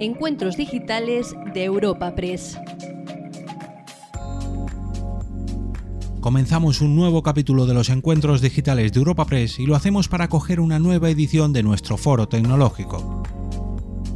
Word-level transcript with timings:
Encuentros 0.00 0.56
Digitales 0.56 1.36
de 1.54 1.64
Europa 1.64 2.14
Press. 2.16 2.58
Comenzamos 6.20 6.80
un 6.80 6.96
nuevo 6.96 7.22
capítulo 7.22 7.64
de 7.66 7.74
los 7.74 7.90
Encuentros 7.90 8.40
Digitales 8.40 8.92
de 8.92 8.98
Europa 8.98 9.24
Press 9.24 9.60
y 9.60 9.66
lo 9.66 9.76
hacemos 9.76 10.08
para 10.08 10.24
acoger 10.24 10.58
una 10.58 10.80
nueva 10.80 11.10
edición 11.10 11.52
de 11.52 11.62
nuestro 11.62 11.96
foro 11.96 12.26
tecnológico. 12.26 13.22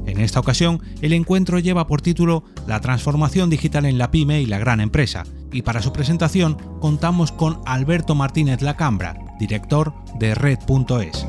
En 0.07 0.21
esta 0.21 0.41
ocasión, 0.41 0.83
el 1.01 1.13
encuentro 1.13 1.61
lleva 1.61 1.87
por 1.87 2.03
título 2.03 2.43
La 2.67 2.81
transformación 2.81 3.49
digital 3.49 3.85
en 3.85 3.99
la 3.99 4.11
pyme 4.11 4.41
y 4.41 4.47
la 4.47 4.59
gran 4.59 4.81
empresa, 4.81 5.25
y 5.53 5.63
para 5.63 5.81
su 5.81 5.93
presentación 5.93 6.57
contamos 6.81 7.31
con 7.31 7.61
Alberto 7.67 8.17
Martínez 8.17 8.63
Lacambra, 8.63 9.17
director 9.39 9.95
de 10.19 10.35
Red.es. 10.35 11.27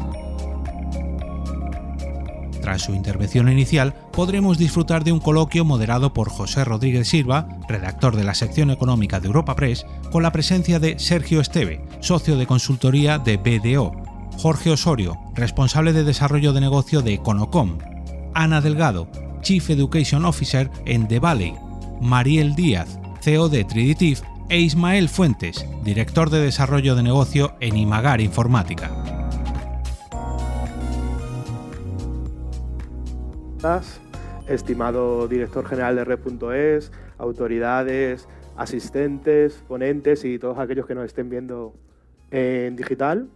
Tras 2.69 2.83
su 2.83 2.93
intervención 2.93 3.51
inicial, 3.51 3.95
podremos 4.11 4.59
disfrutar 4.59 5.03
de 5.03 5.11
un 5.11 5.19
coloquio 5.19 5.65
moderado 5.65 6.13
por 6.13 6.29
José 6.29 6.63
Rodríguez 6.63 7.07
Silva, 7.07 7.49
redactor 7.67 8.15
de 8.15 8.23
la 8.23 8.35
sección 8.35 8.69
económica 8.69 9.19
de 9.19 9.25
Europa 9.25 9.55
Press, 9.55 9.87
con 10.11 10.21
la 10.21 10.31
presencia 10.31 10.79
de 10.79 10.99
Sergio 10.99 11.41
Esteve, 11.41 11.81
socio 11.99 12.37
de 12.37 12.45
consultoría 12.45 13.17
de 13.17 13.37
BDO, 13.37 13.91
Jorge 14.37 14.69
Osorio, 14.69 15.17
responsable 15.33 15.93
de 15.93 16.03
desarrollo 16.03 16.53
de 16.53 16.61
negocio 16.61 17.01
de 17.01 17.15
Econocom, 17.15 17.79
Ana 18.35 18.61
Delgado, 18.61 19.07
Chief 19.41 19.67
Education 19.71 20.23
Officer 20.23 20.70
en 20.85 21.07
The 21.07 21.17
Valley, 21.17 21.55
Mariel 21.99 22.53
Díaz, 22.53 22.99
CEO 23.20 23.49
de 23.49 23.63
Triditif, 23.63 24.21
e 24.49 24.59
Ismael 24.59 25.09
Fuentes, 25.09 25.65
director 25.83 26.29
de 26.29 26.39
desarrollo 26.39 26.95
de 26.95 27.01
negocio 27.01 27.55
en 27.61 27.77
Imagar 27.77 28.21
Informática. 28.21 29.18
Estimado 34.48 35.27
director 35.27 35.65
general 35.65 35.98
de 35.98 36.05
Red.es, 36.05 36.93
autoridades, 37.18 38.26
asistentes, 38.55 39.62
ponentes 39.68 40.24
y 40.24 40.40
todos 40.40 40.57
aquellos 40.60 40.85
que 40.85 40.96
nos 40.96 41.04
estén 41.04 41.29
viendo 41.29 41.74
en 42.32 42.77
digital. 42.77 43.27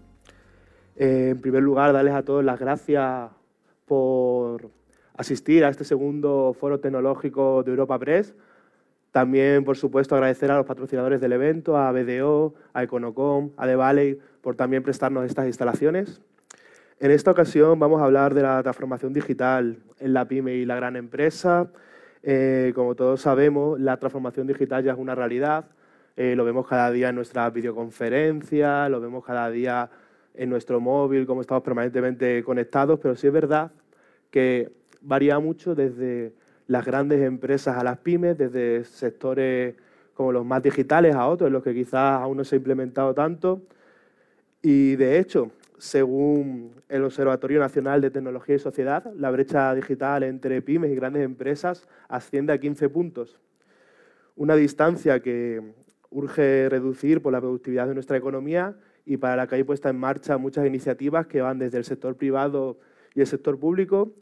Eh, 0.96 1.32
en 1.32 1.42
primer 1.42 1.62
lugar, 1.62 1.92
darles 1.92 2.14
a 2.14 2.24
todos 2.24 2.42
las 2.42 2.58
gracias 2.58 3.32
por 3.86 4.70
asistir 5.18 5.66
a 5.66 5.70
este 5.70 5.84
segundo 5.84 6.56
foro 6.58 6.80
tecnológico 6.80 7.62
de 7.64 7.72
Europa 7.72 8.00
Press. 8.00 8.34
También, 9.12 9.66
por 9.66 9.76
supuesto, 9.76 10.16
agradecer 10.16 10.50
a 10.52 10.58
los 10.58 10.66
patrocinadores 10.66 11.20
del 11.20 11.34
evento, 11.34 11.76
a 11.76 11.92
BDO, 11.92 12.54
a 12.72 12.82
Econocom, 12.82 13.52
a 13.58 13.68
The 13.68 13.76
Valley, 13.76 14.20
por 14.42 14.56
también 14.56 14.84
prestarnos 14.84 15.26
estas 15.26 15.48
instalaciones. 15.48 16.22
En 17.04 17.12
esta 17.12 17.32
ocasión 17.32 17.78
vamos 17.80 18.02
a 18.02 18.06
hablar 18.06 18.34
de 18.34 18.44
la 18.44 18.64
transformación 18.64 19.12
digital 19.12 19.76
en 20.00 20.14
la 20.14 20.26
pyme 20.26 20.54
y 20.54 20.66
la 20.66 20.78
gran 20.78 20.96
empresa. 20.96 21.68
Eh, 22.24 22.72
como 22.74 22.96
todos 22.96 23.20
sabemos, 23.20 23.78
la 23.78 23.98
transformación 23.98 24.48
digital 24.48 24.86
ya 24.86 24.94
es 24.94 24.98
una 24.98 25.14
realidad. 25.14 25.66
Eh, 26.16 26.34
lo 26.38 26.46
vemos 26.46 26.66
cada 26.66 26.90
día 26.92 27.10
en 27.10 27.16
nuestras 27.16 27.52
videoconferencias, 27.52 28.90
lo 28.90 29.02
vemos 29.02 29.26
cada 29.26 29.50
día 29.50 29.90
en 30.34 30.50
nuestro 30.50 30.80
móvil, 30.80 31.26
como 31.26 31.42
estamos 31.42 31.62
permanentemente 31.62 32.42
conectados, 32.42 33.02
pero 33.02 33.18
sí 33.18 33.28
es 33.28 33.34
verdad 33.34 33.74
que 34.32 34.72
varía 35.02 35.38
mucho 35.40 35.76
desde 35.76 36.32
las 36.68 36.86
grandes 36.86 37.22
empresas 37.22 37.76
a 37.76 37.84
las 37.84 37.98
pymes, 37.98 38.38
desde 38.38 38.86
sectores 38.86 39.76
como 40.14 40.32
los 40.32 40.46
más 40.46 40.64
digitales 40.64 41.16
a 41.16 41.28
otros, 41.28 41.48
en 41.48 41.54
los 41.54 41.64
que 41.64 41.74
quizás 41.74 42.22
aún 42.22 42.38
no 42.38 42.46
se 42.46 42.56
ha 42.56 42.60
implementado 42.60 43.14
tanto. 43.14 43.62
Y 44.62 44.96
de 44.96 45.20
hecho, 45.20 45.52
según 45.84 46.72
el 46.88 47.04
Observatorio 47.04 47.60
Nacional 47.60 48.00
de 48.00 48.10
Tecnología 48.10 48.56
y 48.56 48.60
Sociedad, 48.60 49.12
la 49.18 49.30
brecha 49.32 49.76
digital 49.76 50.24
entre 50.24 50.62
pymes 50.62 50.92
y 50.92 50.96
grandes 50.96 51.24
empresas 51.24 51.90
asciende 52.08 52.54
a 52.54 52.58
15 52.58 52.88
puntos. 52.88 53.38
Una 54.38 54.56
distancia 54.56 55.20
que 55.20 55.74
urge 56.10 56.70
reducir 56.70 57.22
por 57.22 57.34
la 57.34 57.42
productividad 57.42 57.88
de 57.88 57.96
nuestra 57.96 58.16
economía 58.16 58.78
y 59.06 59.18
para 59.18 59.36
la 59.36 59.46
que 59.46 59.56
hay 59.56 59.64
puesta 59.66 59.90
en 59.90 60.00
marcha 60.00 60.38
muchas 60.38 60.66
iniciativas 60.66 61.28
que 61.28 61.42
van 61.42 61.60
desde 61.60 61.80
el 61.80 61.84
sector 61.84 62.16
privado 62.16 62.80
y 63.14 63.20
el 63.20 63.28
sector 63.28 63.60
público 63.60 64.14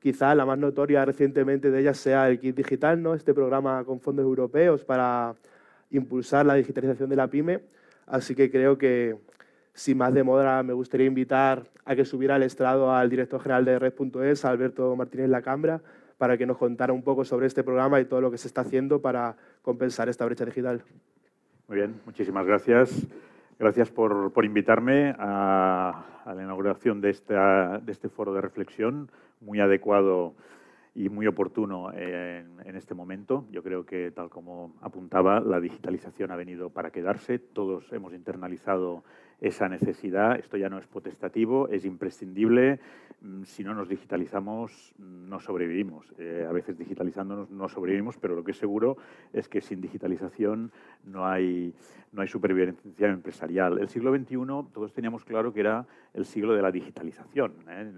Quizá 0.00 0.34
la 0.34 0.44
más 0.44 0.58
notoria 0.58 1.02
recientemente 1.06 1.70
de 1.70 1.80
ellas 1.80 1.96
sea 1.96 2.28
el 2.28 2.38
Kit 2.38 2.54
Digital, 2.54 3.02
¿no? 3.02 3.14
este 3.14 3.32
programa 3.32 3.82
con 3.84 4.00
fondos 4.00 4.24
europeos 4.24 4.84
para 4.84 5.34
impulsar 5.90 6.44
la 6.44 6.56
digitalización 6.56 7.08
de 7.08 7.16
la 7.16 7.28
pyme. 7.28 7.60
Así 8.04 8.34
que 8.34 8.50
creo 8.50 8.76
que, 8.76 9.16
sin 9.74 9.98
más 9.98 10.14
demora, 10.14 10.62
me 10.62 10.72
gustaría 10.72 11.06
invitar 11.06 11.64
a 11.84 11.96
que 11.96 12.04
subiera 12.04 12.36
al 12.36 12.44
estrado 12.44 12.92
al 12.92 13.10
director 13.10 13.40
general 13.40 13.64
de 13.64 13.78
Red.es, 13.78 14.44
Alberto 14.44 14.94
Martínez 14.96 15.28
Lacambra, 15.28 15.82
para 16.16 16.38
que 16.38 16.46
nos 16.46 16.56
contara 16.56 16.92
un 16.92 17.02
poco 17.02 17.24
sobre 17.24 17.46
este 17.46 17.64
programa 17.64 18.00
y 18.00 18.04
todo 18.04 18.20
lo 18.20 18.30
que 18.30 18.38
se 18.38 18.46
está 18.46 18.62
haciendo 18.62 19.02
para 19.02 19.36
compensar 19.62 20.08
esta 20.08 20.24
brecha 20.24 20.44
digital. 20.44 20.82
Muy 21.68 21.78
bien, 21.78 22.00
muchísimas 22.06 22.46
gracias. 22.46 23.06
Gracias 23.58 23.90
por, 23.90 24.32
por 24.32 24.44
invitarme 24.44 25.14
a, 25.18 26.22
la 26.26 26.42
inauguración 26.42 27.00
de, 27.00 27.10
esta, 27.10 27.78
de 27.78 27.92
este 27.92 28.08
foro 28.08 28.32
de 28.32 28.40
reflexión 28.40 29.10
muy 29.40 29.60
adecuado 29.60 30.34
y 30.94 31.08
muy 31.08 31.26
oportuno 31.26 31.92
en, 31.92 32.76
este 32.76 32.94
momento. 32.94 33.44
Yo 33.50 33.62
creo 33.62 33.84
que, 33.84 34.10
tal 34.10 34.30
como 34.30 34.74
apuntaba, 34.80 35.40
la 35.40 35.60
digitalización 35.60 36.30
ha 36.30 36.36
venido 36.36 36.70
para 36.70 36.90
quedarse. 36.90 37.38
Todos 37.38 37.92
hemos 37.92 38.14
internalizado 38.14 39.04
esa 39.40 39.68
necesidad. 39.68 40.38
Esto 40.38 40.56
ya 40.56 40.68
no 40.68 40.78
es 40.78 40.86
potestativo, 40.86 41.68
es 41.68 41.84
imprescindible. 41.84 42.80
Mm, 43.20 43.44
si 43.44 43.64
no 43.64 43.74
nos 43.74 43.88
digitalizamos, 43.88 44.94
no 44.98 45.40
sobrevivimos. 45.40 46.12
Eh, 46.18 46.46
a 46.48 46.52
veces 46.52 46.76
digitalizándonos 46.76 47.50
no 47.50 47.68
sobrevivimos, 47.68 48.18
pero 48.18 48.34
lo 48.34 48.44
que 48.44 48.52
es 48.52 48.58
seguro 48.58 48.96
es 49.32 49.48
que 49.48 49.60
sin 49.60 49.80
digitalización 49.80 50.72
no 51.04 51.26
hay, 51.26 51.74
no 52.12 52.22
hay 52.22 52.28
supervivencia 52.28 53.08
empresarial. 53.08 53.78
El 53.78 53.88
siglo 53.88 54.14
XXI, 54.14 54.36
todos 54.72 54.92
teníamos 54.92 55.24
claro 55.24 55.52
que 55.52 55.60
era 55.60 55.86
el 56.12 56.24
siglo 56.24 56.54
de 56.54 56.62
la 56.62 56.70
digitalización. 56.70 57.54
¿eh? 57.68 57.92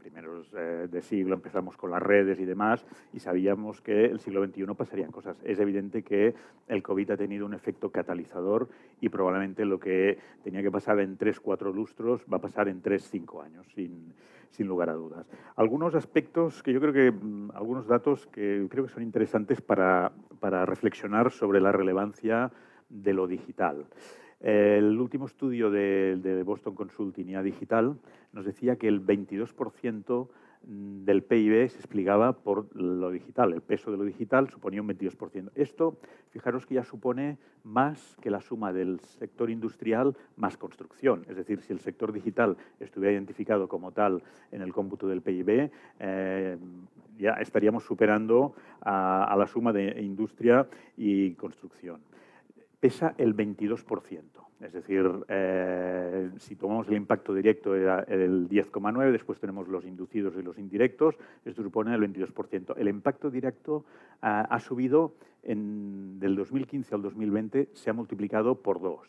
Primeros 0.00 0.50
eh, 0.56 0.88
de 0.90 1.02
siglo 1.02 1.34
empezamos 1.34 1.76
con 1.76 1.90
las 1.90 2.02
redes 2.02 2.40
y 2.40 2.44
demás 2.44 2.84
y 3.12 3.20
sabíamos 3.20 3.80
que 3.80 4.06
el 4.06 4.18
siglo 4.18 4.44
XXI 4.44 4.66
pasarían 4.76 5.12
cosas. 5.12 5.36
Es 5.44 5.60
evidente 5.60 6.02
que 6.02 6.34
el 6.66 6.82
COVID 6.82 7.12
ha 7.12 7.16
tenido 7.16 7.46
un 7.46 7.54
efecto 7.54 7.90
catalizador 7.90 8.68
y 9.00 9.08
probablemente 9.08 9.64
lo 9.64 9.78
que 9.78 10.18
tenía 10.42 10.62
que 10.62 10.70
pasar 10.70 10.98
en 11.00 11.16
tres, 11.16 11.38
cuatro 11.38 11.72
lustros 11.72 12.24
va 12.32 12.38
a 12.38 12.40
pasar 12.40 12.68
en 12.68 12.80
tres, 12.80 13.08
cinco 13.08 13.42
años, 13.42 13.66
sin, 13.74 14.12
sin 14.50 14.66
lugar 14.66 14.90
a 14.90 14.94
dudas. 14.94 15.26
Algunos 15.56 15.94
aspectos 15.94 16.62
que 16.62 16.72
yo 16.72 16.80
creo 16.80 16.92
que, 16.92 17.10
mm, 17.12 17.50
algunos 17.54 17.86
datos 17.86 18.26
que 18.26 18.66
creo 18.70 18.86
que 18.86 18.92
son 18.92 19.02
interesantes 19.02 19.60
para, 19.60 20.12
para 20.40 20.66
reflexionar 20.66 21.30
sobre 21.30 21.60
la 21.60 21.72
relevancia 21.72 22.50
de 22.88 23.12
lo 23.14 23.26
digital. 23.26 23.86
El 24.40 24.98
último 24.98 25.26
estudio 25.26 25.70
de, 25.70 26.42
Boston 26.46 26.74
Consulting 26.74 27.28
y 27.28 27.42
Digital 27.42 27.98
nos 28.32 28.46
decía 28.46 28.76
que 28.76 28.88
el 28.88 29.04
22% 29.04 30.28
del 30.62 31.22
PIB 31.22 31.68
se 31.68 31.78
explicaba 31.78 32.32
por 32.32 32.74
lo 32.74 33.10
digital. 33.10 33.52
El 33.52 33.60
peso 33.60 33.90
de 33.90 33.98
lo 33.98 34.04
digital 34.04 34.48
suponía 34.48 34.80
un 34.80 34.88
22%. 34.88 35.50
Esto, 35.54 35.98
fijaros 36.30 36.64
que 36.64 36.74
ya 36.74 36.84
supone 36.84 37.38
más 37.64 38.16
que 38.20 38.30
la 38.30 38.40
suma 38.40 38.72
del 38.72 39.00
sector 39.00 39.50
industrial 39.50 40.16
más 40.36 40.56
construcción. 40.56 41.24
Es 41.28 41.36
decir, 41.36 41.60
si 41.60 41.72
el 41.72 41.80
sector 41.80 42.12
digital 42.12 42.56
estuviera 42.78 43.12
identificado 43.12 43.68
como 43.68 43.92
tal 43.92 44.22
en 44.52 44.62
el 44.62 44.72
cómputo 44.72 45.06
del 45.06 45.22
PIB, 45.22 45.70
eh, 45.98 46.56
ya 47.18 47.32
estaríamos 47.32 47.84
superando 47.84 48.54
a 48.80 49.34
la 49.38 49.46
suma 49.46 49.72
de 49.74 50.00
industria 50.00 50.66
y 50.96 51.34
construcción 51.34 52.00
pesa 52.80 53.14
el 53.18 53.36
22%. 53.36 54.22
Es 54.60 54.72
decir, 54.74 55.06
eh, 55.28 56.30
si 56.38 56.54
tomamos 56.56 56.86
el 56.88 56.94
impacto 56.94 57.32
directo 57.32 57.74
era 57.74 58.00
el 58.00 58.46
10,9%, 58.48 59.10
después 59.10 59.40
tenemos 59.40 59.68
los 59.68 59.86
inducidos 59.86 60.34
y 60.38 60.42
los 60.42 60.58
indirectos, 60.58 61.16
esto 61.44 61.62
supone 61.62 61.94
el 61.94 62.00
22%. 62.02 62.74
El 62.76 62.88
impacto 62.88 63.30
directo 63.30 63.84
ha 64.20 64.60
subido 64.60 65.14
del 65.42 66.36
2015 66.36 66.94
al 66.94 67.02
2020, 67.02 67.70
se 67.72 67.88
ha 67.88 67.94
multiplicado 67.94 68.56
por 68.56 68.80
dos. 68.80 69.08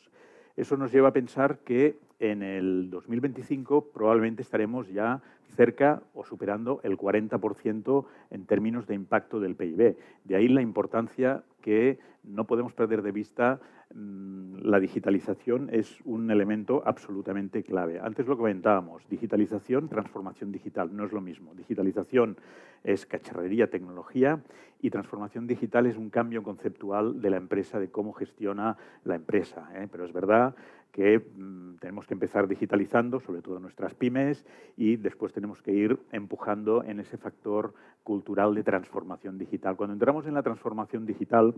Eso 0.56 0.78
nos 0.78 0.92
lleva 0.92 1.10
a 1.10 1.14
pensar 1.14 1.60
que 1.60 1.98
en 2.20 2.44
el 2.44 2.90
2025 2.90 3.92
probablemente 3.94 4.42
estaremos 4.42 4.88
ya 4.90 5.22
cerca 5.56 6.02
o 6.14 6.24
superando 6.24 6.80
el 6.84 6.98
40% 6.98 8.06
en 8.30 8.46
términos 8.46 8.88
de 8.88 8.96
impacto 8.96 9.40
del 9.40 9.56
PIB. 9.56 9.98
De 10.24 10.36
ahí 10.36 10.48
la 10.48 10.62
importancia 10.62 11.44
que 11.62 12.00
no 12.24 12.46
podemos 12.46 12.74
perder 12.74 13.02
de 13.02 13.12
vista 13.12 13.60
mm, 13.94 14.60
la 14.62 14.80
digitalización 14.80 15.70
es 15.72 16.00
un 16.06 16.30
elemento 16.32 16.84
absolutamente 16.86 17.64
clave. 17.64 18.00
Antes 18.00 18.28
lo 18.28 18.38
comentábamos, 18.38 19.08
digitalización, 19.10 19.90
transformación 19.90 20.52
digital, 20.52 20.96
no 20.96 21.06
es 21.06 21.12
lo 21.12 21.22
mismo. 21.22 21.54
Digitalización 21.56 22.38
es 22.84 23.06
cacharrería, 23.06 23.70
tecnología 23.70 24.42
y 24.82 24.90
transformación 24.90 25.46
digital 25.48 25.86
es 25.86 25.98
un 25.98 26.10
cambio 26.10 26.44
conceptual 26.44 27.22
de 27.22 27.30
la 27.30 27.38
empresa, 27.38 27.80
de 27.80 27.90
cómo 27.90 28.14
gestiona 28.14 28.78
la 29.04 29.16
empresa. 29.16 29.70
¿eh? 29.76 29.88
Pero 29.92 30.06
es 30.06 30.14
verdad 30.14 30.56
que 30.92 31.20
mm, 31.20 31.78
tenemos 31.80 32.06
que 32.06 32.14
empezar 32.14 32.48
digitalizando, 32.48 33.20
sobre 33.20 33.42
todo 33.42 33.60
nuestras 33.60 33.94
pymes, 33.94 34.46
y 34.78 34.98
después 34.98 35.34
tenemos 35.34 35.62
que 35.62 35.72
ir 35.72 36.00
empujando 36.12 36.84
en 36.84 37.00
ese 37.00 37.18
factor 37.18 37.74
cultural 38.04 38.56
de 38.56 38.64
transformación 38.64 39.38
digital. 39.38 39.76
Cuando 39.76 39.94
entramos 39.94 40.26
en 40.26 40.34
la 40.34 40.44
transformación 40.44 41.06
digital, 41.06 41.56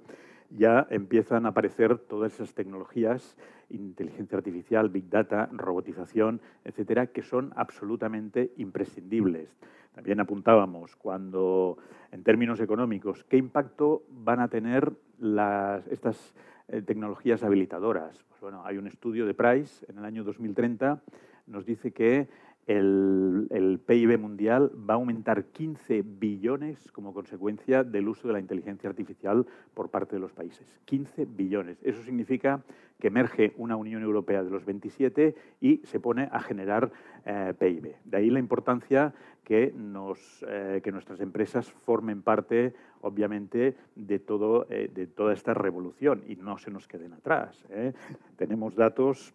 ya 0.50 0.88
empiezan 0.90 1.46
a 1.46 1.50
aparecer 1.50 1.98
todas 1.98 2.34
esas 2.34 2.54
tecnologías, 2.54 3.38
inteligencia 3.70 4.38
artificial, 4.38 4.90
big 4.90 5.10
data, 5.10 5.50
robotización, 5.52 6.42
etcétera, 6.64 7.08
que 7.08 7.24
son 7.24 7.54
absolutamente 7.56 8.52
imprescindibles. 8.58 9.58
También 9.94 10.20
apuntábamos 10.20 10.96
cuando, 10.96 11.78
en 12.12 12.24
términos 12.24 12.60
económicos, 12.60 13.24
qué 13.26 13.38
impacto 13.38 14.04
van 14.10 14.40
a 14.40 14.48
tener 14.48 14.92
las, 15.20 15.88
estas 15.88 16.34
tecnologías 16.82 17.44
habilitadoras. 17.44 18.24
Pues 18.30 18.42
bueno, 18.42 18.66
hay 18.66 18.78
un 18.78 18.88
estudio 18.88 19.26
de 19.26 19.34
Price 19.34 19.86
en 19.90 19.98
el 20.00 20.06
año 20.06 20.24
2030, 20.24 21.02
nos 21.48 21.66
dice 21.66 21.92
que 21.92 22.28
el, 22.68 23.48
el, 23.50 23.80
PIB 23.80 24.18
mundial 24.18 24.72
va 24.90 24.94
a 24.94 24.98
aumentar 24.98 25.46
15 25.46 26.02
billones 26.02 26.92
como 26.94 27.14
consecuencia 27.14 27.84
del 27.84 28.08
uso 28.08 28.28
de 28.28 28.34
la 28.34 28.40
inteligencia 28.40 28.90
artificial 28.90 29.46
por 29.74 29.90
parte 29.90 30.16
de 30.16 30.22
los 30.22 30.32
países. 30.32 30.66
15 30.86 31.26
billones. 31.26 31.78
Eso 31.84 32.02
significa 32.04 32.64
que 33.00 33.08
emerge 33.08 33.52
una 33.58 33.76
Unión 33.76 34.02
Europea 34.02 34.44
de 34.44 34.50
los 34.50 34.64
27 34.64 35.36
y 35.60 35.82
se 35.84 36.00
pone 36.00 36.30
a 36.32 36.40
generar 36.40 36.90
eh, 37.26 37.54
PIB. 37.60 37.96
De 38.06 38.18
ahí 38.18 38.30
la 38.30 38.40
importancia 38.40 39.14
que, 39.44 39.74
nos, 39.76 40.46
eh, 40.48 40.80
que 40.82 40.92
nuestras 40.94 41.20
empresas 41.20 41.70
formen 41.70 42.22
parte, 42.22 42.74
obviamente, 43.04 43.76
de, 43.96 44.20
todo, 44.20 44.68
eh, 44.70 44.90
de 44.94 45.08
toda 45.08 45.34
esta 45.34 45.54
revolución 45.54 46.24
y 46.28 46.36
no 46.36 46.58
se 46.58 46.72
nos 46.72 46.88
queden 46.88 47.14
atrás. 47.14 47.64
Tenemos 48.36 48.76
datos 48.76 49.34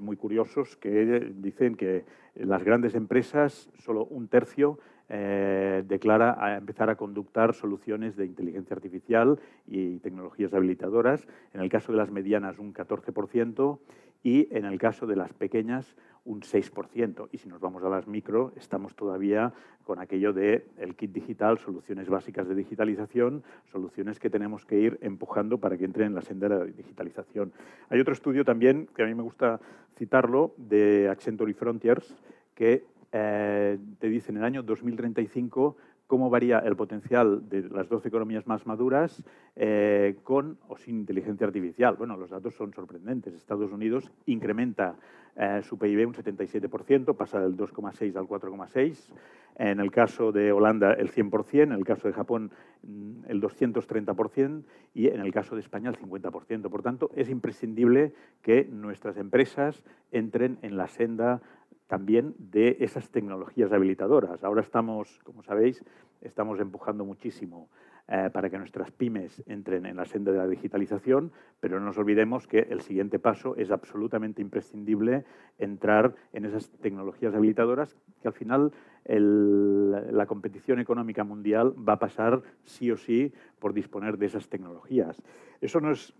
muy 0.00 0.16
curiosos 0.16 0.76
que 0.76 1.32
dicen 1.36 1.74
que 1.74 2.04
las 2.34 2.62
grandes 2.62 2.94
empresas, 2.94 3.70
solo 3.78 4.04
un 4.04 4.28
tercio, 4.28 4.78
eh, 5.10 5.84
declara 5.86 6.34
a 6.42 6.56
empezar 6.56 6.88
a 6.88 6.96
conductar 6.96 7.52
soluciones 7.52 8.16
de 8.16 8.24
inteligencia 8.24 8.74
artificial 8.74 9.38
y 9.66 9.98
tecnologías 9.98 10.54
habilitadoras. 10.54 11.26
En 11.52 11.60
el 11.60 11.68
caso 11.68 11.92
de 11.92 11.98
las 11.98 12.10
medianas, 12.10 12.58
un 12.58 12.72
14% 12.72 13.78
y 14.22 14.48
en 14.56 14.64
el 14.64 14.78
caso 14.78 15.06
de 15.06 15.16
las 15.16 15.34
pequeñas, 15.34 15.94
un 16.24 16.40
6%. 16.40 17.28
Y 17.32 17.38
si 17.38 17.48
nos 17.48 17.60
vamos 17.60 17.82
a 17.84 17.88
las 17.88 18.06
micro, 18.06 18.52
estamos 18.56 18.94
todavía 18.94 19.52
con 19.84 19.98
aquello 19.98 20.32
de 20.32 20.66
el 20.78 20.96
kit 20.96 21.12
digital, 21.12 21.58
soluciones 21.58 22.08
básicas 22.08 22.48
de 22.48 22.54
digitalización, 22.54 23.42
soluciones 23.70 24.18
que 24.18 24.30
tenemos 24.30 24.64
que 24.64 24.78
ir 24.78 24.98
empujando 25.02 25.58
para 25.58 25.76
que 25.76 25.84
entren 25.84 26.08
en 26.08 26.14
la 26.14 26.22
senda 26.22 26.48
de 26.48 26.58
la 26.58 26.64
digitalización. 26.64 27.52
Hay 27.90 28.00
otro 28.00 28.14
estudio 28.14 28.44
también, 28.44 28.88
que 28.94 29.02
a 29.02 29.06
mí 29.06 29.14
me 29.14 29.22
gusta 29.22 29.60
citarlo, 29.96 30.54
de 30.56 31.08
Accenture 31.08 31.50
y 31.50 31.54
Frontiers, 31.54 32.16
que 32.54 32.84
eh, 33.12 33.78
te 33.98 34.08
dice 34.08 34.32
en 34.32 34.38
el 34.38 34.44
año 34.44 34.62
2035 34.62 35.76
cómo 36.06 36.30
varía 36.30 36.58
el 36.58 36.76
potencial 36.76 37.48
de 37.48 37.68
las 37.68 37.88
12 37.88 38.08
economías 38.08 38.46
más 38.46 38.66
maduras 38.66 39.22
eh, 39.56 40.16
con 40.22 40.58
o 40.68 40.76
sin 40.76 41.00
inteligencia 41.00 41.46
artificial. 41.46 41.96
Bueno, 41.96 42.16
los 42.16 42.30
datos 42.30 42.54
son 42.54 42.72
sorprendentes. 42.72 43.34
Estados 43.34 43.72
Unidos 43.72 44.10
incrementa 44.26 44.96
eh, 45.36 45.60
su 45.64 45.78
PIB 45.78 46.06
un 46.06 46.14
77%, 46.14 47.16
pasa 47.16 47.40
del 47.40 47.56
2,6 47.56 48.16
al 48.16 48.26
4,6. 48.26 49.12
En 49.56 49.80
el 49.80 49.90
caso 49.90 50.32
de 50.32 50.52
Holanda, 50.52 50.92
el 50.94 51.10
100%, 51.10 51.62
en 51.62 51.72
el 51.72 51.84
caso 51.84 52.08
de 52.08 52.14
Japón, 52.14 52.50
mm, 52.82 53.24
el 53.28 53.40
230% 53.40 54.64
y 54.94 55.08
en 55.08 55.20
el 55.20 55.32
caso 55.32 55.54
de 55.54 55.60
España, 55.60 55.90
el 55.90 55.96
50%. 55.96 56.70
Por 56.70 56.82
tanto, 56.82 57.10
es 57.14 57.30
imprescindible 57.30 58.12
que 58.42 58.64
nuestras 58.64 59.16
empresas 59.16 59.82
entren 60.12 60.58
en 60.62 60.76
la 60.76 60.88
senda 60.88 61.40
también 61.86 62.34
de 62.38 62.78
esas 62.80 63.10
tecnologías 63.10 63.72
habilitadoras. 63.72 64.42
Ahora 64.42 64.62
estamos, 64.62 65.20
como 65.24 65.42
sabéis, 65.42 65.84
estamos 66.20 66.58
empujando 66.60 67.04
muchísimo 67.04 67.68
eh, 68.06 68.28
para 68.32 68.50
que 68.50 68.58
nuestras 68.58 68.90
pymes 68.90 69.42
entren 69.46 69.86
en 69.86 69.96
la 69.96 70.04
senda 70.04 70.30
de 70.30 70.38
la 70.38 70.46
digitalización, 70.46 71.32
pero 71.60 71.80
no 71.80 71.86
nos 71.86 71.96
olvidemos 71.96 72.46
que 72.46 72.58
el 72.58 72.82
siguiente 72.82 73.18
paso 73.18 73.56
es 73.56 73.70
absolutamente 73.70 74.42
imprescindible 74.42 75.24
entrar 75.58 76.14
en 76.34 76.44
esas 76.44 76.70
tecnologías 76.70 77.34
habilitadoras 77.34 77.96
que 78.20 78.28
al 78.28 78.34
final 78.34 78.72
la 79.06 80.26
competición 80.26 80.80
económica 80.80 81.24
mundial 81.24 81.74
va 81.76 81.94
a 81.94 81.98
pasar 81.98 82.42
sí 82.64 82.90
o 82.90 82.96
sí 82.96 83.32
por 83.58 83.74
disponer 83.74 84.16
de 84.18 84.26
esas 84.26 84.48
tecnologías. 84.48 85.22
Eso 85.60 85.80
no 85.80 85.90
es 85.90 86.14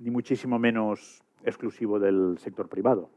ni 0.00 0.10
muchísimo 0.10 0.58
menos 0.58 1.22
exclusivo 1.44 1.98
del 1.98 2.38
sector 2.38 2.68
privado. 2.68 3.10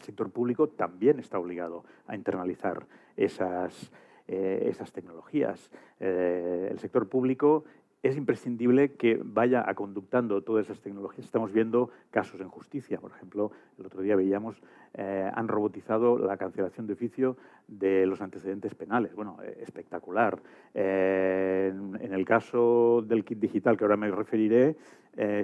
El 0.00 0.06
sector 0.06 0.30
público 0.30 0.66
también 0.66 1.18
está 1.18 1.38
obligado 1.38 1.84
a 2.06 2.16
internalizar 2.16 2.86
esas, 3.18 3.92
eh, 4.28 4.66
esas 4.70 4.92
tecnologías. 4.92 5.70
Eh, 6.00 6.68
el 6.70 6.78
sector 6.78 7.06
público 7.06 7.64
es 8.02 8.16
imprescindible 8.16 8.92
que 8.92 9.20
vaya 9.22 9.62
aconductando 9.68 10.40
todas 10.40 10.64
esas 10.64 10.80
tecnologías. 10.80 11.26
Estamos 11.26 11.52
viendo 11.52 11.90
casos 12.10 12.40
en 12.40 12.48
justicia. 12.48 12.98
Por 12.98 13.10
ejemplo, 13.10 13.52
el 13.78 13.84
otro 13.84 14.00
día 14.00 14.16
veíamos, 14.16 14.62
eh, 14.94 15.30
han 15.34 15.48
robotizado 15.48 16.16
la 16.16 16.38
cancelación 16.38 16.86
de 16.86 16.94
oficio 16.94 17.36
de 17.68 18.06
los 18.06 18.22
antecedentes 18.22 18.74
penales. 18.74 19.14
Bueno, 19.14 19.36
espectacular. 19.60 20.40
en, 20.72 21.98
en, 22.00 22.14
el 22.14 22.24
caso 22.24 23.04
del 23.06 23.22
kit 23.22 23.38
digital, 23.38 23.76
que 23.76 23.84
ahora 23.84 23.98
me 23.98 24.10
referiré, 24.10 24.76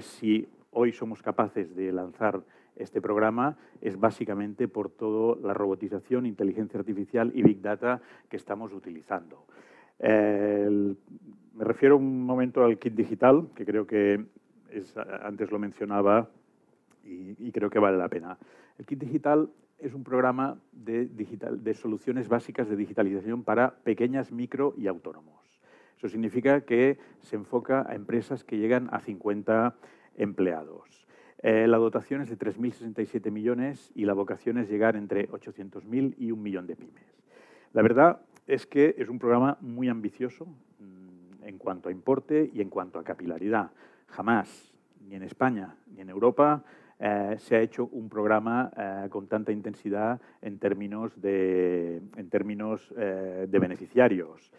si 0.01 0.49
hoy 0.71 0.93
somos 0.93 1.21
capaces 1.23 1.77
de 1.77 1.93
lanzar 1.93 2.43
este 2.77 3.01
programa 3.01 3.57
es 3.81 3.99
básicamente 3.99 4.69
por 4.69 4.91
toda 4.91 5.37
la 5.41 5.55
robotización, 5.55 6.27
inteligencia 6.27 6.79
artificial 6.79 7.33
y 7.35 7.43
big 7.43 7.61
data 7.61 8.01
que 8.29 8.37
estamos 8.37 8.73
utilizando. 8.73 9.45
me 10.01 11.65
refiero 11.65 11.97
un 11.97 12.25
momento 12.25 12.65
al 12.65 12.79
kit 12.79 12.95
digital, 12.95 13.49
que 13.55 13.65
creo 13.65 13.87
que 13.87 14.25
antes 15.23 15.51
lo 15.51 15.59
mencionaba 15.59 16.29
y, 17.05 17.51
creo 17.53 17.71
que 17.71 17.79
vale 17.79 17.97
la 17.97 18.09
pena. 18.09 18.37
El 18.79 18.87
kit 18.87 18.99
digital 18.99 19.49
es 19.79 19.95
un 19.95 20.05
programa 20.05 20.59
de, 20.73 21.07
de 21.07 21.75
soluciones 21.75 22.29
básicas 22.29 22.69
de 22.69 22.77
digitalización 22.77 23.43
para 23.43 23.75
pequeñas, 23.77 24.33
micro 24.33 24.75
y 24.77 24.87
autónomos. 24.87 25.37
Eso 25.97 26.09
significa 26.09 26.61
que 26.63 26.99
se 27.23 27.37
enfoca 27.37 27.87
a 27.89 27.95
empresas 27.95 28.45
que 28.45 28.59
llegan 28.59 28.89
a 28.93 29.01
50 29.01 29.75
empleados. 30.17 31.06
Eh, 31.49 31.69
la 31.69 31.77
dotación 31.77 32.23
es 32.23 32.29
de 32.29 32.37
3.067 32.37 33.31
millones 33.31 33.93
y 33.95 34.05
la 34.05 34.15
vocación 34.15 34.59
es 34.59 34.69
llegar 34.69 34.97
entre 34.97 35.29
800.000 35.29 36.17
y 36.19 36.33
un 36.33 36.43
millón 36.43 36.67
de 36.67 36.75
pymes. 36.75 37.23
La 37.73 37.83
verdad 37.83 38.19
es 38.49 38.67
que 38.67 38.97
es 38.99 39.09
un 39.09 39.21
programa 39.21 39.57
muy 39.61 39.89
ambicioso 39.89 40.47
mm, 40.47 41.45
en 41.45 41.57
cuanto 41.59 41.89
a 41.89 41.93
importe 41.93 42.51
y 42.53 42.61
en 42.63 42.69
cuanto 42.69 42.99
a 42.99 43.05
capilaridad. 43.05 43.71
Jamás, 44.09 44.75
ni 45.07 45.15
en 45.15 45.23
España 45.23 45.77
ni 45.95 46.01
en 46.01 46.11
Europa, 46.11 46.65
eh, 46.99 47.37
se 47.39 47.55
ha 47.55 47.61
hecho 47.61 47.91
un 47.93 48.09
programa 48.09 48.73
eh, 48.77 49.07
con 49.09 49.29
tanta 49.29 49.53
intensidad 49.53 50.21
en 50.43 50.59
términos 50.59 51.13
de, 51.23 52.03
en 52.17 52.29
términos, 52.29 52.93
de 52.93 53.59
beneficiarios. 53.61 54.51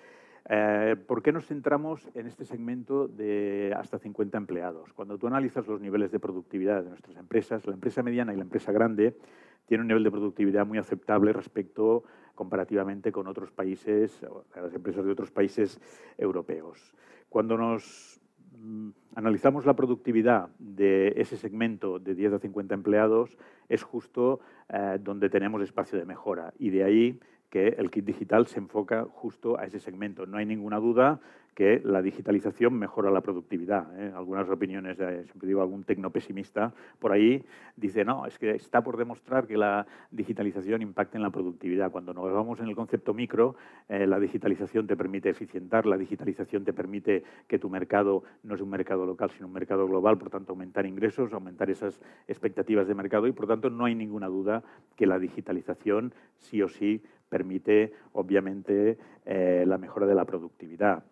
Eh, 0.50 0.96
¿Por 1.08 1.22
qué 1.22 1.34
nos 1.34 1.46
centramos 1.46 2.08
en 2.16 2.25
este 2.25 2.46
segmento 2.46 3.08
de 3.08 3.74
hasta 3.75 4.00
50 4.00 4.38
empleados? 4.38 4.94
Cuando 4.94 5.18
tú 5.18 5.27
analizas 5.27 5.68
los 5.68 5.82
niveles 5.82 6.12
de 6.12 6.20
productividad 6.20 6.84
de 6.84 6.89
nuestras 6.89 7.18
empresas, 7.18 7.68
la 7.68 7.74
empresa 7.74 8.01
mediana 8.01 8.34
y 8.34 8.38
la 8.38 8.44
empresa 8.44 8.72
grande 8.72 9.18
tienen 9.66 9.82
un 9.82 9.88
nivel 9.89 10.04
de 10.06 10.12
productividad 10.12 10.66
muy 10.66 10.77
aceptable 10.77 11.34
respecto 11.34 12.06
comparativamente 12.34 13.12
con 13.12 13.27
otros 13.27 13.51
países, 13.51 14.25
las 14.56 14.74
empresas 14.74 15.04
de 15.04 15.12
otros 15.12 15.32
países 15.32 15.82
europeos. 16.18 16.94
Cuando 17.27 17.58
nos 17.58 18.22
mm, 18.58 18.89
analizamos 19.16 19.66
la 19.66 19.75
productividad 19.75 20.50
de 20.60 21.13
ese 21.18 21.36
segmento 21.36 22.00
de 22.00 22.16
10 22.16 22.34
a 22.34 22.39
50 22.39 22.74
empleados, 22.74 23.38
es 23.68 23.84
justo 23.84 24.39
eh, 24.70 24.98
donde 25.01 25.30
tenemos 25.30 25.62
espacio 25.62 26.00
de 26.00 26.06
mejora. 26.06 26.54
Y 26.58 26.70
de 26.70 26.86
ahí 26.86 27.20
que 27.50 27.70
el 27.70 27.89
kit 27.89 28.06
digital 28.06 28.48
se 28.48 28.60
enfoca 28.60 29.06
justo 29.06 29.58
a 29.60 29.66
ese 29.66 29.80
segmento. 29.80 30.25
No 30.25 30.38
hay 30.38 30.46
ninguna 30.46 30.77
duda 30.77 31.20
que 31.57 31.81
la 31.83 32.03
digitalización 32.03 32.75
mejora 32.75 33.09
la 33.09 33.21
productividad. 33.21 33.87
¿eh? 33.99 34.11
Algunas 34.15 34.47
opiniones, 34.47 34.97
siempre 34.97 35.47
digo 35.47 35.63
algún 35.63 35.83
tecnopesimista 35.83 36.71
por 36.99 37.11
ahí, 37.11 37.43
dice, 37.75 38.05
no, 38.05 38.27
es 38.27 38.37
que 38.37 38.51
está 38.51 38.83
por 38.83 38.95
demostrar 38.95 39.47
que 39.47 39.57
la 39.57 39.87
digitalización 40.11 40.83
impacta 40.83 41.17
en 41.17 41.23
la 41.23 41.31
productividad. 41.31 41.89
Cuando 41.89 42.13
nos 42.13 42.31
vamos 42.31 42.59
en 42.59 42.67
el 42.67 42.75
concepto 42.75 43.15
micro, 43.15 43.55
eh, 43.89 44.05
la 44.05 44.19
digitalización 44.19 44.85
te 44.85 44.95
permite 44.95 45.29
eficientar, 45.29 45.87
la 45.87 45.97
digitalización 45.97 46.63
te 46.63 46.73
permite 46.73 47.23
que 47.47 47.57
tu 47.57 47.71
mercado 47.71 48.21
no 48.43 48.53
es 48.53 48.61
un 48.61 48.69
mercado 48.69 49.07
local, 49.07 49.31
sino 49.31 49.47
un 49.47 49.53
mercado 49.53 49.87
global, 49.87 50.19
por 50.19 50.29
tanto, 50.29 50.51
aumentar 50.51 50.85
ingresos, 50.85 51.33
aumentar 51.33 51.71
esas 51.71 51.99
expectativas 52.27 52.87
de 52.87 52.93
mercado 52.93 53.25
y, 53.25 53.31
por 53.31 53.47
tanto, 53.47 53.71
no 53.71 53.85
hay 53.85 53.95
ninguna 53.95 54.27
duda 54.27 54.61
que 54.95 55.07
la 55.07 55.17
digitalización 55.17 56.13
sí 56.37 56.61
o 56.61 56.69
sí 56.69 57.01
permite, 57.29 57.93
obviamente, 58.13 58.97
eh, 59.25 59.65
la 59.67 59.79
mejora 59.79 60.05
de 60.05 60.15
la 60.15 60.25
productividad. 60.25 61.03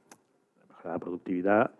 La 0.86 1.00
productividad 1.00 1.72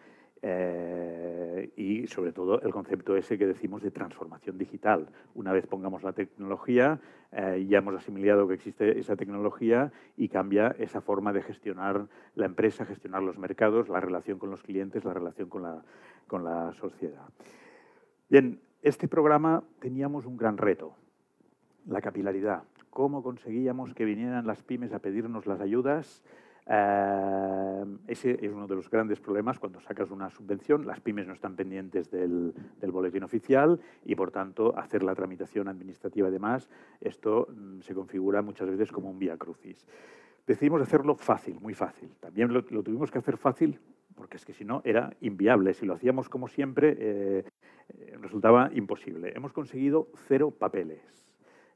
eh, 0.42 1.72
y 1.76 2.06
sobre 2.06 2.32
todo 2.32 2.62
el 2.62 2.72
concepto 2.72 3.16
ese 3.16 3.38
que 3.38 3.48
decimos 3.48 3.82
de 3.82 3.90
transformación 3.90 4.60
digital. 4.60 5.10
Una 5.34 5.52
vez 5.52 5.66
pongamos 5.66 6.04
la 6.04 6.14
tecnología, 6.14 7.00
eh, 7.32 7.66
ya 7.68 7.80
hemos 7.80 7.96
asimilado 7.96 8.48
que 8.48 8.54
existe 8.54 9.00
esa 9.00 9.16
tecnología 9.16 9.92
y 10.18 10.30
cambia 10.30 10.76
esa 10.78 11.02
forma 11.02 11.34
de 11.34 11.42
gestionar 11.42 12.08
la 12.36 12.46
empresa, 12.46 12.86
gestionar 12.86 13.24
los 13.24 13.40
mercados, 13.40 13.90
la 13.90 14.00
relación 14.00 14.38
con 14.38 14.52
los 14.52 14.62
clientes, 14.62 15.04
la 15.04 15.16
relación 15.16 15.50
con 15.50 15.64
la, 15.64 15.84
con 16.28 16.44
la 16.44 16.74
sociedad. 16.74 17.28
Bien, 18.30 18.60
este 18.84 19.08
programa 19.08 19.64
teníamos 19.80 20.28
un 20.28 20.38
gran 20.38 20.58
reto, 20.58 20.96
la 21.88 22.02
capilaridad. 22.02 22.64
¿Cómo 22.92 23.24
conseguíamos 23.24 23.96
que 23.96 24.06
vinieran 24.06 24.46
las 24.46 24.62
pymes 24.62 24.94
a 24.94 25.00
pedirnos 25.00 25.48
las 25.48 25.60
ayudas? 25.60 26.24
Eh, 26.68 27.86
ese 28.08 28.44
es 28.44 28.52
uno 28.52 28.66
de 28.66 28.76
los 28.76 28.90
grandes 28.90 29.20
problemas 29.20 29.60
cuando 29.60 29.80
sacas 29.80 30.10
una 30.10 30.30
subvención. 30.30 30.86
Las 30.86 31.00
pymes 31.00 31.28
no 31.28 31.34
están 31.34 31.56
pendientes 31.56 32.10
del, 32.10 32.54
boletín 32.88 33.24
oficial 33.24 33.80
y, 34.04 34.16
por 34.16 34.32
tanto, 34.32 34.78
hacer 34.78 35.04
la 35.04 35.14
tramitación 35.14 35.68
administrativa 35.68 36.28
y 36.28 36.32
demás, 36.32 36.70
esto 37.02 37.48
mm, 37.50 37.82
se 37.82 37.94
configura 37.94 38.42
muchas 38.42 38.70
veces 38.70 38.92
como 38.92 39.10
un 39.10 39.20
vía 39.20 39.38
crucis. 39.38 39.88
Decidimos 40.48 40.82
hacerlo 40.82 41.16
fácil, 41.16 41.60
muy 41.60 41.74
fácil. 41.74 42.10
También 42.20 42.54
lo, 42.54 42.64
tuvimos 42.64 43.12
que 43.12 43.20
hacer 43.20 43.38
fácil 43.38 43.80
porque 44.16 44.38
es 44.38 44.46
que 44.46 44.54
si 44.54 44.64
no 44.64 44.82
era 44.86 45.12
inviable. 45.20 45.74
Si 45.74 45.86
lo 45.86 45.94
hacíamos 45.94 46.30
como 46.30 46.48
siempre, 46.48 46.96
eh, 46.98 47.46
resultaba 48.22 48.70
imposible. 48.74 49.34
Hemos 49.36 49.52
conseguido 49.52 50.08
cero 50.28 50.52
papeles. 50.52 51.26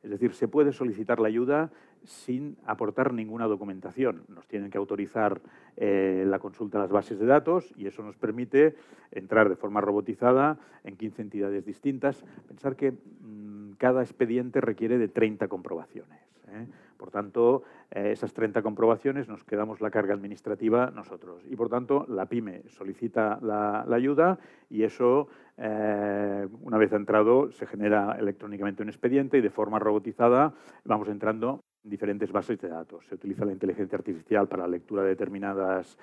Es 0.01 0.09
decir, 0.09 0.33
se 0.33 0.47
puede 0.47 0.71
solicitar 0.71 1.19
la 1.19 1.27
ayuda 1.27 1.71
sin 2.03 2.57
aportar 2.65 3.13
ninguna 3.13 3.45
documentación. 3.47 4.23
Nos 4.27 4.47
tienen 4.47 4.71
que 4.71 4.77
autorizar 4.77 5.41
eh, 5.77 6.23
la 6.27 6.39
consulta 6.39 6.77
de 6.77 6.83
las 6.83 6.91
bases 6.91 7.19
de 7.19 7.25
datos 7.25 7.73
y 7.77 7.87
eso 7.87 8.03
nos 8.03 8.17
permite 8.17 8.75
entrar 9.11 9.49
de 9.49 9.55
forma 9.55 9.81
robotizada 9.81 10.57
en 10.83 10.95
15 10.95 11.21
entidades 11.21 11.65
distintas. 11.65 12.23
Pensar 12.47 12.75
que 12.75 12.91
mm, 12.91 13.73
cada 13.77 14.01
expediente 14.01 14.61
requiere 14.61 14.97
de 14.97 15.07
30 15.07 15.47
comprobaciones. 15.47 16.19
¿eh? 16.49 16.67
Por 16.97 17.11
tanto, 17.11 17.63
eh, 17.91 18.11
esas 18.11 18.33
30 18.33 18.61
comprobaciones 18.61 19.29
nos 19.29 19.43
quedamos 19.43 19.79
la 19.79 19.89
carga 19.89 20.13
administrativa 20.13 20.91
nosotros. 20.91 21.43
Y 21.49 21.55
por 21.55 21.69
tanto, 21.69 22.05
la 22.09 22.25
PyME 22.25 22.63
solicita 22.67 23.39
la, 23.41 23.81
ayuda 23.89 24.37
y 24.69 24.83
eso, 24.83 25.27
una 25.57 26.77
vez 26.77 26.93
entrado, 26.93 27.51
se 27.51 27.65
genera 27.67 28.15
electrónicamente 28.17 28.81
un 28.81 28.89
expediente 28.89 29.37
y 29.37 29.41
de 29.41 29.49
forma 29.49 29.77
robotizada 29.77 30.53
vamos 30.85 31.09
entrando 31.09 31.61
en 31.61 31.68
diferentes 31.89 32.31
bases 32.31 32.59
de 32.59 32.69
datos. 32.69 33.05
Se 33.07 33.15
utiliza 33.15 33.45
la 33.45 33.51
inteligencia 33.51 33.97
artificial 33.97 34.47
para 34.47 34.63
la 34.63 34.69
lectura 34.69 35.03
de 35.03 35.09
determinadas 35.09 35.97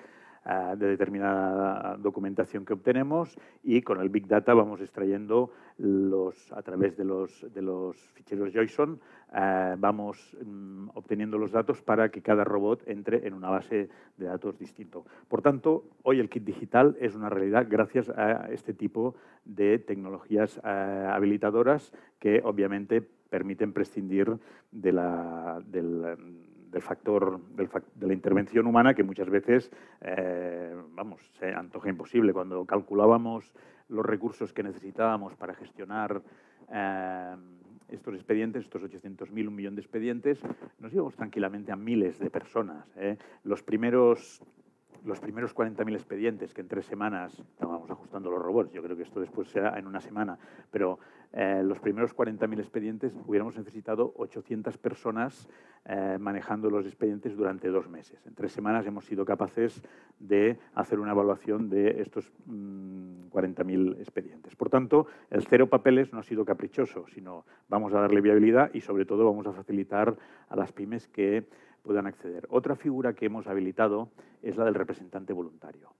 de 0.77 0.87
determinada 0.87 1.97
documentación 1.97 2.63
que 2.63 2.73
obtenemos 2.73 3.37
y 3.63 3.81
con 3.81 3.99
el 3.99 4.07
Big 4.07 4.27
Data 4.27 4.53
vamos 4.53 4.79
extrayendo 4.79 5.51
los, 5.77 6.53
a 6.53 6.61
través 6.61 6.95
de 6.95 7.03
los, 7.03 7.45
de 7.53 7.61
los 7.61 7.97
ficheros 8.13 8.53
JSON, 8.53 8.99
eh, 9.35 9.75
vamos 9.77 10.37
mm, 10.41 10.89
obteniendo 10.93 11.37
los 11.37 11.51
datos 11.51 11.81
para 11.81 12.09
que 12.09 12.21
cada 12.21 12.45
robot 12.45 12.81
entre 12.87 13.27
en 13.27 13.33
una 13.33 13.49
base 13.49 13.89
de 14.15 14.25
datos 14.25 14.57
distinto. 14.57 15.05
Por 15.27 15.41
tanto, 15.41 15.83
hoy 16.03 16.21
el 16.21 16.29
kit 16.29 16.45
digital 16.45 16.95
es 17.01 17.13
una 17.13 17.29
realidad 17.29 17.67
gracias 17.69 18.09
a 18.09 18.49
este 18.49 18.73
tipo 18.73 19.15
de 19.43 19.79
tecnologías 19.79 20.61
eh, 20.63 21.07
habilitadoras 21.11 21.91
que 22.19 22.41
obviamente 22.43 23.05
permiten 23.29 23.73
prescindir 23.73 24.37
de 24.71 24.91
la, 24.91 25.61
del 25.65 26.81
factor 26.81 27.39
de 27.95 28.07
la 28.07 28.13
intervención 28.13 28.67
humana 28.67 28.93
que 28.93 29.03
muchas 29.03 29.29
veces, 29.29 29.71
eh, 30.01 30.75
vamos, 30.93 31.21
se 31.39 31.53
antoja 31.53 31.89
imposible. 31.89 32.33
Cuando 32.33 32.65
calculábamos 32.65 33.51
los 33.89 34.05
recursos 34.05 34.53
que 34.53 34.63
necesitábamos 34.63 35.35
para 35.35 35.53
gestionar 35.53 36.21
eh, 36.71 37.35
estos 37.89 38.13
expedientes, 38.15 38.63
estos 38.65 38.83
800.000, 38.83 39.47
un 39.47 39.55
millón 39.55 39.75
de 39.75 39.81
expedientes, 39.81 40.41
nos 40.79 40.93
íbamos 40.93 41.15
tranquilamente 41.15 41.71
a 41.71 41.75
miles 41.75 42.19
de 42.19 42.29
personas. 42.29 42.85
¿eh? 42.97 43.17
Los 43.43 43.63
primeros 43.63 44.41
los 45.05 45.19
primeros 45.21 45.55
40.000 45.55 45.93
expedientes 45.93 46.53
que 46.53 46.61
en 46.61 46.67
tres 46.67 46.85
semanas, 46.85 47.39
estábamos 47.39 47.89
ajustando 47.89 48.29
los 48.29 48.41
robots, 48.41 48.73
yo 48.73 48.83
creo 48.83 48.97
que 48.97 49.03
esto 49.03 49.21
después 49.21 49.47
será 49.47 49.79
en 49.79 49.87
una 49.87 50.01
semana, 50.01 50.37
pero 50.69 50.99
eh, 51.33 51.61
los 51.63 51.79
primeros 51.79 52.15
40.000 52.15 52.59
expedientes 52.59 53.13
hubiéramos 53.25 53.57
necesitado 53.57 54.13
800 54.17 54.77
personas 54.77 55.47
eh, 55.85 56.17
manejando 56.19 56.69
los 56.69 56.85
expedientes 56.85 57.35
durante 57.35 57.67
dos 57.69 57.89
meses. 57.89 58.25
En 58.25 58.33
tres 58.33 58.51
semanas 58.51 58.85
hemos 58.85 59.05
sido 59.05 59.25
capaces 59.25 59.81
de 60.19 60.57
hacer 60.73 60.99
una 60.99 61.11
evaluación 61.11 61.69
de 61.69 62.01
estos 62.01 62.31
40.000 62.47 63.63
mm, 63.65 64.01
expedientes. 64.01 64.55
Por 64.55 64.69
tanto, 64.69 65.07
el 65.29 65.45
cero 65.45 65.67
papeles 65.67 66.11
no 66.13 66.19
ha 66.19 66.23
sido 66.23 66.45
caprichoso, 66.45 67.05
sino 67.07 67.45
vamos 67.69 67.93
a 67.93 68.01
darle 68.01 68.21
viabilidad 68.21 68.71
y 68.73 68.81
sobre 68.81 69.05
todo 69.05 69.25
vamos 69.25 69.47
a 69.47 69.53
facilitar 69.53 70.15
a 70.49 70.55
las 70.55 70.71
pymes 70.71 71.07
que 71.07 71.47
puedan 71.83 72.07
acceder. 72.07 72.47
Otra 72.49 72.75
figura 72.75 73.13
que 73.13 73.25
hemos 73.25 73.47
habilitado 73.47 74.09
es 74.41 74.57
la 74.57 74.65
del 74.65 74.75
representante 74.75 75.33
voluntario. 75.33 75.93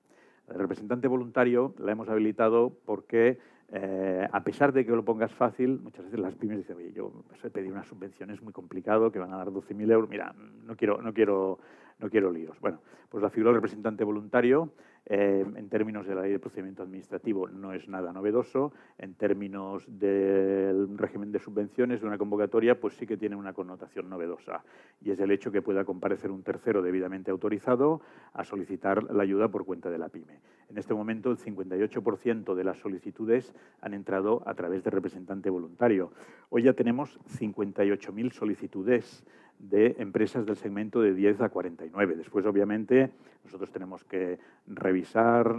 El 0.48 0.60
representante 0.60 1.08
voluntario 1.08 1.74
la 1.78 1.92
hemos 1.92 2.10
habilitado 2.10 2.74
porque, 2.86 3.38
eh, 3.72 4.28
a 4.32 4.44
pesar 4.44 4.72
de 4.72 4.86
que 4.86 4.92
lo 4.92 5.04
pongas 5.04 5.34
fácil, 5.34 5.80
muchas 5.82 6.06
veces 6.06 6.20
las 6.20 6.36
pymes 6.36 6.60
dicen, 6.60 6.78
oye, 6.78 6.94
yo 6.94 7.12
he 7.44 7.50
pedido 7.50 7.74
una 7.74 7.84
subvención, 7.84 8.30
es 8.32 8.42
muy 8.42 8.54
complicado, 8.54 9.12
que 9.12 9.20
van 9.20 9.34
a 9.34 9.38
dar 9.38 9.48
12.000 9.48 9.92
euros, 9.92 10.10
mira, 10.10 10.34
no 10.66 10.76
quiero, 10.78 11.02
no 11.02 11.14
quiero 11.14 11.60
no 12.00 12.10
quiero 12.10 12.32
líos. 12.32 12.60
Bueno, 12.60 12.80
pues 13.10 13.24
la 13.24 13.30
figura 13.30 13.52
del 13.52 13.58
representante 13.58 14.04
voluntario, 14.04 14.72
eh, 15.06 15.46
en 15.56 15.70
términos 15.70 16.06
de 16.06 16.16
la 16.16 16.22
ley 16.22 16.32
de 16.32 16.40
procedimiento 16.40 16.84
administrativo, 16.84 17.48
no 17.48 17.74
es 17.74 17.88
nada 17.88 18.12
novedoso. 18.12 18.74
En 18.98 19.14
términos 19.14 19.86
del 19.88 20.98
régimen 20.98 21.32
de 21.32 21.40
subvenciones 21.40 22.02
de 22.02 22.08
una 22.08 22.18
convocatoria, 22.18 22.80
pues 22.80 22.96
sí 22.96 23.08
que 23.08 23.16
tiene 23.16 23.36
una 23.36 23.54
connotación 23.54 24.10
novedosa. 24.10 24.64
Y 25.02 25.12
es 25.12 25.20
el 25.20 25.32
hecho 25.32 25.52
que 25.52 25.62
pueda 25.62 25.86
comparecer 25.86 26.30
un 26.30 26.44
tercero 26.44 26.82
debidamente 26.82 27.32
autorizado 27.32 28.02
a 28.34 28.44
solicitar 28.44 29.04
la 29.12 29.24
ayuda 29.24 29.48
por 29.48 29.66
cuenta 29.66 29.90
de 29.90 29.98
la 29.98 30.10
PYME. 30.10 30.40
En 30.70 30.78
este 30.78 30.94
momento, 30.94 31.32
el 31.32 31.38
58% 31.38 32.54
de 32.54 32.64
las 32.66 32.78
solicitudes 32.80 33.54
han 33.80 33.94
entrado 33.94 34.44
a 34.46 34.54
través 34.54 34.84
de 34.84 34.90
representante 34.90 35.50
voluntario. 35.50 36.12
Hoy 36.50 36.64
ya 36.64 36.74
tenemos 36.74 37.18
58.000 37.40 38.32
solicitudes 38.32 39.24
de 39.60 39.96
empresas 40.00 40.46
del 40.46 40.56
segmento 40.56 41.02
de 41.02 41.14
10 41.14 41.42
a 41.42 41.50
49. 41.50 42.16
Después, 42.16 42.46
obviamente, 42.46 43.12
nosotros 43.44 43.72
tenemos 43.72 44.04
que 44.04 44.38
revisar, 44.68 45.56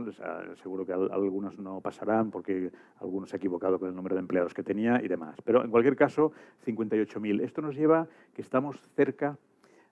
seguro 0.62 0.86
que 0.86 0.92
algunos 0.92 1.58
no 1.58 1.80
pasarán 1.80 2.30
porque 2.30 2.70
algunos 3.00 3.30
se 3.30 3.36
ha 3.36 3.38
equivocado 3.38 3.78
con 3.78 3.88
el 3.88 3.94
número 3.94 4.14
de 4.14 4.20
empleados 4.20 4.54
que 4.54 4.62
tenía 4.62 5.02
y 5.02 5.08
demás. 5.08 5.36
Pero, 5.44 5.64
en 5.64 5.70
cualquier 5.70 5.96
caso, 5.96 6.32
58.000. 6.66 7.42
Esto 7.42 7.62
nos 7.62 7.74
lleva 7.74 8.06
que 8.34 8.42
estamos 8.42 8.80
cerca 8.94 9.36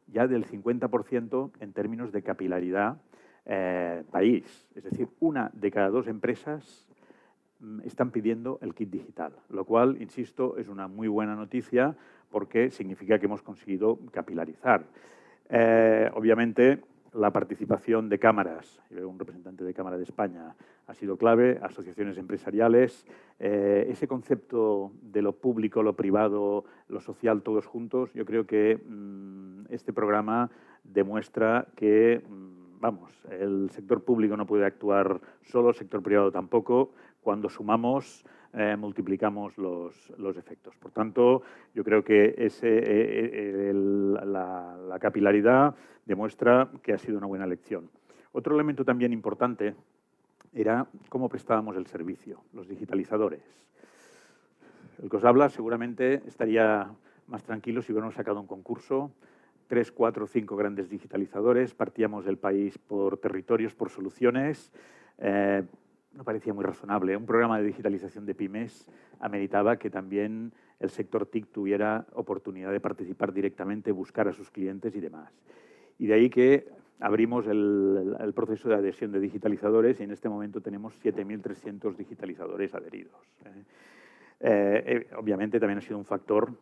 ya 0.06 0.26
del 0.26 0.46
50% 0.46 1.50
en 1.60 1.72
términos 1.72 2.12
de 2.12 2.22
capilaridad 2.22 2.98
eh, 3.44 4.04
país. 4.10 4.66
Es 4.75 4.84
decir, 4.84 5.08
una 5.20 5.50
de 5.52 5.70
cada 5.70 5.88
dos 5.90 6.06
empresas 6.06 6.85
están 7.84 8.10
pidiendo 8.10 8.58
el 8.62 8.75
kit 8.75 8.90
digital, 8.90 9.32
lo 9.48 9.64
cual, 9.64 10.00
insisto, 10.00 10.56
es 10.58 10.68
una 10.68 10.88
muy 10.88 11.08
buena 11.08 11.34
noticia 11.34 11.96
porque 12.30 12.70
significa 12.70 13.18
que 13.18 13.26
hemos 13.26 13.42
conseguido 13.42 13.98
capilarizar. 14.12 14.84
Eh, 15.48 16.10
obviamente, 16.14 16.82
la 17.16 17.32
participación 17.32 18.08
de 18.08 18.18
cámaras, 18.18 18.80
un 18.90 19.18
representante 19.18 19.64
de 19.64 19.72
Cámara 19.72 19.96
de 19.96 20.04
España, 20.04 20.54
ha 20.86 20.94
sido 20.94 21.16
clave, 21.16 21.58
asociaciones 21.62 22.18
empresariales, 22.18 23.06
eh, 23.38 23.86
ese 23.88 24.06
concepto 24.06 24.92
de 25.02 25.22
lo 25.22 25.32
público, 25.32 25.82
lo 25.82 25.96
privado, 25.96 26.64
lo 26.88 27.00
social, 27.00 27.42
todos 27.42 27.66
juntos, 27.66 28.12
yo 28.12 28.25
creo 28.25 28.46
que 28.46 28.76
mm, 28.76 29.72
este 29.72 29.92
programa 29.92 30.50
demuestra 30.84 31.66
que, 31.75 32.22
mm, 32.28 32.80
vamos, 32.80 33.12
el 33.30 33.70
sector 33.70 34.04
público 34.04 34.36
no 34.36 34.46
puede 34.46 34.66
actuar 34.66 35.20
solo, 35.42 35.70
el 35.70 35.75
sector 35.75 36.02
privado 36.02 36.30
tampoco, 36.30 36.92
cuando 37.26 37.49
sumamos 37.49 38.25
eh, 38.52 38.76
multiplicamos 38.76 39.59
los, 39.59 40.12
efectos. 40.37 40.76
Por 40.76 40.92
tanto, 40.92 41.42
yo 41.75 41.83
creo 41.83 42.04
que 42.04 42.37
ese, 42.38 42.68
eh, 42.68 42.80
eh, 42.85 43.73
la, 43.75 44.97
capilaridad 45.00 45.75
demuestra 46.04 46.71
que 46.85 46.92
ha 46.92 46.99
sido 46.99 47.18
una 47.18 47.26
buena 47.26 47.45
lección. 47.45 47.90
Otro 48.30 48.54
elemento 48.54 48.85
también 48.85 49.12
importante 49.12 49.75
era 50.54 50.87
cómo 51.09 51.28
prestábamos 51.28 51.76
el 51.76 51.88
servicio, 51.88 52.45
los 52.52 52.68
digitalizadores. 52.68 53.42
El 55.02 55.11
que 55.11 55.16
os 55.16 55.25
habla 55.25 55.49
seguramente 55.49 56.23
estaría 56.28 56.88
más 57.26 57.42
tranquilo 57.42 57.83
si 57.83 57.90
hubiéramos 57.90 58.14
sacado 58.14 58.40
un 58.40 58.47
concurso, 58.47 59.11
tres, 59.66 59.90
cuatro, 59.90 60.28
cinco 60.28 60.54
grandes 60.54 60.88
digitalizadores, 60.88 61.75
partíamos 61.75 62.25
del 62.25 62.38
país 62.38 62.78
por 62.78 63.18
territorios, 63.18 63.75
por 63.75 63.90
soluciones, 63.90 64.73
no 66.16 66.25
parecía 66.25 66.54
muy 66.54 66.64
razonable. 66.64 67.16
Un 67.16 67.26
programa 67.26 67.58
de 67.58 67.64
digitalización 67.64 68.26
de 68.26 68.35
pymes 68.35 68.88
ameritaba 69.20 69.76
que 69.76 69.90
también 69.90 70.52
el 70.80 70.90
sector 70.90 71.26
TIC 71.26 71.52
tuviera 71.52 72.06
oportunidad 72.14 72.73
de 72.73 72.80
participar 72.80 73.32
directamente, 73.32 73.92
buscar 73.92 74.28
a 74.28 74.32
sus 74.32 74.50
clientes 74.50 74.94
y 74.96 75.00
demás. 75.00 75.32
Y 75.99 76.06
de 76.06 76.14
ahí 76.14 76.30
que 76.30 76.68
abrimos 77.00 77.46
el, 77.46 78.32
proceso 78.35 78.68
de 78.68 78.76
adhesión 78.76 79.12
de 79.12 79.20
digitalizadores 79.20 80.00
y 80.00 80.04
en 80.04 80.11
este 80.11 80.28
momento 80.28 80.61
tenemos 80.61 80.94
7.300 81.02 81.96
digitalizadores 81.96 82.75
adheridos. 82.75 83.20
obviamente 85.16 85.61
también 85.61 85.78
ha 85.78 85.82
sido 85.82 85.99
un 85.99 86.04
factor 86.04 86.52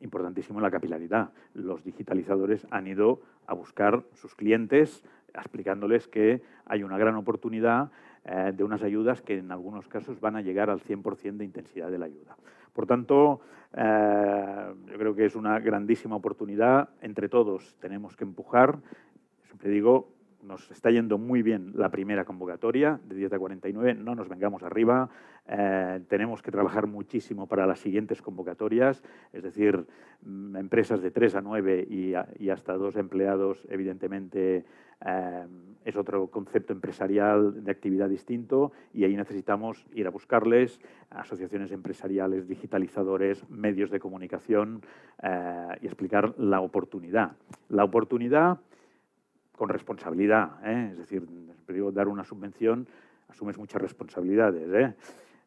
importantísimo 0.00 0.60
la 0.60 0.70
capilaridad. 0.70 1.30
Los 1.54 1.84
digitalizadores 1.84 2.66
han 2.70 2.86
ido 2.86 3.20
a 3.46 3.54
buscar 3.54 4.04
sus 4.14 4.34
clientes 4.34 5.04
explicándoles 5.34 6.08
que 6.08 6.42
hay 6.66 6.82
una 6.82 6.98
gran 6.98 7.16
oportunidad 7.16 7.90
eh, 8.24 8.52
de 8.54 8.64
unas 8.64 8.82
ayudas 8.82 9.20
que 9.20 9.38
en 9.38 9.50
algunos 9.50 9.88
casos 9.88 10.20
van 10.20 10.36
a 10.36 10.40
llegar 10.40 10.70
al 10.70 10.80
100% 10.80 11.36
de 11.36 11.44
intensidad 11.44 11.90
de 11.90 11.98
la 11.98 12.06
ayuda. 12.06 12.36
Por 12.72 12.86
tanto, 12.86 13.40
eh, 13.76 14.74
yo 14.86 14.98
creo 14.98 15.14
que 15.14 15.26
es 15.26 15.36
una 15.36 15.58
grandísima 15.60 16.16
oportunidad. 16.16 16.88
Entre 17.00 17.28
todos 17.28 17.76
tenemos 17.80 18.16
que 18.16 18.24
empujar. 18.24 18.78
Siempre 19.46 19.70
digo, 19.70 20.13
nos 20.44 20.70
está 20.70 20.90
yendo 20.90 21.18
muy 21.18 21.42
bien 21.42 21.72
la 21.74 21.90
primera 21.90 22.24
convocatoria 22.24 23.00
de 23.08 23.16
10 23.16 23.32
a 23.32 23.38
49, 23.38 23.94
no 23.94 24.14
nos 24.14 24.28
vengamos 24.28 24.62
arriba, 24.62 25.08
eh, 25.46 26.00
tenemos 26.08 26.42
que 26.42 26.50
trabajar 26.50 26.86
muchísimo 26.86 27.46
para 27.46 27.66
las 27.66 27.80
siguientes 27.80 28.22
convocatorias, 28.22 29.02
es 29.32 29.42
decir, 29.42 29.86
mm, 30.22 30.56
empresas 30.56 31.02
de 31.02 31.10
3 31.10 31.34
a 31.34 31.40
9 31.40 31.86
y, 31.88 32.14
hasta 32.50 32.74
dos 32.74 32.96
empleados, 32.96 33.66
evidentemente 33.68 34.64
eh, 35.04 35.46
es 35.84 35.96
otro 35.96 36.28
concepto 36.28 36.72
empresarial 36.72 37.62
de 37.62 37.70
actividad 37.70 38.08
distinto 38.08 38.72
y 38.92 39.04
ahí 39.04 39.16
necesitamos 39.16 39.86
ir 39.92 40.06
a 40.06 40.10
buscarles, 40.10 40.80
asociaciones 41.10 41.72
empresariales, 41.72 42.48
digitalizadores, 42.48 43.48
medios 43.50 43.90
de 43.90 44.00
comunicación 44.00 44.82
eh, 45.22 45.78
y 45.82 45.86
explicar 45.86 46.34
la 46.38 46.60
oportunidad. 46.60 47.32
La 47.68 47.84
oportunidad 47.84 48.60
con 49.56 49.68
responsabilidad, 49.68 50.58
¿eh? 50.64 50.88
es 50.92 50.98
decir, 50.98 51.26
dar 51.92 52.08
una 52.08 52.24
subvención 52.24 52.86
asumes 53.28 53.58
muchas 53.58 53.80
responsabilidades, 53.80 54.68
¿eh? 54.72 54.94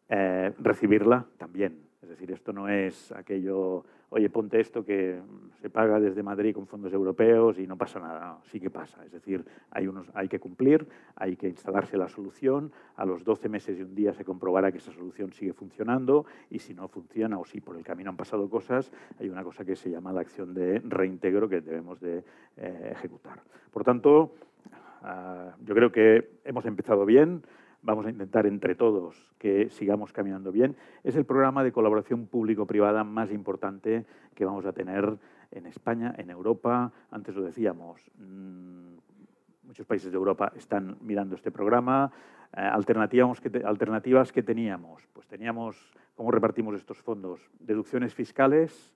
Eh, 0.09 0.53
recibirla 0.59 1.25
también, 1.37 1.79
es 2.01 2.09
decir, 2.09 2.31
esto 2.31 2.53
no 2.53 2.69
es 2.69 3.11
aquello, 3.11 3.83
oye, 4.09 4.29
ponte 4.29 4.59
esto 4.59 4.85
que 4.85 5.19
se 5.61 5.69
paga 5.69 5.99
desde 5.99 6.23
Madrid 6.23 6.53
con 6.53 6.67
fondos 6.67 6.93
europeos 6.93 7.59
y 7.59 7.67
no 7.67 7.77
pasa 7.77 7.99
nada. 7.99 8.37
sí 8.51 8.59
que 8.59 8.69
pasa. 8.69 9.03
Es 9.05 9.11
decir, 9.11 9.43
hay, 9.71 9.87
unos, 9.87 10.09
hay 10.13 10.27
que 10.27 10.39
cumplir, 10.39 10.87
hay 11.15 11.35
que 11.35 11.47
instalarse 11.47 11.97
la 11.97 12.07
solución. 12.07 12.71
A 12.95 13.05
los 13.05 13.23
12 13.23 13.49
meses 13.49 13.77
y 13.77 13.81
un 13.81 13.95
día 13.95 14.13
se 14.13 14.23
comprobará 14.23 14.71
que 14.71 14.77
esa 14.77 14.91
solución 14.91 15.33
sigue 15.33 15.53
funcionando 15.53 16.25
y 16.49 16.59
si 16.59 16.73
no 16.73 16.87
funciona 16.87 17.37
o 17.37 17.45
si 17.45 17.59
por 17.59 17.75
el 17.75 17.83
camino 17.83 18.09
han 18.09 18.17
pasado 18.17 18.49
cosas, 18.49 18.91
hay 19.19 19.29
una 19.29 19.43
cosa 19.43 19.65
que 19.65 19.75
se 19.75 19.89
llama 19.89 20.13
la 20.13 20.21
acción 20.21 20.53
de 20.53 20.79
reintegro 20.79 21.49
que 21.49 21.61
debemos 21.61 21.99
de 21.99 22.23
eh, 22.57 22.89
ejecutar. 22.91 23.41
Por 23.71 23.83
tanto, 23.83 24.33
ah, 25.01 25.55
yo 25.65 25.75
creo 25.75 25.91
que 25.91 26.39
hemos 26.45 26.65
empezado 26.65 27.05
bien 27.05 27.43
vamos 27.81 28.05
a 28.05 28.09
intentar 28.09 28.45
entre 28.45 28.75
todos 28.75 29.33
que 29.37 29.69
sigamos 29.69 30.11
caminando 30.11 30.51
bien, 30.51 30.75
es 31.03 31.15
el 31.15 31.25
programa 31.25 31.63
de 31.63 31.71
colaboración 31.71 32.27
público-privada 32.27 33.03
más 33.03 33.31
importante 33.31 34.05
que 34.35 34.45
vamos 34.45 34.65
a 34.65 34.73
tener 34.73 35.17
en 35.51 35.65
España, 35.65 36.13
en 36.17 36.29
Europa. 36.29 36.91
Antes 37.11 37.35
lo 37.35 37.43
decíamos, 37.43 38.01
mm, 38.17 38.97
muchos 39.63 39.85
países 39.85 40.11
de 40.11 40.17
Europa 40.17 40.51
están 40.55 40.97
mirando 41.01 41.35
este 41.35 41.51
programa. 41.51 42.11
Eh, 42.55 42.61
alternativas, 42.61 43.41
que 43.41 43.61
alternativas 43.65 44.31
que 44.31 44.43
teníamos, 44.43 45.07
pues 45.13 45.27
teníamos, 45.27 45.91
¿cómo 46.15 46.31
repartimos 46.31 46.75
estos 46.75 47.01
fondos? 47.01 47.41
Deducciones 47.59 48.13
fiscales, 48.13 48.93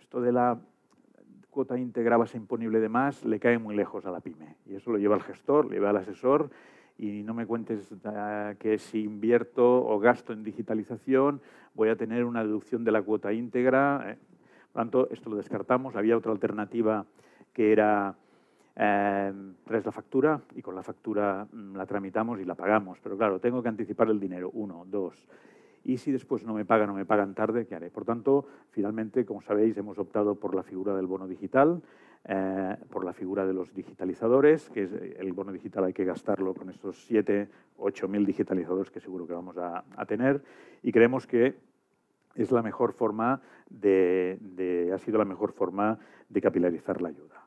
esto 0.00 0.20
de 0.20 0.32
la 0.32 0.58
cuota 1.50 1.76
íntegra 1.76 2.16
base 2.16 2.36
imponible 2.36 2.78
de 2.78 2.88
más 2.88 3.24
le 3.24 3.40
cae 3.40 3.58
muy 3.58 3.74
lejos 3.74 4.06
a 4.06 4.10
la 4.10 4.20
pyme. 4.20 4.56
Y 4.66 4.76
eso 4.76 4.90
lo 4.92 4.98
lleva 4.98 5.16
el 5.16 5.22
gestor, 5.22 5.66
lo 5.66 5.72
lleva 5.72 5.90
el 5.90 5.96
asesor 5.96 6.50
y 7.00 7.22
no 7.22 7.32
me 7.32 7.46
cuentes 7.46 7.90
ah, 8.04 8.52
que 8.58 8.76
si 8.76 9.02
invierto 9.04 9.64
o 9.64 9.98
gasto 9.98 10.34
en 10.34 10.44
digitalización 10.44 11.40
voy 11.72 11.88
a 11.88 11.96
tener 11.96 12.26
una 12.26 12.44
deducción 12.44 12.84
de 12.84 12.92
la 12.92 13.00
cuota 13.00 13.32
íntegra. 13.32 14.04
Eh. 14.06 14.18
Por 14.70 14.82
tanto, 14.82 15.08
esto 15.10 15.30
lo 15.30 15.36
descartamos. 15.36 15.96
Había 15.96 16.18
otra 16.18 16.30
alternativa 16.30 17.06
que 17.54 17.72
era 17.72 18.14
eh, 18.76 19.32
traes 19.64 19.86
la 19.86 19.92
factura 19.92 20.42
y 20.54 20.60
con 20.60 20.74
la 20.74 20.82
factura 20.82 21.46
mm, 21.50 21.74
la 21.74 21.86
tramitamos 21.86 22.38
y 22.38 22.44
la 22.44 22.54
pagamos. 22.54 22.98
Pero 23.02 23.16
claro, 23.16 23.40
tengo 23.40 23.62
que 23.62 23.70
anticipar 23.70 24.10
el 24.10 24.20
dinero. 24.20 24.50
Uno, 24.52 24.84
dos. 24.86 25.26
Y 25.84 25.98
si 25.98 26.12
después 26.12 26.44
no 26.44 26.54
me 26.54 26.64
pagan 26.64 26.90
o 26.90 26.94
me 26.94 27.06
pagan 27.06 27.34
tarde, 27.34 27.66
¿qué 27.66 27.74
haré? 27.74 27.90
Por 27.90 28.04
tanto, 28.04 28.46
finalmente, 28.70 29.24
como 29.24 29.40
sabéis, 29.40 29.76
hemos 29.76 29.98
optado 29.98 30.34
por 30.34 30.54
la 30.54 30.62
figura 30.62 30.94
del 30.94 31.06
bono 31.06 31.26
digital. 31.26 31.82
Eh, 32.24 32.76
por 32.90 33.02
la 33.02 33.14
figura 33.14 33.46
de 33.46 33.54
los 33.54 33.72
digitalizadores, 33.72 34.68
que 34.68 34.82
es 34.82 34.92
el 34.92 35.32
bono 35.32 35.52
digital 35.52 35.84
hay 35.84 35.94
que 35.94 36.04
gastarlo 36.04 36.52
con 36.52 36.68
estos 36.68 37.02
7, 37.06 37.48
8 37.78 38.08
mil 38.08 38.26
digitalizadores 38.26 38.90
que 38.90 39.00
seguro 39.00 39.26
que 39.26 39.32
vamos 39.32 39.56
a, 39.56 39.82
tener 40.06 40.42
y 40.82 40.92
creemos 40.92 41.26
que 41.26 41.56
es 42.34 42.52
la 42.52 42.60
mejor 42.60 42.92
forma 42.92 43.40
de, 43.70 44.90
ha 44.94 44.98
sido 44.98 45.16
la 45.16 45.24
mejor 45.24 45.52
forma 45.52 45.98
de 46.28 46.40
capilarizar 46.42 47.00
la 47.00 47.08
ayuda. 47.08 47.46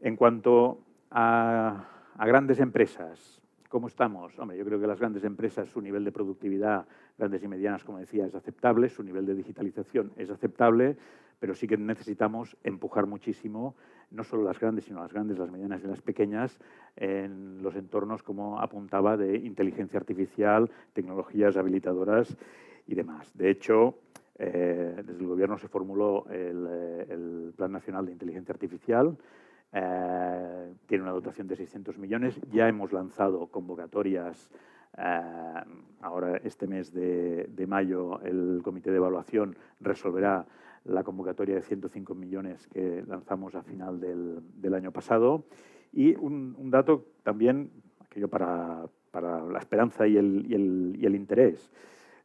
En 0.00 0.14
cuanto 0.14 0.78
a 1.10 1.84
grandes 2.18 2.60
empresas, 2.60 3.41
¿cómo 3.72 3.86
estamos? 3.86 4.38
Hombre, 4.38 4.58
yo 4.58 4.66
creo 4.66 4.78
que 4.78 4.86
las 4.86 5.00
grandes 5.00 5.24
empresas, 5.24 5.66
su 5.70 5.80
nivel 5.80 6.04
de 6.04 6.12
productividad, 6.12 6.86
grandes 7.16 7.42
y 7.42 7.48
medianas, 7.48 7.82
como 7.82 7.98
decía, 8.00 8.26
es 8.26 8.34
aceptable, 8.34 8.90
su 8.90 9.02
nivel 9.02 9.24
de 9.24 9.34
digitalización 9.34 10.12
es 10.16 10.28
aceptable, 10.28 10.94
pero 11.40 11.54
sí 11.54 11.66
que 11.66 11.78
necesitamos 11.78 12.54
empujar 12.64 13.06
muchísimo, 13.06 13.74
no 14.10 14.24
solo 14.24 14.42
las 14.42 14.60
grandes, 14.60 14.84
sino 14.84 15.00
las 15.00 15.10
grandes, 15.10 15.38
las 15.38 15.50
medianas 15.50 15.82
y 15.82 15.86
las 15.86 16.02
pequeñas, 16.02 16.60
en 16.96 17.62
los 17.62 17.74
entornos, 17.74 18.22
como 18.22 18.60
apuntaba, 18.60 19.16
de 19.16 19.38
inteligencia 19.38 19.98
artificial, 19.98 20.70
tecnologías 20.92 21.56
habilitadoras 21.56 22.36
y 22.86 22.94
demás. 22.94 23.34
De 23.34 23.48
hecho, 23.48 23.94
eh, 24.38 25.02
desde 25.02 25.18
el 25.18 25.28
Gobierno 25.28 25.56
se 25.56 25.68
formuló 25.68 26.26
el, 26.28 26.66
eh, 26.68 27.52
Plan 27.56 27.72
Nacional 27.72 28.04
de 28.04 28.12
Inteligencia 28.12 28.52
Artificial, 28.52 29.16
eh, 29.72 30.74
tiene 30.86 31.02
una 31.02 31.12
dotación 31.12 31.48
de 31.48 31.56
600 31.56 31.98
millones, 31.98 32.40
ya 32.50 32.68
hemos 32.68 32.92
lanzado 32.92 33.46
convocatorias 33.46 34.50
ahora 36.02 36.36
este 36.44 36.66
mes 36.66 36.92
de, 36.92 37.64
mayo 37.66 38.20
el 38.20 38.60
comité 38.62 38.90
de 38.90 38.98
evaluación 38.98 39.56
resolverá 39.80 40.44
la 40.84 41.02
convocatoria 41.02 41.54
de 41.54 41.62
105 41.62 42.14
millones 42.14 42.66
que 42.66 43.02
lanzamos 43.06 43.54
a 43.54 43.62
final 43.62 43.98
del, 43.98 44.74
año 44.74 44.92
pasado. 44.92 45.46
Y 45.94 46.14
un, 46.16 46.70
dato 46.70 47.06
también, 47.22 47.70
aquello 48.00 48.28
para, 48.28 48.84
para 49.10 49.42
la 49.42 49.58
esperanza 49.58 50.06
y 50.06 50.18
el 50.18 51.14
interés. 51.14 51.70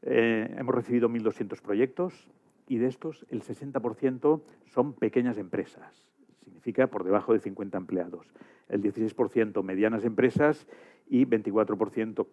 Eh, 0.01 0.55
hemos 0.57 0.75
recibido 0.75 1.09
1.200 1.09 1.61
proyectos 1.61 2.27
y 2.67 2.77
de 2.77 2.87
estos 2.87 3.25
el 3.29 3.41
60% 3.41 4.41
son 4.65 4.93
pequeñas 4.93 5.37
empresas. 5.37 6.07
Significa 6.47 6.87
por 6.87 7.03
debajo 7.03 7.33
de 7.33 7.39
50 7.39 7.77
empleados. 7.77 8.25
El 8.69 8.81
16% 8.81 9.61
medianas 9.63 10.05
empresas 10.05 10.65
y 11.09 11.25
24% 11.25 12.25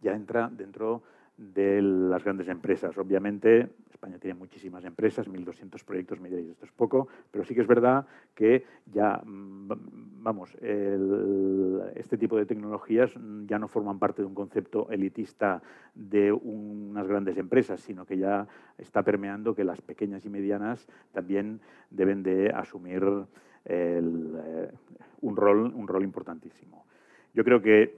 ya 0.00 0.14
entra 0.14 0.48
dentro 0.50 1.02
de 1.36 1.82
las 1.82 2.24
grandes 2.24 2.48
empresas. 2.48 2.96
Obviamente, 2.96 3.68
España 3.90 4.18
tiene 4.18 4.34
muchísimas 4.34 4.84
empresas, 4.84 5.28
1.200 5.28 5.84
proyectos, 5.84 6.20
me 6.20 6.28
diréis, 6.28 6.50
esto 6.50 6.64
es 6.66 6.72
poco, 6.72 7.08
pero 7.30 7.44
sí 7.44 7.54
que 7.54 7.62
es 7.62 7.66
verdad 7.66 8.06
que 8.34 8.64
ya, 8.92 9.22
mm, 9.24 10.22
vamos, 10.22 10.54
este 10.60 12.18
tipo 12.18 12.36
de 12.36 12.44
tecnologías 12.44 13.12
ya 13.46 13.58
no 13.58 13.68
forman 13.68 13.98
parte 13.98 14.22
de 14.22 14.28
un 14.28 14.34
concepto 14.34 14.88
elitista 14.90 15.62
de 15.94 16.30
unas 16.30 17.06
grandes 17.06 17.38
empresas, 17.38 17.80
sino 17.80 18.04
que 18.04 18.18
ya 18.18 18.46
está 18.76 19.02
permeando 19.02 19.54
que 19.54 19.64
las 19.64 19.80
pequeñas 19.80 20.24
y 20.26 20.28
medianas 20.28 20.86
también 21.12 21.60
deben 21.90 22.22
de 22.22 22.50
asumir 22.50 23.02
eh, 23.64 24.00
un, 25.20 25.36
rol, 25.36 25.72
un 25.74 25.88
rol 25.88 26.02
importantísimo. 26.02 26.84
Yo 27.34 27.44
creo 27.44 27.62
que 27.62 27.96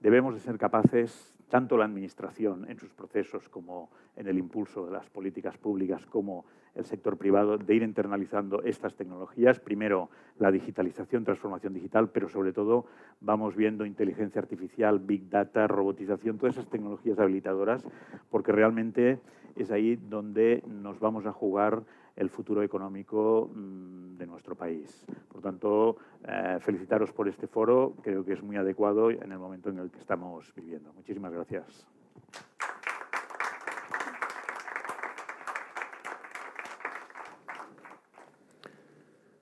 debemos 0.00 0.34
de 0.34 0.40
ser 0.40 0.58
capaces 0.58 1.34
tanto 1.48 1.76
la 1.76 1.86
Administración 1.86 2.66
en 2.68 2.78
sus 2.78 2.92
procesos 2.92 3.48
como 3.48 3.90
en 4.16 4.28
el 4.28 4.38
impulso 4.38 4.86
de 4.86 4.92
las 4.92 5.08
políticas 5.08 5.56
públicas 5.56 6.04
como 6.06 6.44
el 6.78 6.84
sector 6.84 7.16
privado 7.16 7.58
de 7.58 7.74
ir 7.74 7.82
internalizando 7.82 8.62
estas 8.62 8.94
tecnologías. 8.94 9.58
Primero, 9.58 10.08
la 10.38 10.50
digitalización, 10.50 11.24
transformación 11.24 11.74
digital, 11.74 12.08
pero 12.10 12.28
sobre 12.28 12.52
todo 12.52 12.86
vamos 13.20 13.56
viendo 13.56 13.84
inteligencia 13.84 14.40
artificial, 14.40 15.00
big 15.00 15.28
data, 15.28 15.66
robotización, 15.66 16.38
todas 16.38 16.56
esas 16.56 16.70
tecnologías 16.70 17.18
habilitadoras, 17.18 17.84
porque 18.30 18.52
realmente 18.52 19.18
es 19.56 19.70
ahí 19.72 19.96
donde 19.96 20.62
nos 20.66 21.00
vamos 21.00 21.26
a 21.26 21.32
jugar 21.32 21.82
el 22.14 22.30
futuro 22.30 22.62
económico 22.62 23.50
mm, 23.52 24.16
de 24.16 24.26
nuestro 24.26 24.54
país. 24.54 25.04
Por 25.30 25.40
tanto, 25.40 25.96
eh, 26.26 26.58
felicitaros 26.60 27.12
por 27.12 27.28
este 27.28 27.46
foro, 27.46 27.94
creo 28.02 28.24
que 28.24 28.32
es 28.32 28.42
muy 28.42 28.56
adecuado 28.56 29.10
en 29.10 29.30
el 29.30 29.38
momento 29.38 29.70
en 29.70 29.78
el 29.78 29.90
que 29.90 29.98
estamos 29.98 30.52
viviendo. 30.54 30.92
Muchísimas 30.92 31.32
gracias. 31.32 31.97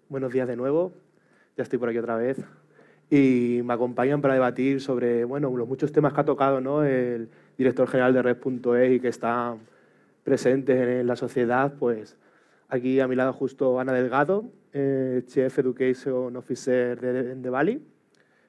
Buenos 0.08 0.32
días 0.32 0.46
de 0.46 0.54
nuevo. 0.54 0.92
ya 1.56 1.64
estoy 1.64 1.80
por 1.80 1.88
aquí 1.88 1.98
otra 1.98 2.16
vez. 2.16 2.38
Y 3.10 3.60
me 3.64 3.74
acompañan 3.74 4.20
para 4.20 4.34
debatir 4.34 4.80
sobre 4.80 5.24
bueno, 5.24 5.56
los 5.56 5.66
muchos 5.66 5.90
temas 5.90 6.12
que 6.12 6.20
ha 6.20 6.24
tocado 6.24 6.60
¿no? 6.60 6.84
el 6.84 7.28
director 7.58 7.88
general 7.88 8.14
de 8.14 8.22
Red.es 8.22 8.92
y 8.92 9.00
que 9.00 9.08
están 9.08 9.58
presentes 10.22 11.00
en 11.00 11.08
la 11.08 11.16
sociedad. 11.16 11.74
Pues 11.76 12.16
aquí 12.68 13.00
a 13.00 13.08
mi 13.08 13.16
lado 13.16 13.32
justo 13.32 13.80
Ana 13.80 13.92
Delgado, 13.94 14.44
eh, 14.72 15.24
Chief 15.26 15.58
Education 15.58 16.36
Officer 16.36 17.00
de, 17.00 17.34
de 17.34 17.50
Bali. 17.50 17.84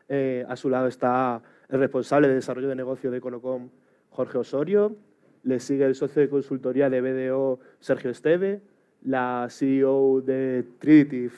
Eh, 0.10 0.46
a 0.48 0.56
su 0.56 0.70
lado 0.70 0.86
está 0.86 1.41
el 1.70 1.80
responsable 1.80 2.28
de 2.28 2.36
desarrollo 2.36 2.67
de 2.67 2.76
negocio 2.76 3.10
de 3.10 3.17
Econocom, 3.17 3.70
Jorge 4.12 4.38
Osorio. 4.38 4.96
Le 5.41 5.60
sigue 5.60 5.86
el 5.86 5.96
socio 5.96 6.22
de 6.22 6.30
consultoría 6.30 6.88
de 6.91 7.02
BDO, 7.02 7.60
Sergio 7.80 8.12
Esteve. 8.12 8.62
La 9.04 9.48
CEO 9.50 10.22
de 10.22 10.65
Triditive, 10.80 11.32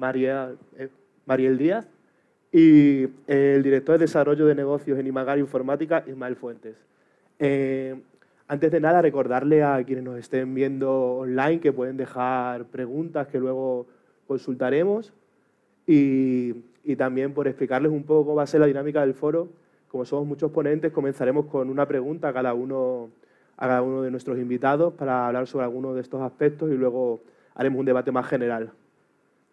María, 0.00 0.52
eh, 0.76 0.88
Mariel 1.26 1.58
Díaz. 1.58 1.86
Y 2.50 3.06
el 3.28 3.62
director 3.62 3.96
de 3.96 4.06
desarrollo 4.06 4.46
de 4.46 4.56
negocios 4.56 4.98
en 4.98 5.06
Imagar 5.06 5.38
Informática, 5.38 6.02
Ismael 6.08 6.34
Fuentes. 6.34 6.76
Eh, 7.38 7.94
antes 8.48 8.72
de 8.72 8.80
nada, 8.80 9.00
recordarle 9.00 9.62
a 9.62 9.84
quienes 9.84 10.02
nos 10.02 10.18
estén 10.18 10.52
viendo 10.52 11.18
online 11.18 11.60
que 11.60 11.72
pueden 11.72 11.96
dejar 11.96 12.64
preguntas 12.64 13.28
que 13.28 13.38
luego 13.38 13.86
consultaremos. 14.26 15.12
Y 15.86 16.56
y 16.84 16.96
también 16.96 17.34
por 17.34 17.46
explicarles 17.46 17.92
un 17.92 18.04
poco 18.04 18.26
cómo 18.26 18.36
va 18.36 18.44
a 18.44 18.46
ser 18.46 18.60
la 18.60 18.66
dinámica 18.66 19.00
del 19.00 19.14
foro. 19.14 19.48
Como 19.88 20.04
somos 20.04 20.26
muchos 20.26 20.50
ponentes, 20.50 20.92
comenzaremos 20.92 21.46
con 21.46 21.68
una 21.68 21.86
pregunta 21.86 22.32
cada 22.32 22.54
uno, 22.54 23.10
a 23.56 23.66
cada 23.66 23.82
uno 23.82 24.02
de 24.02 24.10
nuestros 24.10 24.38
invitados 24.38 24.94
para 24.94 25.26
hablar 25.26 25.46
sobre 25.46 25.64
algunos 25.64 25.94
de 25.94 26.00
estos 26.00 26.22
aspectos 26.22 26.70
y 26.70 26.74
luego 26.74 27.20
haremos 27.54 27.80
un 27.80 27.86
debate 27.86 28.12
más 28.12 28.26
general. 28.26 28.70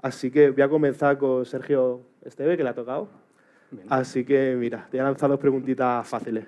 Así 0.02 0.32
que 0.32 0.52
voy 0.52 0.62
a 0.62 0.70
comenzar 0.70 1.18
con 1.18 1.46
Sergio 1.46 2.02
Esteve, 2.24 2.56
que 2.58 2.64
le 2.64 2.70
ha 2.70 2.76
tocado. 2.76 3.10
Así 3.90 4.24
que, 4.24 4.56
mira, 4.58 4.88
te 4.90 4.98
he 4.98 5.02
lanzado 5.02 5.34
dos 5.34 5.40
preguntitas 5.40 6.08
fáciles. 6.08 6.46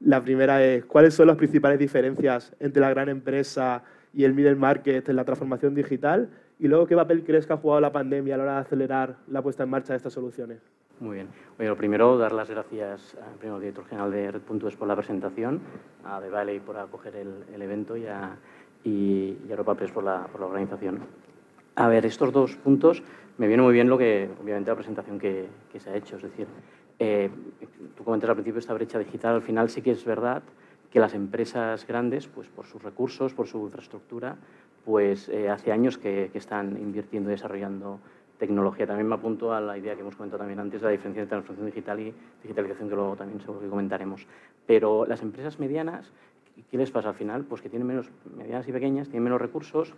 La 0.00 0.22
primera 0.22 0.62
es, 0.64 0.84
¿cuáles 0.84 1.14
son 1.14 1.28
las 1.28 1.36
principales 1.36 1.78
diferencias 1.78 2.52
entre 2.58 2.80
la 2.80 2.90
gran 2.90 3.08
empresa 3.08 3.84
y 4.12 4.24
el 4.24 4.34
middle 4.34 4.56
market 4.56 5.08
en 5.08 5.16
la 5.16 5.24
transformación 5.24 5.74
digital? 5.74 6.28
Y 6.58 6.68
luego, 6.68 6.86
¿qué 6.86 6.96
papel 6.96 7.24
crees 7.24 7.46
que 7.46 7.52
ha 7.52 7.56
jugado 7.56 7.80
la 7.80 7.92
pandemia 7.92 8.34
a 8.34 8.38
la 8.38 8.44
hora 8.44 8.54
de 8.54 8.60
acelerar 8.60 9.16
la 9.28 9.42
puesta 9.42 9.62
en 9.62 9.70
marcha 9.70 9.92
de 9.92 9.98
estas 9.98 10.12
soluciones? 10.12 10.58
Muy 11.00 11.16
bien. 11.16 11.28
Oye, 11.58 11.68
lo 11.68 11.76
primero, 11.76 12.16
dar 12.18 12.32
las 12.32 12.48
gracias 12.48 13.16
al 13.16 13.34
primer 13.38 13.58
director 13.58 13.84
general 13.86 14.10
de 14.12 14.30
Red.es 14.30 14.76
por 14.76 14.86
la 14.86 14.94
presentación, 14.94 15.60
a 16.04 16.20
The 16.20 16.30
Valley 16.30 16.60
por 16.60 16.76
acoger 16.76 17.16
el, 17.16 17.62
evento 17.62 17.96
y 17.96 18.06
a, 18.06 18.36
y, 18.84 19.36
Europa 19.48 19.74
Press 19.74 19.90
por 19.90 20.04
la, 20.04 20.26
por 20.30 20.40
la, 20.40 20.46
organización. 20.46 21.00
A 21.74 21.88
ver, 21.88 22.04
estos 22.04 22.32
dos 22.32 22.56
puntos 22.56 23.02
me 23.38 23.46
viene 23.46 23.62
muy 23.62 23.72
bien 23.72 23.88
lo 23.88 23.96
que, 23.96 24.28
obviamente, 24.42 24.70
la 24.70 24.76
presentación 24.76 25.18
que, 25.18 25.46
que 25.72 25.80
se 25.80 25.90
ha 25.90 25.96
hecho. 25.96 26.16
Es 26.16 26.22
decir, 26.22 26.46
eh, 26.98 27.30
tú 27.96 28.04
comentas 28.04 28.28
al 28.28 28.36
principio 28.36 28.58
esta 28.58 28.74
brecha 28.74 28.98
digital, 28.98 29.36
al 29.36 29.42
final 29.42 29.70
sí 29.70 29.80
que 29.80 29.92
es 29.92 30.04
verdad 30.04 30.42
que 30.90 31.00
las 31.00 31.14
empresas 31.14 31.86
grandes, 31.86 32.28
pues 32.28 32.48
por 32.48 32.66
sus 32.66 32.82
recursos, 32.82 33.32
por 33.32 33.48
su 33.48 33.64
infraestructura, 33.64 34.36
pues 34.84 35.30
eh, 35.30 35.48
hace 35.48 35.72
años 35.72 35.96
que, 35.96 36.30
están 36.34 36.76
invirtiendo 36.76 37.30
y 37.30 37.32
desarrollando 37.32 38.00
tecnología. 38.38 38.86
También 38.86 39.08
me 39.08 39.14
apunto 39.14 39.54
a 39.54 39.60
la 39.60 39.78
idea 39.78 39.94
que 39.94 40.02
hemos 40.02 40.16
comentado 40.16 40.40
también 40.40 40.60
antes, 40.60 40.82
la 40.82 40.90
diferencia 40.90 41.22
entre 41.22 41.36
transformación 41.36 41.66
digital 41.66 42.00
y 42.00 42.14
digitalización, 42.42 42.90
que 42.90 42.94
luego 42.94 43.16
también 43.16 43.40
seguro 43.40 43.60
que 43.60 43.68
comentaremos. 43.68 44.26
Pero 44.66 45.06
las 45.06 45.22
empresas 45.22 45.58
medianas, 45.58 46.12
¿qué 46.70 46.76
les 46.76 46.90
pasa 46.90 47.08
al 47.08 47.14
final? 47.14 47.44
Pues 47.44 47.62
que 47.62 47.70
tienen 47.70 47.88
menos, 47.88 48.10
medianas 48.36 48.68
y 48.68 48.72
pequeñas, 48.72 49.08
tienen 49.08 49.24
menos 49.24 49.40
recursos, 49.40 49.94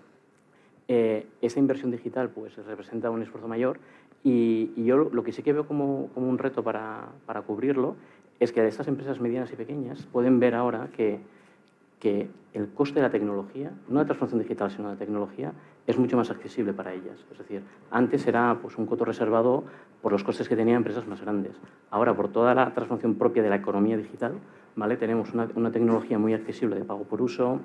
eh, 0.89 1.27
esa 1.41 1.59
inversión 1.59 1.91
digital 1.91 2.31
pues 2.31 2.57
representa 2.67 3.11
un 3.11 3.23
esfuerzo 3.23 3.49
mayor 3.49 3.79
y, 4.23 4.71
yo 4.85 4.97
lo 4.97 5.23
que 5.23 5.33
sí 5.33 5.43
que 5.43 5.53
veo 5.53 5.67
como, 5.67 6.09
como 6.15 6.29
un 6.29 6.39
reto 6.39 6.63
para, 6.63 7.09
para, 7.27 7.43
cubrirlo 7.43 7.97
es 8.41 8.53
que 8.53 8.67
estas 8.67 8.89
empresas 8.89 9.21
medianas 9.21 9.53
y 9.53 9.57
pequeñas 9.57 10.07
pueden 10.07 10.41
ver 10.41 10.55
ahora 10.55 10.89
que 10.97 11.21
que 12.05 12.29
el 12.53 12.69
coste 12.69 12.97
de 12.97 13.01
la 13.01 13.11
tecnología, 13.11 13.73
no 13.89 14.01
de 14.01 14.05
transformación 14.05 14.43
digital, 14.43 14.71
sino 14.71 14.91
de 14.91 14.97
tecnología, 14.97 15.55
es 15.87 15.97
mucho 15.99 16.19
más 16.19 16.31
accesible 16.31 16.75
para 16.75 16.93
ellas. 16.93 17.25
Es 17.33 17.39
decir, 17.39 17.63
antes 17.91 18.27
era 18.27 18.59
pues, 18.61 18.77
un 18.77 18.85
coto 18.85 19.07
reservado 19.07 19.65
por 20.03 20.13
los 20.13 20.23
costes 20.23 20.47
que 20.47 20.55
tenían 20.55 20.77
empresas 20.77 21.07
más 21.07 21.23
grandes. 21.23 21.57
Ahora, 21.91 22.15
por 22.15 22.29
toda 22.29 22.55
la 22.55 22.75
transformación 22.75 23.15
propia 23.15 23.43
de 23.43 23.49
la 23.49 23.57
economía 23.57 23.97
digital, 23.97 24.35
¿vale? 24.77 24.99
tenemos 24.99 25.33
una, 25.33 25.49
una 25.55 25.73
tecnología 25.73 26.19
muy 26.19 26.35
accesible 26.35 26.77
de 26.77 26.85
pago 26.85 27.05
por 27.05 27.23
uso, 27.23 27.61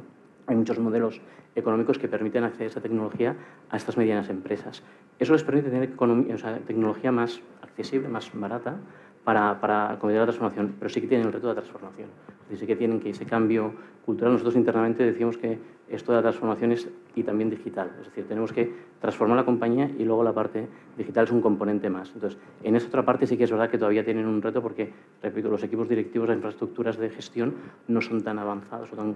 hay 0.50 0.56
muchos 0.56 0.80
modelos 0.80 1.22
económicos 1.56 1.98
que 1.98 2.08
permiten 2.08 2.44
acceder 2.44 2.68
a 2.68 2.72
esa 2.72 2.82
tecnología 2.82 3.36
a 3.70 3.78
estas 3.78 3.98
medianas 3.98 4.30
empresas. 4.30 4.84
Eso 5.20 5.34
les 5.34 5.44
permite 5.44 5.70
tener 5.70 5.94
o 5.98 6.38
sea, 6.38 6.58
tecnología 6.60 7.12
más 7.12 7.42
accesible, 7.62 8.10
más 8.10 8.32
barata, 8.34 8.78
para, 9.24 9.60
para 9.60 9.90
la 9.94 10.24
transformación, 10.24 10.76
pero 10.80 10.90
sí 10.90 11.02
que 11.02 11.08
tienen 11.08 11.28
el 11.28 11.34
reto 11.34 11.48
de 11.48 11.54
la 11.54 11.62
transformación. 11.62 12.10
Sí 12.56 12.66
que 12.66 12.76
tienen 12.76 13.00
que 13.00 13.12
ese 13.12 13.26
cambio 13.26 13.74
cultural. 14.04 14.34
Nosotros 14.34 14.56
internamente 14.56 15.04
decimos 15.04 15.38
que 15.38 15.60
esto 15.88 16.12
de 16.12 16.18
la 16.18 16.22
transformación 16.24 16.72
es 16.72 16.90
y 17.14 17.22
también 17.22 17.50
digital. 17.50 17.92
Es 18.00 18.08
decir, 18.08 18.28
tenemos 18.28 18.52
que 18.52 18.74
transformar 19.00 19.38
la 19.38 19.46
compañía 19.46 19.90
y 20.00 20.04
luego 20.04 20.24
la 20.24 20.34
parte 20.34 20.68
digital 20.98 21.26
es 21.26 21.32
un 21.32 21.42
componente 21.42 21.92
más. 21.92 22.12
Entonces, 22.14 22.40
en 22.64 22.76
esa 22.76 22.88
otra 22.88 23.06
parte 23.06 23.28
sí 23.28 23.38
que 23.38 23.44
es 23.44 23.52
verdad 23.52 23.70
que 23.70 23.78
todavía 23.78 24.04
tienen 24.04 24.26
un 24.26 24.42
reto 24.42 24.64
porque, 24.64 24.92
repito, 25.22 25.50
los 25.50 25.64
equipos 25.64 25.88
directivos, 25.88 26.28
las 26.28 26.38
infraestructuras 26.38 26.98
de 26.98 27.10
gestión 27.12 27.54
no 27.88 28.02
son 28.02 28.24
tan 28.24 28.40
avanzados 28.40 28.92
o 28.94 28.96
tan, 28.96 29.14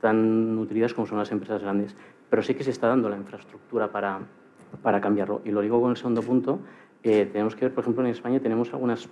tan 0.00 0.54
nutridas 0.54 0.94
como 0.94 1.06
son 1.06 1.18
las 1.18 1.30
empresas 1.32 1.62
grandes. 1.62 1.96
Pero 2.28 2.42
sí 2.42 2.54
que 2.54 2.64
se 2.64 2.70
está 2.70 2.88
dando 2.88 3.08
la 3.08 3.16
infraestructura 3.16 3.90
para, 3.90 4.20
para 4.82 5.00
cambiarlo. 5.00 5.42
Y 5.44 5.50
lo 5.50 5.60
digo 5.60 5.80
con 5.80 5.90
el 5.90 5.96
segundo 5.96 6.22
punto. 6.22 6.60
Eh, 7.02 7.28
tenemos 7.32 7.56
que 7.56 7.66
ver, 7.66 7.74
por 7.74 7.82
ejemplo, 7.82 8.04
en 8.04 8.10
España 8.10 8.40
tenemos 8.40 8.72
algunas 8.72 9.08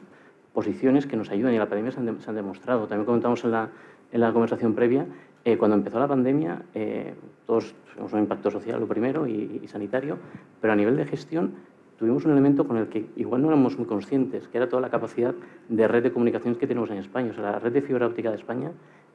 posiciones 0.53 1.07
que 1.07 1.17
nos 1.17 1.31
ayudan 1.31 1.55
y 1.55 1.59
la 1.59 1.69
pandemia 1.69 1.93
se 1.93 2.01
han, 2.01 2.35
demostrado. 2.37 2.87
También 2.87 3.07
comentamos 3.07 3.45
en 3.45 3.53
la, 3.53 3.71
en 4.13 4.21
la 4.21 4.33
conversación 4.33 4.75
previa, 4.75 5.07
eh, 5.45 5.57
cuando 5.57 5.77
empezó 5.77 5.99
la 5.99 6.09
pandemia, 6.09 6.63
eh, 6.75 7.15
todos 7.47 7.75
tuvimos 7.93 8.13
un 8.13 8.19
impacto 8.21 8.51
social, 8.51 8.81
lo 8.81 8.87
primero, 8.87 9.27
y, 9.27 9.67
sanitario, 9.67 10.19
pero 10.61 10.73
a 10.73 10.77
nivel 10.77 10.97
de 10.97 11.07
gestión 11.07 11.55
tuvimos 11.97 12.25
un 12.25 12.33
elemento 12.33 12.67
con 12.67 12.77
el 12.77 12.89
que 12.89 13.07
igual 13.17 13.43
no 13.43 13.49
éramos 13.49 13.79
muy 13.79 13.87
conscientes, 13.87 14.49
que 14.49 14.59
era 14.59 14.69
toda 14.69 14.83
la 14.83 14.91
capacidad 14.91 15.35
de 15.69 15.89
red 15.89 16.03
de 16.03 16.13
comunicaciones 16.13 16.59
que 16.59 16.67
tenemos 16.67 16.91
en 16.91 16.99
España. 16.99 17.31
O 17.31 17.35
sea, 17.35 17.45
la 17.45 17.59
red 17.59 17.73
de 17.73 17.83
fibra 17.83 18.07
óptica 18.07 18.31
de 18.31 18.37
España 18.37 18.73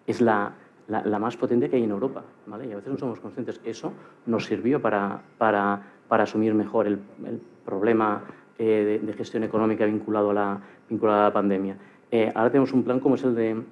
es 0.07 0.21
la, 0.21 0.53
la, 0.87 1.19
más 1.19 1.37
potente 1.37 1.69
que 1.69 1.77
hay 1.77 1.83
en 1.83 1.91
Europa, 1.91 2.23
¿vale? 2.45 2.67
Y 2.67 2.71
a 2.71 2.75
veces 2.75 2.91
no 2.91 2.97
somos 2.97 3.19
conscientes. 3.19 3.61
Eso 3.63 3.93
nos 4.25 4.45
sirvió 4.45 4.81
para, 4.81 5.21
para, 5.37 5.81
para 6.07 6.23
asumir 6.23 6.53
mejor 6.53 6.87
el, 6.87 6.99
el 7.25 7.41
problema 7.65 8.23
eh, 8.59 9.01
de, 9.01 9.13
gestión 9.13 9.43
económica 9.43 9.85
vinculado 9.85 10.29
a 10.29 10.33
la, 10.33 10.61
vinculado 10.89 11.21
a 11.21 11.23
la 11.23 11.33
pandemia. 11.33 11.75
Eh, 12.11 12.31
ahora 12.35 12.51
tenemos 12.51 12.71
un 12.71 12.83
plan 12.83 12.99
como 12.99 13.15
es 13.15 13.23
el 13.23 13.33
de, 13.33 13.63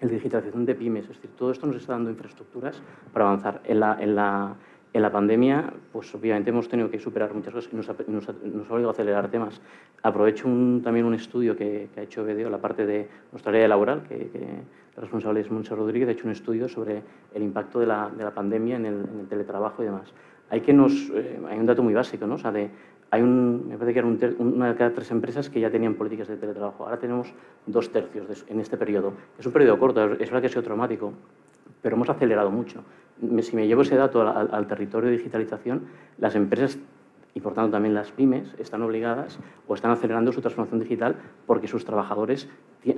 el 0.00 0.08
digitalización 0.08 0.64
de 0.64 0.74
pymes, 0.76 1.04
es 1.04 1.16
decir, 1.16 1.30
todo 1.36 1.50
esto 1.50 1.66
nos 1.66 1.76
está 1.76 1.94
dando 1.94 2.10
infraestructuras 2.10 2.80
para 3.12 3.26
avanzar. 3.26 3.60
En 3.64 3.80
la, 3.80 3.98
en 4.00 4.14
la, 4.14 4.54
en 4.92 5.02
la 5.02 5.10
pandemia, 5.10 5.72
pues 5.92 6.14
obviamente 6.14 6.50
hemos 6.50 6.68
tenido 6.68 6.88
que 6.88 7.00
superar 7.00 7.34
muchas 7.34 7.52
cosas 7.52 7.72
y 7.72 7.76
nos 7.76 7.88
ha, 7.88 7.96
nos, 8.08 8.28
obligado 8.70 8.88
a 8.88 8.92
acelerar 8.92 9.28
temas. 9.28 9.60
Aprovecho 10.04 10.44
también 10.84 11.04
un 11.04 11.14
estudio 11.14 11.56
que, 11.56 11.88
ha 11.96 12.02
hecho 12.02 12.24
BDO, 12.24 12.48
la 12.48 12.58
parte 12.58 12.86
de 12.86 13.08
nuestra 13.32 13.50
área 13.50 13.66
laboral, 13.66 14.04
que, 14.04 14.30
que 14.30 14.48
responsable 15.00 15.40
es 15.40 15.50
Monse 15.50 15.74
Rodríguez, 15.74 16.08
ha 16.08 16.12
hecho 16.12 16.26
un 16.26 16.32
estudio 16.32 16.68
sobre 16.68 17.02
el 17.34 17.42
impacto 17.42 17.80
de 17.80 17.86
la, 17.86 18.10
de 18.10 18.24
la 18.24 18.32
pandemia 18.32 18.76
en 18.76 18.86
el, 18.86 19.26
teletrabajo 19.28 19.82
y 19.82 19.86
demás. 19.86 20.12
Hay, 20.50 20.60
que 20.60 20.72
nos, 20.72 20.92
eh, 21.14 21.40
hay 21.48 21.58
un 21.58 21.66
dato 21.66 21.82
muy 21.82 21.94
básico, 21.94 22.26
¿no? 22.26 22.36
De 22.36 22.70
hay 23.10 23.22
me 23.22 23.78
parece 23.78 23.94
que 23.94 23.98
era 24.00 24.08
una 24.38 24.68
de 24.68 24.74
cada 24.74 24.92
tres 24.92 25.10
empresas 25.10 25.48
que 25.48 25.60
ya 25.60 25.70
tenían 25.70 25.94
políticas 25.94 26.28
de 26.28 26.36
teletrabajo. 26.36 26.84
Ahora 26.84 26.98
tenemos 26.98 27.32
dos 27.66 27.90
tercios 27.90 28.44
en 28.48 28.60
este 28.60 28.76
periodo. 28.76 29.14
Es 29.38 29.46
un 29.46 29.52
periodo 29.52 29.78
corto, 29.78 30.12
es 30.12 30.18
verdad 30.18 30.40
que 30.40 30.46
ha 30.48 30.50
sido 30.50 30.62
traumático, 30.62 31.12
pero 31.80 31.96
hemos 31.96 32.08
acelerado 32.10 32.50
mucho. 32.50 32.82
Si 33.40 33.56
me 33.56 33.66
llevo 33.66 33.82
ese 33.82 33.96
dato 33.96 34.20
al, 34.20 34.66
territorio 34.66 35.10
de 35.10 35.16
digitalización, 35.16 35.86
las 36.18 36.34
empresas 36.34 36.78
y 37.38 37.40
por 37.40 37.54
tanto 37.54 37.70
también 37.70 37.94
las 37.94 38.10
pymes 38.10 38.52
están 38.58 38.82
obligadas 38.82 39.38
o 39.68 39.74
están 39.76 39.92
acelerando 39.92 40.32
su 40.32 40.40
transformación 40.40 40.80
digital 40.80 41.14
porque 41.46 41.68
sus 41.68 41.84
trabajadores 41.84 42.48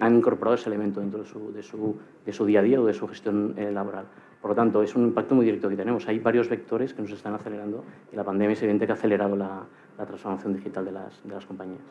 han 0.01 0.17
incorporado 0.17 0.55
ese 0.55 0.71
elemento 0.71 1.01
dentro 1.01 1.21
de 1.21 1.27
su, 1.27 1.53
de 1.53 1.63
su, 1.63 1.99
de 2.25 2.33
su 2.33 2.47
día 2.47 2.61
a 2.61 2.63
día 2.63 2.81
o 2.81 2.87
de 2.87 2.95
su 2.95 3.07
gestión 3.07 3.53
eh, 3.59 3.71
laboral. 3.71 4.07
Por 4.41 4.53
lo 4.53 4.55
tanto, 4.55 4.83
es 4.83 4.97
un 4.97 5.05
impacto 5.05 5.35
muy 5.35 5.45
directo 5.45 5.69
que 5.69 5.77
tenemos. 5.77 6.09
Hay 6.09 6.21
varios 6.21 6.49
vectores 6.49 6.95
que 6.95 7.03
nos 7.03 7.11
están 7.11 7.35
acelerando 7.35 7.85
y 8.11 8.17
la 8.17 8.25
pandemia 8.25 8.55
es 8.55 8.63
evidente 8.63 8.87
que 8.87 8.93
ha 8.93 8.95
acelerado 8.95 9.37
la, 9.37 9.63
la 9.99 10.07
transformación 10.07 10.55
digital 10.55 10.87
de 10.87 10.93
las, 10.93 11.23
de 11.23 11.35
las 11.35 11.45
compañías. 11.45 11.83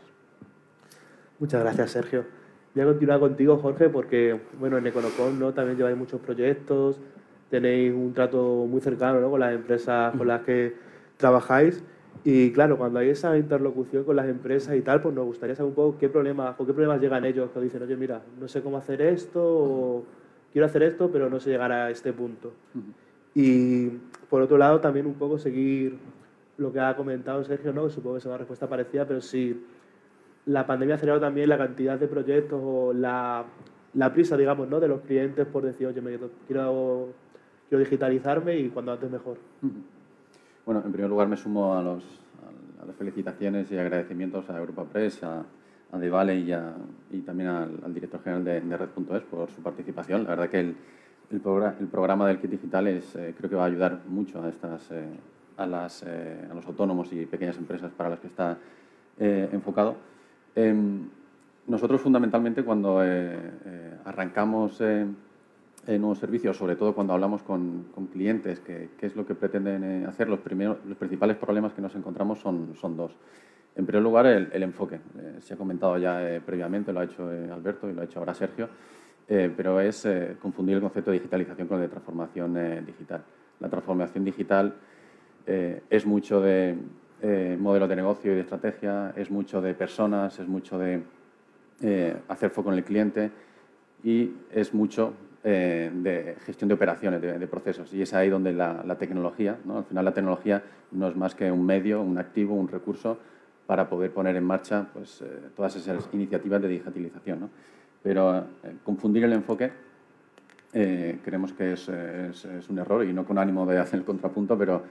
Muchas 1.37 1.61
gracias, 1.61 1.91
Sergio. 1.91 2.25
Voy 2.73 2.83
a 2.83 2.87
continuar 2.87 3.19
contigo, 3.19 3.57
Jorge, 3.57 3.89
porque 3.89 4.41
bueno, 4.59 4.79
en 4.79 4.87
Econocom 4.87 5.37
¿no? 5.37 5.53
también 5.53 5.77
lleváis 5.77 5.97
muchos 5.97 6.19
proyectos, 6.19 6.99
tenéis 7.51 7.93
un 7.93 8.11
trato 8.11 8.65
muy 8.67 8.81
cercano 8.81 9.19
¿no? 9.19 9.29
con 9.29 9.39
las 9.39 9.53
empresas 9.53 10.15
con 10.17 10.27
las 10.27 10.41
que 10.41 10.89
trabajáis. 11.17 11.83
Y 12.23 12.51
claro, 12.51 12.77
cuando 12.77 12.99
hay 12.99 13.09
esa 13.09 13.37
interlocución 13.37 14.03
con 14.03 14.15
las 14.15 14.27
empresas 14.27 14.75
y 14.75 14.81
tal, 14.81 15.01
pues 15.01 15.15
nos 15.15 15.25
gustaría 15.25 15.55
saber 15.55 15.69
un 15.69 15.75
poco 15.75 15.97
qué 15.97 16.09
problemas, 16.09 16.55
con 16.55 16.65
qué 16.65 16.73
problemas 16.73 16.99
llegan 16.99 17.23
ellos, 17.23 17.49
que 17.51 17.59
dicen, 17.61 17.81
oye, 17.81 17.95
mira, 17.95 18.21
no 18.39 18.47
sé 18.47 18.61
cómo 18.61 18.77
hacer 18.77 19.01
esto, 19.01 19.41
o 19.41 20.03
quiero 20.51 20.65
hacer 20.65 20.83
esto, 20.83 21.09
pero 21.11 21.29
no 21.29 21.39
sé 21.39 21.49
llegar 21.49 21.71
a 21.71 21.89
este 21.89 22.11
punto. 22.11 22.51
Y 23.33 23.87
por 24.29 24.41
otro 24.41 24.57
lado, 24.57 24.81
también 24.81 25.05
un 25.05 25.13
poco 25.13 25.37
seguir 25.37 25.97
lo 26.57 26.73
que 26.73 26.79
ha 26.79 26.95
comentado 26.95 27.43
Sergio, 27.45 27.71
¿no? 27.71 27.89
supongo 27.89 28.15
que 28.15 28.19
es 28.19 28.25
una 28.25 28.37
respuesta 28.37 28.67
parecida, 28.67 29.05
pero 29.05 29.21
si 29.21 29.65
la 30.45 30.67
pandemia 30.67 30.95
ha 30.95 30.97
acelerado 30.97 31.21
también 31.21 31.47
la 31.47 31.57
cantidad 31.57 31.97
de 31.97 32.07
proyectos 32.07 32.59
o 32.61 32.91
la, 32.91 33.45
la 33.93 34.13
prisa, 34.13 34.35
digamos, 34.35 34.67
¿no? 34.67 34.81
de 34.81 34.89
los 34.89 35.01
clientes 35.01 35.47
por 35.47 35.63
decir, 35.63 35.87
oye, 35.87 36.01
me 36.01 36.17
quiero, 36.47 37.13
quiero 37.69 37.79
digitalizarme 37.83 38.57
y 38.57 38.69
cuando 38.69 38.91
antes 38.91 39.09
mejor. 39.09 39.37
Bueno, 40.69 40.83
en 40.85 40.91
primer 40.91 41.09
lugar 41.09 41.27
me 41.27 41.35
sumo 41.35 41.73
a, 41.73 41.81
las 41.81 42.95
felicitaciones 42.95 43.71
y 43.71 43.77
agradecimientos 43.79 44.47
a 44.51 44.57
Europa 44.59 44.83
Press, 44.83 45.23
a, 45.23 45.39
a 45.39 46.31
y, 47.11 47.21
también 47.21 47.49
al, 47.49 47.91
director 47.91 48.21
general 48.21 48.45
de, 48.45 48.77
Red.es 48.77 49.23
por 49.23 49.49
su 49.49 49.63
participación. 49.63 50.25
La 50.25 50.29
verdad 50.29 50.47
que 50.47 50.59
el, 50.59 50.75
el, 51.31 51.39
programa 51.87 52.27
del 52.27 52.39
kit 52.39 52.51
digital 52.51 52.85
es, 52.85 53.15
eh, 53.15 53.33
creo 53.35 53.49
que 53.49 53.55
va 53.55 53.63
a 53.63 53.65
ayudar 53.65 54.01
mucho 54.07 54.43
a, 54.43 54.49
estas, 54.49 54.91
eh, 54.91 55.07
a, 55.57 55.65
las, 55.65 56.03
eh, 56.03 56.47
a 56.51 56.53
los 56.53 56.67
autónomos 56.67 57.11
y 57.13 57.25
pequeñas 57.25 57.57
empresas 57.57 57.91
para 57.91 58.11
las 58.11 58.19
que 58.19 58.27
está 58.27 58.55
enfocado. 59.17 59.95
Em, 60.53 61.09
nosotros 61.65 61.99
fundamentalmente 61.99 62.63
cuando 62.63 62.99
arrancamos 64.05 64.79
nuevos 65.97 66.19
servicios, 66.19 66.57
sobre 66.57 66.75
todo 66.75 66.93
cuando 66.93 67.13
hablamos 67.13 67.41
con, 67.41 67.87
con 67.95 68.07
clientes, 68.07 68.59
qué 68.59 68.89
es 69.01 69.15
lo 69.15 69.25
que 69.25 69.33
pretenden 69.33 70.05
hacer, 70.05 70.29
los, 70.29 70.39
primeros, 70.39 70.77
los 70.85 70.97
principales 70.97 71.37
problemas 71.37 71.73
que 71.73 71.81
nos 71.81 71.95
encontramos 71.95 72.39
son, 72.39 72.75
son 72.75 72.95
dos. 72.95 73.15
En 73.79 73.85
primer 73.85 74.03
lugar, 74.03 74.25
el, 74.25 74.63
enfoque. 74.63 74.95
Eh, 74.95 75.35
se 75.39 75.53
ha 75.53 75.57
comentado 75.57 75.97
ya 75.97 76.21
eh, 76.27 76.41
previamente, 76.41 76.91
lo 76.91 76.99
ha 76.99 77.05
hecho 77.05 77.31
eh, 77.31 77.49
Alberto 77.49 77.89
y 77.89 77.93
lo 77.93 78.01
ha 78.01 78.03
hecho 78.03 78.19
ahora 78.19 78.33
Sergio, 78.33 78.67
pero 79.27 79.79
es 79.79 80.07
confundir 80.41 80.77
el 80.77 80.81
concepto 80.81 81.11
de 81.11 81.17
digitalización 81.17 81.67
con 81.67 81.77
el 81.77 81.83
de 81.83 81.89
transformación 81.89 82.83
digital. 82.83 83.23
La 83.59 83.69
transformación 83.69 84.25
digital 84.25 84.73
es 85.45 86.03
mucho 86.07 86.41
de 86.41 86.75
modelo 87.59 87.87
de 87.87 87.95
negocio 87.95 88.31
y 88.31 88.35
de 88.35 88.41
estrategia, 88.41 89.13
es 89.15 89.29
mucho 89.29 89.61
de 89.61 89.75
personas, 89.75 90.39
es 90.39 90.47
mucho 90.47 90.79
de 90.79 91.03
hacer 92.27 92.49
foco 92.49 92.71
en 92.71 92.79
el 92.79 92.83
cliente 92.83 93.29
y 94.03 94.33
es 94.51 94.73
mucho 94.73 95.13
de 95.43 96.35
gestión 96.45 96.67
de 96.67 96.73
operaciones, 96.73 97.21
de, 97.21 97.47
procesos. 97.47 97.93
Y 97.93 98.01
es 98.01 98.13
ahí 98.13 98.29
donde 98.29 98.51
la, 98.51 98.97
tecnología, 98.97 99.57
¿no? 99.65 99.77
al 99.77 99.85
final 99.85 100.05
la 100.05 100.13
tecnología 100.13 100.63
no 100.91 101.07
es 101.07 101.15
más 101.15 101.35
que 101.35 101.51
un 101.51 101.65
medio, 101.65 102.01
un 102.01 102.17
activo, 102.17 102.55
un 102.55 102.67
recurso 102.67 103.17
para 103.69 103.87
poder 103.87 104.11
poner 104.11 104.35
en 104.35 104.43
marcha 104.43 104.87
pues, 104.91 105.21
eh, 105.21 105.27
todas 105.55 105.75
esas 105.75 106.09
iniciativas 106.11 106.59
de 106.59 106.67
digitalización. 106.69 107.51
Pero 108.01 108.39
eh, 108.39 108.43
confundir 108.83 109.25
el 109.25 109.33
enfoque 109.33 109.71
eh, 110.73 111.19
creemos 111.23 111.53
que 111.53 111.73
es, 111.73 111.87
un 111.87 112.79
error 112.79 113.05
y 113.05 113.13
no 113.13 113.25
con 113.25 113.37
ánimo 113.37 113.67
de 113.67 113.77
hacer 113.77 113.99
el 113.99 114.05
contrapunto, 114.05 114.57
pero 114.57 114.81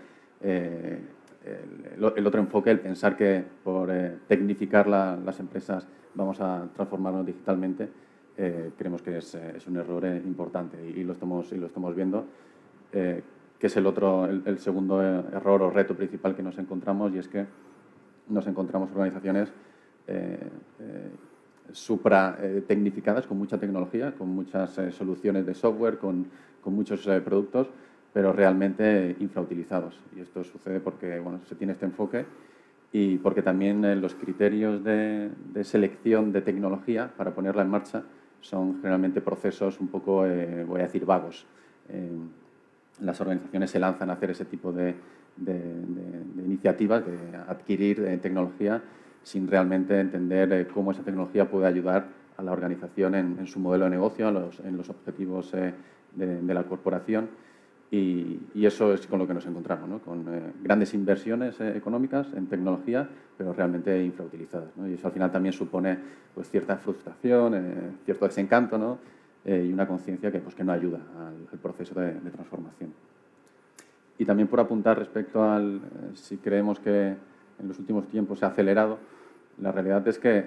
el, 0.41 2.27
otro 2.27 2.41
enfoque, 2.41 2.71
el 2.71 2.79
pensar 2.79 3.17
que 3.17 3.45
por 3.65 3.91
tecnificar 4.29 4.87
las 4.87 5.41
empresas 5.41 5.85
vamos 6.15 6.41
a 6.41 6.69
transformarnos 6.73 7.27
digitalmente, 7.27 7.89
creemos 8.77 9.03
que 9.03 9.19
es, 9.19 9.37
un 9.67 9.77
error 9.77 10.07
importante 10.07 10.79
y, 10.89 11.03
lo 11.03 11.13
estamos, 11.13 11.51
y 11.53 11.57
lo 11.57 11.67
estamos 11.67 11.95
viendo. 11.95 12.25
que 12.93 13.67
es 13.67 13.77
el 13.77 13.87
otro, 13.87 14.27
el 14.27 14.59
segundo 14.59 15.03
error 15.03 15.63
o 15.63 15.71
reto 15.71 15.97
principal 15.97 16.37
que 16.37 16.43
nos 16.43 16.57
encontramos 16.59 17.13
y 17.15 17.19
es 17.19 17.27
que 17.27 17.47
nos 18.29 18.47
encontramos 18.47 18.91
organizaciones 18.91 19.53
eh, 20.07 20.39
eh, 20.81 21.11
supra 21.71 22.39
tecnificadas, 22.67 23.27
con 23.27 23.37
mucha 23.37 23.59
tecnología, 23.59 24.15
con 24.17 24.29
muchas 24.29 24.79
eh, 24.79 24.91
soluciones 24.91 25.45
de 25.45 25.53
software, 25.53 25.99
con, 25.99 26.27
con 26.63 26.75
muchos 26.75 27.03
productos, 27.23 27.69
pero 28.11 28.33
realmente 28.33 29.15
infrautilizados. 29.21 30.01
Y 30.17 30.21
esto 30.21 30.43
sucede 30.45 30.81
porque 30.81 31.21
bueno, 31.21 31.41
se 31.45 31.57
tiene 31.57 31.75
este 31.75 31.85
enfoque 31.85 32.25
y 32.91 33.19
porque 33.19 33.43
también 33.43 34.01
los 34.01 34.15
criterios 34.15 34.83
de, 34.83 35.31
de, 35.53 35.65
selección 35.65 36.33
de 36.33 36.41
tecnología 36.41 37.13
para 37.19 37.35
ponerla 37.35 37.61
en 37.61 37.69
marcha 37.69 38.03
son 38.41 38.77
generalmente 38.77 39.21
procesos 39.21 39.81
un 39.81 39.89
poco, 39.89 40.25
voy 40.67 40.81
a 40.81 40.85
decir, 40.85 41.05
vagos. 41.05 41.47
las 43.01 43.21
organizaciones 43.21 43.71
se 43.71 43.79
lanzan 43.79 44.11
a 44.11 44.15
hacer 44.15 44.31
ese 44.31 44.45
tipo 44.45 44.73
de, 44.73 44.95
iniciativas, 46.45 47.05
de 47.05 47.37
adquirir 47.49 48.01
eh, 48.01 48.17
tecnología 48.19 48.83
sin 49.23 49.47
realmente 49.47 49.99
entender 50.01 50.53
eh, 50.53 50.67
cómo 50.67 50.93
esa 50.93 51.03
tecnología 51.03 51.51
puede 51.51 51.67
ayudar 51.67 52.07
a 52.37 52.43
la 52.43 52.53
organización 52.53 53.15
en, 53.15 53.47
su 53.47 53.59
modelo 53.59 53.85
de 53.85 53.91
negocio, 53.91 54.29
en 54.29 54.77
los, 54.77 54.89
objetivos 54.89 55.53
eh, 55.55 55.75
de, 56.15 56.55
la 56.55 56.63
corporación. 56.65 57.29
Y, 57.91 58.41
eso 58.55 58.93
es 58.93 59.07
con 59.07 59.19
lo 59.19 59.27
que 59.27 59.33
nos 59.33 59.47
encontramos, 59.47 60.03
con 60.03 60.27
grandes 60.63 60.93
inversiones 60.93 61.59
económicas 61.61 62.27
en 62.35 62.47
tecnología, 62.47 63.09
pero 63.37 63.55
realmente 63.55 64.05
infrautilizadas. 64.05 64.69
Y 64.87 64.93
eso 64.93 65.07
al 65.07 65.13
final 65.15 65.33
también 65.33 65.55
supone 65.55 65.99
pues, 66.35 66.51
cierta 66.51 66.77
frustración, 66.77 67.97
cierto 68.05 68.27
desencanto 68.27 68.99
y 69.47 69.73
una 69.73 69.87
conciencia 69.87 70.31
que, 70.31 70.41
pues, 70.41 70.55
que 70.55 70.65
no 70.65 70.73
ayuda 70.73 70.99
al, 71.19 71.59
proceso 71.59 71.99
de 71.99 72.31
transformación. 72.31 72.93
Y 74.19 74.25
también 74.25 74.49
por 74.49 74.61
apuntar 74.61 74.99
respecto 74.99 75.43
al 75.43 75.77
eh, 75.77 75.81
si 76.15 76.39
creemos 76.39 76.81
que 76.81 77.15
en 77.61 77.69
los 77.69 77.79
últimos 77.79 78.07
tiempos 78.09 78.41
se 78.41 78.45
ha 78.45 78.49
acelerado, 78.49 78.99
la 79.61 79.73
realidad 79.73 80.07
es 80.07 80.19
que, 80.19 80.39
eh, 80.39 80.45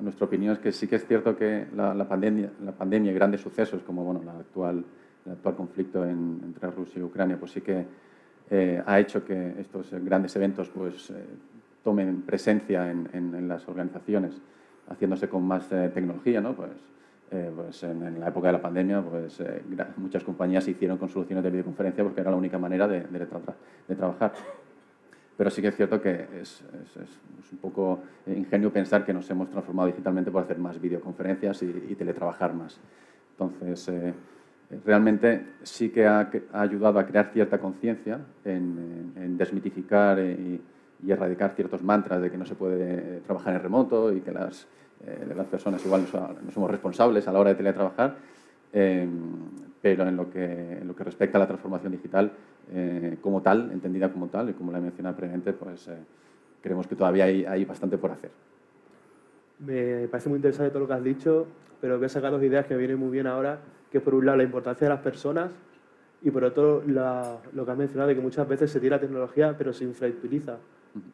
nuestra 0.00 0.26
opinión 0.26 0.54
es 0.54 0.58
que 0.58 0.72
sí 0.72 0.86
que 0.88 0.96
es 0.96 1.06
cierto 1.06 1.36
que 1.36 1.66
la, 1.74 2.08
pandemia, 2.08 2.50
la 2.62 2.72
pandemia 2.72 3.12
y 3.12 3.14
grandes 3.14 3.42
sucesos 3.42 3.82
como 3.82 4.04
bueno, 4.04 4.22
la 4.24 4.32
actual, 4.32 4.84
el 5.26 5.32
actual 5.32 5.56
conflicto 5.56 6.04
entre 6.04 6.70
Rusia 6.70 7.00
y 7.00 7.02
Ucrania, 7.02 7.38
pues 7.38 7.52
sí 7.52 7.60
que 7.60 7.86
eh, 8.50 8.82
ha 8.84 9.00
hecho 9.00 9.24
que 9.24 9.54
estos 9.58 9.90
grandes 10.04 10.34
eventos 10.36 10.68
pues, 10.68 11.12
tomen 11.82 12.22
presencia 12.22 12.90
en, 12.90 13.08
en, 13.12 13.48
las 13.48 13.66
organizaciones, 13.68 14.40
haciéndose 14.88 15.28
con 15.28 15.46
más 15.46 15.68
tecnología, 15.68 16.40
¿no? 16.40 16.54
Pues, 16.54 16.70
eh, 17.30 17.50
pues 17.54 17.82
en, 17.82 18.20
la 18.20 18.28
época 18.28 18.48
de 18.48 18.52
la 18.52 18.62
pandemia, 18.62 19.02
pues 19.02 19.40
eh, 19.40 19.62
muchas 19.96 20.22
compañías 20.22 20.62
se 20.62 20.70
hicieron 20.70 20.98
con 20.98 21.08
soluciones 21.08 21.42
de 21.42 21.50
videoconferencia 21.50 22.04
porque 22.04 22.20
era 22.20 22.30
la 22.30 22.36
única 22.36 22.58
manera 22.58 22.86
de, 22.86 23.00
de, 23.00 23.96
trabajar. 23.96 24.32
Pero 25.36 25.50
sí 25.50 25.60
que 25.60 25.68
es 25.68 25.76
cierto 25.76 26.00
que 26.00 26.28
es, 26.40 26.62
es, 26.96 27.52
un 27.52 27.58
poco 27.58 28.00
ingenio 28.26 28.72
pensar 28.72 29.04
que 29.04 29.12
nos 29.12 29.28
hemos 29.30 29.50
transformado 29.50 29.88
digitalmente 29.88 30.30
por 30.30 30.44
hacer 30.44 30.58
más 30.58 30.80
videoconferencias 30.80 31.62
y, 31.62 31.94
teletrabajar 31.96 32.54
más. 32.54 32.78
Entonces, 33.32 33.88
eh, 33.88 34.14
realmente 34.84 35.54
sí 35.62 35.90
que 35.90 36.06
ha, 36.06 36.30
ayudado 36.52 36.98
a 36.98 37.06
crear 37.06 37.30
cierta 37.32 37.58
conciencia 37.58 38.20
en, 38.44 39.36
desmitificar 39.36 40.18
y, 40.18 40.60
erradicar 41.06 41.52
ciertos 41.54 41.82
mantras 41.82 42.22
de 42.22 42.30
que 42.30 42.38
no 42.38 42.46
se 42.46 42.54
puede 42.54 43.20
trabajar 43.26 43.54
en 43.54 43.62
remoto 43.62 44.10
y 44.10 44.20
que 44.20 44.32
las 44.32 44.66
eh, 45.06 45.44
personas 45.50 45.84
igual 45.84 46.06
no, 46.10 46.50
somos 46.50 46.70
responsables 46.70 47.28
a 47.28 47.32
la 47.32 47.40
hora 47.40 47.50
de 47.50 47.56
teletrabajar, 47.56 48.16
eh, 48.72 49.06
pero 49.82 50.08
en 50.08 50.16
lo, 50.16 50.30
que, 50.30 50.80
respecta 51.00 51.36
a 51.36 51.40
la 51.40 51.46
transformación 51.46 51.92
digital 51.92 52.32
eh, 52.72 53.18
como 53.20 53.42
tal, 53.42 53.70
entendida 53.70 54.10
como 54.10 54.28
tal, 54.28 54.48
y 54.48 54.54
como 54.54 54.72
la 54.72 54.78
he 54.78 54.80
mencionado 54.80 55.14
previamente, 55.14 55.52
pues 55.52 55.90
creemos 56.62 56.86
que 56.86 56.96
todavía 56.96 57.24
hay, 57.24 57.44
hay, 57.44 57.66
bastante 57.66 57.98
por 57.98 58.10
hacer. 58.10 58.30
Me 59.58 60.08
parece 60.08 60.30
muy 60.30 60.36
interesante 60.36 60.70
todo 60.70 60.80
lo 60.80 60.86
que 60.88 60.94
has 60.94 61.04
dicho, 61.04 61.46
pero 61.82 61.98
voy 61.98 62.06
a 62.06 62.08
sacar 62.08 62.30
dos 62.30 62.42
ideas 62.42 62.64
que 62.64 62.74
vienen 62.78 62.98
muy 62.98 63.10
bien 63.10 63.26
ahora, 63.26 63.60
que 63.94 64.00
por 64.00 64.16
un 64.16 64.26
lado 64.26 64.38
la 64.38 64.42
importancia 64.42 64.88
de 64.88 64.92
las 64.92 65.02
personas 65.04 65.52
y 66.20 66.28
por 66.28 66.42
otro 66.42 66.82
lo 66.84 67.64
que 67.64 67.70
has 67.70 67.78
mencionado 67.78 68.08
de 68.08 68.16
que 68.16 68.20
muchas 68.20 68.48
veces 68.48 68.68
se 68.68 68.80
tira 68.80 68.98
tecnología 68.98 69.54
pero 69.56 69.72
se 69.72 69.84
infrautiliza. 69.84 70.56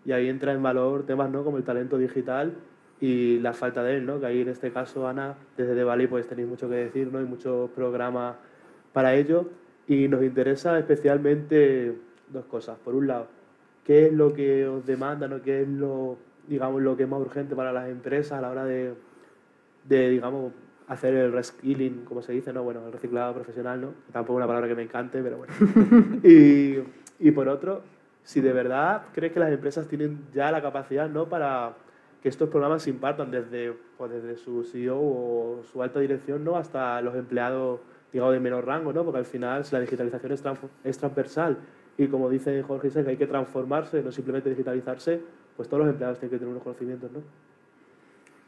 Y 0.07 0.13
ahí 0.13 0.31
entra 0.31 0.55
en 0.55 0.63
valor 0.63 1.05
temas 1.05 1.31
¿no? 1.31 1.45
como 1.45 1.59
el 1.59 1.63
talento 1.63 1.99
digital 1.99 2.55
y 2.99 3.39
la 3.41 3.53
falta 3.53 3.83
de 3.83 3.99
él, 3.99 4.07
¿no? 4.07 4.19
que 4.19 4.25
ahí 4.25 4.41
en 4.41 4.49
este 4.49 4.73
caso, 4.73 5.07
Ana, 5.07 5.35
desde 5.59 5.75
The 5.75 5.85
Valley 5.85 6.07
pues 6.07 6.27
tenéis 6.27 6.49
mucho 6.49 6.71
que 6.71 6.77
decir 6.77 7.13
¿no? 7.13 7.21
y 7.21 7.25
muchos 7.27 7.69
programas 7.73 8.37
para 8.95 9.15
ello 9.15 9.51
y 9.87 10.09
nos 10.09 10.23
interesa 10.23 10.79
especialmente 10.79 11.99
dos 12.31 12.47
cosas. 12.47 12.79
Por 12.79 12.95
un 12.95 13.09
lado, 13.09 13.27
¿qué 13.85 14.07
es 14.07 14.13
lo 14.15 14.33
que 14.33 14.67
os 14.67 14.87
demandan 14.87 15.35
o 15.35 15.43
qué 15.43 15.61
es 15.61 15.69
lo, 15.69 16.17
digamos, 16.49 16.81
lo 16.81 16.97
que 16.97 17.03
es 17.03 17.09
más 17.11 17.21
urgente 17.21 17.55
para 17.55 17.75
las 17.75 17.91
empresas 17.91 18.39
a 18.39 18.41
la 18.41 18.51
hora 18.51 18.65
de, 18.65 18.95
de 19.87 20.09
digamos, 20.09 20.55
hacer 20.91 21.15
el 21.15 21.33
reskilling, 21.33 22.05
como 22.05 22.21
se 22.21 22.33
dice, 22.33 22.53
¿no? 22.53 22.63
Bueno, 22.63 22.85
el 22.87 22.93
reciclado 22.93 23.33
profesional, 23.35 23.81
¿no? 23.81 23.95
Tampoco 24.13 24.37
una 24.37 24.47
palabra 24.47 24.69
que 24.69 24.75
me 24.75 24.83
encante, 24.83 25.23
pero 25.23 25.39
bueno. 25.39 25.53
y, 26.25 26.79
y 27.19 27.31
por 27.31 27.49
otro, 27.49 27.83
si 28.25 28.41
de 28.41 28.53
verdad 28.53 29.03
crees 29.13 29.33
que 29.33 29.41
las 29.41 29.53
empresas 29.53 29.87
tienen 29.87 30.27
ya 30.35 30.51
la 30.51 30.61
capacidad, 30.61 31.09
¿no? 31.09 31.29
Para 31.29 31.75
que 32.23 32.29
estos 32.29 32.49
programas 32.49 32.83
se 32.83 32.91
impartan 32.91 33.31
desde, 33.31 33.73
pues 33.97 34.11
desde 34.11 34.37
su 34.37 34.65
CEO 34.65 34.99
o 34.99 35.63
su 35.71 35.83
alta 35.83 36.01
dirección 36.01 36.45
¿no? 36.45 36.57
hasta 36.57 37.01
los 37.01 37.15
empleados 37.15 37.81
digamos, 38.13 38.35
de 38.35 38.41
menor 38.41 38.67
rango, 38.67 38.93
¿no? 38.93 39.05
porque 39.05 39.19
al 39.19 39.25
final 39.25 39.65
la 39.71 39.81
digitalización 39.81 40.33
es, 40.33 40.43
es 40.85 40.99
transversal 40.99 41.57
y 41.97 42.09
como 42.09 42.29
dice 42.29 42.63
Jorge 42.63 42.91
hay 43.07 43.17
que 43.17 43.27
transformarse, 43.27 44.03
no 44.03 44.13
simplemente 44.13 44.51
digitalizarse, 44.51 45.21
pues 45.57 45.69
todos 45.69 45.85
los 45.85 45.91
empleados 45.91 46.19
tienen 46.19 46.31
que 46.31 46.39
tener 46.39 46.51
unos 46.51 46.63
conocimientos. 46.63 47.11
¿no? 47.13 47.21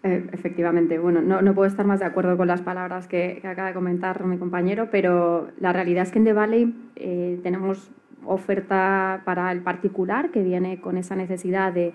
Eh, 0.04 0.26
efectivamente, 0.32 0.98
bueno, 0.98 1.22
no, 1.22 1.42
no, 1.42 1.54
puedo 1.54 1.68
estar 1.68 1.86
más 1.86 2.00
de 2.00 2.06
acuerdo 2.06 2.36
con 2.36 2.48
las 2.48 2.60
palabras 2.60 3.06
que, 3.06 3.40
acaba 3.44 3.68
de 3.68 3.74
comentar 3.74 4.24
mi 4.24 4.36
compañero, 4.36 4.88
pero 4.90 5.48
la 5.60 5.72
realidad 5.72 6.02
es 6.02 6.10
que 6.10 6.18
en 6.18 6.24
The 6.24 6.32
Valley 6.32 6.74
eh, 6.96 7.38
tenemos 7.42 7.92
oferta 8.24 9.22
para 9.24 9.52
el 9.52 9.62
particular 9.62 10.30
que 10.30 10.42
viene 10.42 10.80
con 10.80 10.96
esa 10.96 11.14
necesidad 11.14 11.72
de, 11.72 11.92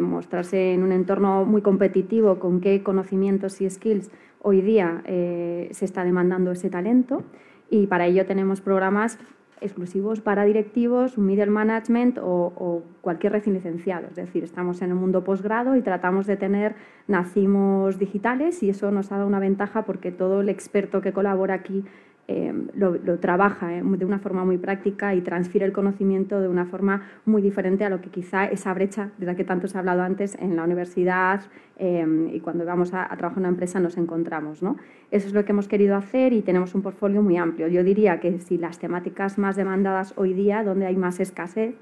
mostrarse 0.00 0.74
en 0.74 0.84
un 0.84 0.92
entorno 0.92 1.44
muy 1.44 1.60
competitivo 1.60 2.38
con 2.38 2.60
qué 2.60 2.84
conocimientos 2.84 3.60
y 3.60 3.68
skills 3.68 4.12
hoy 4.40 4.62
día 4.62 5.02
eh, 5.06 5.68
se 5.72 5.84
está 5.84 6.04
demandando 6.04 6.52
ese 6.52 6.70
talento. 6.70 7.24
Y 7.68 7.88
para 7.88 8.06
ello 8.06 8.24
tenemos 8.26 8.60
programas 8.60 9.18
exclusivos 9.60 10.20
para 10.20 10.44
directivos, 10.44 11.18
middle 11.18 11.46
management 11.46 12.18
o, 12.20 12.82
cualquier 13.00 13.32
recién 13.32 13.54
licenciado. 13.54 14.08
Es 14.08 14.16
decir, 14.16 14.44
estamos 14.44 14.82
en 14.82 14.90
el 14.90 14.96
mundo 14.96 15.24
posgrado 15.24 15.76
y 15.76 15.82
tratamos 15.82 16.26
de 16.26 16.36
tener 16.36 16.74
nacimos 17.06 17.98
digitales 17.98 18.62
y 18.62 18.70
eso 18.70 18.90
nos 18.90 19.12
ha 19.12 19.16
dado 19.16 19.28
una 19.28 19.38
ventaja 19.38 19.84
porque 19.84 20.10
todo 20.10 20.40
el 20.40 20.48
experto 20.48 21.00
que 21.00 21.12
colabora 21.12 21.54
aquí 21.54 21.84
eh, 22.28 22.52
lo, 22.74 22.98
trabaja 23.20 23.72
eh, 23.76 23.82
de 23.84 24.04
una 24.04 24.18
forma 24.18 24.44
muy 24.44 24.58
práctica 24.58 25.14
y 25.14 25.20
transfiere 25.20 25.64
el 25.64 25.72
conocimiento 25.72 26.40
de 26.40 26.48
una 26.48 26.66
forma 26.66 27.02
muy 27.24 27.40
diferente 27.40 27.84
a 27.84 27.88
lo 27.88 28.00
que 28.00 28.10
quizá 28.10 28.46
esa 28.46 28.74
brecha 28.74 29.10
de 29.18 29.26
la 29.26 29.36
que 29.36 29.44
tanto 29.44 29.68
se 29.68 29.76
ha 29.76 29.80
hablado 29.80 30.02
antes 30.02 30.36
en 30.40 30.56
la 30.56 30.64
universidad 30.64 31.42
eh, 31.78 32.04
y 32.32 32.40
cuando 32.40 32.64
vamos 32.64 32.92
a, 32.94 33.06
trabajar 33.16 33.34
en 33.34 33.38
una 33.38 33.48
empresa 33.50 33.78
nos 33.78 33.96
encontramos. 33.96 34.60
¿no? 34.60 34.76
Eso 35.12 35.28
es 35.28 35.34
lo 35.34 35.44
que 35.44 35.52
hemos 35.52 35.68
querido 35.68 35.94
hacer 35.94 36.32
y 36.32 36.42
tenemos 36.42 36.74
un 36.74 36.82
portfolio 36.82 37.22
muy 37.22 37.36
amplio. 37.36 37.68
Yo 37.68 37.84
diría 37.84 38.18
que 38.18 38.40
si 38.40 38.58
las 38.58 38.80
temáticas 38.80 39.38
más 39.38 39.54
demandadas 39.54 40.12
hoy 40.16 40.32
día, 40.32 40.64
donde 40.64 40.86
hay 40.86 40.96
más 40.96 41.20
escasez, 41.20 41.76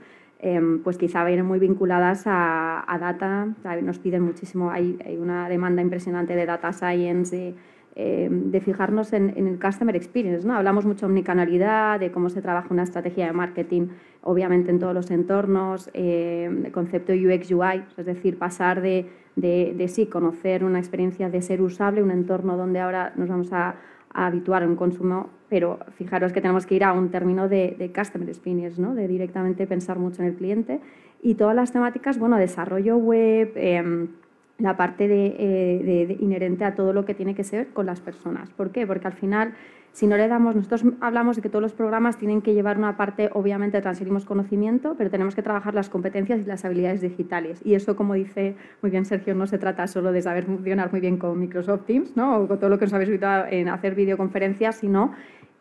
pues 0.82 0.98
quizá 0.98 1.24
vienen 1.24 1.46
muy 1.46 1.58
vinculadas 1.58 2.24
a, 2.26 2.98
data, 3.00 3.48
nos 3.82 3.98
piden 3.98 4.20
muchísimo, 4.20 4.70
hay, 4.70 4.98
hay, 5.02 5.16
una 5.16 5.48
demanda 5.48 5.80
impresionante 5.80 6.36
de 6.36 6.44
data 6.44 6.70
science, 6.74 7.54
eh, 7.96 8.28
de 8.30 8.60
fijarnos 8.60 9.12
en, 9.12 9.30
el 9.36 9.60
customer 9.60 9.94
experience. 9.94 10.46
¿no? 10.46 10.54
Hablamos 10.54 10.84
mucho 10.84 11.06
de 11.06 11.12
omnicanalidad, 11.12 12.00
de 12.00 12.10
cómo 12.10 12.28
se 12.28 12.42
trabaja 12.42 12.68
una 12.70 12.82
estrategia 12.82 13.26
de 13.26 13.32
marketing, 13.32 13.88
obviamente 14.22 14.70
en 14.70 14.78
todos 14.78 14.94
los 14.94 15.10
entornos, 15.10 15.90
eh, 15.94 16.50
el 16.64 16.72
concepto 16.72 17.12
UX 17.12 17.50
UI, 17.52 17.84
es 17.96 18.06
decir, 18.06 18.38
pasar 18.38 18.80
de, 18.80 19.06
de, 19.36 19.88
sí, 19.88 20.06
conocer 20.06 20.64
una 20.64 20.78
experiencia 20.78 21.30
de 21.30 21.40
ser 21.40 21.62
usable, 21.62 22.02
un 22.02 22.10
entorno 22.10 22.56
donde 22.56 22.80
ahora 22.80 23.12
nos 23.16 23.28
vamos 23.28 23.52
a, 23.52 23.76
habituar 24.16 24.62
a 24.62 24.68
un 24.68 24.76
consumo, 24.76 25.28
pero 25.48 25.80
fijaros 25.96 26.32
que 26.32 26.40
tenemos 26.40 26.66
que 26.66 26.76
ir 26.76 26.84
a 26.84 26.92
un 26.92 27.10
término 27.10 27.48
de, 27.48 27.74
de 27.76 27.92
customer 27.92 28.28
experience, 28.28 28.80
¿no? 28.80 28.94
de 28.94 29.08
directamente 29.08 29.66
pensar 29.66 29.98
mucho 29.98 30.22
en 30.22 30.28
el 30.28 30.34
cliente 30.36 30.80
y 31.24 31.36
todas 31.36 31.56
las 31.56 31.72
temáticas, 31.72 32.18
bueno, 32.18 32.36
desarrollo 32.36 32.98
web, 32.98 33.50
em, 33.56 34.08
la 34.58 34.76
parte 34.76 35.04
eh, 35.06 36.06
de, 36.08 36.16
inherente 36.20 36.64
a 36.64 36.74
todo 36.74 36.92
lo 36.92 37.04
que 37.04 37.14
tiene 37.14 37.34
que 37.34 37.44
ser 37.44 37.68
con 37.68 37.86
las 37.86 38.00
personas. 38.00 38.50
¿Por 38.50 38.70
qué? 38.70 38.86
Porque 38.86 39.06
al 39.08 39.12
final, 39.12 39.54
si 39.92 40.06
no 40.06 40.16
le 40.16 40.28
damos, 40.28 40.54
nosotros 40.54 40.84
hablamos 41.00 41.36
de 41.36 41.42
que 41.42 41.48
todos 41.48 41.62
los 41.62 41.72
programas 41.72 42.18
tienen 42.18 42.40
que 42.40 42.54
llevar 42.54 42.78
una 42.78 42.96
parte, 42.96 43.30
obviamente 43.32 43.80
transferimos 43.80 44.24
conocimiento, 44.24 44.94
pero 44.96 45.10
tenemos 45.10 45.34
que 45.34 45.42
trabajar 45.42 45.74
las 45.74 45.88
competencias 45.88 46.40
y 46.40 46.44
las 46.44 46.64
habilidades 46.64 47.00
digitales. 47.00 47.60
Y 47.64 47.74
eso, 47.74 47.96
como 47.96 48.14
dice 48.14 48.54
muy 48.80 48.90
bien 48.90 49.04
Sergio, 49.04 49.34
no 49.34 49.46
se 49.46 49.58
trata 49.58 49.88
solo 49.88 50.12
de 50.12 50.22
saber 50.22 50.44
funcionar 50.44 50.92
muy 50.92 51.00
bien 51.00 51.18
con 51.18 51.38
Microsoft 51.38 51.86
Teams 51.86 52.16
¿no? 52.16 52.38
o 52.38 52.48
con 52.48 52.58
todo 52.58 52.70
lo 52.70 52.78
que 52.78 52.84
nos 52.84 52.94
habéis 52.94 53.10
visto 53.10 53.26
en 53.50 53.68
hacer 53.68 53.96
videoconferencias, 53.96 54.76
sino 54.76 55.12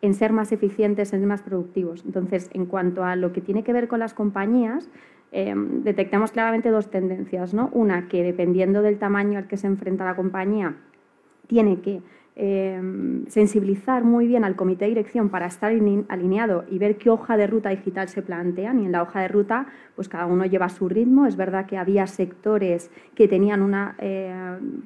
en 0.02 0.14
ser 0.14 0.32
más 0.32 0.52
eficientes, 0.52 1.12
en 1.12 1.20
ser 1.20 1.28
más 1.28 1.42
productivos. 1.42 2.04
Entonces, 2.04 2.48
en 2.52 2.66
cuanto 2.66 3.04
a 3.04 3.16
lo 3.16 3.32
que 3.32 3.40
tiene 3.40 3.64
que 3.64 3.72
ver 3.72 3.88
con 3.88 3.98
las 3.98 4.14
compañías, 4.14 4.88
Em, 5.36 5.82
detectamos 5.82 6.30
claramente 6.30 6.70
dos 6.70 6.92
tendencias. 6.92 7.54
¿no? 7.54 7.68
Una, 7.72 8.06
que 8.06 8.22
dependiendo 8.22 8.82
del 8.82 8.98
tamaño 8.98 9.36
al 9.36 9.48
que 9.48 9.56
se 9.56 9.66
enfrenta 9.66 10.04
la 10.04 10.14
compañía, 10.14 10.76
tiene 11.48 11.80
que 11.80 12.02
em, 12.36 13.26
sensibilizar 13.26 14.04
muy 14.04 14.28
bien 14.28 14.44
al 14.44 14.54
comité 14.54 14.84
de 14.84 14.90
dirección 14.90 15.30
para 15.30 15.46
estar 15.46 15.72
alineado 16.08 16.64
y 16.70 16.78
ver 16.78 16.98
qué 16.98 17.10
hoja 17.10 17.36
de 17.36 17.48
ruta 17.48 17.70
digital 17.70 18.08
se 18.08 18.22
plantean. 18.22 18.78
Y 18.78 18.86
en 18.86 18.92
la 18.92 19.02
hoja 19.02 19.22
de 19.22 19.28
ruta, 19.28 19.66
pues 19.96 20.08
cada 20.08 20.26
uno 20.26 20.46
lleva 20.46 20.68
su 20.68 20.88
ritmo. 20.88 21.26
Es 21.26 21.34
verdad 21.34 21.66
que 21.66 21.78
había 21.78 22.06
sectores 22.06 22.92
que 23.16 23.26
tenían 23.26 23.60
una 23.60 23.96
eh, 23.98 24.32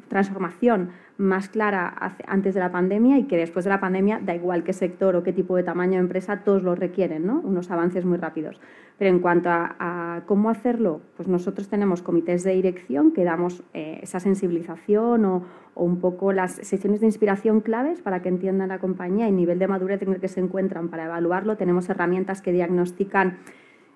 transformación 0.08 0.92
más 1.18 1.48
clara 1.48 2.14
antes 2.28 2.54
de 2.54 2.60
la 2.60 2.70
pandemia 2.70 3.18
y 3.18 3.24
que 3.24 3.36
después 3.36 3.64
de 3.64 3.70
la 3.70 3.80
pandemia, 3.80 4.20
da 4.24 4.36
igual 4.36 4.62
qué 4.62 4.72
sector 4.72 5.16
o 5.16 5.24
qué 5.24 5.32
tipo 5.32 5.56
de 5.56 5.64
tamaño 5.64 5.94
de 5.94 5.98
empresa, 5.98 6.44
todos 6.44 6.62
lo 6.62 6.76
requieren, 6.76 7.26
¿no? 7.26 7.40
unos 7.40 7.72
avances 7.72 8.04
muy 8.04 8.18
rápidos. 8.18 8.60
Pero 8.98 9.10
en 9.10 9.18
cuanto 9.18 9.48
a, 9.50 10.22
cómo 10.26 10.48
hacerlo, 10.48 11.00
pues 11.16 11.28
nosotros 11.28 11.68
tenemos 11.68 12.02
comités 12.02 12.44
de 12.44 12.52
dirección 12.52 13.12
que 13.12 13.24
damos 13.24 13.64
eh, 13.74 13.98
esa 14.02 14.20
sensibilización 14.20 15.24
o, 15.24 15.44
un 15.74 16.00
poco 16.00 16.32
las 16.32 16.52
sesiones 16.52 17.00
de 17.00 17.06
inspiración 17.06 17.60
claves 17.60 18.00
para 18.00 18.20
que 18.20 18.28
entiendan 18.28 18.68
la 18.68 18.80
compañía 18.80 19.26
y 19.26 19.30
el 19.30 19.36
nivel 19.36 19.60
de 19.60 19.68
madurez 19.68 20.02
en 20.02 20.12
el 20.12 20.20
que 20.20 20.26
se 20.26 20.40
encuentran 20.40 20.88
para 20.88 21.04
evaluarlo. 21.04 21.56
Tenemos 21.56 21.88
herramientas 21.88 22.42
que 22.42 22.50
diagnostican 22.50 23.38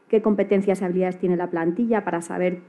qué 0.06 0.22
competencias 0.22 0.80
y 0.80 0.84
habilidades 0.84 1.18
tiene 1.18 1.36
la 1.36 1.50
plantilla 1.50 2.04
para 2.04 2.20
saber 2.20 2.62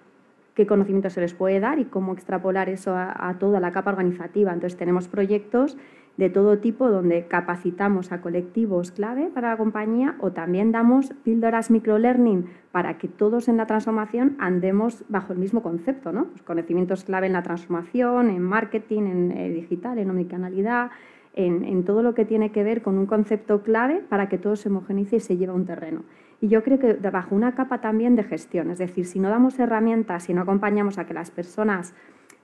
qué 0.54 0.68
conocimiento 0.68 1.10
se 1.10 1.22
les 1.22 1.34
puede 1.34 1.60
dar 1.60 1.80
y 1.80 1.86
cómo 1.86 2.14
extrapolar 2.14 2.70
eso 2.70 2.96
a, 2.96 3.36
toda 3.40 3.60
la 3.60 3.72
capa 3.72 3.92
organizativa. 3.92 4.54
Entonces 4.54 4.78
tenemos 4.78 5.08
proyectos 5.08 5.78
de 6.18 6.30
todo 6.30 6.60
tipo 6.60 6.90
donde 6.90 7.26
capacitamos 7.28 8.12
a 8.12 8.22
colectivos 8.22 8.92
clave 8.92 9.32
para 9.34 9.50
la 9.50 9.58
compañía 9.58 10.16
o 10.20 10.32
también 10.32 10.72
damos 10.72 11.12
píldoras 11.24 11.72
microlearning 11.72 12.46
para 12.72 13.00
que 13.00 13.08
todos 13.08 13.48
en 13.48 13.58
la 13.58 13.66
transformación 13.66 14.36
andemos 14.40 15.04
bajo 15.10 15.34
el 15.34 15.40
mismo 15.40 15.64
concepto, 15.64 16.12
¿no? 16.12 16.26
Pues 16.26 16.44
conocimientos 16.44 17.04
clave 17.04 17.28
en 17.28 17.34
la 17.34 17.42
transformación, 17.42 18.30
en 18.30 18.44
marketing, 18.44 19.02
en 19.04 19.32
eh, 19.32 19.50
digital, 19.50 19.98
en 19.98 20.12
omnicanalidad, 20.12 20.92
en, 21.34 21.64
en, 21.64 21.84
todo 21.84 22.04
lo 22.04 22.14
que 22.14 22.26
tiene 22.26 22.52
que 22.52 22.64
ver 22.64 22.84
con 22.84 23.00
un 23.00 23.08
concepto 23.08 23.64
clave 23.64 24.04
para 24.08 24.30
que 24.30 24.38
todo 24.38 24.56
se 24.56 24.70
homogenice 24.70 25.16
y 25.16 25.20
se 25.20 25.36
lleve 25.36 25.52
a 25.52 25.56
un 25.56 25.66
terreno. 25.66 26.04
Y 26.44 26.50
yo 26.50 26.62
creo 26.62 26.78
que 26.78 26.92
bajo 27.10 27.36
una 27.36 27.56
capa 27.56 27.80
también 27.80 28.18
de 28.18 28.24
gestión, 28.26 28.70
es 28.70 28.78
decir, 28.78 29.06
si 29.06 29.18
no 29.18 29.30
damos 29.30 29.58
herramientas, 29.60 30.24
si 30.24 30.34
no 30.34 30.42
acompañamos 30.42 30.98
a 30.98 31.06
que 31.06 31.14
las 31.14 31.32
personas 31.32 31.94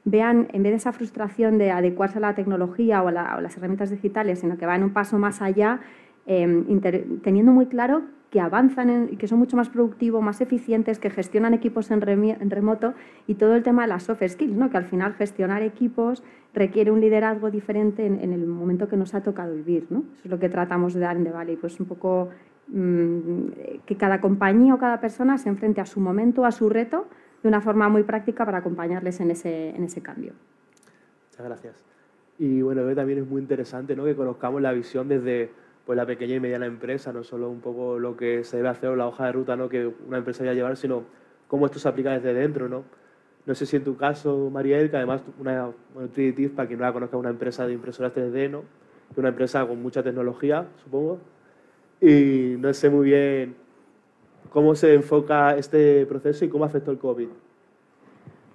vean, 0.05 0.47
en 0.53 0.63
vez 0.63 0.71
de 0.71 0.77
esa 0.77 0.93
frustración 0.93 1.57
de 1.57 1.71
adecuarse 1.71 2.17
a 2.17 2.21
la 2.21 2.33
tecnología 2.33 3.03
o 3.03 3.09
a, 3.09 3.41
las 3.41 3.57
herramientas 3.57 3.89
digitales, 3.89 4.39
sino 4.39 4.57
que 4.57 4.65
van 4.65 4.83
un 4.83 4.91
paso 4.91 5.19
más 5.19 5.41
allá, 5.41 5.81
em, 6.27 6.79
teniendo 7.21 7.51
muy 7.51 7.65
claro 7.65 8.03
que 8.29 8.39
avanzan 8.39 9.09
y 9.11 9.17
que 9.17 9.27
son 9.27 9.37
mucho 9.37 9.57
más 9.57 9.67
productivos, 9.67 10.23
más 10.23 10.39
eficientes, 10.39 10.97
que 10.97 11.09
gestionan 11.09 11.53
equipos 11.53 11.91
en, 11.91 11.99
remoto 11.99 12.93
y 13.27 13.35
todo 13.35 13.53
el 13.55 13.63
tema 13.63 13.81
de 13.81 13.89
las 13.89 14.03
soft 14.03 14.23
skills, 14.25 14.55
¿no? 14.55 14.69
que 14.69 14.77
al 14.77 14.85
final 14.85 15.15
gestionar 15.15 15.61
equipos 15.61 16.23
requiere 16.53 16.91
un 16.91 17.01
liderazgo 17.01 17.51
diferente 17.51 18.05
en, 18.05 18.31
el 18.31 18.45
momento 18.45 18.87
que 18.87 18.95
nos 18.95 19.13
ha 19.13 19.23
tocado 19.23 19.55
vivir. 19.55 19.87
¿no? 19.89 20.05
Eso 20.13 20.25
es 20.25 20.31
lo 20.31 20.39
que 20.39 20.47
tratamos 20.47 20.93
de 20.93 21.01
dar 21.01 21.17
en 21.17 21.25
The 21.25 21.31
Valley, 21.31 21.57
pues 21.57 21.79
un 21.79 21.87
poco 21.87 22.29
que 22.71 23.97
cada 23.97 24.21
compañía 24.21 24.75
o 24.75 24.77
cada 24.77 25.01
persona 25.01 25.37
se 25.37 25.49
enfrente 25.49 25.81
a 25.81 25.85
su 25.85 25.99
momento, 25.99 26.45
a 26.45 26.51
su 26.51 26.69
reto, 26.69 27.07
de 27.41 27.49
una 27.49 27.61
forma 27.61 27.89
muy 27.89 28.03
práctica 28.03 28.45
para 28.45 28.59
acompañarles 28.59 29.19
en 29.19 29.31
ese, 29.31 29.69
en 29.69 29.83
ese 29.83 30.01
cambio. 30.01 30.33
Muchas 31.31 31.45
gracias. 31.45 31.85
Y 32.37 32.61
bueno, 32.61 32.83
también 32.95 33.19
es 33.19 33.27
muy 33.27 33.41
interesante 33.41 33.95
¿no? 33.95 34.05
que 34.05 34.15
conozcamos 34.15 34.61
la 34.61 34.71
visión 34.71 35.07
desde 35.07 35.51
pues, 35.85 35.97
la 35.97 36.05
pequeña 36.05 36.35
y 36.35 36.39
mediana 36.39 36.65
empresa, 36.65 37.11
no 37.11 37.23
solo 37.23 37.49
un 37.49 37.59
poco 37.59 37.97
lo 37.97 38.15
que 38.15 38.43
se 38.43 38.57
debe 38.57 38.69
hacer 38.69 38.89
o 38.89 38.95
la 38.95 39.07
hoja 39.07 39.25
de 39.25 39.31
ruta 39.31 39.55
¿no? 39.55 39.67
que 39.67 39.91
una 40.07 40.17
empresa 40.17 40.43
debe 40.43 40.55
llevar, 40.55 40.77
sino 40.77 41.03
cómo 41.47 41.65
esto 41.65 41.79
se 41.79 41.89
aplica 41.89 42.11
desde 42.11 42.33
dentro. 42.33 42.69
¿no? 42.69 42.83
No 43.45 43.55
sé 43.55 43.65
si 43.65 43.77
en 43.77 43.83
tu 43.83 43.97
caso, 43.97 44.49
Mariel, 44.51 44.89
que 44.89 44.97
además 44.97 45.21
una, 45.39 45.71
bueno, 45.93 46.09
3D 46.15 46.51
para 46.51 46.67
quien 46.67 46.79
no 46.79 46.85
la 46.85 46.93
conozca, 46.93 47.17
una 47.17 47.29
empresa 47.29 47.65
de 47.65 47.73
impresoras 47.73 48.13
3D, 48.13 48.49
¿no? 48.49 48.63
una 49.15 49.29
empresa 49.29 49.65
con 49.65 49.81
mucha 49.81 50.03
tecnología, 50.03 50.67
supongo, 50.83 51.19
y 52.01 52.55
no 52.57 52.73
sé 52.73 52.89
muy 52.89 53.05
bien 53.07 53.55
cómo 54.49 54.75
se 54.75 54.93
enfoca 54.93 55.55
este 55.57 56.05
proceso 56.05 56.45
y 56.45 56.49
cómo 56.49 56.65
afectó 56.65 56.91
el 56.91 56.97
COVID. 56.97 57.27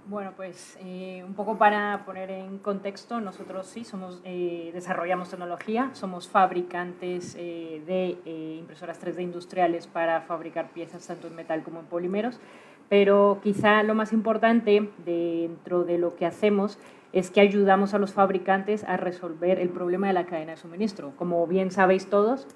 Bueno, 0.06 0.32
pues 0.36 0.76
eh, 0.82 1.24
un 1.26 1.32
poco 1.32 1.56
para 1.56 2.04
poner 2.04 2.30
en 2.30 2.58
contexto, 2.58 3.22
nosotros 3.22 3.66
sí 3.66 3.84
somos, 3.84 4.20
eh, 4.24 4.70
desarrollamos 4.74 5.30
tecnología, 5.30 5.88
somos 5.94 6.28
fabricantes 6.28 7.34
eh, 7.38 7.82
de 7.86 8.58
impresoras 8.58 9.02
3D 9.02 9.22
industriales 9.22 9.86
para 9.86 10.20
fabricar 10.20 10.68
piezas 10.72 11.06
tanto 11.06 11.28
en 11.28 11.34
metal 11.34 11.62
como 11.62 11.80
en 11.80 11.86
polímeros, 11.86 12.38
pero 12.90 13.40
quizá 13.42 13.82
lo 13.82 13.94
más 13.94 14.12
importante 14.12 14.90
dentro 15.06 15.84
de 15.84 15.96
lo 15.96 16.16
que 16.16 16.26
hacemos 16.26 16.78
es 17.14 17.30
que 17.30 17.40
ayudamos 17.40 17.94
a 17.94 17.98
los 17.98 18.12
fabricantes 18.12 18.84
a 18.84 18.98
resolver 18.98 19.58
el 19.58 19.70
problema 19.70 20.08
de 20.08 20.12
la 20.12 20.26
cadena 20.26 20.50
de 20.52 20.58
suministro. 20.58 21.12
Como 21.16 21.46
bien 21.46 21.70
sabéis 21.70 22.10
todos, 22.10 22.46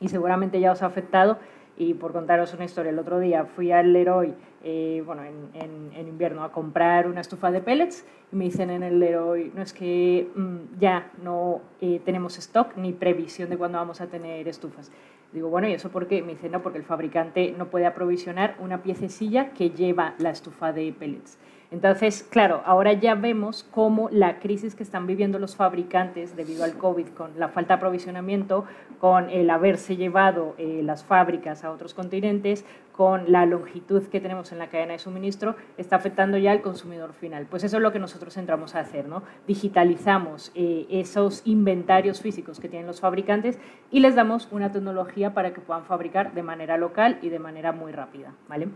y 0.00 0.08
seguramente 0.08 0.60
ya 0.60 0.72
os 0.72 0.82
ha 0.82 0.86
afectado. 0.86 1.38
Y 1.76 1.94
por 1.94 2.12
contaros 2.12 2.52
una 2.54 2.64
historia, 2.64 2.90
el 2.90 2.98
otro 2.98 3.20
día 3.20 3.44
fui 3.44 3.70
al 3.70 3.92
Leroy, 3.92 4.34
eh, 4.64 5.00
bueno, 5.06 5.22
en, 5.22 5.92
en, 5.94 6.08
invierno, 6.08 6.42
a 6.42 6.50
comprar 6.50 7.06
una 7.06 7.20
estufa 7.20 7.52
de 7.52 7.60
pellets 7.60 8.04
y 8.32 8.36
me 8.36 8.46
dicen 8.46 8.70
en 8.70 8.82
el 8.82 8.98
Leroy, 8.98 9.52
no 9.54 9.62
es 9.62 9.72
que 9.72 10.28
mm, 10.34 10.80
ya 10.80 11.12
no 11.22 11.60
eh, 11.80 12.00
tenemos 12.04 12.36
stock 12.36 12.76
ni 12.76 12.92
previsión 12.92 13.48
de 13.48 13.56
cuándo 13.56 13.78
vamos 13.78 14.00
a 14.00 14.08
tener 14.08 14.48
estufas. 14.48 14.90
Digo, 15.32 15.50
bueno, 15.50 15.68
¿y 15.68 15.74
eso 15.74 15.90
por 15.90 16.08
qué? 16.08 16.20
Me 16.22 16.32
dicen, 16.32 16.50
no, 16.50 16.62
porque 16.62 16.78
el 16.78 16.84
fabricante 16.84 17.54
no 17.56 17.66
puede 17.66 17.86
aprovisionar 17.86 18.56
una 18.58 18.82
piececilla 18.82 19.50
que 19.50 19.70
lleva 19.70 20.14
la 20.18 20.30
estufa 20.30 20.72
de 20.72 20.92
pellets. 20.92 21.38
Entonces, 21.70 22.22
claro, 22.22 22.62
ahora 22.64 22.94
ya 22.94 23.14
vemos 23.14 23.62
cómo 23.62 24.08
la 24.10 24.38
crisis 24.38 24.74
que 24.74 24.82
están 24.82 25.06
viviendo 25.06 25.38
los 25.38 25.54
fabricantes 25.54 26.34
debido 26.34 26.64
al 26.64 26.78
COVID, 26.78 27.08
con 27.08 27.38
la 27.38 27.48
falta 27.48 27.74
de 27.74 27.78
aprovisionamiento, 27.78 28.64
con 28.98 29.28
el 29.28 29.50
haberse 29.50 29.96
llevado 29.96 30.54
eh, 30.56 30.80
las 30.82 31.04
fábricas 31.04 31.64
a 31.64 31.70
otros 31.70 31.92
continentes, 31.92 32.64
con 32.92 33.30
la 33.30 33.44
longitud 33.44 34.02
que 34.04 34.18
tenemos 34.18 34.50
en 34.50 34.58
la 34.58 34.68
cadena 34.68 34.94
de 34.94 34.98
suministro, 34.98 35.56
está 35.76 35.96
afectando 35.96 36.38
ya 36.38 36.52
al 36.52 36.62
consumidor 36.62 37.12
final. 37.12 37.46
Pues 37.48 37.62
eso 37.64 37.76
es 37.76 37.82
lo 37.82 37.92
que 37.92 37.98
nosotros 37.98 38.38
entramos 38.38 38.74
a 38.74 38.80
hacer, 38.80 39.06
¿no? 39.06 39.22
Digitalizamos 39.46 40.50
eh, 40.54 40.86
esos 40.90 41.42
inventarios 41.44 42.22
físicos 42.22 42.60
que 42.60 42.70
tienen 42.70 42.86
los 42.86 43.00
fabricantes 43.00 43.58
y 43.90 44.00
les 44.00 44.14
damos 44.14 44.48
una 44.50 44.72
tecnología 44.72 45.34
para 45.34 45.52
que 45.52 45.60
puedan 45.60 45.84
fabricar 45.84 46.32
de 46.32 46.42
manera 46.42 46.78
local 46.78 47.18
y 47.20 47.28
de 47.28 47.38
manera 47.38 47.72
muy 47.72 47.92
rápida, 47.92 48.32
¿vale? 48.48 48.68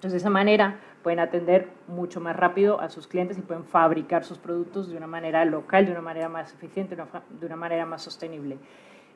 Entonces, 0.00 0.12
de 0.12 0.18
esa 0.18 0.30
manera 0.30 0.80
pueden 1.02 1.20
atender 1.20 1.68
mucho 1.88 2.20
más 2.20 2.36
rápido 2.36 2.80
a 2.80 2.88
sus 2.90 3.06
clientes 3.06 3.38
y 3.38 3.42
pueden 3.42 3.64
fabricar 3.64 4.24
sus 4.24 4.38
productos 4.38 4.88
de 4.88 4.96
una 4.96 5.06
manera 5.06 5.44
local, 5.44 5.86
de 5.86 5.92
una 5.92 6.00
manera 6.00 6.28
más 6.28 6.52
eficiente, 6.52 6.96
de 6.96 7.46
una 7.46 7.56
manera 7.56 7.86
más 7.86 8.02
sostenible. 8.02 8.58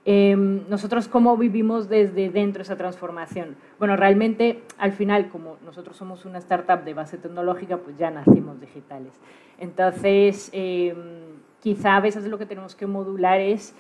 Em, 0.07 0.69
nosotros 0.69 1.09
cómo 1.09 1.35
vivimos 1.39 1.89
desde 1.89 2.29
dentro 2.29 2.61
esa 2.61 2.77
transformación. 2.77 3.57
Bueno, 3.79 3.97
realmente 3.97 4.63
al 4.77 4.93
final, 4.93 5.31
como 5.31 5.57
nosotros 5.65 5.97
somos 5.97 6.27
una 6.27 6.39
startup 6.39 6.85
de 6.85 6.93
base 6.93 7.17
tecnológica, 7.17 7.79
pues 7.79 7.97
ya 7.97 8.11
nacimos 8.11 8.61
digitales. 8.61 9.19
Entonces, 9.59 10.51
em, 10.53 10.97
quizá 11.61 11.97
a 11.97 12.01
veces 12.01 12.27
lo 12.27 12.37
que 12.37 12.45
tenemos 12.45 12.75
que 12.75 12.87
modular 12.87 13.41
es 13.41 13.75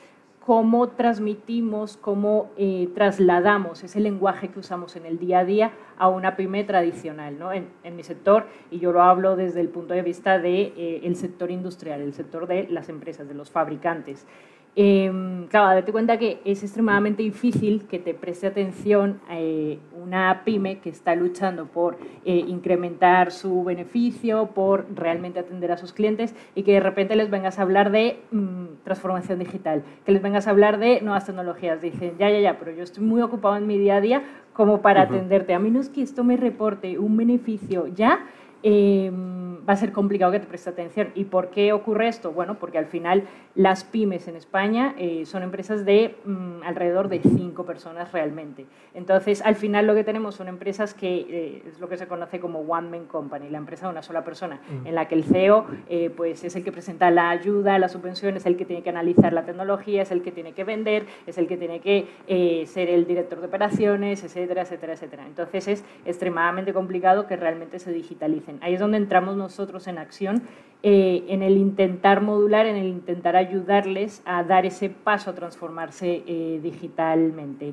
cómo 0.45 0.91
transmitimos, 0.91 1.97
cómo 1.97 2.51
eh, 2.59 2.91
trasladamos 2.95 3.83
ese 3.83 3.99
lenguaje 3.99 4.49
que 4.49 4.59
usamos 4.59 4.95
en 4.95 5.07
el 5.07 5.19
día 5.19 5.39
a 5.39 5.45
día 5.47 5.73
a 5.97 6.09
una 6.09 6.37
pyme 6.37 6.65
tradicional. 6.65 7.39
¿no? 7.39 7.51
En, 7.51 7.71
mi 7.97 8.03
sector, 8.03 8.47
y 8.71 8.79
yo 8.79 8.93
lo 8.93 9.03
hablo 9.03 9.37
desde 9.37 9.63
el 9.63 9.71
punto 9.71 9.95
de 9.95 10.03
vista 10.03 10.39
del 10.39 10.75
de, 10.75 10.99
eh, 11.07 11.15
sector 11.15 11.51
industrial, 11.51 12.03
el 12.03 12.13
sector 12.13 12.47
de 12.47 12.69
las 12.69 12.91
empresas, 12.91 13.27
de 13.27 13.35
los 13.35 13.51
fabricantes. 13.51 14.27
Eh, 14.77 15.47
claro, 15.51 15.77
date 15.77 15.93
cuenta 15.93 16.19
que 16.19 16.41
es 16.45 16.65
extremadamente 16.65 17.23
difícil 17.23 17.87
que 17.87 18.01
te 18.01 18.13
preste 18.13 18.49
atención 18.49 19.21
eh, 19.31 19.79
una 19.93 20.43
pyme 20.45 20.79
que 20.79 20.91
está 20.91 21.15
luchando 21.15 21.67
por 21.67 21.97
eh, 22.25 22.45
incrementar 22.49 23.31
su 23.31 23.63
beneficio, 23.63 24.47
por 24.47 24.87
realmente 24.93 25.39
atender 25.39 25.71
a 25.71 25.77
sus 25.77 25.93
clientes 25.93 26.35
y 26.57 26.65
que 26.65 26.73
de 26.73 26.81
repente 26.81 27.15
les 27.15 27.31
vengas 27.31 27.61
a 27.61 27.63
hablar 27.63 27.93
de 27.93 28.19
mm, 28.33 28.83
transformación 28.83 29.39
digital, 29.39 29.85
que 30.05 30.11
les 30.11 30.23
vengas 30.23 30.49
a 30.49 30.51
hablar 30.51 30.79
de 30.79 31.01
nuevas 31.03 31.25
tecnologías. 31.25 31.81
Dicen, 31.81 32.15
ya, 32.19 32.29
ya, 32.31 32.41
ya, 32.41 32.59
pero 32.59 32.73
yo 32.73 32.83
estoy 32.83 33.05
muy 33.05 33.23
ocupado 33.23 33.57
en 33.57 33.69
mi 33.69 33.79
día 33.79 33.97
a 33.97 34.01
día 34.01 34.25
como 34.55 34.83
para 34.83 35.03
atenderte. 35.03 35.55
A 35.55 35.59
menos 35.59 35.89
que 35.89 36.03
esto 36.03 36.25
me 36.25 36.37
reporte 36.37 36.99
un 36.99 37.17
beneficio 37.17 37.87
ya, 37.89 38.27
Em, 38.67 39.45
va 39.69 39.75
a 39.75 39.77
ser 39.77 39.93
complicado 39.93 40.33
que 40.33 40.41
te 40.41 40.47
preste 40.47 40.71
atención. 40.71 41.09
¿Y 41.15 41.25
por 41.25 41.51
qué 41.51 41.73
ocurre 41.73 42.09
esto? 42.09 42.33
Bueno, 42.33 42.57
porque 42.59 42.79
al 42.79 42.87
final 42.87 43.25
las 43.55 43.85
pymes 43.85 44.27
en 44.29 44.37
España 44.37 44.95
eh, 44.99 45.25
son 45.27 45.43
empresas 45.43 45.85
de 45.85 46.17
mm, 46.25 46.63
alrededor 46.65 47.09
de 47.09 47.21
cinco 47.21 47.65
personas 47.65 48.13
realmente. 48.13 48.67
Entonces, 48.95 49.43
al 49.43 49.57
final 49.57 49.87
lo 49.87 49.95
que 49.95 50.05
tenemos 50.05 50.35
son 50.35 50.49
empresas 50.49 50.95
que 50.95 51.27
eh, 51.29 51.63
es 51.67 51.79
lo 51.81 51.89
que 51.89 51.97
se 51.97 52.07
conoce 52.07 52.41
como 52.41 52.61
one 52.61 52.89
man 52.89 53.07
company, 53.07 53.49
la 53.49 53.59
empresa 53.59 53.87
de 53.87 53.93
una 53.93 54.03
sola 54.03 54.25
persona, 54.25 54.57
mm. 54.57 54.87
en 54.87 54.95
la 54.95 55.09
que 55.09 55.15
el 55.15 55.25
CEO 55.25 55.67
eh, 55.89 56.11
pues 56.15 56.45
es 56.45 56.57
el 56.57 56.65
que 56.65 56.73
presenta 56.73 57.11
la 57.11 57.31
ayuda, 57.31 57.79
la 57.79 57.89
subvención, 57.89 58.37
es 58.37 58.47
el 58.47 58.57
que 58.57 58.65
tiene 58.65 58.83
que 58.83 58.91
analizar 58.91 59.33
la 59.33 59.45
tecnología, 59.45 60.03
es 60.03 60.11
el 60.11 60.23
que 60.23 60.33
tiene 60.33 60.53
que 60.53 60.65
vender, 60.65 61.07
es 61.27 61.39
el 61.39 61.47
que 61.47 61.57
tiene 61.57 61.81
que 61.81 62.65
ser 62.67 62.89
el 62.89 63.07
director 63.07 63.41
de 63.41 63.47
operaciones, 63.47 64.25
etcétera, 64.25 64.63
etcétera, 64.63 64.95
etcétera. 64.95 65.27
Entonces, 65.27 65.69
es 65.69 65.85
extremadamente 66.05 66.73
complicado 66.73 67.27
que 67.27 67.37
realmente 67.37 67.79
se 67.79 67.93
digitalicen. 67.93 68.54
Ahí 68.63 68.75
es 68.75 68.81
donde 68.81 68.99
entramos 68.99 69.37
nosotros 69.37 69.87
en 69.87 69.99
acción, 69.99 70.43
eh, 70.83 71.25
en 71.29 71.43
el 71.43 71.57
intentar 71.57 72.21
modular, 72.21 72.67
en 72.67 72.77
el 72.77 72.89
intentar 72.89 73.37
ayudarles 73.37 74.23
a 74.27 74.43
dar 74.45 74.67
ese 74.67 74.91
paso 74.91 75.31
a 75.31 75.35
transformarse 75.35 76.23
eh, 76.27 76.61
digitalmente. 76.63 77.73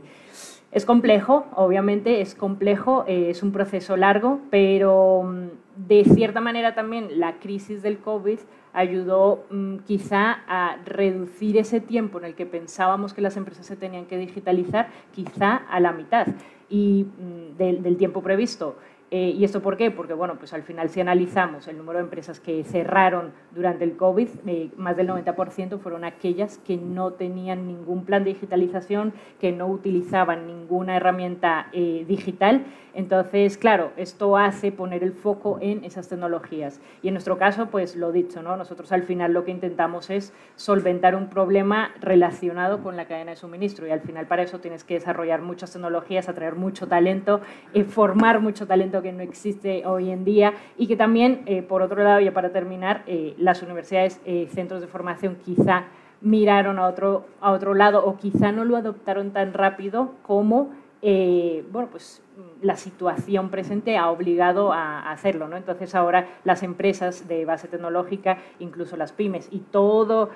Es 0.71 0.85
complejo, 0.85 1.45
obviamente 1.55 2.21
es 2.21 2.33
complejo, 2.33 3.03
eh, 3.05 3.29
es 3.29 3.43
un 3.43 3.51
proceso 3.51 3.97
largo, 3.97 4.39
pero 4.49 5.23
mm, 5.23 5.47
de 5.87 6.05
cierta 6.05 6.39
manera 6.39 6.73
también 6.73 7.19
la 7.19 7.39
crisis 7.39 7.81
del 7.81 7.99
COVID 7.99 8.39
ayudó 8.71 9.43
mm, 9.49 9.79
quizá 9.79 10.43
a 10.47 10.77
reducir 10.85 11.57
ese 11.57 11.81
tiempo 11.81 12.19
en 12.19 12.23
el 12.23 12.35
que 12.35 12.45
pensábamos 12.45 13.13
que 13.13 13.19
las 13.19 13.35
empresas 13.35 13.65
se 13.65 13.75
tenían 13.75 14.05
que 14.05 14.17
digitalizar, 14.17 14.87
quizá 15.11 15.57
a 15.57 15.81
la 15.81 15.91
mitad 15.91 16.27
y, 16.69 17.05
mm, 17.05 17.57
del 17.57 17.97
tiempo 17.97 18.21
previsto. 18.23 18.77
Eh, 19.13 19.35
¿Y 19.37 19.43
esto 19.43 19.61
por 19.61 19.75
qué? 19.75 19.91
Porque, 19.91 20.13
bueno, 20.13 20.35
pues 20.37 20.53
al 20.53 20.63
final 20.63 20.89
si 20.89 21.01
analizamos 21.01 21.67
el 21.67 21.77
número 21.77 21.99
de 21.99 22.05
empresas 22.05 22.39
que 22.39 22.63
cerraron 22.63 23.33
durante 23.53 23.83
el 23.83 23.97
COVID, 23.97 24.29
eh, 24.47 24.69
más 24.77 24.95
del 24.95 25.09
90% 25.09 25.79
fueron 25.79 26.05
aquellas 26.05 26.59
que 26.59 26.77
no 26.77 27.11
tenían 27.11 27.67
ningún 27.67 28.05
plan 28.05 28.23
de 28.23 28.29
digitalización, 28.29 29.11
que 29.37 29.51
no 29.51 29.67
utilizaban 29.67 30.47
ninguna 30.47 30.95
herramienta 30.95 31.67
eh, 31.73 32.05
digital. 32.07 32.63
Entonces, 32.93 33.57
claro, 33.57 33.91
esto 33.97 34.37
hace 34.37 34.71
poner 34.71 35.03
el 35.03 35.11
foco 35.11 35.57
en 35.59 35.83
esas 35.83 36.07
tecnologías. 36.07 36.79
Y 37.01 37.09
en 37.09 37.13
nuestro 37.13 37.37
caso, 37.37 37.67
pues 37.67 37.97
lo 37.97 38.13
dicho, 38.13 38.41
¿no? 38.41 38.55
Nosotros 38.55 38.93
al 38.93 39.03
final 39.03 39.33
lo 39.33 39.43
que 39.43 39.51
intentamos 39.51 40.09
es 40.09 40.33
solventar 40.55 41.15
un 41.15 41.27
problema 41.27 41.91
relacionado 41.99 42.81
con 42.81 42.95
la 42.95 43.07
cadena 43.07 43.31
de 43.31 43.37
suministro 43.37 43.87
y 43.87 43.91
al 43.91 44.01
final 44.01 44.27
para 44.27 44.43
eso 44.43 44.59
tienes 44.59 44.85
que 44.85 44.93
desarrollar 44.93 45.41
muchas 45.41 45.73
tecnologías, 45.73 46.29
atraer 46.29 46.55
mucho 46.55 46.87
talento, 46.87 47.41
formar 47.89 48.39
mucho 48.39 48.67
talento 48.67 49.00
que 49.01 49.11
no 49.11 49.21
existe 49.21 49.85
hoy 49.85 50.11
en 50.11 50.23
día 50.23 50.53
y 50.77 50.87
que 50.87 50.95
también, 50.95 51.41
eh, 51.45 51.61
por 51.61 51.81
otro 51.81 52.03
lado, 52.03 52.19
ya 52.19 52.33
para 52.33 52.51
terminar, 52.51 53.03
eh, 53.07 53.35
las 53.37 53.61
universidades, 53.61 54.21
eh, 54.25 54.47
centros 54.51 54.81
de 54.81 54.87
formación 54.87 55.37
quizá 55.43 55.85
miraron 56.21 56.77
a 56.79 56.87
otro, 56.87 57.25
a 57.39 57.51
otro 57.51 57.73
lado 57.73 58.05
o 58.05 58.17
quizá 58.17 58.51
no 58.51 58.63
lo 58.63 58.77
adoptaron 58.77 59.31
tan 59.31 59.53
rápido 59.53 60.11
como 60.21 60.69
bueno, 61.03 61.89
pues 61.89 62.21
la 62.61 62.75
situación 62.75 63.49
presente 63.49 63.97
ha 63.97 64.11
obligado 64.11 64.71
a 64.71 65.11
hacerlo. 65.11 65.47
¿no? 65.47 65.57
Entonces 65.57 65.95
ahora 65.95 66.27
las 66.43 66.61
empresas 66.61 67.27
de 67.27 67.43
base 67.43 67.67
tecnológica, 67.67 68.37
incluso 68.59 68.95
las 68.97 69.11
pymes 69.11 69.47
y 69.51 69.61
toda 69.61 70.29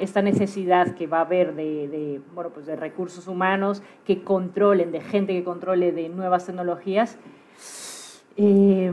esta 0.00 0.22
necesidad 0.22 0.94
que 0.94 1.06
va 1.06 1.18
a 1.18 1.20
haber 1.20 1.54
de, 1.54 1.88
de, 1.88 2.20
bueno, 2.34 2.48
pues 2.48 2.64
de 2.64 2.76
recursos 2.76 3.28
humanos 3.28 3.82
que 4.06 4.22
controlen, 4.22 4.90
de 4.90 5.02
gente 5.02 5.34
que 5.34 5.44
controle 5.44 5.92
de 5.92 6.08
nuevas 6.08 6.46
tecnologías, 6.46 7.18
eh, 8.36 8.92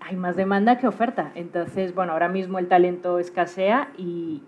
hay 0.00 0.16
más 0.16 0.36
demanda 0.36 0.78
que 0.78 0.86
oferta. 0.86 1.32
Entonces, 1.34 1.94
bueno, 1.94 2.12
ahora 2.12 2.28
mismo 2.28 2.58
el 2.58 2.68
talento 2.68 3.18
escasea 3.18 3.92
y, 3.96 4.42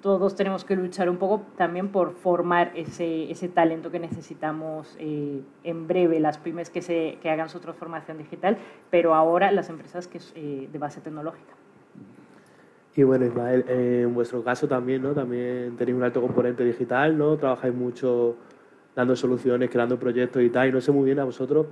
todos 0.00 0.36
tenemos 0.36 0.64
que 0.64 0.76
luchar 0.76 1.10
un 1.10 1.16
poco 1.16 1.42
también 1.56 1.88
por 1.88 2.12
formar 2.12 2.70
ese, 2.76 3.28
ese 3.32 3.48
talento 3.48 3.90
que 3.90 3.98
necesitamos 3.98 4.96
eh, 5.00 5.42
en 5.64 5.88
breve, 5.88 6.20
las 6.20 6.38
pymes 6.38 6.70
que, 6.70 6.82
se, 6.82 7.18
que 7.20 7.28
hagan 7.30 7.48
su 7.48 7.58
transformación 7.58 8.16
digital, 8.16 8.58
pero 8.90 9.16
ahora 9.16 9.50
las 9.50 9.68
empresas 9.70 10.06
que 10.06 10.20
eh, 10.36 10.68
de 10.72 10.78
base 10.78 11.00
tecnológica. 11.00 11.52
Y 12.94 13.02
bueno, 13.02 13.26
Ismael, 13.26 13.64
en 13.68 14.14
vuestro 14.14 14.44
caso 14.44 14.68
también, 14.68 15.02
¿no? 15.02 15.14
También 15.14 15.76
tenéis 15.76 15.96
un 15.96 16.04
alto 16.04 16.20
componente 16.20 16.62
digital, 16.62 17.18
¿no? 17.18 17.36
Trabajáis 17.36 17.74
mucho 17.74 18.36
dando 18.94 19.16
soluciones, 19.16 19.68
creando 19.68 19.98
proyectos 19.98 20.42
y 20.42 20.50
tal, 20.50 20.68
y 20.68 20.72
no 20.72 20.80
sé 20.80 20.92
muy 20.92 21.06
bien 21.06 21.18
a 21.18 21.24
vosotros 21.24 21.66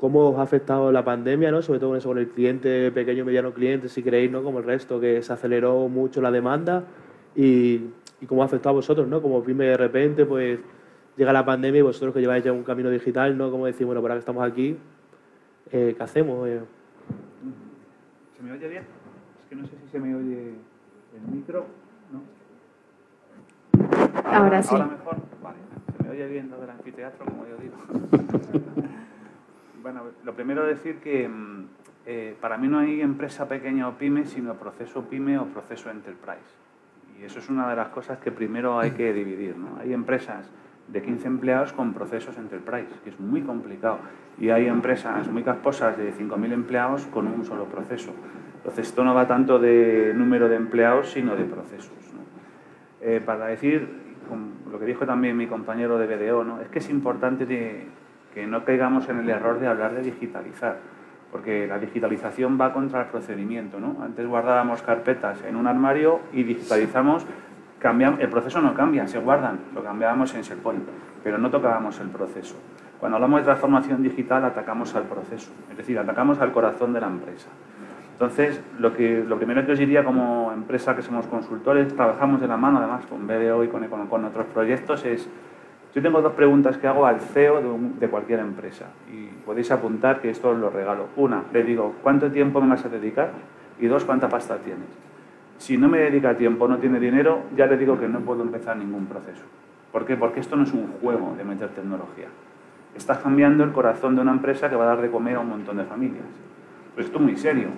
cómo 0.00 0.30
os 0.30 0.38
ha 0.38 0.42
afectado 0.42 0.90
la 0.90 1.04
pandemia, 1.04 1.50
¿no? 1.50 1.60
sobre 1.60 1.78
todo 1.78 1.90
con 1.90 1.98
eso, 1.98 2.08
con 2.08 2.16
el 2.16 2.28
cliente, 2.28 2.90
pequeño, 2.90 3.22
mediano 3.22 3.52
cliente, 3.52 3.90
si 3.90 4.02
queréis, 4.02 4.30
¿no? 4.30 4.42
como 4.42 4.60
el 4.60 4.64
resto, 4.64 4.98
que 4.98 5.22
se 5.22 5.30
aceleró 5.30 5.88
mucho 5.88 6.22
la 6.22 6.30
demanda 6.30 6.84
y, 7.36 7.82
y 8.18 8.26
cómo 8.26 8.42
ha 8.42 8.46
afectado 8.46 8.70
a 8.70 8.76
vosotros, 8.76 9.06
¿no? 9.06 9.20
como 9.20 9.44
pyme 9.44 9.66
de 9.66 9.76
repente, 9.76 10.24
pues 10.24 10.58
llega 11.18 11.34
la 11.34 11.44
pandemia 11.44 11.80
y 11.80 11.82
vosotros 11.82 12.14
que 12.14 12.20
lleváis 12.20 12.42
ya 12.42 12.50
un 12.50 12.62
camino 12.62 12.88
digital, 12.88 13.36
¿no? 13.36 13.50
Como 13.50 13.66
decir, 13.66 13.84
bueno, 13.84 14.00
para 14.00 14.14
que 14.14 14.20
estamos 14.20 14.42
aquí, 14.42 14.74
eh, 15.70 15.94
¿qué 15.94 16.02
hacemos? 16.02 16.48
Eh, 16.48 16.60
¿Se 18.38 18.42
me 18.42 18.52
oye 18.52 18.68
bien? 18.68 18.84
Es 19.42 19.48
que 19.50 19.54
no 19.54 19.66
sé 19.66 19.72
si 19.84 19.90
se 19.92 19.98
me 19.98 20.14
oye 20.14 20.54
el 21.14 21.34
micro, 21.34 21.66
¿no? 22.10 22.22
Ahora, 24.24 24.62
sí. 24.62 24.74
Ahora 24.74 24.86
mejor, 24.86 25.16
vale. 25.42 25.58
Se 25.94 26.02
me 26.04 26.08
oye 26.08 26.26
bien 26.26 26.48
lo 26.50 26.58
del 26.58 26.70
anfiteatro, 26.70 27.26
como 27.26 27.44
yo 27.46 27.56
digo. 27.58 27.76
Bueno, 29.82 30.02
lo 30.24 30.34
primero 30.34 30.66
decir 30.66 30.96
que 30.96 31.26
mm, 31.26 31.64
eh, 32.04 32.36
para 32.38 32.58
mí 32.58 32.68
no 32.68 32.80
hay 32.80 33.00
empresa 33.00 33.48
pequeña 33.48 33.88
o 33.88 33.96
pyme, 33.96 34.26
sino 34.26 34.54
proceso 34.54 35.08
pyme 35.08 35.38
o 35.38 35.46
proceso 35.46 35.90
enterprise. 35.90 36.52
Y 37.18 37.24
eso 37.24 37.38
es 37.38 37.48
una 37.48 37.68
de 37.70 37.76
las 37.76 37.88
cosas 37.88 38.18
que 38.18 38.30
primero 38.30 38.78
hay 38.78 38.90
que 38.90 39.12
dividir. 39.14 39.56
¿no? 39.56 39.78
Hay 39.80 39.94
empresas 39.94 40.50
de 40.88 41.02
15 41.02 41.26
empleados 41.28 41.72
con 41.72 41.94
procesos 41.94 42.36
enterprise, 42.36 42.92
que 43.04 43.10
es 43.10 43.20
muy 43.20 43.40
complicado. 43.40 44.00
Y 44.38 44.50
hay 44.50 44.66
empresas 44.66 45.28
muy 45.28 45.42
casposas 45.42 45.96
de 45.96 46.12
5.000 46.12 46.52
empleados 46.52 47.06
con 47.06 47.26
un 47.26 47.44
solo 47.46 47.64
proceso. 47.64 48.12
Entonces, 48.56 48.88
esto 48.88 49.02
no 49.02 49.14
va 49.14 49.26
tanto 49.26 49.58
de 49.58 50.12
número 50.14 50.48
de 50.48 50.56
empleados, 50.56 51.10
sino 51.10 51.36
de 51.36 51.44
procesos. 51.44 51.92
Eh, 53.00 53.22
para 53.24 53.46
decir, 53.46 53.88
lo 54.70 54.78
que 54.78 54.84
dijo 54.84 55.06
también 55.06 55.36
mi 55.38 55.46
compañero 55.46 55.96
de 55.96 56.06
BDO, 56.06 56.44
¿no? 56.44 56.60
es 56.60 56.68
que 56.68 56.80
es 56.80 56.90
importante 56.90 57.46
de, 57.46 57.86
que 58.34 58.46
no 58.46 58.64
caigamos 58.64 59.08
en 59.08 59.18
el 59.18 59.30
error 59.30 59.58
de 59.60 59.66
hablar 59.66 59.94
de 59.94 60.02
digitalizar. 60.02 60.78
porque 61.30 61.68
la 61.68 61.78
digitalización 61.78 62.58
va 62.60 62.72
contra 62.72 63.02
el 63.02 63.06
procedimiento. 63.06 63.78
¿no? 63.78 64.02
Antes 64.02 64.26
guardábamos 64.26 64.82
carpetas 64.82 65.44
en 65.44 65.54
un 65.54 65.68
armario 65.68 66.18
y 66.32 66.42
digitalizamos, 66.42 67.24
cambiamos, 67.78 68.18
el 68.18 68.28
proceso 68.28 68.60
no 68.60 68.74
cambia, 68.74 69.06
se 69.06 69.20
guardan, 69.20 69.60
lo 69.72 69.84
cambiábamos 69.84 70.34
en 70.34 70.42
SharePoint, 70.42 70.82
pero 71.22 71.38
no 71.38 71.48
tocábamos 71.48 72.00
el 72.00 72.08
proceso. 72.08 72.56
Cuando 72.98 73.16
hablamos 73.16 73.40
de 73.40 73.44
transformación 73.44 74.02
digital 74.02 74.44
atacamos 74.44 74.92
al 74.96 75.04
proceso, 75.04 75.52
es 75.70 75.76
decir, 75.76 75.96
atacamos 76.00 76.40
al 76.40 76.50
corazón 76.50 76.92
de 76.92 77.00
la 77.00 77.06
empresa. 77.06 77.48
Entonces, 78.20 78.60
lo, 78.78 78.92
que, 78.92 79.24
lo 79.26 79.38
primero 79.38 79.64
que 79.64 79.72
os 79.72 79.78
diría 79.78 80.04
como 80.04 80.52
empresa 80.52 80.94
que 80.94 81.00
somos 81.00 81.26
consultores, 81.26 81.94
trabajamos 81.94 82.38
de 82.40 82.48
la 82.48 82.58
mano 82.58 82.78
además 82.78 83.06
con 83.06 83.26
BDO 83.26 83.64
y 83.64 83.68
con, 83.68 83.86
con 83.88 84.24
otros 84.26 84.44
proyectos, 84.52 85.06
es 85.06 85.26
yo 85.94 86.00
tengo 86.02 86.22
dos 86.22 86.34
preguntas 86.34 86.78
que 86.78 86.86
hago 86.86 87.04
al 87.04 87.20
CEO 87.20 87.60
de, 87.98 88.08
cualquier 88.08 88.38
empresa 88.38 88.86
y 89.12 89.26
podéis 89.44 89.72
apuntar 89.72 90.20
que 90.20 90.30
esto 90.30 90.50
os 90.50 90.58
lo 90.58 90.70
regalo. 90.70 91.08
Una, 91.16 91.42
le 91.52 91.64
digo, 91.64 91.96
¿cuánto 92.00 92.30
tiempo 92.30 92.60
me 92.60 92.68
vas 92.68 92.84
a 92.84 92.88
dedicar? 92.88 93.32
Y 93.80 93.86
dos, 93.86 94.04
¿cuánta 94.04 94.28
pasta 94.28 94.56
tienes? 94.58 94.86
Si 95.58 95.76
no 95.76 95.88
me 95.88 95.98
dedica 95.98 96.36
tiempo, 96.36 96.68
no 96.68 96.78
tiene 96.78 97.00
dinero, 97.00 97.42
ya 97.56 97.66
le 97.66 97.76
digo 97.76 97.98
que 97.98 98.06
no 98.06 98.20
puedo 98.20 98.42
empezar 98.42 98.76
ningún 98.76 99.06
proceso. 99.06 99.42
¿Por 99.90 100.06
qué? 100.06 100.16
Porque 100.16 100.38
esto 100.38 100.54
no 100.54 100.62
es 100.62 100.72
un 100.72 100.92
juego 101.00 101.34
de 101.36 101.42
meter 101.42 101.70
tecnología. 101.70 102.28
Estás 102.94 103.18
cambiando 103.18 103.64
el 103.64 103.72
corazón 103.72 104.14
de 104.14 104.22
una 104.22 104.30
empresa 104.30 104.70
que 104.70 104.76
va 104.76 104.84
a 104.84 104.94
dar 104.94 105.00
de 105.00 105.10
comer 105.10 105.36
a 105.36 105.40
un 105.40 105.48
montón 105.48 105.76
de 105.76 105.84
familias. 105.84 106.24
Pues 106.94 107.06
esto 107.06 107.18
es 107.18 107.24
muy 107.24 107.36
serio. 107.36 107.68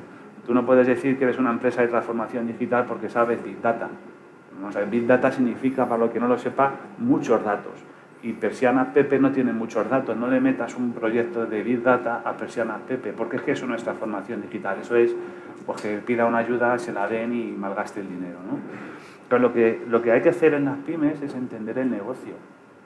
Tú 0.46 0.52
no 0.52 0.66
puedes 0.66 0.86
decir 0.86 1.16
que 1.16 1.24
eres 1.24 1.38
una 1.38 1.50
empresa 1.50 1.80
de 1.80 1.88
transformación 1.88 2.46
digital 2.46 2.84
porque 2.86 3.08
sabes 3.08 3.42
Big 3.42 3.62
Data. 3.62 3.88
Big 4.90 5.06
Data 5.06 5.32
significa, 5.32 5.88
para 5.88 6.04
lo 6.04 6.12
que 6.12 6.20
no 6.20 6.28
lo 6.28 6.36
sepa, 6.36 6.72
muchos 6.98 7.42
datos 7.42 7.91
y 8.22 8.32
Persiana 8.34 8.92
Pepe 8.92 9.18
no 9.18 9.32
tiene 9.32 9.52
muchos 9.52 9.88
datos. 9.88 10.16
No 10.16 10.28
le 10.28 10.40
metas 10.40 10.76
un 10.76 10.92
proyecto 10.92 11.44
de 11.46 11.62
Big 11.62 11.82
Data 11.82 12.22
a 12.24 12.36
Persiana 12.36 12.78
Pepe, 12.86 13.12
porque 13.12 13.36
es 13.36 13.42
que 13.42 13.52
eso 13.52 13.66
no 13.66 13.74
es 13.74 13.82
transformación 13.82 14.42
digital. 14.42 14.78
Eso 14.80 14.96
es 14.96 15.14
pues, 15.66 15.82
que 15.82 15.98
pida 15.98 16.26
una 16.26 16.38
ayuda, 16.38 16.78
se 16.78 16.92
la 16.92 17.08
den 17.08 17.32
y 17.32 17.50
malgaste 17.50 18.00
el 18.00 18.08
dinero. 18.08 18.38
¿no? 18.48 18.58
Pero 19.28 19.42
lo 19.42 19.52
que, 19.52 19.82
lo 19.88 20.00
que 20.02 20.12
hay 20.12 20.22
que 20.22 20.28
hacer 20.28 20.54
en 20.54 20.66
las 20.66 20.78
pymes 20.78 21.20
es 21.20 21.34
entender 21.34 21.78
el 21.78 21.90
negocio 21.90 22.34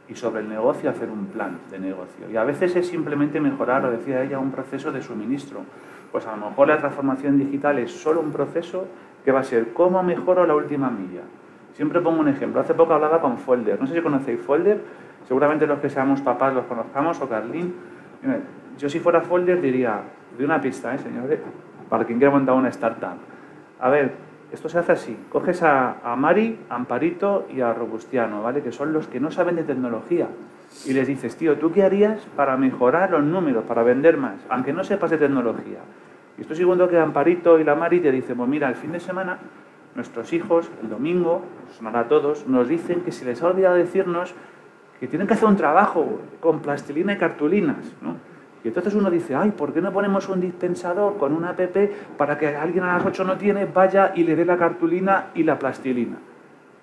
y 0.09 0.15
sobre 0.15 0.41
el 0.41 0.49
negocio 0.49 0.89
hacer 0.89 1.11
un 1.11 1.27
plan 1.27 1.59
de 1.71 1.79
negocio. 1.79 2.31
Y 2.31 2.37
a 2.37 2.45
veces 2.45 2.75
es 2.77 2.87
simplemente 2.89 3.41
mejorar, 3.41 3.83
lo 3.83 3.91
decía 3.91 4.23
ella, 4.23 4.39
un 4.39 4.53
proceso 4.53 4.93
de 4.93 5.03
suministro. 5.03 5.61
Pues 6.13 6.27
a 6.27 6.37
lo 6.37 6.49
mejor 6.49 6.69
la 6.69 6.79
transformación 6.79 7.39
digital 7.39 7.79
es 7.79 7.91
solo 7.91 8.21
un 8.21 8.33
proceso 8.33 8.87
que 9.25 9.33
va 9.33 9.41
a 9.41 9.45
ser 9.45 9.73
cómo 9.73 10.03
mejoro 10.03 10.47
la 10.47 10.55
última 10.55 10.89
milla. 10.89 11.23
Siempre 11.75 12.01
pongo 12.01 12.21
un 12.21 12.29
ejemplo. 12.29 12.61
Hace 12.61 12.73
poco 12.73 12.95
hablaba 12.95 13.21
con 13.21 13.37
Folder. 13.37 13.79
No 13.79 13.87
sé 13.87 13.95
si 13.95 14.01
conocéis 14.01 14.41
Folder 14.41 14.81
Seguramente 15.27 15.67
los 15.67 15.81
que 15.81 15.91
seamos 15.91 16.21
papás 16.21 16.55
los 16.55 16.65
conozcamos, 16.67 17.21
o 17.21 17.29
Carlín. 17.29 17.75
Yo 18.79 18.89
si 18.89 19.01
fuera 19.01 19.21
folder 19.21 19.61
diría, 19.61 20.01
de 20.37 20.45
una 20.45 20.61
pista, 20.61 20.95
¿eh, 20.95 20.99
señores? 20.99 21.41
Para 21.89 22.05
quien 22.05 22.19
quiera 22.19 22.33
montar 22.33 22.55
una 22.55 22.69
startup. 22.69 23.17
A 23.81 23.89
ver, 23.89 24.13
esto 24.53 24.69
se 24.69 24.79
hace 24.79 24.93
así. 24.93 25.19
Coges 25.31 25.63
a, 25.63 25.97
a, 26.05 26.17
Mari, 26.17 26.59
a 26.69 26.77
Amparito 26.77 27.47
y 27.53 27.61
a 27.61 27.73
Robustiano, 27.73 28.43
¿vale? 28.43 28.63
Que 28.63 28.73
son 28.73 28.93
los 28.93 29.07
que 29.07 29.19
no 29.19 29.31
saben 29.31 29.57
de 29.57 29.65
tecnología. 29.65 30.29
Y 30.85 30.93
les 30.93 31.07
dices, 31.07 31.37
tío, 31.37 31.57
¿tú 31.59 31.73
qué 31.73 31.83
harías 31.85 32.21
para 32.37 32.57
mejorar 32.57 33.11
los 33.11 33.23
números, 33.23 33.65
para 33.65 33.83
vender 33.83 34.17
más? 34.17 34.35
Aunque 34.49 34.73
no 34.73 34.85
sepas 34.85 35.11
de 35.11 35.19
tecnología. 35.19 35.79
Y 36.39 36.43
esto 36.43 36.55
segundo 36.55 36.89
que 36.89 36.99
Amparito 36.99 37.59
y 37.59 37.65
la 37.65 37.75
Mari 37.75 38.01
te 38.01 38.13
dicen, 38.13 38.37
pues 38.37 38.49
mira, 38.49 38.69
el 38.69 38.75
fin 38.75 38.93
de 38.93 39.01
semana 39.01 39.39
nuestros 39.97 40.33
hijos, 40.33 40.71
el 40.83 40.91
domingo, 40.91 41.43
sonará 41.77 42.01
a 42.01 42.09
todos, 42.09 42.47
nos 42.47 42.69
dicen 42.69 43.01
que 43.01 43.13
si 43.13 43.25
les 43.25 43.43
ha 43.43 43.49
olvidado 43.49 43.77
decirnos 43.77 44.35
que 45.01 45.07
tienen 45.07 45.27
que 45.27 45.35
hacer 45.35 45.49
un 45.49 45.57
trabajo 45.57 46.21
con 46.41 46.61
plastilina 46.61 47.13
y 47.13 47.19
cartulinas, 47.19 47.95
¿no? 48.01 48.17
Y 48.65 48.69
entonces 48.69 48.95
uno 48.95 49.11
dice, 49.11 49.35
ay, 49.35 49.53
¿por 49.53 49.73
qué 49.73 49.81
no 49.81 49.93
ponemos 49.93 50.29
un 50.29 50.41
dispensador 50.41 51.17
con 51.19 51.33
una 51.33 51.51
app 51.51 51.61
para 52.17 52.37
que 52.37 52.49
alguien 52.49 52.83
a 52.83 52.97
las 52.97 53.07
8 53.07 53.23
no 53.25 53.37
tiene, 53.37 53.65
vaya 53.67 54.13
y 54.15 54.25
le 54.25 54.35
dé 54.35 54.45
la 54.45 54.57
cartulina 54.57 55.27
y 55.35 55.45
la 55.45 55.59
plastilina? 55.59 56.17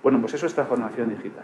Bueno, 0.01 0.22
pues 0.22 0.34
eso 0.34 0.45
es 0.45 0.53
transformación 0.53 1.09
digital. 1.09 1.43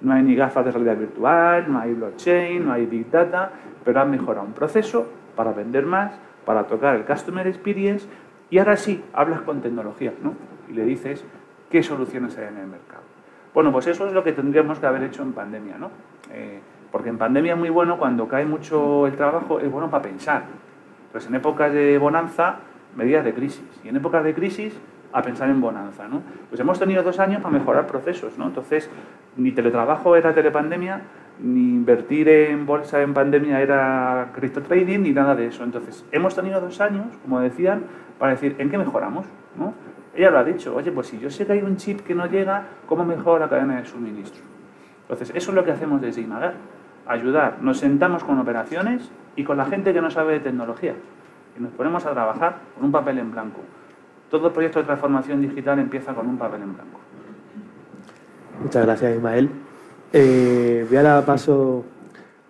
No 0.00 0.12
hay 0.12 0.22
ni 0.22 0.36
gafas 0.36 0.64
de 0.64 0.70
realidad 0.70 0.96
virtual, 0.96 1.72
no 1.72 1.80
hay 1.80 1.94
blockchain, 1.94 2.64
no 2.64 2.72
hay 2.72 2.86
big 2.86 3.10
data, 3.10 3.50
pero 3.84 4.00
han 4.00 4.10
mejorado 4.10 4.46
un 4.46 4.52
proceso 4.52 5.08
para 5.34 5.52
vender 5.52 5.86
más, 5.86 6.12
para 6.44 6.64
tocar 6.64 6.94
el 6.94 7.04
customer 7.04 7.46
experience 7.46 8.06
y 8.50 8.58
ahora 8.58 8.76
sí, 8.76 9.02
hablas 9.12 9.40
con 9.40 9.60
tecnología, 9.60 10.12
¿no? 10.22 10.34
Y 10.68 10.74
le 10.74 10.84
dices 10.84 11.24
qué 11.70 11.82
soluciones 11.82 12.38
hay 12.38 12.44
en 12.44 12.58
el 12.58 12.66
mercado. 12.66 13.13
Bueno, 13.54 13.70
pues 13.70 13.86
eso 13.86 14.06
es 14.06 14.12
lo 14.12 14.24
que 14.24 14.32
tendríamos 14.32 14.80
que 14.80 14.86
haber 14.86 15.04
hecho 15.04 15.22
en 15.22 15.32
pandemia, 15.32 15.78
¿no? 15.78 15.90
Eh, 16.32 16.58
porque 16.90 17.08
en 17.08 17.18
pandemia 17.18 17.52
es 17.52 17.58
muy 17.58 17.70
bueno, 17.70 17.98
cuando 17.98 18.26
cae 18.26 18.44
mucho 18.44 19.06
el 19.06 19.14
trabajo, 19.14 19.60
es 19.60 19.70
bueno 19.70 19.88
para 19.90 20.02
pensar. 20.02 20.42
Pues 21.12 21.26
en 21.28 21.36
épocas 21.36 21.72
de 21.72 21.96
bonanza, 21.98 22.56
medidas 22.96 23.24
de 23.24 23.32
crisis. 23.32 23.64
Y 23.84 23.88
en 23.88 23.96
épocas 23.96 24.24
de 24.24 24.34
crisis, 24.34 24.76
a 25.12 25.22
pensar 25.22 25.48
en 25.48 25.60
bonanza, 25.60 26.08
¿no? 26.08 26.22
Pues 26.48 26.60
hemos 26.60 26.80
tenido 26.80 27.04
dos 27.04 27.20
años 27.20 27.40
para 27.40 27.56
mejorar 27.56 27.86
procesos, 27.86 28.36
¿no? 28.36 28.46
Entonces, 28.48 28.90
ni 29.36 29.52
teletrabajo 29.52 30.16
era 30.16 30.34
telepandemia, 30.34 31.02
ni 31.38 31.60
invertir 31.60 32.28
en 32.28 32.66
bolsa 32.66 33.00
en 33.02 33.14
pandemia 33.14 33.60
era 33.60 34.30
cripto 34.34 34.62
trading, 34.62 35.00
ni 35.00 35.12
nada 35.12 35.36
de 35.36 35.46
eso. 35.46 35.62
Entonces, 35.62 36.04
hemos 36.10 36.34
tenido 36.34 36.60
dos 36.60 36.80
años, 36.80 37.06
como 37.22 37.38
decían, 37.40 37.84
para 38.18 38.32
decir, 38.32 38.56
¿en 38.58 38.70
qué 38.70 38.78
mejoramos? 38.78 39.26
¿no? 39.56 39.74
Ella 40.14 40.30
lo 40.30 40.38
ha 40.38 40.44
dicho, 40.44 40.74
oye, 40.74 40.92
pues 40.92 41.08
si 41.08 41.18
yo 41.18 41.30
sé 41.30 41.44
que 41.44 41.52
hay 41.52 41.62
un 41.62 41.76
chip 41.76 42.00
que 42.00 42.14
no 42.14 42.26
llega, 42.26 42.64
¿cómo 42.86 43.04
mejora 43.04 43.46
la 43.46 43.50
cadena 43.50 43.80
de 43.80 43.84
suministro? 43.84 44.42
Entonces, 45.02 45.32
eso 45.34 45.50
es 45.50 45.54
lo 45.54 45.64
que 45.64 45.72
hacemos 45.72 46.00
desde 46.00 46.20
Imagar, 46.20 46.54
ayudar. 47.06 47.58
Nos 47.60 47.78
sentamos 47.78 48.22
con 48.24 48.38
operaciones 48.38 49.10
y 49.36 49.44
con 49.44 49.56
la 49.56 49.64
gente 49.66 49.92
que 49.92 50.00
no 50.00 50.10
sabe 50.10 50.34
de 50.34 50.40
tecnología. 50.40 50.94
Y 51.58 51.62
nos 51.62 51.72
ponemos 51.72 52.06
a 52.06 52.12
trabajar 52.12 52.56
con 52.74 52.84
un 52.84 52.92
papel 52.92 53.18
en 53.18 53.32
blanco. 53.32 53.60
Todo 54.30 54.52
proyecto 54.52 54.78
de 54.78 54.86
transformación 54.86 55.40
digital 55.40 55.78
empieza 55.78 56.14
con 56.14 56.26
un 56.26 56.38
papel 56.38 56.62
en 56.62 56.74
blanco. 56.74 57.00
Muchas 58.62 58.84
gracias, 58.84 59.16
Ismael. 59.16 59.50
Eh, 60.12 60.86
voy 60.88 60.96
a 60.96 61.02
dar 61.02 61.24
paso 61.24 61.84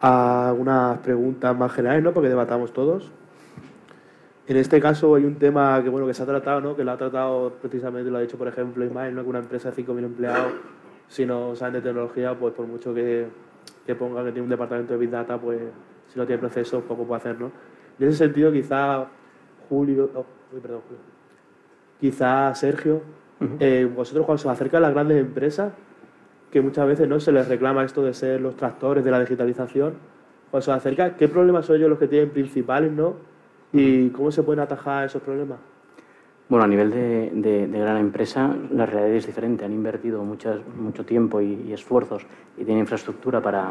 a 0.00 0.54
unas 0.56 0.98
preguntas 0.98 1.56
más 1.56 1.72
generales, 1.72 2.04
¿no? 2.04 2.12
Porque 2.12 2.28
debatamos 2.28 2.72
todos. 2.72 3.10
En 4.46 4.58
este 4.58 4.78
caso 4.78 5.14
hay 5.14 5.24
un 5.24 5.36
tema 5.36 5.82
que 5.82 5.88
bueno 5.88 6.06
que 6.06 6.12
se 6.12 6.22
ha 6.22 6.26
tratado, 6.26 6.60
¿no? 6.60 6.76
que 6.76 6.84
lo 6.84 6.92
ha 6.92 6.98
tratado 6.98 7.54
precisamente, 7.62 8.10
lo 8.10 8.18
ha 8.18 8.20
dicho 8.20 8.36
por 8.36 8.46
ejemplo 8.46 8.84
Ismael, 8.84 9.14
¿no? 9.14 9.22
que 9.22 9.28
una 9.30 9.38
empresa 9.38 9.70
de 9.70 9.82
5.000 9.82 10.04
empleados, 10.04 10.52
si 11.08 11.24
no 11.24 11.56
saben 11.56 11.74
de 11.74 11.80
tecnología, 11.80 12.38
pues 12.38 12.52
por 12.52 12.66
mucho 12.66 12.92
que, 12.92 13.26
que 13.86 13.94
ponga 13.94 14.22
que 14.22 14.32
tiene 14.32 14.42
un 14.42 14.50
departamento 14.50 14.92
de 14.92 14.98
Big 14.98 15.10
Data, 15.10 15.38
pues 15.38 15.60
si 16.12 16.18
no 16.18 16.26
tiene 16.26 16.40
procesos, 16.40 16.82
poco 16.84 17.04
puede 17.04 17.20
hacer. 17.20 17.40
¿no? 17.40 17.50
En 17.98 18.08
ese 18.08 18.18
sentido, 18.18 18.52
quizá 18.52 19.06
Julio, 19.68 20.10
oh, 20.14 20.26
perdón, 20.60 20.82
Julio, 20.88 21.02
quizá 21.98 22.54
Sergio, 22.54 23.00
eh, 23.60 23.90
vosotros 23.94 24.26
cuando 24.26 24.42
se 24.42 24.48
acercan 24.50 24.82
a 24.82 24.88
las 24.88 24.94
grandes 24.94 25.18
empresas, 25.18 25.72
que 26.50 26.60
muchas 26.60 26.86
veces 26.86 27.08
no 27.08 27.18
se 27.18 27.32
les 27.32 27.48
reclama 27.48 27.82
esto 27.82 28.02
de 28.02 28.12
ser 28.12 28.42
los 28.42 28.56
tractores 28.56 29.04
de 29.04 29.10
la 29.10 29.20
digitalización, 29.20 29.94
cuando 30.50 30.64
se 30.64 30.72
acerca, 30.72 31.16
¿qué 31.16 31.28
problemas 31.28 31.64
son 31.64 31.76
ellos 31.76 31.88
los 31.88 31.98
que 31.98 32.08
tienen 32.08 32.30
principales, 32.30 32.92
no? 32.92 33.16
¿Y 33.74 34.10
cómo 34.10 34.30
se 34.30 34.44
pueden 34.44 34.60
atajar 34.60 35.06
esos 35.06 35.20
problemas? 35.20 35.58
Bueno, 36.48 36.64
a 36.64 36.68
nivel 36.68 36.90
de, 36.92 37.68
gran 37.72 37.96
empresa, 37.96 38.54
la 38.70 38.86
realidad 38.86 39.16
es 39.16 39.26
diferente. 39.26 39.64
Han 39.64 39.72
invertido 39.72 40.22
muchas, 40.22 40.60
mucho 40.76 41.04
tiempo 41.04 41.40
y, 41.40 41.72
esfuerzos 41.72 42.24
y 42.56 42.64
tienen 42.64 42.82
infraestructura 42.82 43.42
para, 43.42 43.68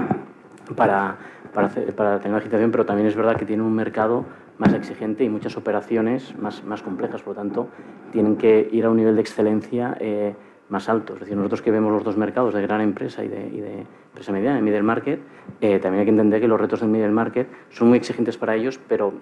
para, 0.75 1.17
para, 1.53 1.67
hacer, 1.67 1.95
para 1.95 2.19
tener 2.19 2.35
agitación, 2.35 2.69
pero 2.69 2.85
también 2.85 3.07
es 3.07 3.15
verdad 3.15 3.37
que 3.37 3.45
tienen 3.45 3.65
un 3.65 3.73
mercado 3.73 4.25
más 4.57 4.73
exigente 4.73 5.23
y 5.23 5.29
muchas 5.29 5.55
operaciones 5.55 6.37
más, 6.37 6.65
más 6.65 6.81
complejas. 6.81 7.21
Por 7.21 7.37
lo 7.37 7.41
tanto, 7.41 7.67
tienen 8.11 8.35
que 8.35 8.67
ir 8.73 8.83
a 8.83 8.89
un 8.89 8.97
nivel 8.97 9.15
de 9.15 9.21
excelencia 9.21 9.95
eh, 10.01 10.35
más 10.69 10.89
alto. 10.89 11.13
Es 11.13 11.21
decir, 11.21 11.35
nosotros 11.35 11.61
que 11.61 11.71
vemos 11.71 11.91
los 11.91 12.03
dos 12.03 12.17
mercados 12.17 12.53
de 12.53 12.61
gran 12.61 12.81
empresa 12.81 13.23
y 13.23 13.27
de, 13.27 13.47
y 13.47 13.59
de 13.59 13.85
empresa 14.09 14.31
mediana, 14.31 14.57
el 14.57 14.63
middle 14.63 14.83
market, 14.83 15.19
eh, 15.61 15.79
también 15.79 15.99
hay 15.99 16.05
que 16.05 16.11
entender 16.11 16.41
que 16.41 16.47
los 16.47 16.59
retos 16.59 16.79
del 16.79 16.89
middle 16.89 17.11
market 17.11 17.47
son 17.69 17.89
muy 17.89 17.97
exigentes 17.97 18.37
para 18.37 18.55
ellos, 18.55 18.79
pero 18.87 19.13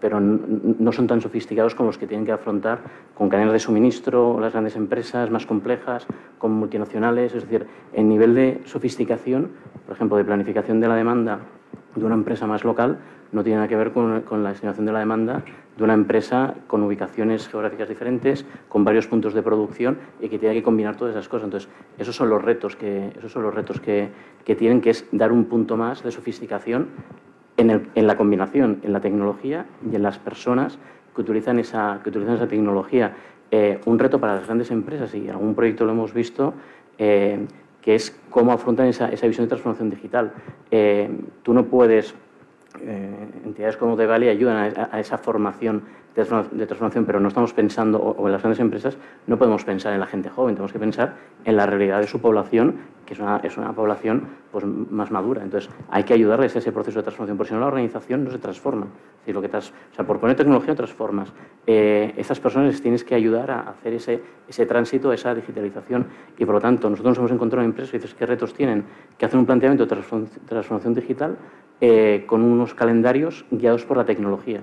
pero 0.00 0.18
no 0.18 0.92
son 0.92 1.06
tan 1.06 1.20
sofisticados 1.20 1.74
como 1.74 1.88
los 1.88 1.98
que 1.98 2.06
tienen 2.06 2.24
que 2.24 2.32
afrontar 2.32 2.80
con 3.14 3.28
cadenas 3.28 3.52
de 3.52 3.58
suministro, 3.58 4.40
las 4.40 4.52
grandes 4.52 4.74
empresas 4.76 5.30
más 5.30 5.46
complejas, 5.46 6.06
con 6.38 6.52
multinacionales. 6.52 7.34
Es 7.34 7.42
decir, 7.42 7.66
el 7.92 8.08
nivel 8.08 8.34
de 8.34 8.62
sofisticación, 8.64 9.50
por 9.86 9.94
ejemplo, 9.94 10.16
de 10.16 10.24
planificación 10.24 10.80
de 10.80 10.88
la 10.88 10.96
demanda 10.96 11.40
de 11.94 12.04
una 12.04 12.14
empresa 12.14 12.46
más 12.46 12.64
local, 12.64 12.98
no 13.32 13.42
tiene 13.42 13.56
nada 13.56 13.68
que 13.68 13.76
ver 13.76 13.92
con, 13.92 14.42
la 14.42 14.50
estimación 14.50 14.86
de 14.86 14.92
la 14.92 15.00
demanda 15.00 15.42
de 15.76 15.84
una 15.84 15.94
empresa 15.94 16.54
con 16.66 16.82
ubicaciones 16.82 17.48
geográficas 17.48 17.88
diferentes, 17.88 18.44
con 18.68 18.84
varios 18.84 19.06
puntos 19.06 19.34
de 19.34 19.42
producción 19.42 19.98
y 20.20 20.28
que 20.28 20.38
tiene 20.38 20.54
que 20.54 20.62
combinar 20.62 20.96
todas 20.96 21.14
esas 21.14 21.28
cosas. 21.28 21.44
Entonces, 21.44 21.70
esos 21.98 22.14
son 22.14 22.28
los 22.28 22.42
retos 22.42 22.76
que, 22.76 23.12
esos 23.16 23.32
son 23.32 23.42
los 23.42 23.54
retos 23.54 23.80
que, 23.80 24.08
que 24.44 24.56
tienen, 24.56 24.80
que 24.80 24.90
es 24.90 25.06
dar 25.12 25.32
un 25.32 25.44
punto 25.44 25.76
más 25.76 26.02
de 26.02 26.10
sofisticación 26.10 26.88
en, 27.68 28.06
la 28.06 28.16
combinación, 28.16 28.80
en 28.82 28.92
la 28.92 29.00
tecnología 29.00 29.66
y 29.90 29.94
en 29.94 30.02
las 30.02 30.18
personas 30.18 30.78
que 31.14 31.20
utilizan 31.20 31.58
esa, 31.58 32.00
que 32.02 32.10
utilizan 32.10 32.36
esa 32.36 32.48
tecnología. 32.48 33.14
Eh, 33.50 33.80
un 33.86 33.98
reto 33.98 34.20
para 34.20 34.36
las 34.36 34.46
grandes 34.46 34.70
empresas, 34.70 35.14
y 35.14 35.24
en 35.24 35.30
algún 35.30 35.54
proyecto 35.54 35.84
lo 35.84 35.92
hemos 35.92 36.14
visto, 36.14 36.54
eh, 36.98 37.46
que 37.82 37.94
es 37.94 38.18
cómo 38.30 38.52
afrontan 38.52 38.86
esa, 38.86 39.08
esa, 39.08 39.26
visión 39.26 39.46
de 39.46 39.48
transformación 39.48 39.90
digital. 39.90 40.32
Eh, 40.70 41.10
tú 41.42 41.52
no 41.52 41.64
puedes 41.64 42.14
entidades 43.44 43.76
como 43.76 43.96
Devali 43.96 44.28
ayudan 44.28 44.88
a, 44.92 45.00
esa 45.00 45.18
formación 45.18 45.84
de, 46.14 46.66
transformación, 46.66 47.04
pero 47.04 47.20
no 47.20 47.28
estamos 47.28 47.52
pensando, 47.52 47.98
o, 47.98 48.26
en 48.26 48.32
las 48.32 48.42
grandes 48.42 48.60
empresas, 48.60 48.96
no 49.26 49.38
podemos 49.38 49.64
pensar 49.64 49.92
en 49.92 50.00
la 50.00 50.06
gente 50.06 50.28
joven, 50.28 50.54
tenemos 50.54 50.72
que 50.72 50.78
pensar 50.78 51.14
en 51.44 51.56
la 51.56 51.66
realidad 51.66 52.00
de 52.00 52.06
su 52.06 52.20
población, 52.20 52.76
que 53.06 53.14
es 53.14 53.20
una, 53.20 53.38
es 53.38 53.56
una 53.56 53.72
población 53.72 54.28
pues, 54.52 54.64
más 54.64 55.10
madura. 55.10 55.42
Entonces, 55.42 55.70
hay 55.90 56.04
que 56.04 56.14
ayudarles 56.14 56.54
a 56.56 56.58
ese 56.58 56.72
proceso 56.72 56.98
de 56.98 57.04
transformación, 57.04 57.36
porque 57.36 57.48
si 57.48 57.54
no 57.54 57.60
la 57.60 57.66
organización 57.66 58.24
no 58.24 58.30
se 58.30 58.38
transforma. 58.38 58.86
Es 58.86 59.20
decir, 59.20 59.34
lo 59.34 59.42
que 59.42 59.56
o 59.56 59.60
sea, 59.60 60.06
por 60.06 60.20
poner 60.20 60.36
tecnología 60.36 60.74
transformas. 60.74 61.32
Eh, 61.66 62.14
personas 62.42 62.80
tienes 62.80 63.04
que 63.04 63.14
ayudar 63.14 63.50
a 63.50 63.60
hacer 63.70 63.94
ese, 63.94 64.22
ese 64.48 64.66
tránsito, 64.66 65.12
esa 65.12 65.34
digitalización, 65.34 66.06
y 66.38 66.44
por 66.44 66.54
lo 66.54 66.60
tanto, 66.60 66.88
nosotros 66.88 67.10
nos 67.10 67.18
hemos 67.18 67.32
encontrado 67.32 67.62
en 67.64 67.70
empresas 67.70 67.94
y 67.94 67.98
dices, 67.98 68.14
¿qué 68.14 68.26
retos 68.26 68.54
tienen? 68.54 68.84
Que 69.18 69.26
hacen 69.26 69.38
un 69.38 69.46
planteamiento 69.46 69.86
de 69.86 70.04
transformación 70.46 70.94
digital 70.94 71.36
eh, 71.80 72.24
con 72.26 72.42
unos 72.42 72.74
calendarios 72.74 73.44
guiados 73.50 73.84
por 73.84 73.96
la 73.96 74.04
tecnología 74.04 74.60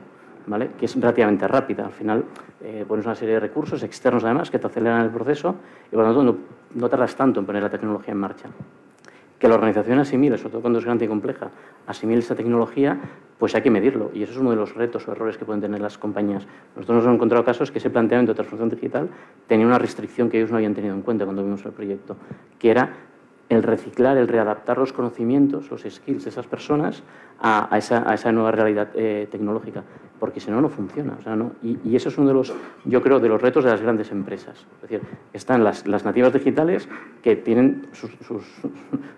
que 0.77 0.85
es 0.85 0.95
relativamente 0.95 1.47
rápida. 1.47 1.85
Al 1.85 1.91
final 1.91 2.23
eh, 2.61 2.85
pones 2.87 3.05
una 3.05 3.15
serie 3.15 3.35
de 3.35 3.39
recursos 3.39 3.83
externos 3.83 4.23
además 4.23 4.49
que 4.49 4.59
te 4.59 4.67
aceleran 4.67 5.03
el 5.03 5.11
proceso 5.11 5.55
y 5.91 5.95
por 5.95 6.05
lo 6.05 6.15
tanto 6.15 6.37
no, 6.73 6.89
tardas 6.89 7.15
tanto 7.15 7.39
en 7.39 7.45
poner 7.45 7.63
la 7.63 7.69
tecnología 7.69 8.13
en 8.13 8.19
marcha. 8.19 8.49
Que 9.37 9.47
la 9.47 9.55
organización 9.55 9.99
asimile, 9.99 10.37
sobre 10.37 10.51
todo 10.51 10.61
cuando 10.61 10.79
es 10.79 10.85
grande 10.85 11.05
y 11.05 11.07
compleja, 11.07 11.51
asimile 11.85 12.19
esta 12.19 12.33
tecnología, 12.33 12.97
pues 13.37 13.53
hay 13.53 13.61
que 13.61 13.69
medirlo. 13.69 14.09
Y 14.13 14.23
eso 14.23 14.31
es 14.31 14.37
uno 14.39 14.49
de 14.49 14.55
los 14.55 14.73
retos 14.73 15.07
o 15.07 15.11
errores 15.11 15.37
que 15.37 15.45
pueden 15.45 15.61
tener 15.61 15.79
las 15.79 15.97
compañías. 15.97 16.47
Nosotros 16.75 16.95
nos 16.95 17.05
hemos 17.05 17.15
encontrado 17.15 17.45
casos 17.45 17.69
que 17.69 17.77
ese 17.77 17.91
planteamiento 17.91 18.31
de 18.31 18.35
transformación 18.35 18.69
digital 18.69 19.09
tenía 19.45 19.67
una 19.67 19.77
restricción 19.77 20.29
que 20.29 20.37
ellos 20.37 20.49
no 20.49 20.57
habían 20.57 20.73
tenido 20.73 20.95
en 20.95 21.03
cuenta 21.03 21.25
cuando 21.25 21.43
vimos 21.43 21.63
el 21.65 21.71
proyecto, 21.71 22.15
que 22.57 22.71
era 22.71 22.89
el 23.49 23.63
reciclar, 23.63 24.17
el 24.17 24.27
readaptar 24.27 24.77
los 24.77 24.93
conocimientos, 24.93 25.71
los 25.71 25.83
skills 25.83 26.25
de 26.25 26.29
esas 26.29 26.47
personas 26.47 27.03
a, 27.39 27.77
esa, 27.77 28.31
nueva 28.31 28.51
realidad 28.51 28.89
eh, 28.95 29.27
tecnológica, 29.31 29.83
porque 30.19 30.39
si 30.39 30.51
no, 30.51 30.59
no 30.59 30.69
funciona. 30.69 31.15
O 31.19 31.21
sea, 31.21 31.35
¿no? 31.35 31.53
Y, 31.63 31.95
eso 31.95 32.09
es 32.09 32.17
uno 32.17 32.27
de 32.27 32.33
los, 32.33 32.53
yo 32.85 33.01
creo, 33.01 33.19
de 33.19 33.29
los 33.29 33.41
retos 33.41 33.63
de 33.63 33.71
las 33.71 33.81
grandes 33.81 34.11
empresas. 34.11 34.65
Es 34.75 34.81
decir, 34.81 35.01
están 35.33 35.63
las, 35.63 35.85
nativas 35.85 36.33
digitales 36.33 36.89
que 37.21 37.35
tienen 37.35 37.87
sus, 37.93 38.11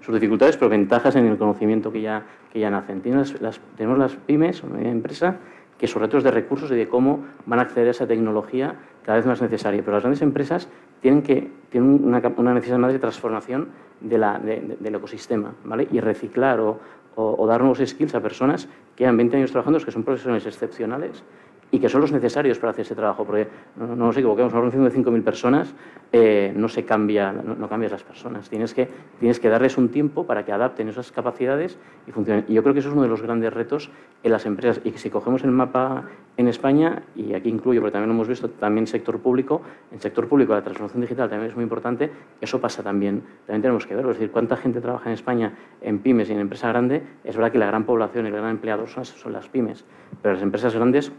dificultades, 0.07 0.57
pero 0.57 0.69
ventajas 0.69 1.15
en 1.15 1.25
el 1.25 1.37
conocimiento 1.37 1.91
que 1.91 2.01
ya, 2.01 2.23
nacen. 2.53 3.01
tenemos 3.01 3.97
las 3.97 4.15
pymes, 4.15 4.63
una 4.63 4.81
empresa, 4.89 5.37
que 5.79 5.87
sus 5.87 6.01
retos 6.01 6.23
de 6.23 6.29
recursos 6.29 6.69
y 6.71 6.75
de 6.75 6.87
cómo 6.87 7.25
van 7.45 7.59
a 7.59 7.61
acceder 7.63 7.87
a 7.87 7.91
esa 7.91 8.05
tecnología 8.05 8.75
cada 9.03 9.17
vez 9.17 9.25
más 9.25 9.41
necesaria. 9.41 9.81
Pero 9.81 9.93
las 9.93 10.03
grandes 10.03 10.21
empresas 10.21 10.67
tienen, 11.01 11.23
que, 11.23 11.49
tienen 11.69 12.03
una, 12.03 12.53
necesidad 12.53 12.77
más 12.77 12.93
de 12.93 12.99
transformación 12.99 13.69
del 14.01 14.95
ecosistema 14.95 15.53
¿vale? 15.63 15.87
y 15.89 15.99
reciclar 16.01 16.59
o, 16.59 16.79
o, 17.15 17.47
dar 17.47 17.61
nuevos 17.61 17.79
skills 17.83 18.13
a 18.13 18.21
personas 18.21 18.67
que 18.95 19.03
llevan 19.03 19.17
20 19.17 19.37
años 19.37 19.51
trabajando, 19.51 19.79
que 19.79 19.91
son 19.91 20.03
profesionales 20.03 20.45
excepcionales 20.45 21.23
y 21.71 21.79
que 21.79 21.89
son 21.89 22.01
los 22.01 22.11
necesarios 22.11 22.57
para 22.59 22.71
hacer 22.71 22.85
ese 22.85 22.95
trabajo, 22.95 23.25
porque 23.25 23.47
no, 23.75 23.95
nos 23.95 24.17
equivoquemos, 24.17 24.51
una 24.53 24.61
organización 24.61 25.03
de 25.03 25.11
5.000 25.11 25.23
personas 25.23 25.73
eh, 26.11 26.51
no 26.55 26.67
se 26.67 26.85
cambia, 26.85 27.31
no, 27.31 27.69
cambias 27.69 27.91
las 27.91 28.03
personas, 28.03 28.49
tienes 28.49 28.73
que, 28.73 28.89
tienes 29.19 29.39
que 29.39 29.49
darles 29.49 29.77
un 29.77 29.89
tiempo 29.89 30.25
para 30.25 30.45
que 30.45 30.51
adapten 30.51 30.89
esas 30.89 31.11
capacidades 31.11 31.77
y 32.07 32.11
funcionen. 32.11 32.45
Y 32.47 32.53
yo 32.53 32.63
creo 32.63 32.73
que 32.73 32.79
eso 32.79 32.89
es 32.89 32.93
uno 32.93 33.03
de 33.03 33.09
los 33.09 33.21
grandes 33.21 33.53
retos 33.53 33.91
en 34.23 34.31
las 34.31 34.45
empresas. 34.45 34.81
Y 34.83 34.91
que 34.91 34.97
si 34.97 35.09
cogemos 35.09 35.43
el 35.43 35.51
mapa 35.51 36.05
en 36.37 36.47
España, 36.47 37.03
y 37.15 37.33
aquí 37.33 37.49
incluyo, 37.49 37.81
porque 37.81 37.91
también 37.91 38.09
lo 38.09 38.15
hemos 38.15 38.27
visto, 38.27 38.49
también 38.49 38.87
sector 38.87 39.19
público, 39.19 39.61
en 39.91 39.99
sector 39.99 40.27
público 40.27 40.53
la 40.53 40.63
transformación 40.63 41.01
digital 41.01 41.29
también 41.29 41.51
es 41.51 41.55
muy 41.55 41.63
importante, 41.63 42.09
eso 42.41 42.59
pasa 42.61 42.81
también, 42.81 43.21
también 43.45 43.61
tenemos 43.61 43.85
que 43.85 43.93
verlo, 43.93 44.11
es 44.11 44.17
decir, 44.17 44.31
cuánta 44.31 44.55
gente 44.55 44.81
trabaja 44.81 45.09
en 45.09 45.13
España 45.13 45.53
en 45.81 45.99
pymes 45.99 46.29
y 46.29 46.33
en 46.33 46.39
empresa 46.39 46.69
grande, 46.69 47.03
es 47.23 47.35
verdad 47.35 47.51
que 47.51 47.57
la 47.57 47.67
gran 47.67 47.83
población 47.83 48.25
y 48.25 48.29
el 48.29 48.35
gran 48.35 48.51
empleador 48.51 48.87
son, 48.87 49.03
son 49.05 49.33
las 49.33 49.49
pymes, 49.49 49.83
pero 50.21 50.33
las 50.33 50.43
empresas 50.43 50.73
grandes 50.73 51.11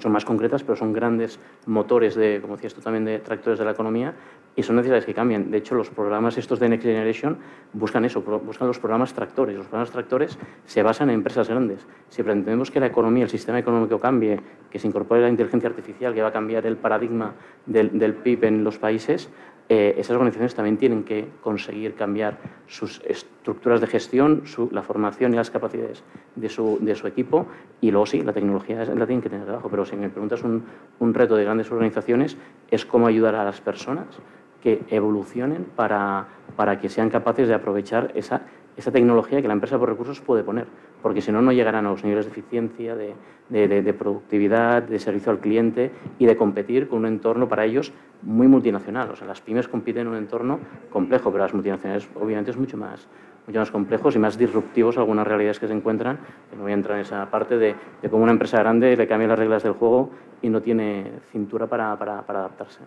son 0.00 0.12
más 0.12 0.24
concretas, 0.24 0.62
pero 0.62 0.76
son 0.76 0.92
grandes 0.92 1.38
motores 1.66 2.14
de, 2.14 2.40
como 2.40 2.56
decías 2.56 2.74
tú 2.74 2.80
también, 2.80 3.04
de 3.04 3.18
tractores 3.18 3.58
de 3.58 3.64
la 3.64 3.72
economía 3.72 4.14
y 4.56 4.62
son 4.62 4.76
necesidades 4.76 5.04
que 5.04 5.14
cambian. 5.14 5.50
De 5.50 5.58
hecho, 5.58 5.74
los 5.74 5.90
programas 5.90 6.36
estos 6.36 6.58
de 6.58 6.68
Next 6.68 6.84
Generation 6.84 7.38
buscan 7.72 8.04
eso, 8.04 8.22
buscan 8.22 8.66
los 8.66 8.78
programas 8.78 9.14
tractores. 9.14 9.56
Los 9.56 9.66
programas 9.66 9.90
tractores 9.90 10.38
se 10.64 10.82
basan 10.82 11.10
en 11.10 11.16
empresas 11.16 11.48
grandes. 11.48 11.86
Si 12.08 12.22
pretendemos 12.22 12.70
que 12.70 12.80
la 12.80 12.86
economía, 12.86 13.24
el 13.24 13.30
sistema 13.30 13.58
económico 13.58 14.00
cambie, 14.00 14.40
que 14.70 14.78
se 14.78 14.88
incorpore 14.88 15.20
la 15.20 15.28
inteligencia 15.28 15.68
artificial, 15.68 16.14
que 16.14 16.22
va 16.22 16.28
a 16.28 16.32
cambiar 16.32 16.66
el 16.66 16.76
paradigma 16.76 17.34
del, 17.66 17.98
del 17.98 18.14
PIB 18.14 18.44
en 18.44 18.64
los 18.64 18.78
países, 18.78 19.30
eh, 19.72 19.94
esas 19.98 20.16
organizaciones 20.16 20.52
también 20.56 20.78
tienen 20.78 21.04
que 21.04 21.28
conseguir 21.40 21.94
cambiar 21.94 22.38
sus 22.66 23.00
estructuras 23.06 23.80
de 23.80 23.86
gestión, 23.86 24.42
la 24.72 24.82
formación 24.82 25.32
y 25.32 25.36
las 25.36 25.52
capacidades 25.52 26.02
de 26.34 26.48
su, 26.48 27.06
equipo 27.06 27.46
y 27.80 27.92
luego 27.92 28.04
sí, 28.04 28.20
la 28.22 28.32
tecnología 28.32 28.84
la 28.84 29.06
tienen 29.06 29.22
que 29.22 29.30
tener 29.30 29.46
debajo. 29.46 29.68
Pero 29.70 29.84
si 29.84 29.94
me 29.94 30.08
preguntas 30.08 30.42
un, 30.42 30.64
un 30.98 31.14
reto 31.14 31.36
de 31.36 31.44
grandes 31.44 31.70
organizaciones 31.70 32.36
es 32.68 32.84
cómo 32.84 33.06
ayudar 33.06 33.36
a 33.36 33.44
las 33.44 33.60
personas 33.60 34.08
que 34.60 34.82
evolucionen 34.90 35.64
para, 35.76 36.26
para 36.56 36.80
que 36.80 36.88
sean 36.88 37.08
capaces 37.08 37.46
de 37.46 37.54
aprovechar 37.54 38.10
esa, 38.16 38.42
esa 38.80 38.90
tecnología 38.90 39.40
que 39.40 39.48
la 39.48 39.54
empresa 39.54 39.78
por 39.78 39.88
recursos 39.88 40.20
puede 40.20 40.42
poner, 40.42 40.66
porque 41.02 41.20
si 41.20 41.30
no, 41.30 41.40
no 41.42 41.52
llegarán 41.52 41.86
a 41.86 41.90
los 41.90 42.02
niveles 42.02 42.26
de 42.26 42.32
eficiencia, 42.32 42.96
de, 42.96 43.94
productividad, 43.98 44.82
de 44.82 44.98
servicio 44.98 45.30
al 45.30 45.38
cliente 45.38 45.90
y 46.18 46.26
de 46.26 46.36
competir 46.36 46.88
con 46.88 47.00
un 47.00 47.06
entorno 47.06 47.48
para 47.48 47.64
ellos 47.64 47.92
muy 48.22 48.48
multinacional. 48.48 49.10
O 49.10 49.16
sea, 49.16 49.26
las 49.26 49.40
pymes 49.40 49.68
compiten 49.68 50.02
en 50.02 50.08
un 50.08 50.16
entorno 50.16 50.58
complejo, 50.90 51.30
pero 51.30 51.44
las 51.44 51.54
multinacionales 51.54 52.08
obviamente 52.14 52.50
es 52.50 52.56
mucho 52.56 52.76
más, 52.76 53.06
mucho 53.46 53.58
más 53.58 53.70
complejos 53.70 54.16
y 54.16 54.18
más 54.18 54.38
disruptivos 54.38 54.98
algunas 54.98 55.26
realidades 55.26 55.58
que 55.58 55.68
se 55.68 55.74
encuentran. 55.74 56.18
no 56.56 56.62
voy 56.62 56.72
a 56.72 56.74
entrar 56.74 56.96
en 56.96 57.02
esa 57.02 57.30
parte 57.30 57.58
de, 57.58 57.74
cómo 58.10 58.22
una 58.22 58.32
empresa 58.32 58.58
grande 58.58 58.96
le 58.96 59.06
cambia 59.06 59.28
las 59.28 59.38
reglas 59.38 59.62
del 59.62 59.72
juego 59.72 60.10
y 60.42 60.48
no 60.48 60.62
tiene 60.62 61.12
cintura 61.30 61.66
para 61.66 61.92
adaptarse. 61.92 62.80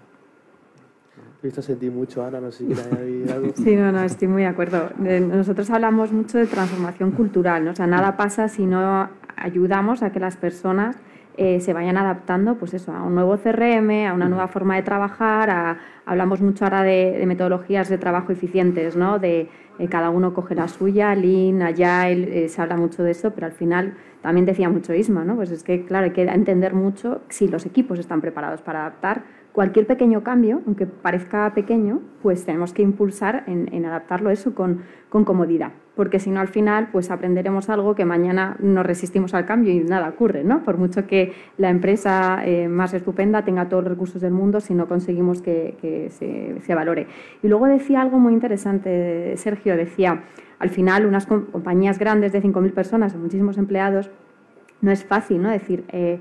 Visto 1.44 1.62
sentí 1.62 1.90
mucho, 1.90 2.24
Ana, 2.24 2.40
no 2.40 2.54
sé 2.54 2.60
si 2.60 2.66
quieres 2.68 3.30
algo. 3.30 3.52
Sí, 3.56 3.76
no, 3.76 3.92
no, 3.92 4.02
estoy 4.02 4.30
muy 4.30 4.44
de 4.44 4.48
acuerdo. 4.48 4.92
Nosotros 4.98 5.70
hablamos 5.72 6.14
mucho 6.14 6.38
de 6.38 6.48
transformación 6.48 7.12
cultural, 7.12 7.66
¿no? 7.66 7.72
o 7.72 7.76
sea, 7.76 7.86
nada 7.86 8.16
pasa 8.16 8.48
si 8.48 8.66
no 8.66 9.10
ayudamos 9.36 10.04
a 10.04 10.14
que 10.14 10.22
las 10.22 10.38
personas 10.38 10.96
eh, 11.36 11.60
se 11.60 11.74
vayan 11.74 11.98
adaptando 11.98 12.56
pues 12.56 12.74
eso, 12.74 12.94
a 12.94 13.04
un 13.04 13.16
nuevo 13.16 13.38
CRM, 13.38 14.08
a 14.08 14.14
una 14.14 14.30
nueva 14.30 14.48
forma 14.48 14.78
de 14.78 14.84
trabajar, 14.84 15.80
hablamos 16.06 16.40
mucho 16.40 16.64
ahora 16.64 16.84
de, 16.84 17.22
metodologías 17.26 17.90
de 17.90 17.98
trabajo 17.98 18.32
eficientes, 18.32 18.96
¿no? 18.96 19.20
de 19.20 19.50
eh, 19.80 19.88
cada 19.90 20.12
uno 20.12 20.34
coge 20.34 20.56
la 20.56 20.70
suya, 20.70 21.14
Lean, 21.14 21.62
Agile, 21.62 22.46
eh, 22.46 22.50
se 22.50 22.62
habla 22.62 22.78
mucho 22.78 23.04
de 23.04 23.12
eso, 23.12 23.32
pero 23.32 23.48
al 23.48 23.54
final 23.54 23.96
también 24.22 24.46
decía 24.46 24.70
mucho 24.70 24.94
Isma, 24.94 25.26
¿no? 25.26 25.36
pues 25.36 25.52
es 25.52 25.64
que 25.64 25.84
claro, 25.84 26.06
hay 26.06 26.12
que 26.12 26.22
entender 26.22 26.74
mucho 26.74 27.22
si 27.28 27.50
los 27.50 27.66
equipos 27.66 28.00
están 28.00 28.22
preparados 28.22 28.62
para 28.62 28.82
adaptar 28.82 29.24
cualquier 29.54 29.86
pequeño 29.86 30.24
cambio, 30.24 30.62
aunque 30.66 30.88
parezca 30.88 31.54
pequeño, 31.54 32.02
pues 32.22 32.44
tenemos 32.44 32.74
que 32.74 32.82
impulsar 32.82 33.44
en, 33.48 33.86
adaptarlo 33.86 34.32
eso 34.32 34.54
con, 34.56 34.82
comodidad, 35.10 35.72
porque 35.96 36.20
si 36.20 36.32
no 36.32 36.40
al 36.40 36.48
final 36.48 36.90
pues 36.92 37.12
aprenderemos 37.12 37.70
algo 37.70 37.94
que 37.94 38.04
mañana 38.04 38.58
nos 38.60 38.84
resistimos 38.84 39.36
al 39.36 39.46
cambio 39.46 39.72
y 39.72 39.80
nada 39.80 40.10
ocurre, 40.10 40.44
¿no? 40.44 40.64
Por 40.64 40.78
mucho 40.78 41.06
que 41.06 41.34
la 41.60 41.70
empresa 41.70 42.42
eh, 42.44 42.68
más 42.68 42.96
estupenda 42.96 43.46
tenga 43.46 43.70
todos 43.70 43.84
los 43.84 43.92
recursos 43.92 44.20
del 44.24 44.34
mundo, 44.34 44.60
si 44.60 44.74
no 44.74 44.88
conseguimos 44.88 45.44
que, 45.44 46.10
se, 46.10 46.76
valore. 46.76 47.06
Y 47.44 47.48
luego 47.48 47.68
decía 47.68 48.02
algo 48.02 48.18
muy 48.18 48.34
interesante, 48.34 49.38
Sergio, 49.38 49.78
decía, 49.78 50.24
al 50.58 50.72
final 50.72 51.06
unas 51.06 51.28
compañías 51.28 52.00
grandes 52.00 52.32
de 52.32 52.42
5.000 52.42 52.74
personas, 52.74 53.16
muchísimos 53.16 53.60
empleados, 53.60 54.10
no 54.82 54.92
es 54.92 55.06
fácil, 55.06 55.44
¿no? 55.44 55.50
Decir, 55.50 55.84
eh, 55.90 56.20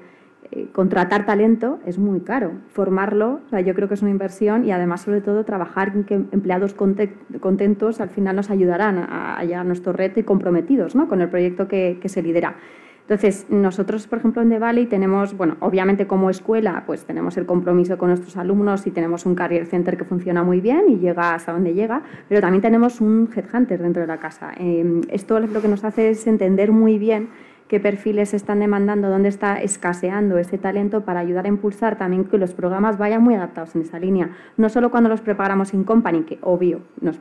eh, 0.55 0.69
contratar 0.71 1.25
talento 1.25 1.81
es 1.87 1.99
muy 1.99 2.21
caro. 2.21 2.53
Formarlo, 2.69 3.41
yo 3.65 3.75
creo 3.75 3.89
que 3.89 3.95
es 3.95 4.03
una 4.03 4.11
inversión 4.11 4.67
y 4.67 4.71
además, 4.71 5.01
sobre 5.01 5.23
todo, 5.23 5.45
trabajar 5.45 5.93
en 5.95 6.05
que 6.05 6.15
empleados 6.15 6.75
contentos 6.75 8.01
al 8.03 8.11
final 8.11 8.37
nos 8.37 8.51
ayudarán 8.51 8.99
a, 8.99 9.39
a 9.39 9.65
nuestro 9.65 9.95
reto 9.95 10.21
y 10.21 10.25
comprometidos 10.25 10.95
¿no? 10.95 11.09
con 11.09 11.23
el 11.23 11.31
proyecto 11.31 11.69
que, 11.69 11.99
se 12.05 12.23
lidera. 12.23 12.57
Entonces, 13.01 13.47
nosotros, 13.49 14.07
por 14.07 14.19
ejemplo, 14.19 14.43
en 14.43 14.51
The 14.51 14.87
tenemos, 14.87 15.35
bueno, 15.37 15.57
obviamente 15.61 16.07
como 16.07 16.29
escuela, 16.29 16.85
pues 16.87 17.05
tenemos 17.07 17.37
el 17.39 17.47
compromiso 17.47 17.97
con 17.97 18.09
nuestros 18.09 18.37
alumnos 18.37 18.87
y 18.87 18.91
tenemos 18.91 19.25
un 19.25 19.35
career 19.35 19.67
center 19.67 19.97
que 19.97 20.05
funciona 20.05 20.43
muy 20.43 20.61
bien 20.61 20.85
y 20.89 20.99
llega 20.99 21.35
hasta 21.35 21.53
donde 21.53 21.73
llega, 21.73 22.03
pero 22.29 22.43
también 22.43 22.61
tenemos 22.61 23.01
un 23.01 23.29
headhunter 23.35 23.81
dentro 23.81 24.03
de 24.03 24.07
la 24.07 24.19
casa. 24.19 24.53
Eh, 24.59 25.01
esto 25.09 25.41
lo 25.41 25.63
que 25.63 25.69
nos 25.69 25.83
hace 25.83 26.11
es 26.11 26.27
entender 26.27 26.73
muy 26.73 26.99
bien 26.99 27.31
qué 27.73 27.81
perfiles 27.81 28.35
están 28.35 28.61
demandando, 28.61 29.09
dónde 29.09 29.31
está 29.31 29.63
escaseando 29.63 30.37
ese 30.37 30.59
talento 30.59 31.07
para 31.07 31.21
ayudar 31.21 31.47
a 31.47 31.49
impulsar 31.49 31.97
también 31.97 32.27
que 32.27 32.37
los 32.37 32.53
programas 32.53 32.99
vayan 32.99 33.23
muy 33.23 33.35
adaptados 33.35 33.75
en 33.75 33.81
esa 33.81 33.99
línea. 33.99 34.29
No 34.59 34.69
solo 34.69 34.91
cuando 34.91 35.09
los 35.09 35.23
preparamos 35.23 35.73
en 35.73 35.85
company, 35.85 36.25
que 36.25 36.39
obvio 36.43 36.83
nos, 37.01 37.19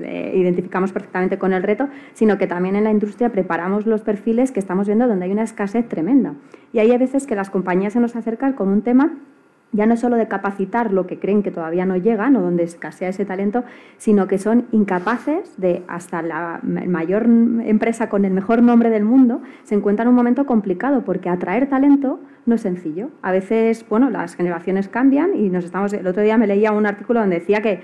eh, 0.00 0.32
identificamos 0.34 0.90
perfectamente 0.90 1.38
con 1.38 1.52
el 1.52 1.62
reto, 1.62 1.88
sino 2.14 2.36
que 2.36 2.48
también 2.48 2.74
en 2.74 2.82
la 2.82 2.90
industria 2.90 3.30
preparamos 3.30 3.86
los 3.86 4.02
perfiles 4.02 4.50
que 4.50 4.58
estamos 4.58 4.88
viendo 4.88 5.06
donde 5.06 5.26
hay 5.26 5.30
una 5.30 5.44
escasez 5.44 5.88
tremenda. 5.88 6.34
Y 6.72 6.80
hay 6.80 6.90
a 6.90 6.98
veces 6.98 7.28
que 7.28 7.36
las 7.36 7.48
compañías 7.48 7.92
se 7.92 8.00
nos 8.00 8.16
acercan 8.16 8.54
con 8.54 8.70
un 8.70 8.82
tema 8.82 9.12
ya 9.72 9.86
no 9.86 9.96
solo 9.96 10.16
de 10.16 10.28
capacitar 10.28 10.92
lo 10.92 11.06
que 11.06 11.18
creen 11.18 11.42
que 11.42 11.50
todavía 11.50 11.86
no 11.86 11.96
llegan 11.96 12.36
o 12.36 12.42
donde 12.42 12.62
escasea 12.62 13.08
ese 13.08 13.24
talento, 13.24 13.64
sino 13.96 14.28
que 14.28 14.38
son 14.38 14.66
incapaces 14.70 15.58
de, 15.58 15.82
hasta 15.88 16.22
la 16.22 16.60
mayor 16.62 17.24
empresa 17.24 18.08
con 18.08 18.24
el 18.24 18.32
mejor 18.32 18.62
nombre 18.62 18.90
del 18.90 19.04
mundo, 19.04 19.40
se 19.64 19.74
encuentra 19.74 20.04
en 20.04 20.10
un 20.10 20.14
momento 20.14 20.46
complicado 20.46 21.04
porque 21.04 21.28
atraer 21.28 21.68
talento 21.68 22.20
no 22.44 22.54
es 22.54 22.60
sencillo. 22.60 23.08
A 23.22 23.32
veces, 23.32 23.86
bueno, 23.88 24.10
las 24.10 24.34
generaciones 24.34 24.88
cambian 24.88 25.34
y 25.34 25.48
nos 25.48 25.64
estamos... 25.64 25.92
El 25.92 26.06
otro 26.06 26.22
día 26.22 26.36
me 26.36 26.46
leía 26.46 26.72
un 26.72 26.86
artículo 26.86 27.20
donde 27.20 27.38
decía 27.38 27.62
que 27.62 27.80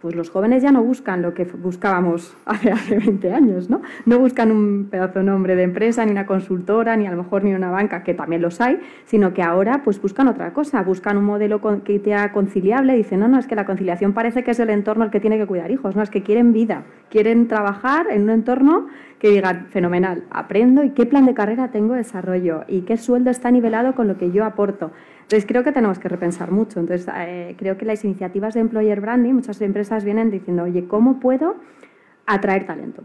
pues 0.00 0.14
los 0.14 0.30
jóvenes 0.30 0.62
ya 0.62 0.70
no 0.70 0.82
buscan 0.82 1.22
lo 1.22 1.34
que 1.34 1.44
buscábamos 1.44 2.36
hace, 2.46 2.70
hace 2.70 2.98
20 2.98 3.32
años, 3.32 3.70
¿no? 3.70 3.82
No 4.06 4.18
buscan 4.18 4.50
un 4.50 4.88
pedazo 4.90 5.20
de 5.20 5.24
nombre 5.24 5.56
de 5.56 5.64
empresa, 5.64 6.04
ni 6.04 6.12
una 6.12 6.26
consultora, 6.26 6.96
ni 6.96 7.06
a 7.06 7.10
lo 7.10 7.22
mejor 7.22 7.44
ni 7.44 7.54
una 7.54 7.70
banca, 7.70 8.02
que 8.02 8.14
también 8.14 8.42
los 8.42 8.60
hay, 8.60 8.80
sino 9.04 9.34
que 9.34 9.42
ahora 9.42 9.82
pues 9.84 10.00
buscan 10.00 10.28
otra 10.28 10.52
cosa, 10.52 10.82
buscan 10.82 11.16
un 11.16 11.24
modelo 11.24 11.60
que 11.84 11.98
sea 12.00 12.32
conciliable, 12.32 12.94
dicen, 12.94 13.20
no, 13.20 13.28
no, 13.28 13.38
es 13.38 13.46
que 13.46 13.54
la 13.54 13.66
conciliación 13.66 14.12
parece 14.12 14.44
que 14.44 14.52
es 14.52 14.60
el 14.60 14.70
entorno 14.70 15.04
al 15.04 15.10
que 15.10 15.20
tiene 15.20 15.38
que 15.38 15.46
cuidar 15.46 15.70
hijos, 15.70 15.96
no, 15.96 16.02
es 16.02 16.10
que 16.10 16.22
quieren 16.22 16.52
vida, 16.52 16.84
quieren 17.10 17.48
trabajar 17.48 18.06
en 18.10 18.22
un 18.22 18.30
entorno 18.30 18.86
que 19.18 19.30
digan, 19.30 19.66
fenomenal, 19.70 20.24
aprendo 20.30 20.84
y 20.84 20.90
qué 20.90 21.06
plan 21.06 21.26
de 21.26 21.34
carrera 21.34 21.70
tengo 21.70 21.94
desarrollo 21.94 22.64
y 22.68 22.82
qué 22.82 22.96
sueldo 22.96 23.30
está 23.30 23.50
nivelado 23.50 23.94
con 23.94 24.06
lo 24.08 24.16
que 24.16 24.30
yo 24.30 24.44
aporto. 24.44 24.92
Entonces, 25.22 25.44
creo 25.46 25.64
que 25.64 25.72
tenemos 25.72 25.98
que 25.98 26.08
repensar 26.08 26.50
mucho. 26.52 26.80
Entonces, 26.80 27.06
eh, 27.14 27.54
creo 27.58 27.76
que 27.76 27.84
las 27.84 28.04
iniciativas 28.04 28.54
de 28.54 28.60
employer 28.60 29.00
branding, 29.00 29.34
muchas 29.34 29.60
empresas 29.60 30.04
vienen 30.04 30.30
diciendo, 30.30 30.62
oye, 30.62 30.86
¿cómo 30.86 31.20
puedo 31.20 31.56
atraer 32.26 32.66
talento? 32.66 33.02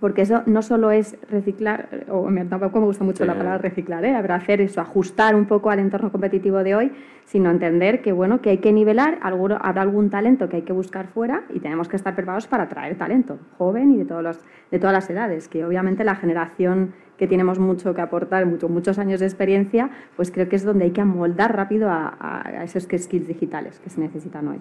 Porque 0.00 0.22
eso 0.22 0.42
no 0.46 0.62
solo 0.62 0.90
es 0.90 1.16
reciclar, 1.30 2.06
o 2.10 2.28
tampoco 2.48 2.80
me 2.80 2.86
gusta 2.86 3.04
mucho 3.04 3.24
la 3.24 3.34
palabra 3.34 3.58
reciclar, 3.58 4.04
¿eh? 4.04 4.14
habrá 4.14 4.34
hacer 4.34 4.60
eso, 4.60 4.80
ajustar 4.80 5.34
un 5.34 5.46
poco 5.46 5.70
al 5.70 5.78
entorno 5.78 6.10
competitivo 6.10 6.62
de 6.64 6.74
hoy, 6.74 6.92
sino 7.24 7.50
entender 7.50 8.02
que 8.02 8.12
bueno, 8.12 8.40
que 8.40 8.50
hay 8.50 8.58
que 8.58 8.72
nivelar, 8.72 9.18
alguno, 9.22 9.56
habrá 9.60 9.82
algún 9.82 10.10
talento 10.10 10.48
que 10.48 10.56
hay 10.56 10.62
que 10.62 10.72
buscar 10.72 11.06
fuera 11.06 11.44
y 11.50 11.60
tenemos 11.60 11.88
que 11.88 11.96
estar 11.96 12.14
preparados 12.14 12.46
para 12.46 12.64
atraer 12.64 12.96
talento, 12.98 13.38
joven 13.56 13.92
y 13.92 13.98
de, 13.98 14.04
todos 14.04 14.22
los, 14.22 14.40
de 14.70 14.78
todas 14.78 14.92
las 14.92 15.08
edades, 15.08 15.48
que 15.48 15.64
obviamente 15.64 16.04
la 16.04 16.16
generación 16.16 16.92
que 17.16 17.28
tenemos 17.28 17.60
mucho 17.60 17.94
que 17.94 18.00
aportar, 18.00 18.44
mucho, 18.46 18.68
muchos 18.68 18.98
años 18.98 19.20
de 19.20 19.26
experiencia, 19.26 19.90
pues 20.16 20.32
creo 20.32 20.48
que 20.48 20.56
es 20.56 20.64
donde 20.64 20.86
hay 20.86 20.90
que 20.90 21.00
amoldar 21.00 21.56
rápido 21.56 21.88
a, 21.88 22.16
a 22.20 22.64
esos 22.64 22.82
skills 22.82 23.28
digitales 23.28 23.78
que 23.78 23.90
se 23.90 24.00
necesitan 24.00 24.48
hoy. 24.48 24.60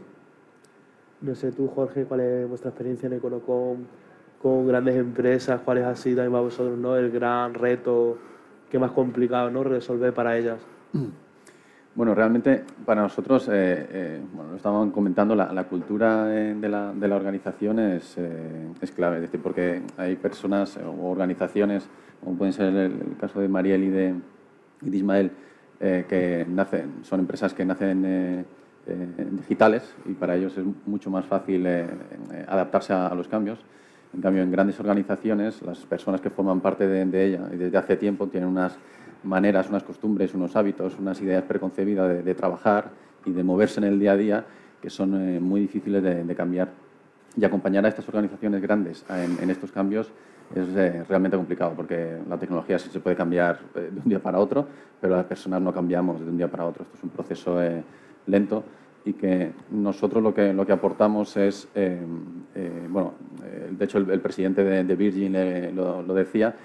No 1.21 1.35
sé 1.35 1.51
tú, 1.51 1.67
Jorge, 1.67 2.03
cuál 2.03 2.19
es 2.19 2.47
vuestra 2.47 2.69
experiencia 2.69 3.07
en 3.07 3.13
Econocom 3.13 3.77
con 4.43 4.67
grandes 4.67 4.97
empresas, 4.97 5.61
cuál 5.63 5.77
es 5.77 5.85
así 5.85 6.09
también 6.09 6.33
para 6.33 6.43
vosotros 6.43 6.77
¿no? 6.77 6.97
el 6.97 7.09
gran 7.09 7.53
reto 7.53 8.17
que 8.69 8.77
más 8.77 8.91
complicado 8.91 9.49
¿no? 9.49 9.63
resolver 9.63 10.13
para 10.13 10.37
ellas. 10.37 10.59
Bueno, 11.95 12.13
realmente 12.13 12.65
para 12.85 13.03
nosotros, 13.03 13.47
eh, 13.47 13.87
eh, 13.89 14.21
bueno, 14.33 14.51
lo 14.51 14.57
estaban 14.57 14.91
comentando, 14.91 15.33
la, 15.33 15.63
cultura 15.63 16.25
de 16.25 16.67
la, 16.67 16.91
de, 16.91 17.07
la, 17.07 17.15
organización 17.15 17.79
es, 17.79 18.17
eh, 18.17 18.67
es, 18.81 18.91
clave, 18.91 19.17
es 19.17 19.21
decir, 19.21 19.39
porque 19.41 19.81
hay 19.95 20.17
personas 20.17 20.77
o 20.77 21.09
organizaciones, 21.09 21.87
como 22.21 22.37
pueden 22.37 22.51
ser 22.51 22.75
el, 22.75 23.15
caso 23.21 23.39
de 23.39 23.47
Mariel 23.47 23.83
y 23.85 23.89
de, 23.91 24.13
Ismael, 24.91 25.31
que 25.79 26.45
nacen, 26.49 26.95
son 27.03 27.21
empresas 27.21 27.53
que 27.53 27.63
nacen 27.63 28.45
digitales 29.37 29.95
y 30.05 30.13
para 30.13 30.35
ellos 30.35 30.57
es 30.57 30.65
mucho 30.85 31.09
más 31.09 31.25
fácil 31.25 31.65
adaptarse 32.47 32.91
a 32.91 33.13
los 33.15 33.27
cambios. 33.29 33.59
En 34.13 34.21
cambio, 34.21 34.43
en 34.43 34.51
grandes 34.51 34.79
organizaciones, 34.79 35.61
las 35.63 35.79
personas 35.79 36.21
que 36.21 36.29
forman 36.29 36.61
parte 36.61 36.87
de, 36.87 37.25
ella 37.25 37.49
y 37.51 37.57
desde 37.57 37.77
hace 37.77 37.97
tiempo 37.97 38.27
tienen 38.27 38.47
unas 38.47 38.77
maneras, 39.23 39.69
unas 39.69 39.83
costumbres, 39.83 40.33
unos 40.35 40.55
hábitos, 40.55 40.97
unas 40.99 41.19
ideas 41.21 41.43
preconcebidas 41.43 42.23
de, 42.23 42.35
trabajar 42.35 42.91
y 43.25 43.31
de 43.31 43.43
moverse 43.43 43.79
en 43.79 43.85
el 43.85 43.99
día 43.99 44.11
a 44.11 44.17
día 44.17 44.45
que 44.81 44.89
son 44.89 45.15
eh, 45.19 45.39
muy 45.39 45.61
difíciles 45.61 46.03
de, 46.03 46.35
cambiar. 46.35 46.69
Y 47.35 47.43
acompañar 47.43 47.85
a 47.85 47.87
estas 47.87 48.07
organizaciones 48.07 48.61
grandes 48.61 49.03
en, 49.09 49.49
estos 49.49 49.71
cambios 49.71 50.11
es 50.53 50.67
eh, 50.75 51.03
realmente 51.09 51.35
complicado 51.35 51.73
porque 51.75 52.19
la 52.29 52.37
tecnología 52.37 52.77
sí 52.77 52.89
se 52.91 52.99
puede 52.99 53.15
cambiar 53.15 53.59
eh, 53.73 53.89
de 53.91 53.99
un 53.99 54.09
día 54.09 54.21
para 54.21 54.37
otro, 54.37 54.67
pero 55.01 55.15
las 55.15 55.25
personas 55.25 55.59
no 55.61 55.73
cambiamos 55.73 56.19
de 56.19 56.29
un 56.29 56.37
día 56.37 56.51
para 56.51 56.65
otro. 56.65 56.83
Esto 56.83 56.97
es 56.97 57.03
un 57.03 57.09
proceso 57.09 57.59
lento 58.27 58.63
y 59.05 59.13
que 59.13 59.51
nosotros 59.71 60.23
lo 60.23 60.33
que, 60.33 60.53
lo 60.53 60.65
que 60.65 60.71
aportamos 60.71 61.35
es, 61.35 61.67
eh, 61.75 61.99
eh, 62.55 62.87
bueno, 62.89 63.13
eh, 63.43 63.69
de 63.71 63.85
hecho 63.85 63.97
el, 63.97 64.21
presidente 64.21 64.63
de, 64.63 64.95
Virgin 64.95 65.75
lo, 65.75 66.13
decía, 66.13 66.55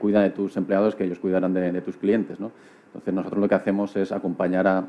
cuida 0.00 0.22
de 0.22 0.30
tus 0.30 0.56
empleados 0.56 0.94
que 0.94 1.04
ellos 1.04 1.18
cuidarán 1.18 1.52
de, 1.54 1.80
tus 1.80 1.96
clientes. 1.96 2.38
¿no? 2.38 2.52
Entonces 2.86 3.14
nosotros 3.14 3.40
lo 3.40 3.48
que 3.48 3.54
hacemos 3.56 3.96
es 3.96 4.12
acompañar 4.12 4.66
a, 4.66 4.86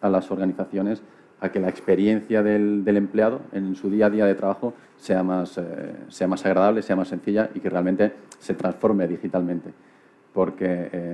a 0.00 0.10
las 0.10 0.30
organizaciones 0.30 1.02
a 1.40 1.50
que 1.50 1.60
la 1.60 1.68
experiencia 1.68 2.42
del, 2.42 2.84
del, 2.84 2.96
empleado 2.96 3.42
en 3.52 3.74
su 3.74 3.90
día 3.90 4.06
a 4.06 4.10
día 4.10 4.24
de 4.24 4.34
trabajo 4.34 4.72
sea 4.96 5.22
más, 5.22 5.60
sea 6.08 6.26
más 6.26 6.46
agradable, 6.46 6.80
sea 6.80 6.96
más 6.96 7.08
sencilla 7.08 7.50
y 7.54 7.60
que 7.60 7.68
realmente 7.68 8.12
se 8.38 8.54
transforme 8.54 9.06
digitalmente. 9.06 9.70
Porque, 10.32 10.66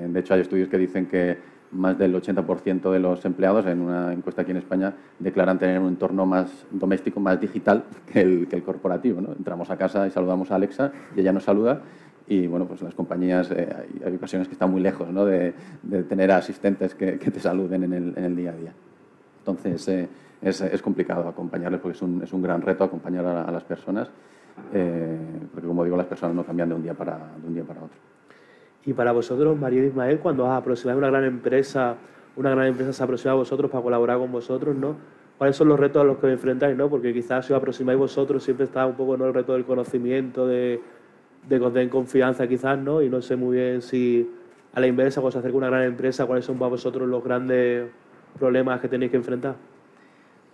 de 0.09 0.21
hecho, 0.21 0.35
hay 0.35 0.41
estudios 0.41 0.69
que 0.69 0.79
dicen 0.79 1.07
que 1.07 1.39
más 1.73 1.99
del 1.99 2.15
80% 2.15 2.91
de 2.91 2.99
los 2.99 3.25
empleados 3.25 3.67
en 3.67 3.81
una 3.81 4.13
encuesta 4.13 4.43
aquí 4.43 4.51
en 4.51 4.59
España 4.59 4.95
declaran 5.19 5.59
tener 5.59 5.81
un 5.81 5.89
entorno 5.89 6.27
más 6.27 6.67
doméstico, 6.71 7.21
más 7.21 7.41
digital 7.41 7.85
que 8.13 8.21
el, 8.21 8.63
corporativo. 8.63 9.21
Entramos 9.37 9.71
a 9.71 9.77
casa 9.77 10.07
y 10.07 10.11
saludamos 10.11 10.51
a 10.51 10.57
Alexa 10.57 10.93
y 11.17 11.21
ella 11.21 11.33
nos 11.33 11.45
saluda 11.45 11.81
y 12.27 12.47
bueno, 12.47 12.67
pues 12.67 12.83
las 12.83 12.95
compañías 12.95 13.51
eh, 13.51 13.69
hay, 14.05 14.15
ocasiones 14.15 14.49
que 14.49 14.55
están 14.55 14.71
muy 14.71 14.81
lejos 14.81 15.09
de, 15.27 15.55
tener 16.05 16.31
asistentes 16.31 16.95
que, 16.95 17.17
te 17.17 17.41
saluden 17.41 17.85
en 17.85 18.15
el, 18.17 18.37
día 18.37 18.51
a 18.51 18.57
día. 18.57 18.73
Entonces 19.39 19.89
eh, 19.89 20.09
es, 20.41 20.61
es, 20.61 20.81
complicado 20.83 21.29
acompañarles 21.29 21.81
porque 21.81 21.97
es 21.97 22.03
un, 22.03 22.23
es 22.23 22.33
un 22.33 22.43
gran 22.43 22.63
reto 22.63 22.85
acompañar 22.85 23.27
a, 23.27 23.51
las 23.51 23.65
personas 23.65 24.09
eh, 24.73 25.19
porque 25.53 25.67
como 25.67 25.85
digo 25.85 25.97
las 25.97 26.07
personas 26.07 26.37
no 26.37 26.45
cambian 26.45 26.69
de 26.69 26.75
un 26.75 26.83
día 26.83 26.95
para, 26.95 27.19
de 27.41 27.47
un 27.47 27.55
día 27.55 27.65
para 27.65 27.83
otro. 27.83 27.99
Y 28.85 28.93
para 28.93 29.13
vosotros, 29.13 29.57
María 29.59 29.85
Ismael, 29.85 30.19
cuando 30.19 30.45
os 30.45 30.51
aproximáis 30.51 30.97
a 30.97 30.99
una 30.99 31.11
gran 31.11 31.25
empresa, 31.25 31.97
una 32.37 32.51
gran 32.51 32.67
empresa 32.67 32.93
se 32.93 33.03
aproxima 33.03 33.33
a 33.33 33.37
vosotros 33.37 33.71
para 33.71 33.83
colaborar 33.83 34.19
con 34.19 34.33
vosotros, 34.33 34.75
¿no? 34.75 34.97
¿Cuáles 35.39 35.57
son 35.57 35.69
los 35.69 35.79
retos 35.79 36.03
a 36.03 36.05
los 36.05 36.19
que 36.19 36.27
os 36.27 36.33
enfrentáis, 36.33 36.77
no? 36.77 36.89
Porque 36.89 37.13
quizás 37.13 37.47
si 37.47 37.53
os 37.53 37.57
aproximáis 37.57 37.99
vosotros 37.99 38.43
siempre 38.43 38.67
está 38.67 38.87
un 38.87 38.95
poco 38.95 39.17
¿no? 39.17 39.27
el 39.27 39.35
reto 39.35 39.53
del 39.53 39.65
conocimiento, 39.65 40.47
de, 40.47 40.81
de 41.49 41.59
que 41.59 41.65
os 41.65 41.73
den 41.73 41.89
confianza 41.89 42.47
quizás, 42.47 42.79
¿no? 42.79 43.03
Y 43.03 43.09
no 43.09 43.23
sé 43.23 43.37
muy 43.37 43.57
bien 43.57 43.83
si 43.83 44.29
a 44.75 44.81
la 44.81 44.87
inversa, 44.87 45.21
cuando 45.21 45.33
se 45.33 45.39
acerca 45.39 45.57
una 45.57 45.69
gran 45.69 45.83
empresa, 45.83 46.27
¿cuáles 46.27 46.45
son 46.45 46.59
para 46.59 46.71
vosotros 46.71 47.09
los 47.09 47.23
grandes 47.23 47.91
problemas 48.39 48.81
que 48.81 48.89
tenéis 48.89 49.11
que 49.11 49.17
enfrentar? 49.19 49.57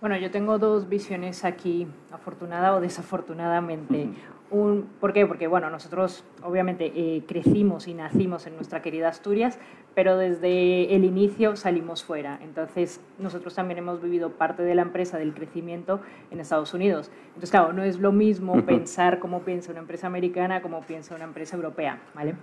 Bueno, 0.01 0.17
yo 0.17 0.31
tengo 0.31 0.57
dos 0.59 0.87
visiones 0.87 1.43
aquí, 1.43 1.87
afortunada 2.11 2.75
o 2.75 2.81
desafortunadamente. 2.81 4.09
Un, 4.51 4.89
¿Por 4.99 5.13
qué? 5.13 5.27
Porque 5.27 5.47
bueno, 5.47 5.69
nosotros 5.69 6.23
obviamente 6.43 6.91
eh, 6.95 7.23
crecimos 7.27 7.87
y 7.87 7.93
nacimos 7.93 8.47
en 8.47 8.55
nuestra 8.55 8.81
querida 8.81 9.07
Asturias, 9.07 9.59
pero 9.93 10.17
desde 10.17 10.95
el 10.95 11.05
inicio 11.05 11.55
salimos 11.55 12.03
fuera. 12.03 12.39
Entonces, 12.41 12.99
nosotros 13.19 13.53
también 13.53 13.77
hemos 13.77 14.01
vivido 14.01 14.31
parte 14.31 14.63
de 14.63 14.73
la 14.73 14.81
empresa 14.81 15.17
del 15.17 15.33
crecimiento 15.33 15.99
en 16.31 16.39
Estados 16.39 16.73
Unidos. 16.73 17.11
Entonces, 17.27 17.51
claro, 17.51 17.73
no 17.73 17.83
es 17.83 17.99
lo 17.99 18.11
mismo 18.11 18.65
pensar 18.65 19.19
como 19.19 19.41
piensa 19.41 19.71
una 19.71 19.81
empresa 19.81 20.07
americana 20.07 20.61
como 20.61 20.81
piensa 20.81 21.15
una 21.15 21.25
empresa 21.25 21.55
europea, 21.55 22.01
¿vale? 22.15 22.35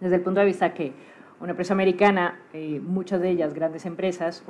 Desde 0.00 0.16
el 0.16 0.22
punto 0.22 0.40
de 0.40 0.46
vista 0.46 0.74
que 0.74 0.92
una 1.40 1.50
empresa 1.50 1.72
americana, 1.74 2.40
eh, 2.52 2.80
muchas 2.84 3.20
de 3.20 3.30
ellas 3.30 3.54
grandes 3.54 3.86
empresas, 3.86 4.44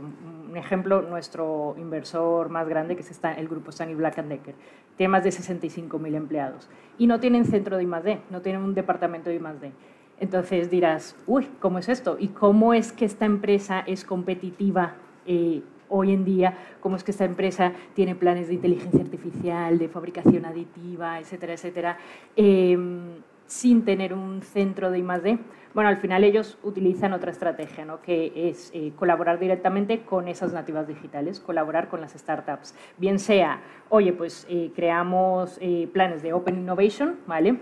un 0.51 0.57
ejemplo, 0.57 1.03
nuestro 1.03 1.77
inversor 1.79 2.49
más 2.49 2.69
grande, 2.69 2.97
que 2.97 3.03
es 3.03 3.21
el 3.37 3.49
grupo 3.49 3.71
Stanley 3.71 3.95
Black 3.95 4.17
Decker, 4.17 4.55
tiene 4.97 5.09
más 5.09 5.23
de 5.23 5.31
65.000 5.31 6.15
empleados 6.15 6.69
y 6.99 7.07
no 7.07 7.21
tienen 7.21 7.45
centro 7.45 7.77
de 7.77 7.85
I+.D., 7.85 8.19
no 8.31 8.43
tienen 8.43 8.63
un 8.63 8.75
departamento 8.75 9.31
de 9.31 9.37
I+.D. 9.37 9.73
Entonces 10.19 10.71
dirás, 10.71 11.17
uy, 11.27 11.49
¿cómo 11.61 11.79
es 11.79 11.89
esto? 11.89 12.17
¿Y 12.19 12.29
cómo 12.29 12.75
es 12.75 12.93
que 12.93 13.05
esta 13.05 13.25
empresa 13.25 13.81
es 13.87 14.05
competitiva 14.05 14.95
eh, 15.25 15.63
hoy 15.89 16.13
en 16.13 16.25
día? 16.25 16.59
¿Cómo 16.81 16.97
es 16.97 17.05
que 17.05 17.13
esta 17.13 17.25
empresa 17.25 17.73
tiene 17.95 18.15
planes 18.15 18.49
de 18.49 18.55
inteligencia 18.55 19.01
artificial, 19.01 19.79
de 19.79 19.89
fabricación 19.89 20.45
aditiva, 20.45 21.21
etcétera, 21.21 21.55
etcétera, 21.55 21.99
em, 22.37 23.23
sin 23.51 23.85
tener 23.85 24.15
un 24.15 24.43
centro 24.43 24.93
de 24.93 25.01
I+.D.? 25.01 25.39
Bueno, 25.75 25.91
al 25.91 25.97
final 25.97 26.23
ellos 26.23 26.57
utilizan 26.63 27.13
otra 27.13 27.33
estrategia, 27.33 27.85
¿no? 27.85 28.01
que 28.01 28.49
es 28.49 28.71
eh, 28.75 28.93
colaborar 28.97 29.41
directamente 29.41 30.03
con 30.03 30.29
esas 30.29 30.53
nativas 30.53 30.87
digitales, 30.87 31.41
colaborar 31.41 31.89
con 31.89 32.01
las 32.01 32.13
startups. 32.13 32.77
Bien 32.97 33.19
sea, 33.19 33.61
oye, 33.89 34.13
pues 34.13 34.47
eh, 34.49 34.71
creamos 34.75 35.59
eh, 35.61 35.89
planes 35.93 36.23
de 36.23 36.33
Open 36.33 36.59
Innovation, 36.59 37.19
¿vale? 37.27 37.59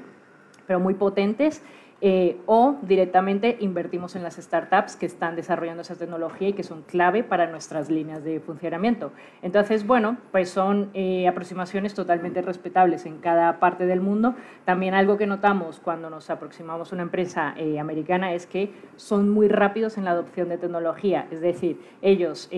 Pero 0.67 0.79
muy 0.79 0.93
potentes 0.93 1.63
eh, 2.01 2.37
o 2.47 2.77
directamente 2.83 3.57
invertimos 3.59 4.15
en 4.15 4.23
las 4.23 4.37
startups 4.37 4.95
que 4.95 5.05
están 5.05 5.35
desarrollando 5.35 5.83
esa 5.83 5.97
tecnología 5.97 6.51
y 6.51 6.53
que 6.53 6.63
son 6.63 6.83
clave 6.83 7.25
para 7.25 7.49
nuestras 7.49 7.91
líneas 7.91 8.23
de 8.23 8.39
funcionamiento. 8.39 9.11
Entonces, 9.43 9.85
bueno, 9.85 10.17
pues 10.31 10.49
son 10.49 10.91
eh, 10.95 11.27
aproximaciones 11.27 11.95
totalmente 11.95 12.41
respetables 12.41 13.05
en 13.05 13.19
cada 13.19 13.59
parte 13.59 13.85
del 13.85 14.01
mundo. 14.01 14.37
También 14.65 14.95
algo 14.95 15.17
que 15.17 15.27
notamos 15.27 15.81
cuando 15.81 16.09
nos 16.09 16.31
aproximamos 16.31 16.93
a 16.93 16.95
una 16.95 17.03
empresa 17.03 17.55
eh, 17.57 17.81
americana 17.81 18.33
es 18.33 18.47
que 18.47 18.71
son 18.95 19.29
muy 19.29 19.49
rápidos 19.49 19.99
en 19.99 20.05
la 20.05 20.13
adopción 20.13 20.49
de 20.51 20.59
tecnología, 20.59 21.27
es 21.33 21.41
decir, 21.41 21.81
ellos 22.03 22.49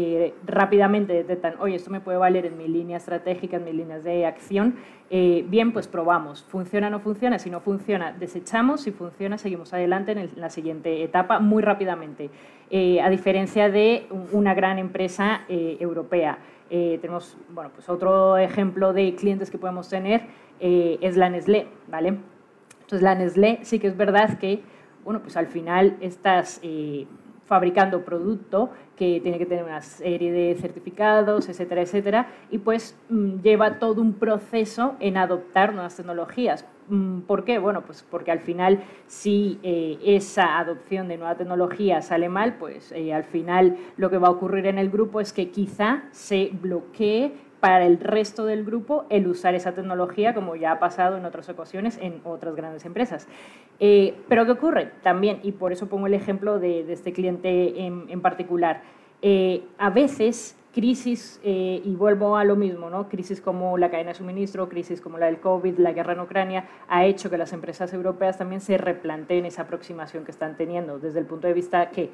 rápidamente 0.45 1.12
detectan, 1.12 1.55
oye, 1.61 1.76
esto 1.76 1.91
me 1.91 2.01
puede 2.01 2.18
valer 2.18 2.47
en 2.47 2.59
mi 2.59 2.68
línea 2.68 2.99
estratégica, 2.99 3.57
en 3.57 3.64
mis 3.64 3.74
líneas 3.74 4.05
de 4.05 4.26
acción, 4.26 4.76
eh, 5.12 5.45
bien, 5.49 5.72
pues 5.72 5.88
probamos. 5.88 6.45
¿Funciona 6.45 6.86
o 6.86 6.91
no 6.91 7.01
funciona? 7.01 7.41
Si 7.41 7.51
no 7.51 7.61
funciona, 7.61 8.12
desechamos. 8.12 8.82
Si 8.82 8.93
funciona, 8.93 9.30
seguimos 9.39 9.72
adelante 9.72 10.12
en, 10.12 10.31
la 10.37 10.51
siguiente 10.51 11.03
etapa 11.03 11.39
muy 11.41 11.62
rápidamente. 11.62 12.31
Eh, 12.70 13.01
a 13.01 13.11
diferencia 13.11 13.68
de 13.68 14.07
una 14.33 14.55
gran 14.55 14.78
empresa 14.78 15.43
eh, 15.49 15.76
europea. 15.81 16.39
tenemos, 16.68 17.37
bueno, 17.49 17.70
pues 17.74 17.89
otro 17.89 18.39
ejemplo 18.39 18.93
de 18.93 19.14
clientes 19.16 19.51
que 19.51 19.59
podemos 19.59 19.89
tener 19.89 20.22
es 20.61 21.16
la 21.16 21.28
Nestlé, 21.28 21.66
¿vale? 21.89 22.09
Entonces, 22.83 23.03
la 23.03 23.14
Nestlé 23.16 23.59
sí 23.62 23.81
que 23.81 23.89
es 23.89 23.97
verdad 23.97 24.39
que, 24.39 24.62
bueno, 25.05 25.20
pues 25.20 25.37
al 25.37 25.49
final 25.49 25.97
estás 26.01 26.61
fabricando 27.51 28.05
producto 28.05 28.71
que 28.97 29.19
tiene 29.21 29.37
que 29.37 29.45
tener 29.45 29.65
una 29.65 29.81
serie 29.81 30.31
de 30.31 30.55
certificados, 30.55 31.49
etcétera, 31.49 31.83
etcétera, 31.83 32.29
y 32.49 32.59
pues 32.59 32.97
mm, 33.09 33.41
lleva 33.43 33.81
todo 33.81 34.01
un 34.01 34.13
proceso 34.13 34.95
en 35.01 35.17
adoptar 35.17 35.75
nuevas 35.75 35.97
tecnologías. 35.97 36.65
Mm, 36.87 37.23
¿Por 37.23 37.45
qué? 37.45 37.59
Bueno, 37.59 37.83
pues 37.85 38.07
porque 38.09 38.31
al 38.31 38.39
final 38.39 38.85
si 39.09 39.59
eh, 39.65 39.99
esa 40.05 40.61
adopción 40.61 41.09
de 41.09 41.17
nueva 41.17 41.35
tecnología 41.35 42.03
sale 42.03 42.29
mal, 42.29 42.55
pues 42.55 42.93
eh, 42.93 43.13
al 43.13 43.25
final 43.25 43.77
lo 43.97 44.11
que 44.11 44.19
va 44.19 44.29
a 44.29 44.31
ocurrir 44.31 44.67
en 44.67 44.79
el 44.79 44.89
grupo 44.89 45.21
es 45.21 45.33
que 45.33 45.51
quizá 45.51 46.05
se 46.13 46.51
bloquee 46.53 47.33
para 47.61 47.87
el 47.87 48.01
resto 48.01 48.47
del 48.47 48.65
grupo 48.65 49.05
el 49.11 49.27
usar 49.27 49.55
esa 49.55 49.73
tecnología, 49.73 50.35
como 50.35 50.57
ya 50.57 50.73
ha 50.73 50.79
pasado 50.79 51.17
en 51.17 51.25
otras 51.25 51.49
ocasiones 51.49 51.99
en 52.01 52.21
otras 52.25 52.57
grandes 52.57 52.85
empresas. 52.85 53.29
Eh, 53.79 54.15
pero 54.29 54.47
¿qué 54.47 54.53
ocurre? 54.53 54.91
También, 55.03 55.41
y 55.43 55.53
por 55.53 55.73
eso 55.73 55.89
pongo 55.89 56.07
el 56.07 56.15
ejemplo 56.15 56.59
de, 56.59 56.91
este 56.93 57.13
cliente 57.13 57.87
en, 57.87 58.21
particular, 58.21 58.83
eh, 59.23 59.63
a 59.79 59.91
veces 59.91 60.57
crisis, 60.73 61.41
eh, 61.43 61.83
y 61.85 61.95
vuelvo 61.95 62.37
a 62.37 62.45
lo 62.45 62.55
mismo, 62.55 62.91
¿no? 62.91 63.09
crisis 63.09 63.41
como 63.41 63.77
la 63.77 63.91
cadena 63.91 64.11
de 64.11 64.14
suministro, 64.14 64.68
crisis 64.68 65.01
como 65.01 65.18
la 65.18 65.27
del 65.27 65.41
COVID, 65.41 65.79
la 65.79 65.93
guerra 65.93 66.12
en 66.12 66.21
Ucrania, 66.21 66.64
ha 66.89 67.05
hecho 67.05 67.29
que 67.29 67.37
las 67.37 67.53
empresas 67.53 67.93
europeas 67.93 68.39
también 68.39 68.61
se 68.61 68.79
replanteen 68.79 69.47
esa 69.47 69.62
aproximación 69.62 70.25
que 70.25 70.31
están 70.31 70.57
teniendo, 70.57 70.99
desde 70.99 71.18
el 71.18 71.27
punto 71.27 71.49
de 71.49 71.55
vista 71.55 71.91
que 71.91 72.11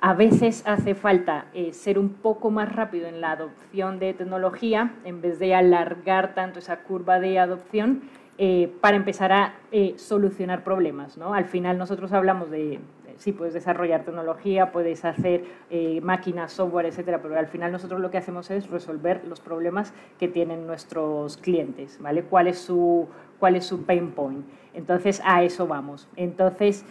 a 0.00 0.14
veces 0.14 0.62
hace 0.66 0.94
falta 0.94 1.46
eh, 1.54 1.72
ser 1.72 1.98
un 1.98 2.10
poco 2.10 2.50
más 2.50 2.74
rápido 2.74 3.06
en 3.06 3.20
la 3.20 3.32
adopción 3.32 3.98
de 3.98 4.14
tecnología, 4.14 4.94
en 5.04 5.20
vez 5.20 5.38
de 5.38 5.54
alargar 5.54 6.34
tanto 6.34 6.58
esa 6.58 6.78
curva 6.80 7.20
de 7.20 7.38
adopción, 7.38 8.02
eh, 8.36 8.72
para 8.80 8.96
empezar 8.96 9.30
a 9.32 9.54
solucionar 9.96 10.64
problemas. 10.64 11.16
¿no? 11.16 11.34
Al 11.34 11.44
final 11.44 11.78
nosotros 11.78 12.12
hablamos 12.12 12.50
de, 12.50 12.80
sí, 13.18 13.32
puedes 13.32 13.54
desarrollar 13.54 14.04
tecnología, 14.04 14.72
puedes 14.72 15.04
hacer 15.04 15.44
eh, 15.70 16.00
máquinas, 16.02 16.52
software, 16.52 16.86
etcétera, 16.86 17.20
pero 17.22 17.38
al 17.38 17.48
final 17.48 17.72
nosotros 17.72 18.00
lo 18.00 18.10
que 18.10 18.18
hacemos 18.18 18.50
es 18.50 18.68
resolver 18.70 19.22
los 19.26 19.40
problemas 19.40 19.92
que 20.18 20.28
tienen 20.28 20.66
nuestros 20.66 21.36
clientes, 21.36 21.98
¿vale? 22.00 22.24
¿Cuál 22.24 22.48
es 22.48 22.58
su, 22.58 23.08
cuál 23.38 23.56
es 23.56 23.64
su 23.64 23.84
pain 23.84 24.10
point? 24.12 24.44
Entonces, 24.74 25.20
a 25.24 25.42
eso 25.42 25.66
vamos. 25.66 26.08
Entonces, 26.16 26.84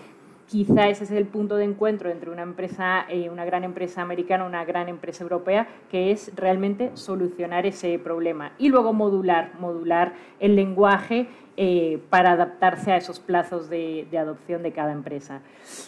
quizá 0.47 0.87
ese 0.87 1.05
es 1.05 1.11
el 1.11 1.25
punto 1.25 1.55
de 1.55 1.65
encuentro 1.65 2.09
entre 2.09 2.29
una 2.29 2.41
empresa, 2.41 3.05
eh, 3.09 3.29
una 3.29 3.45
gran 3.45 3.63
empresa 3.63 4.01
americana, 4.01 4.45
una 4.45 4.65
gran 4.65 4.89
empresa 4.89 5.23
europea, 5.23 5.67
que 5.89 6.11
es 6.11 6.31
realmente 6.35 6.91
solucionar 6.93 7.65
ese 7.65 7.97
problema 7.99 8.51
y 8.57 8.69
luego 8.69 8.93
modular, 8.93 9.51
modular 9.59 10.13
el 10.39 10.55
lenguaje 10.55 11.27
eh, 11.55 12.01
para 12.09 12.31
adaptarse 12.31 12.91
a 12.91 12.97
esos 12.97 13.19
plazos 13.19 13.69
de, 13.69 14.07
adopción 14.17 14.63
de 14.63 14.71
cada 14.71 14.91
empresa. 14.91 15.41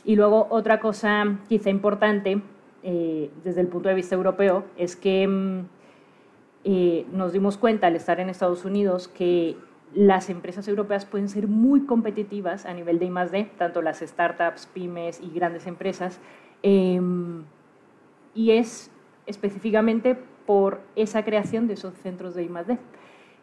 Y 0.04 0.16
luego 0.16 0.46
otra 0.52 0.80
cosa 0.80 1.40
quizá 1.50 1.72
importante 1.72 2.40
eh, 2.84 3.32
desde 3.44 3.62
el 3.62 3.68
punto 3.68 3.90
de 3.90 3.96
vista 3.96 4.14
europeo 4.14 4.66
es 4.78 4.96
que 4.96 5.28
mm, 5.28 5.66
eh, 6.66 7.08
nos 7.12 7.34
dimos 7.34 7.58
cuenta 7.58 7.88
al 7.88 7.96
estar 7.96 8.20
en 8.20 8.30
Estados 8.30 8.64
Unidos 8.64 9.08
que 9.08 9.58
las 9.96 10.30
empresas 10.30 10.68
europeas 10.68 11.06
pueden 11.06 11.30
ser 11.30 11.48
muy 11.48 11.88
competitivas 11.88 12.68
a 12.68 12.74
nivel 12.74 13.00
de 13.00 13.06
I+.D., 13.06 13.52
tanto 13.58 13.82
las 13.82 14.02
startups, 14.02 14.68
pymes 14.68 15.20
y 15.20 15.32
grandes 15.32 15.66
empresas, 15.66 16.20
em, 16.62 17.44
y 18.36 18.52
es 18.52 18.92
específicamente 19.26 20.16
por 20.46 20.82
esa 20.96 21.24
creación 21.24 21.68
de 21.68 21.74
esos 21.74 21.96
centros 21.96 22.36
de 22.36 22.44
I+.D. 22.44 22.78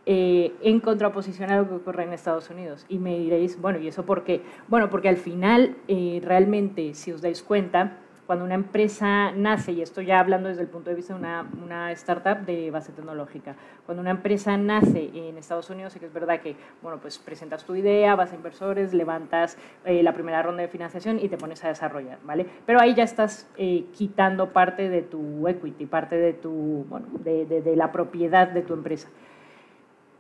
Eh, 0.05 0.53
en 0.63 0.81
contraposición 0.81 1.53
a 1.53 1.59
lo 1.59 1.69
que 1.69 1.75
ocurre 1.75 2.03
en 2.03 2.13
Estados 2.13 2.51
Unidos. 2.51 2.87
Y 2.89 2.99
me 2.99 3.17
diréis, 3.19 3.61
bueno, 3.61 3.79
¿y 3.79 3.87
eso 3.87 4.05
por 4.05 4.25
qué? 4.25 4.43
Bueno, 4.67 4.91
porque 4.91 5.09
al 5.09 5.17
final, 5.17 5.77
eh, 5.87 6.21
realmente, 6.25 6.95
si 6.95 7.13
os 7.13 7.23
dais 7.23 7.41
cuenta, 7.41 7.99
cuando 8.27 8.45
una 8.45 8.55
empresa 8.55 9.31
nace, 9.31 9.73
y 9.73 9.83
esto 9.83 10.01
ya 10.01 10.19
hablando 10.19 10.49
desde 10.49 10.63
el 10.63 10.69
punto 10.69 10.91
de 10.91 10.97
vista 10.97 11.15
de 11.15 11.21
una, 11.21 11.93
startup 11.93 12.45
de 12.47 12.71
base 12.73 12.91
tecnológica, 12.93 13.55
cuando 13.87 14.01
una 14.01 14.11
empresa 14.11 14.57
nace 14.57 15.11
en 15.15 15.39
Estados 15.39 15.71
Unidos, 15.71 15.95
que 15.95 16.07
es 16.07 16.13
verdad 16.13 16.41
que, 16.41 16.57
bueno, 16.83 16.99
pues 17.01 17.19
presentas 17.19 17.65
tu 17.65 17.77
idea, 17.77 18.17
vas 18.17 18.33
a 18.33 18.35
inversores, 18.35 18.95
levantas 18.95 19.57
eh, 19.85 20.03
la 20.03 20.15
primera 20.15 20.43
ronda 20.43 20.63
de 20.63 20.69
financiación 20.69 21.21
y 21.21 21.29
te 21.29 21.37
pones 21.37 21.63
a 21.65 21.69
desarrollar, 21.69 22.19
¿vale? 22.25 22.47
Pero 22.67 22.81
ahí 22.81 22.95
ya 22.95 23.05
estás 23.05 23.49
quitando 23.93 24.53
parte 24.53 24.89
de 24.89 25.03
tu 25.03 25.47
equity, 25.47 25.87
parte 25.87 26.17
de 26.17 26.33
tu, 26.33 26.87
bueno, 26.89 27.07
de 27.23 27.75
la 27.77 27.93
propiedad 27.93 28.49
de 28.49 28.63
tu 28.63 28.75
empresa. 28.75 29.09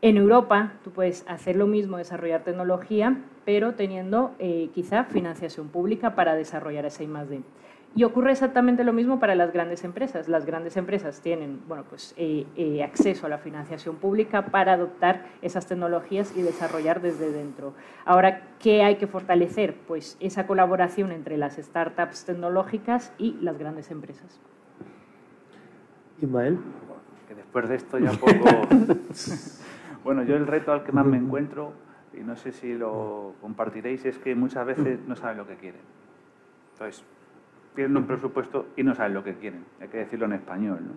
En 0.04 0.16
Europa 0.16 0.72
tú 0.82 0.90
puedes 0.90 1.24
hacer 1.28 1.54
lo 1.54 1.68
mismo, 1.68 1.96
desarrollar 1.96 2.42
tecnología, 2.42 3.18
pero 3.44 3.74
teniendo 3.74 4.34
eh, 4.40 4.68
quizá 4.74 5.04
financiación 5.04 5.68
pública 5.68 6.16
para 6.16 6.34
desarrollar 6.34 6.84
esa 6.84 7.04
I+.D. 7.04 7.42
Y 7.94 8.02
ocurre 8.02 8.32
exactamente 8.32 8.82
lo 8.82 8.92
mismo 8.92 9.20
para 9.20 9.36
las 9.36 9.52
grandes 9.52 9.84
empresas. 9.84 10.26
Las 10.26 10.44
grandes 10.44 10.76
empresas 10.76 11.20
tienen 11.20 11.60
bueno, 11.68 11.84
pues, 11.88 12.14
eh, 12.16 12.46
eh, 12.56 12.82
acceso 12.82 13.26
a 13.26 13.28
la 13.28 13.38
financiación 13.38 13.94
pública 13.94 14.46
para 14.46 14.72
adoptar 14.72 15.26
esas 15.40 15.66
tecnologías 15.66 16.36
y 16.36 16.42
desarrollar 16.42 17.00
desde 17.00 17.30
dentro. 17.30 17.74
Ahora, 18.04 18.42
¿qué 18.58 18.82
hay 18.82 18.96
que 18.96 19.06
fortalecer? 19.06 19.76
Pues 19.86 20.16
esa 20.18 20.48
colaboración 20.48 21.12
entre 21.12 21.36
las 21.36 21.58
startups 21.58 22.24
tecnológicas 22.24 23.12
y 23.18 23.36
las 23.40 23.56
grandes 23.56 23.92
empresas. 23.92 24.40
Ismael. 26.20 26.58
Que 27.28 27.36
después 27.36 27.68
de 27.68 27.76
esto 27.76 27.98
ya 28.00 28.10
poco... 28.10 28.32
Bueno, 30.04 30.24
yo 30.24 30.36
el 30.36 30.46
reto 30.46 30.72
al 30.72 30.82
que 30.82 30.92
más 30.92 31.06
me 31.06 31.16
encuentro, 31.16 31.72
y 32.12 32.22
no 32.24 32.36
sé 32.36 32.52
si 32.52 32.74
lo 32.74 33.34
compartiréis, 33.40 34.04
es 34.04 34.18
que 34.18 34.34
muchas 34.34 34.66
veces 34.66 35.00
no 35.06 35.16
saben 35.16 35.38
lo 35.38 35.46
que 35.46 35.56
quieren. 35.56 35.80
Entonces, 36.72 37.04
piden 37.74 37.96
un 37.96 38.06
presupuesto 38.06 38.66
y 38.76 38.82
no 38.82 38.94
saben 38.94 39.14
lo 39.14 39.22
que 39.22 39.34
quieren, 39.34 39.64
hay 39.80 39.88
que 39.88 39.98
decirlo 39.98 40.26
en 40.26 40.32
español. 40.34 40.80
¿no? 40.82 40.92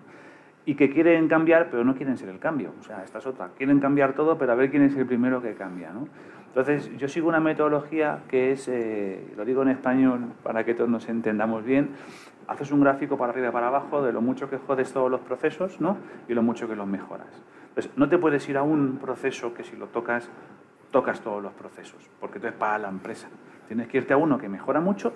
Y 0.65 0.75
que 0.75 0.89
quieren 0.89 1.27
cambiar, 1.27 1.69
pero 1.69 1.83
no 1.83 1.95
quieren 1.95 2.17
ser 2.17 2.29
el 2.29 2.39
cambio. 2.39 2.73
O 2.79 2.83
sea, 2.83 3.03
esta 3.03 3.19
es 3.19 3.27
otra. 3.27 3.49
Quieren 3.55 3.79
cambiar 3.79 4.13
todo, 4.13 4.37
pero 4.37 4.51
a 4.51 4.55
ver 4.55 4.71
quién 4.71 4.81
es 4.81 4.95
el 4.95 5.05
primero 5.05 5.41
que 5.41 5.53
cambia. 5.53 5.91
¿no? 5.91 6.07
Entonces, 6.47 6.89
yo 6.97 7.07
sigo 7.07 7.29
una 7.29 7.39
metodología 7.39 8.23
que 8.27 8.51
es, 8.53 8.67
eh, 8.67 9.33
lo 9.37 9.45
digo 9.45 9.61
en 9.61 9.69
español 9.69 10.31
para 10.41 10.63
que 10.65 10.73
todos 10.73 10.89
nos 10.89 11.07
entendamos 11.07 11.63
bien, 11.63 11.89
haces 12.47 12.71
un 12.71 12.81
gráfico 12.81 13.17
para 13.17 13.31
arriba 13.31 13.49
y 13.49 13.51
para 13.51 13.67
abajo 13.67 14.01
de 14.03 14.11
lo 14.11 14.21
mucho 14.21 14.49
que 14.49 14.57
jodes 14.57 14.91
todos 14.91 15.11
los 15.11 15.21
procesos 15.21 15.79
¿no? 15.79 15.97
y 16.27 16.33
lo 16.33 16.41
mucho 16.41 16.67
que 16.67 16.75
los 16.75 16.87
mejoras. 16.87 17.27
Pues 17.75 17.89
no 17.97 18.07
te 18.07 18.17
puedes 18.17 18.47
ir 18.47 18.57
a 18.57 18.63
un 18.63 18.97
proceso 18.99 19.53
que 19.53 19.65
si 19.65 19.75
lo 19.75 19.87
tocas, 19.87 20.29
tocas 20.91 21.19
todos 21.19 21.43
los 21.43 21.51
procesos, 21.51 22.09
porque 22.21 22.37
entonces 22.37 22.57
para 22.57 22.79
la 22.79 22.87
empresa. 22.87 23.27
Tienes 23.67 23.89
que 23.89 23.97
irte 23.97 24.13
a 24.13 24.17
uno 24.17 24.37
que 24.37 24.47
mejora 24.47 24.79
mucho 24.79 25.13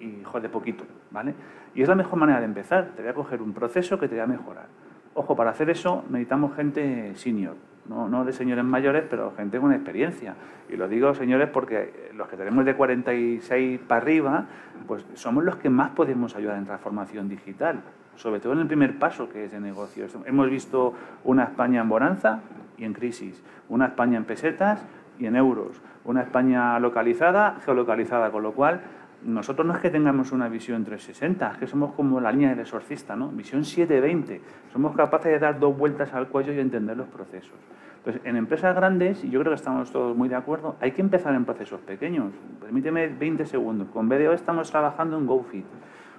y 0.00 0.24
jode 0.24 0.48
poquito, 0.48 0.84
¿vale? 1.12 1.34
Y 1.72 1.82
es 1.82 1.88
la 1.88 1.94
mejor 1.94 2.18
manera 2.18 2.40
de 2.40 2.46
empezar. 2.46 2.90
Te 2.96 3.02
voy 3.02 3.12
a 3.12 3.14
coger 3.14 3.40
un 3.40 3.52
proceso 3.52 3.96
que 3.96 4.08
te 4.08 4.16
va 4.16 4.24
a 4.24 4.26
mejorar. 4.26 4.66
Ojo, 5.14 5.36
para 5.36 5.50
hacer 5.50 5.70
eso 5.70 6.04
necesitamos 6.08 6.56
gente 6.56 7.14
senior, 7.14 7.54
no, 7.88 8.08
no 8.08 8.24
de 8.24 8.32
señores 8.32 8.64
mayores, 8.64 9.04
pero 9.08 9.32
gente 9.36 9.60
con 9.60 9.72
experiencia. 9.72 10.34
Y 10.68 10.76
lo 10.76 10.88
digo, 10.88 11.14
señores, 11.14 11.48
porque 11.50 12.10
los 12.16 12.26
que 12.26 12.36
tenemos 12.36 12.64
de 12.64 12.74
46 12.74 13.80
para 13.86 14.00
arriba, 14.00 14.46
pues 14.88 15.06
somos 15.14 15.44
los 15.44 15.56
que 15.56 15.70
más 15.70 15.90
podemos 15.90 16.34
ayudar 16.34 16.58
en 16.58 16.64
transformación 16.64 17.28
digital 17.28 17.82
sobre 18.16 18.40
todo 18.40 18.52
en 18.52 18.60
el 18.60 18.66
primer 18.66 18.98
paso 18.98 19.28
que 19.28 19.44
es 19.44 19.52
de 19.52 19.60
negocio. 19.60 20.06
Hemos 20.24 20.50
visto 20.50 20.94
una 21.24 21.44
España 21.44 21.80
en 21.80 21.88
bonanza 21.88 22.40
y 22.76 22.84
en 22.84 22.92
crisis, 22.92 23.42
una 23.68 23.86
España 23.86 24.16
en 24.16 24.24
pesetas 24.24 24.84
y 25.18 25.26
en 25.26 25.36
euros, 25.36 25.80
una 26.04 26.22
España 26.22 26.78
localizada, 26.78 27.56
geolocalizada, 27.64 28.30
con 28.30 28.42
lo 28.42 28.52
cual 28.52 28.80
nosotros 29.24 29.66
no 29.66 29.74
es 29.74 29.80
que 29.80 29.90
tengamos 29.90 30.32
una 30.32 30.48
visión 30.48 30.84
360, 30.84 31.52
es 31.52 31.58
que 31.58 31.66
somos 31.66 31.94
como 31.94 32.20
la 32.20 32.30
línea 32.30 32.50
del 32.50 32.60
exorcista, 32.60 33.16
¿no? 33.16 33.28
Visión 33.28 33.64
720. 33.64 34.40
Somos 34.72 34.94
capaces 34.94 35.32
de 35.32 35.38
dar 35.38 35.58
dos 35.58 35.76
vueltas 35.76 36.12
al 36.12 36.28
cuello 36.28 36.52
y 36.52 36.60
entender 36.60 36.96
los 36.96 37.08
procesos. 37.08 37.58
Entonces, 37.98 38.20
en 38.26 38.36
empresas 38.36 38.76
grandes, 38.76 39.24
y 39.24 39.30
yo 39.30 39.40
creo 39.40 39.52
que 39.52 39.56
estamos 39.56 39.90
todos 39.90 40.14
muy 40.14 40.28
de 40.28 40.34
acuerdo, 40.34 40.76
hay 40.78 40.92
que 40.92 41.00
empezar 41.00 41.34
en 41.34 41.46
procesos 41.46 41.80
pequeños. 41.80 42.34
Permíteme 42.60 43.08
20 43.08 43.46
segundos. 43.46 43.88
Con 43.88 44.10
BDO 44.10 44.34
estamos 44.34 44.70
trabajando 44.70 45.16
en 45.16 45.26
GoFit, 45.26 45.64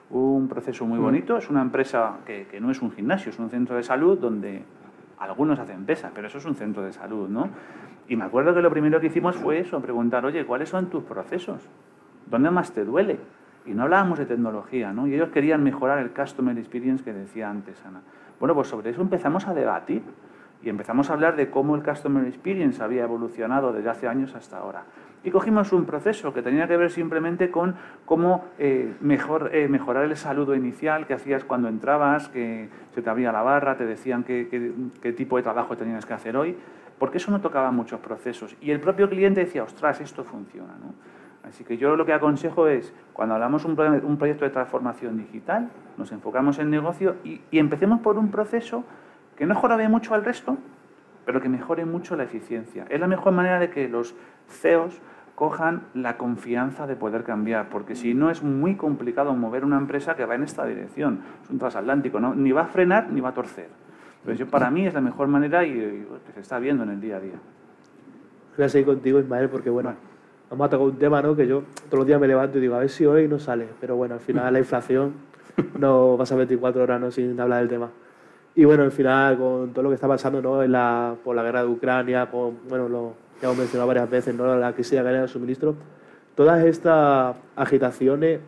un 0.09 0.47
proceso 0.47 0.85
muy 0.85 0.99
mm. 0.99 1.03
bonito. 1.03 1.37
Es 1.37 1.49
una 1.49 1.61
empresa 1.61 2.17
que, 2.25 2.47
que 2.47 2.59
no 2.59 2.71
es 2.71 2.81
un 2.81 2.91
gimnasio, 2.91 3.31
es 3.31 3.39
un 3.39 3.49
centro 3.49 3.75
de 3.75 3.83
salud 3.83 4.17
donde 4.17 4.63
algunos 5.19 5.59
hacen 5.59 5.85
pesas, 5.85 6.11
pero 6.13 6.27
eso 6.27 6.37
es 6.37 6.45
un 6.45 6.55
centro 6.55 6.83
de 6.83 6.93
salud, 6.93 7.29
¿no? 7.29 7.49
Y 8.07 8.15
me 8.15 8.25
acuerdo 8.25 8.53
que 8.53 8.61
lo 8.61 8.69
primero 8.69 8.99
que 8.99 9.07
hicimos 9.07 9.35
fue 9.35 9.59
eso, 9.59 9.79
preguntar, 9.81 10.25
oye, 10.25 10.45
¿cuáles 10.45 10.69
son 10.69 10.89
tus 10.89 11.03
procesos? 11.03 11.67
¿Dónde 12.27 12.51
más 12.51 12.71
te 12.71 12.85
duele? 12.85 13.19
Y 13.65 13.73
no 13.73 13.83
hablábamos 13.83 14.19
de 14.19 14.25
tecnología, 14.25 14.93
¿no? 14.93 15.07
Y 15.07 15.15
ellos 15.15 15.29
querían 15.29 15.63
mejorar 15.63 15.99
el 15.99 16.11
customer 16.11 16.55
experience 16.57 17.03
que 17.03 17.13
decía 17.13 17.49
antes 17.49 17.83
Ana. 17.85 18.01
Bueno, 18.39 18.53
pues 18.53 18.67
sobre 18.67 18.91
eso 18.91 19.01
empezamos 19.01 19.47
a 19.47 19.53
debatir 19.53 20.03
y 20.65 20.69
empezamos 20.69 21.09
a 21.09 21.13
hablar 21.13 21.35
de 21.35 21.49
cómo 21.51 21.75
el 21.75 21.83
customer 21.83 22.25
experience 22.25 22.83
había 22.83 23.03
evolucionado 23.03 23.71
desde 23.71 23.89
hace 23.89 24.07
años 24.07 24.33
hasta 24.33 24.57
ahora. 24.57 24.83
Y 25.23 25.29
cogimos 25.29 25.71
un 25.71 25.85
proceso 25.85 26.33
que 26.33 26.41
tenía 26.41 26.67
que 26.67 26.75
ver 26.75 26.89
simplemente 26.91 27.51
con 27.51 27.75
cómo 28.03 28.45
eh, 28.57 28.93
eh, 28.99 29.67
mejorar 29.69 30.03
el 30.03 30.17
saludo 30.17 30.55
inicial 30.55 31.05
que 31.05 31.13
hacías 31.13 31.43
cuando 31.43 31.67
entrabas, 31.67 32.29
que 32.29 32.69
se 32.93 33.01
te 33.01 33.09
abría 33.09 33.31
la 33.31 33.43
barra, 33.43 33.77
te 33.77 33.85
decían 33.85 34.23
qué, 34.23 35.13
tipo 35.15 35.37
de 35.37 35.43
trabajo 35.43 35.77
tenías 35.77 36.05
que 36.05 36.13
hacer 36.13 36.35
hoy, 36.35 36.57
porque 36.97 37.17
eso 37.17 37.29
no 37.31 37.41
tocaba 37.41 37.69
muchos 37.71 37.99
procesos. 37.99 38.55
Y 38.59 38.71
el 38.71 38.79
propio 38.79 39.07
cliente 39.07 39.41
decía, 39.41 39.63
ostras, 39.63 40.01
esto 40.01 40.23
funciona. 40.23 40.73
Así 41.47 41.63
que 41.63 41.77
yo 41.77 41.95
lo 41.95 42.05
que 42.07 42.13
aconsejo 42.13 42.67
es, 42.67 42.91
cuando 43.13 43.35
hablamos 43.35 43.65
un, 43.65 43.79
un 43.79 44.17
proyecto 44.17 44.45
de 44.45 44.51
transformación 44.51 45.17
digital, 45.17 45.69
nos 45.97 46.11
enfocamos 46.11 46.57
en 46.57 46.71
negocio 46.71 47.17
y, 47.23 47.41
empecemos 47.51 47.99
por 48.01 48.17
un 48.17 48.31
proceso 48.31 48.83
que 49.37 49.45
no 49.45 49.53
mejore 49.53 49.87
mucho 49.89 50.13
al 50.13 50.23
resto, 50.23 50.57
pero 51.25 51.41
que 51.41 51.49
mejore 51.49 51.85
mucho 51.85 52.15
la 52.15 52.23
eficiencia. 52.23 52.85
Es 52.89 52.99
la 52.99 53.07
mejor 53.07 53.33
manera 53.33 53.59
de 53.59 53.69
que 53.69 53.89
los 53.89 54.15
CEOs 54.47 55.01
cojan 55.35 55.83
la 55.93 56.17
confianza 56.17 56.87
de 56.87 56.95
poder 56.95 57.23
cambiar, 57.23 57.69
porque 57.69 57.95
si 57.95 58.13
no 58.13 58.29
es 58.29 58.41
muy 58.41 58.75
complicado 58.75 59.33
mover 59.33 59.65
una 59.65 59.77
empresa 59.77 60.15
que 60.15 60.25
va 60.25 60.35
en 60.35 60.43
esta 60.43 60.65
dirección. 60.65 61.19
Es 61.43 61.49
un 61.49 61.59
transatlántico, 61.59 62.19
¿no? 62.19 62.33
ni 62.33 62.51
va 62.51 62.61
a 62.61 62.67
frenar 62.67 63.11
ni 63.11 63.19
va 63.19 63.29
a 63.29 63.33
torcer. 63.33 63.67
Entonces, 64.19 64.39
yo, 64.39 64.47
para 64.47 64.71
mí 64.71 64.87
es 64.87 64.93
la 64.93 65.01
mejor 65.01 65.27
manera 65.27 65.65
y, 65.65 65.73
que 65.73 66.33
se 66.33 66.39
está 66.39 66.57
viendo 66.57 66.83
en 66.83 66.89
el 66.89 67.01
día 67.01 67.17
a 67.17 67.19
día. 67.19 67.35
Voy 68.57 68.65
a 68.65 68.69
seguir 68.69 68.87
contigo, 68.87 69.19
Ismael, 69.19 69.49
porque 69.49 69.69
bueno, 69.69 69.93
vamos 70.49 70.67
a 70.67 70.69
tocar 70.69 70.87
un 70.87 70.97
tema 70.97 71.21
¿no? 71.21 71.35
que 71.35 71.45
yo 71.45 71.63
todos 71.89 71.99
los 71.99 72.07
días 72.07 72.19
me 72.19 72.27
levanto 72.27 72.57
y 72.57 72.61
digo, 72.61 72.75
a 72.75 72.79
ver 72.79 72.89
si 72.89 73.05
hoy 73.05 73.27
no 73.27 73.37
sale. 73.37 73.67
Pero 73.81 73.97
bueno, 73.97 74.15
al 74.15 74.21
final 74.21 74.53
la 74.53 74.59
inflación 74.59 75.13
no 75.79 76.15
pasa 76.17 76.35
24 76.35 76.81
horas 76.81 77.01
¿no? 77.01 77.11
sin 77.11 77.39
hablar 77.39 77.59
del 77.59 77.69
tema. 77.69 77.89
Y 78.55 78.63
bueno, 78.63 78.83
al 78.83 78.91
final, 78.91 79.37
con 79.37 79.73
todo 79.73 79.83
lo 79.83 79.89
que 79.89 79.95
está 79.95 80.07
pasando 80.07 80.41
¿no? 80.41 80.63
en 80.63 80.71
la, 80.71 81.15
por 81.23 81.35
la 81.35 81.43
guerra 81.43 81.63
de 81.63 81.69
Ucrania, 81.69 82.29
con, 82.31 82.57
bueno, 82.69 82.87
lo 82.87 83.13
ya 83.41 83.47
hemos 83.47 83.57
mencionado 83.57 83.87
varias 83.87 84.09
veces, 84.09 84.33
¿no? 84.33 84.55
la 84.55 84.73
crisis 84.73 84.91
de 84.91 84.97
la 84.97 85.03
cadena 85.03 85.21
de 85.23 85.27
suministro, 85.27 85.75
todas 86.35 86.63
estas 86.63 87.35
agitaciones 87.55 88.39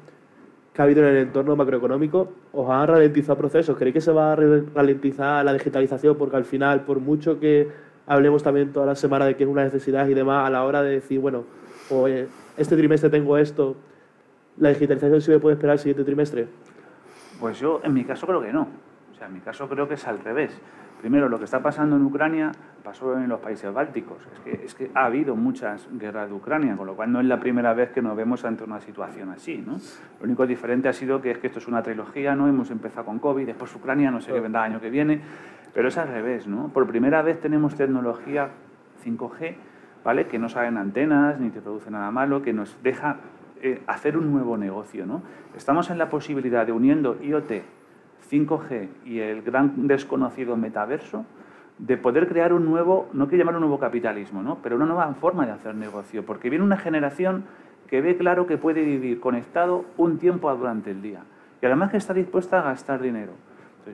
que 0.73 0.81
ha 0.81 0.85
habido 0.85 1.01
en 1.03 1.09
el 1.09 1.17
entorno 1.17 1.55
macroeconómico 1.57 2.31
os 2.53 2.69
han 2.69 2.87
ralentizado 2.87 3.37
procesos. 3.37 3.75
¿Creéis 3.75 3.95
que 3.95 4.01
se 4.01 4.11
va 4.11 4.33
a 4.33 4.35
ralentizar 4.35 5.43
la 5.43 5.51
digitalización? 5.51 6.15
Porque 6.15 6.37
al 6.37 6.45
final, 6.45 6.81
por 6.85 6.99
mucho 6.99 7.39
que 7.39 7.67
hablemos 8.05 8.43
también 8.43 8.71
toda 8.71 8.85
la 8.85 8.95
semana 8.95 9.25
de 9.25 9.35
que 9.35 9.43
es 9.43 9.49
una 9.49 9.65
necesidad 9.65 10.07
y 10.07 10.13
demás, 10.13 10.47
a 10.47 10.49
la 10.49 10.63
hora 10.63 10.83
de 10.83 10.91
decir, 10.91 11.19
bueno, 11.19 11.43
pues 11.89 12.29
este 12.55 12.77
trimestre 12.77 13.09
tengo 13.09 13.37
esto, 13.37 13.75
¿la 14.57 14.69
digitalización 14.69 15.19
sí 15.19 15.31
me 15.31 15.39
puede 15.39 15.55
esperar 15.55 15.73
el 15.73 15.79
siguiente 15.79 16.05
trimestre? 16.05 16.47
Pues 17.41 17.59
yo, 17.59 17.81
en 17.83 17.93
mi 17.93 18.05
caso, 18.05 18.25
creo 18.25 18.41
que 18.41 18.53
no. 18.53 18.86
O 19.17 19.19
sea, 19.19 19.29
en 19.29 19.33
mi 19.33 19.39
caso 19.39 19.67
creo 19.67 19.87
que 19.87 19.95
es 19.95 20.07
al 20.07 20.19
revés. 20.19 20.55
Primero, 21.01 21.27
lo 21.27 21.39
que 21.39 21.45
está 21.45 21.59
pasando 21.59 21.95
en 21.95 22.03
Ucrania 22.03 22.51
pasó 22.83 23.17
en 23.17 23.27
los 23.27 23.39
países 23.39 23.73
bálticos. 23.73 24.19
Es 24.45 24.75
que, 24.75 24.91
ha 24.93 25.05
habido 25.05 25.35
muchas 25.35 25.89
guerras 25.91 26.29
de 26.29 26.35
Ucrania, 26.35 26.77
con 26.77 26.85
lo 26.85 26.95
cual 26.95 27.11
no 27.11 27.19
es 27.19 27.25
la 27.25 27.39
primera 27.39 27.73
vez 27.73 27.89
que 27.89 28.03
nos 28.03 28.15
vemos 28.15 28.45
ante 28.45 28.63
una 28.63 28.79
situación 28.79 29.31
así. 29.31 29.57
Lo 29.57 29.79
único 30.21 30.45
diferente 30.45 30.87
ha 30.87 30.93
sido 30.93 31.19
que 31.19 31.31
es 31.31 31.39
que 31.39 31.47
esto 31.47 31.57
es 31.57 31.67
una 31.67 31.81
trilogía, 31.81 32.35
¿no? 32.35 32.47
hemos 32.47 32.69
empezado 32.69 33.07
con 33.07 33.17
COVID, 33.17 33.47
después 33.47 33.75
Ucrania, 33.75 34.11
no 34.11 34.21
sé 34.21 34.31
qué 34.31 34.39
vendrá 34.39 34.67
el 34.67 34.73
año 34.73 34.81
que 34.81 34.91
viene, 34.91 35.19
pero 35.73 35.87
es 35.87 35.97
al 35.97 36.09
revés. 36.09 36.45
¿no? 36.45 36.67
Por 36.67 36.85
primera 36.85 37.23
vez 37.23 37.39
tenemos 37.39 37.73
tecnología 37.73 38.49
5G, 39.03 39.55
¿vale? 40.03 40.27
que 40.27 40.37
no 40.37 40.47
salen 40.47 40.77
antenas 40.77 41.39
ni 41.39 41.49
te 41.49 41.59
produce 41.59 41.89
nada 41.89 42.11
malo, 42.11 42.43
que 42.43 42.53
nos 42.53 42.77
deja 42.83 43.17
eh, 43.63 43.81
hacer 43.87 44.15
un 44.15 44.31
nuevo 44.31 44.57
negocio. 44.57 45.07
Estamos 45.55 45.89
en 45.89 45.97
la 45.97 46.07
posibilidad 46.07 46.67
de 46.67 46.71
uniendo 46.71 47.17
IoT 47.19 47.76
5G 48.29 48.87
y 49.05 49.19
el 49.19 49.41
gran 49.41 49.87
desconocido 49.87 50.55
metaverso, 50.57 51.25
de 51.77 51.97
poder 51.97 52.27
crear 52.27 52.53
un 52.53 52.65
nuevo, 52.65 53.07
no 53.13 53.27
quiero 53.27 53.43
llamar 53.43 53.55
un 53.55 53.61
nuevo 53.61 53.79
capitalismo, 53.79 54.41
¿no? 54.41 54.57
pero 54.63 54.75
una 54.75 54.85
nueva 54.85 55.13
forma 55.13 55.45
de 55.45 55.51
hacer 55.51 55.75
negocio, 55.75 56.25
porque 56.25 56.49
viene 56.49 56.65
una 56.65 56.77
generación 56.77 57.43
que 57.87 58.01
ve 58.01 58.17
claro 58.17 58.47
que 58.47 58.57
puede 58.57 58.83
vivir 58.83 59.19
conectado 59.19 59.85
un 59.97 60.17
tiempo 60.17 60.53
durante 60.55 60.91
el 60.91 61.01
día 61.01 61.21
y 61.61 61.65
además 61.65 61.91
que 61.91 61.97
está 61.97 62.13
dispuesta 62.13 62.59
a 62.59 62.63
gastar 62.63 63.01
dinero. 63.01 63.33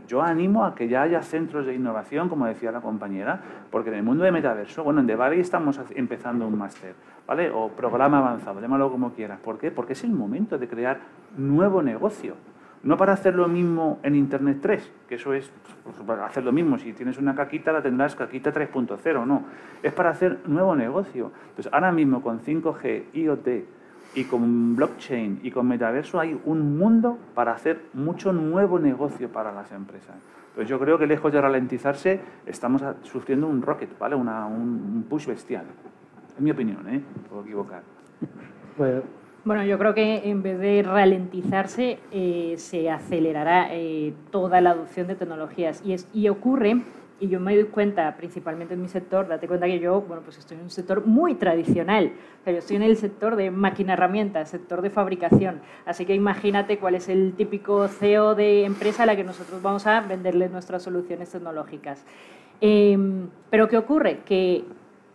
yo 0.07 0.23
animo 0.23 0.65
a 0.65 0.73
que 0.73 0.87
ya 0.87 1.03
haya 1.03 1.21
centros 1.21 1.67
de 1.67 1.75
innovación, 1.75 2.27
como 2.27 2.47
decía 2.47 2.71
la 2.71 2.81
compañera, 2.81 3.39
porque 3.69 3.89
en 3.89 3.97
el 3.97 4.03
mundo 4.03 4.23
de 4.23 4.31
metaverso, 4.31 4.83
bueno, 4.83 5.01
en 5.01 5.17
Valley 5.17 5.39
estamos 5.39 5.79
empezando 5.93 6.47
un 6.47 6.57
máster, 6.57 6.95
¿vale? 7.27 7.51
O 7.51 7.69
programa 7.69 8.17
avanzado, 8.17 8.59
llámalo 8.59 8.89
como 8.89 9.13
quieras. 9.13 9.39
¿Por 9.39 9.59
qué? 9.59 9.69
Porque 9.69 9.93
es 9.93 10.03
el 10.03 10.11
momento 10.11 10.57
de 10.57 10.67
crear 10.67 10.99
nuevo 11.37 11.83
negocio. 11.83 12.33
No 12.83 12.97
para 12.97 13.13
hacer 13.13 13.35
lo 13.35 13.47
mismo 13.47 13.99
en 14.03 14.13
Internet 14.15 14.57
3, 14.61 14.91
que 15.07 15.15
eso 15.15 15.33
es 15.33 15.49
pues, 15.83 15.95
para 16.05 16.25
hacer 16.25 16.43
lo 16.43 16.51
mismo. 16.51 16.77
Si 16.77 16.91
tienes 16.91 17.17
una 17.17 17.33
caquita, 17.33 17.71
la 17.71 17.81
tendrás 17.81 18.15
caquita 18.15 18.53
3.0, 18.53 19.25
no. 19.25 19.43
Es 19.81 19.93
para 19.93 20.09
hacer 20.09 20.39
nuevo 20.47 20.75
negocio. 20.75 21.31
Entonces, 21.49 21.71
ahora 21.71 21.93
mismo 21.93 22.21
con 22.21 22.41
5G, 22.41 23.05
IoT 23.13 23.47
y 24.15 24.25
con 24.25 24.75
blockchain 24.75 25.39
y 25.43 25.51
con 25.51 25.67
metaverso 25.67 26.19
hay 26.19 26.39
un 26.43 26.77
mundo 26.77 27.17
para 27.33 27.53
hacer 27.53 27.85
mucho 27.93 28.33
nuevo 28.33 28.77
negocio 28.79 29.29
para 29.29 29.53
las 29.53 29.71
empresas. 29.71 30.15
Entonces, 30.49 30.69
yo 30.69 30.77
creo 30.77 30.99
que 30.99 31.07
lejos 31.07 31.31
de 31.31 31.39
ralentizarse, 31.39 32.19
estamos 32.45 32.83
sufriendo 33.03 33.47
un 33.47 33.61
rocket, 33.61 33.97
¿vale? 33.97 34.15
un 34.15 35.05
push 35.09 35.25
bestial. 35.27 35.65
Es 36.35 36.41
mi 36.41 36.51
opinión, 36.51 36.87
¿eh? 36.89 37.01
Puedo 37.29 37.43
equivocar. 37.43 37.81
Bueno, 38.77 39.03
bueno, 39.45 39.65
yo 39.65 39.77
creo 39.77 39.93
que 39.93 40.29
en 40.29 40.41
vez 40.41 40.57
de 40.59 40.83
ralentizarse, 40.83 41.99
eh, 42.11 42.55
se 42.57 42.89
acelerará 42.89 43.67
eh, 43.71 44.13
toda 44.31 44.61
la 44.61 44.71
adopción 44.71 45.07
de 45.07 45.15
tecnologías. 45.15 45.81
Y, 45.85 45.91
es, 45.91 46.07
y 46.13 46.29
ocurre, 46.29 46.81
y 47.19 47.27
yo 47.27 47.41
me 47.41 47.53
doy 47.53 47.65
cuenta, 47.65 48.15
principalmente 48.15 48.73
en 48.73 48.81
mi 48.81 48.87
sector, 48.87 49.27
date 49.27 49.47
cuenta 49.47 49.65
que 49.65 49.79
yo, 49.79 50.01
bueno, 50.01 50.23
pues 50.23 50.37
estoy 50.37 50.57
en 50.57 50.63
un 50.63 50.69
sector 50.69 51.05
muy 51.05 51.35
tradicional. 51.35 52.13
O 52.39 52.43
sea, 52.45 52.53
yo 52.53 52.59
estoy 52.59 52.77
en 52.77 52.83
el 52.83 52.95
sector 52.95 53.35
de 53.35 53.51
máquina 53.51 53.93
herramientas, 53.93 54.49
sector 54.49 54.81
de 54.81 54.89
fabricación. 54.89 55.59
Así 55.85 56.05
que 56.05 56.15
imagínate 56.15 56.79
cuál 56.79 56.95
es 56.95 57.09
el 57.09 57.33
típico 57.33 57.89
CEO 57.89 58.35
de 58.35 58.63
empresa 58.63 59.03
a 59.03 59.05
la 59.05 59.17
que 59.17 59.25
nosotros 59.25 59.61
vamos 59.61 59.85
a 59.87 59.99
venderle 60.01 60.47
nuestras 60.47 60.83
soluciones 60.83 61.29
tecnológicas. 61.29 62.05
Em, 62.61 63.27
pero 63.49 63.67
¿qué 63.67 63.77
ocurre? 63.77 64.19
Que 64.25 64.63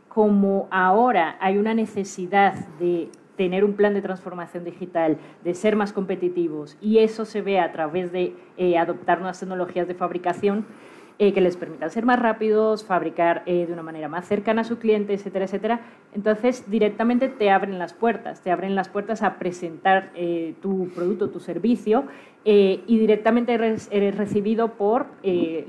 como 0.08 0.68
ahora 0.70 1.36
hay 1.40 1.56
una 1.56 1.72
necesidad 1.72 2.54
de 2.78 3.08
tener 3.38 3.64
un 3.64 3.74
plan 3.74 3.94
de 3.94 4.02
transformación 4.02 4.64
digital, 4.64 5.16
de 5.44 5.54
ser 5.54 5.76
más 5.76 5.92
competitivos, 5.92 6.76
y 6.82 6.98
eso 6.98 7.24
se 7.24 7.40
ve 7.40 7.60
a 7.60 7.72
través 7.72 8.12
de 8.12 8.34
eh, 8.58 8.76
adoptar 8.76 9.18
nuevas 9.18 9.38
tecnologías 9.38 9.86
de 9.86 9.94
fabricación 9.94 10.66
eh, 11.18 11.32
que 11.32 11.40
les 11.40 11.56
permitan 11.56 11.90
ser 11.90 12.04
más 12.04 12.18
rápidos, 12.18 12.84
fabricar 12.84 13.42
eh, 13.46 13.66
de 13.66 13.72
una 13.72 13.82
manera 13.82 14.08
más 14.08 14.26
cercana 14.26 14.60
a 14.60 14.64
su 14.64 14.78
cliente, 14.78 15.14
etcétera, 15.14 15.46
etcétera. 15.46 15.80
Entonces, 16.14 16.70
directamente 16.70 17.28
te 17.28 17.50
abren 17.50 17.78
las 17.78 17.92
puertas, 17.92 18.40
te 18.40 18.50
abren 18.50 18.74
las 18.74 18.88
puertas 18.88 19.22
a 19.22 19.38
presentar 19.38 20.12
tu 20.62 20.88
producto, 20.94 21.28
tu 21.30 21.40
servicio 21.40 22.04
eh, 22.44 22.82
y 22.86 22.98
directamente 22.98 23.52
eres, 23.52 23.90
recibido 24.16 24.68
por 24.68 25.06
eh, 25.22 25.66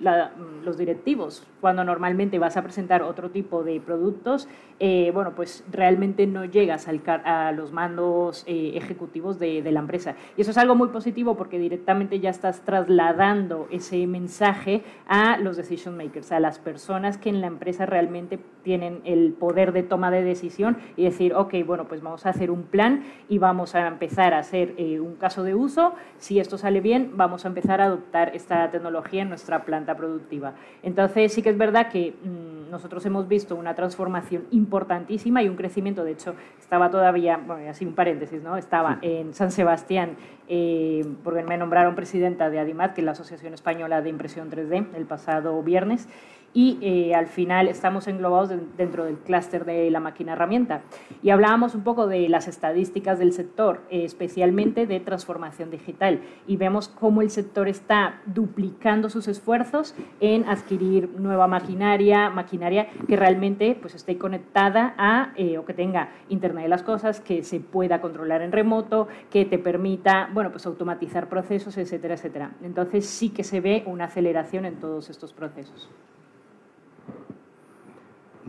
los 0.64 0.78
directivos. 0.78 1.46
Cuando 1.60 1.84
normalmente 1.84 2.40
vas 2.40 2.56
a 2.58 2.62
presentar 2.62 3.02
otro 3.02 3.32
tipo 3.32 3.64
de 3.64 3.82
productos, 3.82 4.48
eh, 4.80 5.12
bueno, 5.14 5.34
pues 5.36 5.66
realmente 5.72 6.26
no 6.26 6.46
llegas 6.46 6.88
a 6.88 7.52
los 7.52 7.74
mandos 7.74 8.46
ejecutivos 8.48 9.40
de, 9.40 9.62
de, 9.62 9.72
la 9.72 9.82
empresa. 9.82 10.16
Y 10.38 10.42
eso 10.42 10.52
es 10.52 10.58
algo 10.58 10.76
muy 10.76 10.90
positivo 10.90 11.36
porque 11.36 11.60
directamente 11.60 12.20
ya 12.20 12.30
estás 12.30 12.62
trasladando 12.62 13.68
ese 13.72 14.06
mensaje 14.08 14.84
a 15.08 15.38
los 15.40 15.58
decision 15.58 15.98
makers, 15.98 16.32
a 16.32 16.40
las 16.40 16.60
personas 16.60 17.18
que 17.18 17.30
en 17.30 17.42
la 17.42 17.48
empresa 17.48 17.86
realmente 17.86 18.40
tienen 18.64 19.02
el 19.06 19.34
poder 19.34 19.72
de 19.72 19.84
toma 19.84 20.12
de 20.12 20.24
decisión 20.24 20.78
y 20.96 21.04
decir, 21.06 21.34
ok, 21.34 21.56
bueno, 21.66 21.88
pues 21.88 22.02
vamos 22.02 22.26
a 22.26 22.30
hacer 22.30 22.52
un 22.52 22.64
plan 22.64 23.04
y 23.28 23.38
vamos 23.38 23.76
a 23.76 23.88
empezar 23.88 24.34
a 24.34 24.40
hacer 24.40 24.76
un 25.00 25.16
caso 25.16 25.44
de 25.44 25.56
uso. 25.56 25.94
Si 26.18 26.40
esto 26.40 26.58
sale 26.58 26.82
bien, 26.82 27.12
vamos 27.16 27.46
a 27.46 27.48
empezar 27.48 27.82
a 27.82 27.86
adoptar 27.86 28.36
esta 28.36 28.70
tecnología 28.72 29.22
en 29.22 29.30
nuestra 29.30 29.64
planta 29.64 29.96
productiva. 29.96 30.54
Entonces, 30.84 31.34
sí 31.34 31.42
que 31.42 31.50
es 31.50 31.58
verdad 31.58 31.90
que 31.90 32.14
mm, 32.24 32.70
nosotros 32.70 33.06
hemos 33.06 33.28
visto 33.28 33.56
una 33.56 33.76
transformación 33.76 34.46
importantísima 34.52 35.44
y 35.44 35.50
un 35.50 35.56
crecimiento, 35.56 36.04
de 36.04 36.12
hecho, 36.12 36.36
estaba 36.60 36.90
todavía, 36.90 37.38
bueno, 37.38 37.70
así 37.70 37.86
un 37.86 37.94
paréntesis, 37.94 38.42
¿no? 38.42 38.58
Estaba 38.58 39.00
en 39.02 39.34
San 39.34 39.52
Sebastián, 39.52 40.16
eh, 40.48 41.06
porque 41.24 41.44
me 41.44 41.58
nombraron 41.58 41.96
presidenta 41.96 42.50
de 42.50 42.60
ADIMAT, 42.60 42.94
que 42.94 43.02
es 43.02 43.06
la 43.06 43.12
Asociación 43.12 43.54
Española 43.54 44.02
de 44.02 44.10
Impresión 44.10 44.50
3D, 44.50 44.96
el 44.96 45.06
pasado 45.06 45.29
pasado 45.30 45.62
viernes 45.62 46.08
y 46.54 46.78
eh, 46.82 47.16
al 47.16 47.28
final 47.28 47.68
estamos 47.68 48.08
englobados 48.08 48.52
dentro 48.78 49.06
del 49.06 49.18
clúster 49.18 49.66
de 49.66 49.90
la 49.92 50.00
máquina 50.00 50.34
herramienta. 50.34 50.82
Y 51.22 51.30
hablábamos 51.30 51.76
un 51.76 51.84
poco 51.84 52.08
de 52.08 52.28
las 52.30 52.48
estadísticas 52.48 53.20
del 53.20 53.34
sector, 53.34 53.82
eh, 53.90 54.04
especialmente 54.04 54.86
de 54.88 55.00
transformación 55.00 55.70
digital, 55.70 56.22
y 56.48 56.58
vemos 56.58 56.88
cómo 56.88 57.22
el 57.22 57.30
sector 57.30 57.68
está 57.68 58.22
duplicando 58.26 59.10
sus 59.10 59.28
esfuerzos 59.28 59.96
en 60.20 60.48
adquirir 60.48 61.10
nueva 61.18 61.48
maquinaria, 61.48 62.30
maquinaria 62.30 62.88
que 63.08 63.16
realmente 63.16 63.78
pues, 63.80 63.96
esté 63.96 64.18
conectada 64.18 64.94
a 64.98 65.34
eh, 65.36 65.58
o 65.58 65.66
que 65.66 65.74
tenga 65.74 66.10
Internet 66.30 66.64
de 66.64 66.70
las 66.70 66.84
Cosas, 66.84 67.20
que 67.20 67.44
se 67.44 67.60
pueda 67.60 68.02
controlar 68.02 68.42
en 68.42 68.52
remoto, 68.52 69.08
que 69.30 69.46
te 69.46 69.60
permita 69.60 70.30
bueno, 70.34 70.52
pues, 70.52 70.66
automatizar 70.66 71.30
procesos, 71.30 71.78
etcétera, 71.78 72.16
etcétera. 72.16 72.52
Entonces 72.64 73.06
sí 73.06 73.30
que 73.30 73.44
se 73.44 73.62
ve 73.62 73.84
una 73.86 74.06
aceleración 74.06 74.66
en 74.66 74.80
todos 74.80 75.10
estos 75.10 75.34
procesos. 75.34 75.90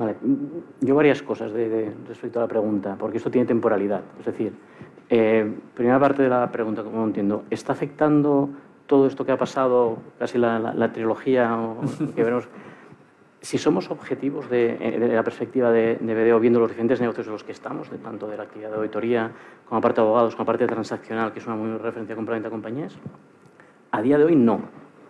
Vale, 0.01 0.17
yo 0.81 0.95
varias 0.95 1.23
cosas 1.23 1.53
de, 1.53 1.93
respecto 2.09 2.39
a 2.39 2.43
la 2.43 2.49
pregunta, 2.49 2.97
porque 2.99 3.19
esto 3.19 3.31
tiene 3.31 3.47
temporalidad. 3.47 4.01
Es 4.19 4.25
decir, 4.25 4.55
eh, 5.11 5.55
primera 5.75 6.01
parte 6.01 6.23
de 6.23 6.31
la 6.31 6.51
pregunta, 6.51 6.83
como 6.83 7.05
entiendo, 7.05 7.45
¿está 7.51 7.75
afectando 7.75 8.49
todo 8.87 9.07
esto 9.07 9.27
que 9.27 9.33
ha 9.33 9.37
pasado, 9.37 9.99
casi 10.19 10.39
la, 10.39 10.91
trilogía 10.91 11.55
que 12.17 12.23
veremos? 12.23 12.49
Si 13.43 13.59
somos 13.59 13.91
objetivos 13.91 14.49
de, 14.49 15.11
la 15.13 15.23
perspectiva 15.23 15.71
de, 15.71 15.97
de 15.97 16.15
BDO, 16.15 16.41
viendo 16.41 16.61
los 16.61 16.71
diferentes 16.71 16.99
negocios 16.99 17.27
en 17.27 17.35
los 17.35 17.45
que 17.45 17.53
estamos, 17.53 17.91
de 17.91 17.99
tanto 17.99 18.27
de 18.27 18.39
la 18.39 18.45
actividad 18.45 18.71
de 18.71 18.77
auditoría, 18.77 19.31
como 19.69 19.83
parte 19.83 20.01
de 20.01 20.07
abogados, 20.07 20.35
como 20.35 20.47
parte 20.47 20.67
transaccional, 20.67 21.31
que 21.35 21.41
es 21.41 21.47
una 21.47 21.57
muy 21.57 21.77
referencia 21.77 22.17
complementaria 22.17 22.49
a 22.49 22.59
compañías, 22.59 22.99
a 23.91 24.01
día 24.01 24.17
de 24.17 24.25
hoy 24.25 24.37
no. 24.37 24.63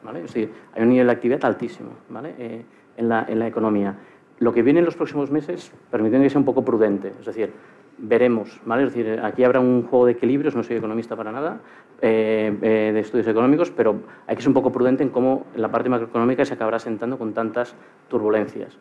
¿vale? 0.02 0.24
Es 0.24 0.34
decir, 0.34 0.52
hay 0.74 0.82
un 0.82 0.88
nivel 0.88 1.06
de 1.06 1.12
actividad 1.12 1.44
altísimo 1.44 1.90
¿vale? 2.08 2.34
Eh, 2.38 2.64
en, 2.96 3.08
la, 3.08 3.24
en 3.28 3.38
la 3.38 3.46
economía. 3.46 3.96
Lo 4.40 4.52
que 4.54 4.62
viene 4.62 4.80
en 4.80 4.86
los 4.86 4.96
próximos 4.96 5.30
meses, 5.30 5.70
permitiendo 5.90 6.24
que 6.24 6.30
sea 6.30 6.38
un 6.38 6.46
poco 6.46 6.64
prudente, 6.64 7.12
es 7.20 7.26
decir, 7.26 7.52
veremos, 7.98 8.58
¿vale? 8.64 8.84
Es 8.84 8.94
decir, 8.94 9.20
aquí 9.22 9.44
habrá 9.44 9.60
un 9.60 9.86
juego 9.86 10.06
de 10.06 10.12
equilibrios, 10.12 10.56
no 10.56 10.62
soy 10.62 10.76
economista 10.76 11.14
para 11.14 11.30
nada, 11.30 11.60
eh, 12.00 12.56
eh, 12.62 12.90
de 12.94 13.00
estudios 13.00 13.28
económicos, 13.28 13.70
pero 13.70 14.00
hay 14.26 14.36
que 14.36 14.40
ser 14.40 14.48
un 14.48 14.54
poco 14.54 14.72
prudente 14.72 15.02
en 15.02 15.10
cómo 15.10 15.44
la 15.56 15.70
parte 15.70 15.90
macroeconómica 15.90 16.46
se 16.46 16.54
acabará 16.54 16.78
sentando 16.78 17.18
con 17.18 17.34
tantas 17.34 17.74
turbulencias. 18.08 18.78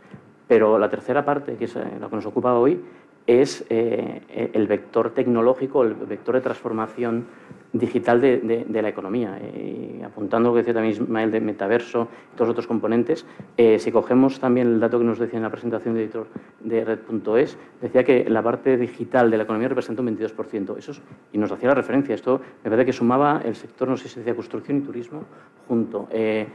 Pero 0.48 0.80
la 0.80 0.90
tercera 0.90 1.26
parte, 1.26 1.58
que 1.58 1.66
es 1.66 1.76
eh, 1.76 1.84
la 2.00 2.08
que 2.08 2.16
nos 2.16 2.26
ocupa 2.26 2.54
hoy, 2.54 2.82
es 3.30 3.66
el 3.70 4.68
vector 4.68 5.12
tecnológico, 5.12 5.84
el 5.84 5.94
vector 5.94 6.36
de 6.36 6.42
transformación 6.42 7.28
digital 7.74 8.20
de, 8.20 8.82
la 8.82 8.90
economía. 8.90 9.40
Y 9.40 10.02
apuntando 10.02 10.50
lo 10.50 10.56
que 10.56 10.60
decía 10.60 10.74
también 10.74 10.94
Ismael 10.94 11.32
de 11.32 11.40
metaverso 11.40 12.08
y 12.34 12.36
todos 12.36 12.48
los 12.48 12.50
otros 12.50 12.68
componentes, 12.68 13.26
eh, 13.58 13.78
si 13.80 13.92
cogemos 13.92 14.40
también 14.40 14.68
el 14.68 14.80
dato 14.80 14.98
que 14.98 15.06
nos 15.06 15.20
decía 15.20 15.38
en 15.38 15.44
la 15.44 15.52
presentación 15.52 15.94
de 15.94 16.04
editor 16.04 16.28
de 16.62 16.84
Red.es, 16.84 17.58
decía 17.82 18.04
que 18.04 18.30
la 18.30 18.42
parte 18.42 18.78
digital 18.78 19.30
de 19.30 19.38
la 19.38 19.44
economía 19.44 19.70
representa 19.70 20.02
un 20.02 20.18
22%. 20.18 20.78
Eso 20.78 20.94
y 21.32 21.38
nos 21.38 21.52
hacía 21.52 21.70
la 21.70 21.76
referencia. 21.76 22.16
Esto 22.16 22.42
me 22.64 22.70
parece 22.70 22.88
que 22.88 22.94
sumaba 22.94 23.42
el 23.46 23.56
sector, 23.56 23.88
no 23.88 23.98
sé 23.98 24.10
si 24.10 24.20
decía 24.20 24.36
construcción 24.36 24.78
y 24.78 24.82
turismo, 24.82 25.24
junto. 25.68 26.08
Eh, 26.12 26.48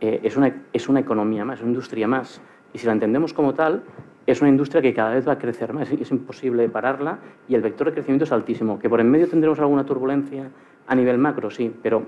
eh, 0.00 0.20
es, 0.22 0.36
una, 0.36 0.62
es 0.72 0.88
una 0.88 1.00
economía 1.00 1.44
más, 1.44 1.58
es 1.58 1.62
una 1.62 1.70
industria 1.70 2.06
más. 2.06 2.40
Y 2.72 2.78
si 2.78 2.86
la 2.86 2.92
entendemos 2.92 3.34
como 3.34 3.52
tal, 3.52 3.82
es 4.26 4.40
una 4.40 4.50
industria 4.50 4.82
que 4.82 4.94
cada 4.94 5.14
vez 5.14 5.26
va 5.26 5.32
a 5.32 5.38
crecer 5.38 5.72
más, 5.72 5.90
es 5.90 6.10
imposible 6.10 6.68
pararla 6.68 7.18
y 7.48 7.54
el 7.54 7.62
vector 7.62 7.88
de 7.88 7.94
crecimiento 7.94 8.24
es 8.24 8.32
altísimo. 8.32 8.78
Que 8.78 8.88
por 8.88 9.00
en 9.00 9.10
medio 9.10 9.28
tendremos 9.28 9.58
alguna 9.58 9.84
turbulencia 9.84 10.50
a 10.86 10.94
nivel 10.94 11.18
macro, 11.18 11.50
sí, 11.50 11.74
pero 11.82 12.04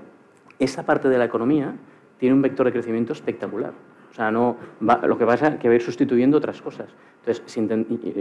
esa 0.59 0.85
parte 0.85 1.09
de 1.09 1.17
la 1.17 1.25
economía 1.25 1.75
tiene 2.17 2.35
un 2.35 2.41
vector 2.41 2.65
de 2.65 2.71
crecimiento 2.71 3.13
espectacular. 3.13 3.73
O 4.15 4.17
sea, 4.17 4.31
no 4.31 4.55
lo 4.79 5.17
que 5.17 5.25
pasa 5.25 5.49
es 5.49 5.55
que 5.59 5.67
va 5.67 5.73
a 5.73 5.75
ir 5.75 5.81
sustituyendo 5.81 6.37
otras 6.37 6.61
cosas. 6.61 6.87
Entonces, 7.25 7.57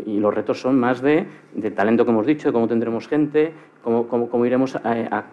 y, 0.07 0.19
los 0.19 0.35
retos 0.35 0.61
son 0.61 0.77
más 0.77 1.01
de, 1.01 1.25
talento 1.77 2.05
que 2.05 2.11
hemos 2.11 2.27
dicho, 2.27 2.49
de 2.49 2.53
cómo 2.53 2.67
tendremos 2.67 3.07
gente, 3.07 3.53
cómo, 3.85 4.09
cómo, 4.09 4.45
iremos 4.45 4.77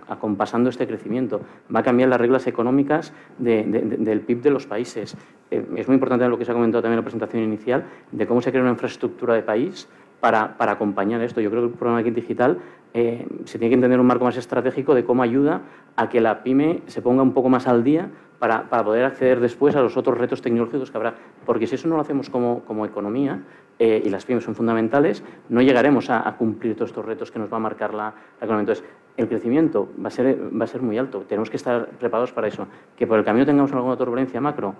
acompasando 0.08 0.70
este 0.70 0.86
crecimiento. 0.86 1.42
Va 1.74 1.80
a 1.80 1.84
cambiar 1.84 2.10
las 2.10 2.22
reglas 2.22 2.46
económicas 2.46 3.12
del 3.40 4.22
PIB 4.22 4.44
de 4.44 4.52
los 4.52 4.68
países. 4.68 5.18
Eh, 5.50 5.66
es 5.78 5.88
muy 5.88 5.96
importante 5.96 6.28
lo 6.28 6.38
que 6.38 6.46
se 6.46 6.52
ha 6.52 6.54
comentado 6.54 6.84
también 6.84 7.00
en 7.00 7.00
la 7.00 7.06
presentación 7.06 7.42
inicial, 7.42 7.86
de 8.12 8.28
cómo 8.28 8.40
se 8.44 8.52
crea 8.52 8.62
una 8.62 8.72
infraestructura 8.72 9.34
de 9.34 9.42
país 9.42 9.90
para, 10.22 10.56
acompañar 10.60 11.22
esto. 11.22 11.42
Yo 11.42 11.50
creo 11.50 11.64
que 11.64 11.70
el 11.70 11.74
programa 11.74 12.04
Kit 12.04 12.14
Digital 12.14 12.60
eh, 12.94 13.28
se 13.44 13.58
tiene 13.60 13.72
que 13.72 13.76
entender 13.76 14.00
un 14.00 14.06
marco 14.06 14.24
más 14.24 14.38
estratégico 14.38 14.96
de 14.96 15.04
cómo 15.04 15.24
ayuda 15.24 15.64
a 15.98 16.08
que 16.08 16.22
la 16.22 16.44
pyme 16.44 16.84
se 16.86 17.02
ponga 17.02 17.24
un 17.24 17.34
poco 17.34 17.50
más 17.50 17.68
al 17.68 17.84
día 17.84 18.10
para, 18.40 18.70
poder 18.70 19.04
acceder 19.04 19.40
después 19.40 19.76
a 19.76 19.82
los 19.82 19.98
otros 19.98 20.18
retos 20.18 20.42
tecnológicos 20.42 20.90
que 20.90 20.98
habrá. 20.98 21.16
Porque 21.46 21.68
si 21.68 21.76
eso 21.76 21.88
no 21.88 21.96
lo 21.96 22.02
hacemos 22.02 22.30
como, 22.30 22.62
como 22.62 22.86
economía, 22.86 23.44
eh, 23.80 24.02
y 24.06 24.10
las 24.10 24.26
pymes 24.26 24.44
son 24.44 24.54
fundamentales, 24.54 25.24
no 25.50 25.62
llegaremos 25.62 26.10
a, 26.12 26.24
cumplir 26.38 26.76
todos 26.76 26.92
estos 26.92 27.04
retos 27.04 27.32
que 27.32 27.40
nos 27.40 27.52
va 27.52 27.58
a 27.58 27.60
marcar 27.60 27.94
la, 27.94 28.14
economía. 28.38 28.62
Entonces, 28.62 28.86
el 29.18 29.28
crecimiento 29.28 29.90
va 30.04 30.08
a, 30.08 30.12
ser, 30.12 30.38
va 30.60 30.66
a 30.66 30.68
ser 30.68 30.82
muy 30.82 30.98
alto. 30.98 31.26
Tenemos 31.28 31.50
que 31.50 31.58
estar 31.58 31.88
preparados 31.88 32.32
para 32.32 32.48
eso. 32.48 32.68
Que 32.96 33.08
por 33.08 33.18
el 33.18 33.26
camino 33.26 33.46
tengamos 33.46 33.74
alguna 33.74 33.98
turbulencia 33.98 34.40
macro, 34.40 34.76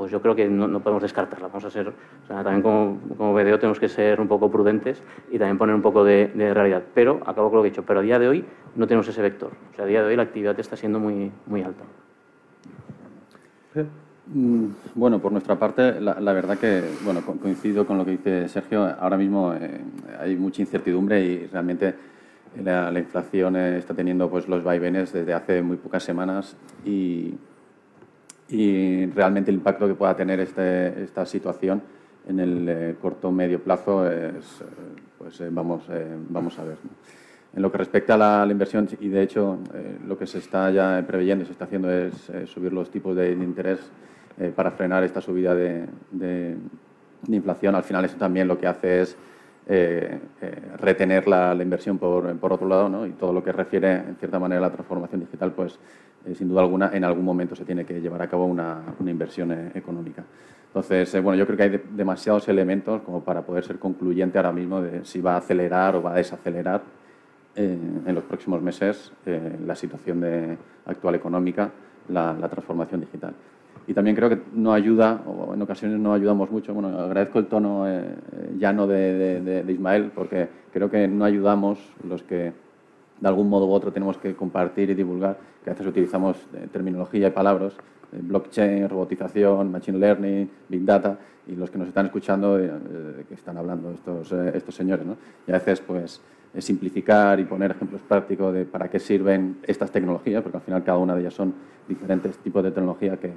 pues 0.00 0.10
yo 0.10 0.22
creo 0.22 0.34
que 0.34 0.48
no, 0.48 0.80
podemos 0.80 1.02
descartarla. 1.02 1.48
Vamos 1.48 1.62
a 1.66 1.70
ser, 1.70 1.88
o 1.88 2.26
sea, 2.26 2.42
también 2.42 2.62
como, 2.62 2.98
como 3.18 3.34
BDO 3.34 3.58
tenemos 3.58 3.78
que 3.78 3.86
ser 3.86 4.18
un 4.18 4.28
poco 4.28 4.50
prudentes 4.50 5.02
y 5.30 5.38
también 5.38 5.58
poner 5.58 5.74
un 5.74 5.82
poco 5.82 6.04
de, 6.04 6.32
realidad. 6.54 6.82
Pero, 6.94 7.20
acabo 7.26 7.50
con 7.50 7.58
lo 7.58 7.62
que 7.62 7.68
he 7.68 7.70
dicho, 7.70 7.84
pero 7.84 8.00
a 8.00 8.02
día 8.02 8.18
de 8.18 8.26
hoy 8.26 8.42
no 8.76 8.86
tenemos 8.86 9.06
ese 9.08 9.20
vector. 9.20 9.52
O 9.70 9.76
sea, 9.76 9.84
a 9.84 9.86
día 9.86 10.00
de 10.00 10.08
hoy 10.08 10.16
la 10.16 10.22
actividad 10.22 10.58
está 10.58 10.74
siendo 10.74 10.98
muy, 10.98 11.30
muy 11.44 11.62
alta. 11.62 11.84
Mm, 14.28 14.68
bueno, 14.94 15.18
por 15.18 15.32
nuestra 15.32 15.58
parte, 15.58 16.00
la, 16.00 16.32
verdad 16.32 16.56
que 16.56 16.82
bueno, 17.04 17.20
coincido 17.20 17.86
con 17.86 17.98
lo 17.98 18.06
que 18.06 18.12
dice 18.12 18.48
Sergio. 18.48 18.86
Ahora 18.98 19.18
mismo 19.18 19.52
eh, 19.52 19.82
hay 20.18 20.34
mucha 20.34 20.62
incertidumbre 20.62 21.22
y 21.22 21.46
realmente 21.46 21.94
la, 22.56 22.90
inflación 22.98 23.54
está 23.56 23.92
teniendo 23.92 24.30
pues, 24.30 24.48
los 24.48 24.64
vaivenes 24.64 25.12
desde 25.12 25.34
hace 25.34 25.60
muy 25.60 25.76
pocas 25.76 26.02
semanas 26.02 26.56
y, 26.86 27.34
y 28.50 29.06
realmente 29.06 29.50
el 29.50 29.56
impacto 29.56 29.86
que 29.86 29.94
pueda 29.94 30.14
tener 30.16 30.40
este, 30.40 31.04
esta 31.04 31.24
situación 31.24 31.82
en 32.28 32.40
el 32.40 32.68
eh, 32.68 32.96
corto 33.00 33.30
medio 33.30 33.62
plazo 33.62 34.08
es, 34.10 34.60
eh, 34.60 34.64
pues 35.18 35.40
eh, 35.40 35.48
vamos, 35.50 35.84
vamos 36.28 36.58
a 36.58 36.64
ver. 36.64 36.76
En 37.54 37.62
lo 37.62 37.72
que 37.72 37.78
respecta 37.78 38.14
a 38.14 38.44
la, 38.44 38.52
inversión, 38.52 38.88
y 39.00 39.08
de 39.08 39.22
hecho 39.22 39.58
lo 40.06 40.16
que 40.16 40.26
se 40.26 40.38
está 40.38 40.70
ya 40.70 41.02
preveyendo 41.04 41.42
y 41.42 41.46
se 41.46 41.52
está 41.52 41.64
haciendo 41.64 41.90
es 41.90 42.30
subir 42.46 42.72
los 42.72 42.90
tipos 42.90 43.16
de, 43.16 43.32
interés 43.32 43.80
para 44.54 44.70
frenar 44.70 45.02
esta 45.02 45.20
subida 45.20 45.52
de, 45.52 45.86
de, 46.12 46.56
inflación. 47.26 47.74
Al 47.74 47.82
final 47.82 48.04
eso 48.04 48.16
también 48.16 48.46
lo 48.46 48.56
que 48.56 48.68
hace 48.68 49.00
es 49.00 49.16
retener 50.78 51.28
la, 51.28 51.54
inversión 51.54 51.96
por, 51.96 52.36
por, 52.38 52.52
otro 52.52 52.66
lado 52.66 52.88
¿no? 52.88 53.06
y 53.06 53.10
todo 53.10 53.32
lo 53.32 53.44
que 53.44 53.52
refiere 53.52 53.92
en 53.92 54.16
cierta 54.16 54.38
manera 54.40 54.58
a 54.58 54.62
la 54.62 54.72
transformación 54.72 55.20
digital 55.20 55.52
pues 55.52 55.78
eh, 56.26 56.34
sin 56.34 56.48
duda 56.48 56.60
alguna, 56.60 56.90
en 56.92 57.04
algún 57.04 57.24
momento 57.24 57.56
se 57.56 57.64
tiene 57.64 57.84
que 57.84 58.00
llevar 58.00 58.20
a 58.20 58.28
cabo 58.28 58.44
una, 58.44 58.82
inversión 59.06 59.52
eh, 59.52 59.72
económica. 59.74 60.22
Entonces, 60.66 61.14
eh, 61.14 61.20
bueno, 61.20 61.38
yo 61.38 61.46
creo 61.46 61.56
que 61.56 61.62
hay 61.62 61.82
demasiados 61.92 62.46
elementos 62.48 63.00
como 63.02 63.24
para 63.24 63.42
poder 63.42 63.64
ser 63.64 63.78
concluyente 63.78 64.38
ahora 64.38 64.52
mismo 64.52 64.82
de 64.82 65.04
si 65.04 65.20
va 65.20 65.34
a 65.34 65.38
acelerar 65.38 65.96
o 65.96 66.02
va 66.02 66.12
a 66.12 66.16
desacelerar 66.16 66.82
en 67.56 68.14
los 68.14 68.22
próximos 68.24 68.62
meses 68.62 69.12
la 69.66 69.74
situación 69.74 70.20
de, 70.20 70.56
actual 70.86 71.16
económica, 71.16 71.70
la, 72.08 72.48
transformación 72.48 73.00
digital. 73.00 73.34
Y 73.90 73.92
también 73.92 74.14
creo 74.14 74.28
que 74.28 74.38
no 74.54 74.72
ayuda, 74.72 75.20
o 75.26 75.52
en 75.52 75.62
ocasiones 75.62 75.98
no 75.98 76.12
ayudamos 76.12 76.48
mucho. 76.48 76.72
Bueno, 76.72 76.96
agradezco 76.96 77.40
el 77.40 77.46
tono 77.46 77.86
llano 78.56 78.86
de, 78.86 79.40
de 79.40 79.72
Ismael, 79.72 80.12
porque 80.14 80.48
creo 80.72 80.88
que 80.88 81.08
no 81.08 81.24
ayudamos 81.24 81.80
los 82.08 82.22
que 82.22 82.52
de 83.20 83.28
algún 83.28 83.48
modo 83.48 83.66
u 83.66 83.72
otro 83.72 83.92
tenemos 83.92 84.16
que 84.16 84.36
compartir 84.36 84.90
y 84.90 84.94
divulgar, 84.94 85.36
que 85.64 85.70
a 85.70 85.72
veces 85.72 85.88
utilizamos 85.88 86.36
eh, 86.54 86.68
terminología 86.72 87.26
y 87.26 87.30
palabras, 87.32 87.74
eh, 88.12 88.20
blockchain, 88.22 88.88
robotización, 88.88 89.72
machine 89.72 89.98
learning, 89.98 90.48
big 90.68 90.84
data, 90.84 91.18
y 91.48 91.56
los 91.56 91.68
que 91.68 91.78
nos 91.78 91.88
están 91.88 92.06
escuchando, 92.06 92.60
eh, 92.60 92.70
que 93.28 93.34
están 93.34 93.58
hablando 93.58 93.90
estos, 93.90 94.30
estos 94.30 94.72
señores. 94.72 95.04
¿no? 95.04 95.16
Y 95.48 95.50
a 95.50 95.54
veces, 95.54 95.80
pues, 95.80 96.20
simplificar 96.58 97.40
y 97.40 97.44
poner 97.44 97.72
ejemplos 97.72 98.02
prácticos 98.02 98.52
de 98.54 98.64
para 98.64 98.88
qué 98.88 99.00
sirven 99.00 99.58
estas 99.64 99.90
tecnologías, 99.90 100.42
porque 100.42 100.58
al 100.58 100.62
final 100.62 100.84
cada 100.84 100.98
una 100.98 101.14
de 101.14 101.22
ellas 101.22 101.34
son 101.34 101.54
diferentes 101.88 102.38
tipos 102.38 102.62
de 102.62 102.70
tecnología 102.70 103.16
que 103.16 103.32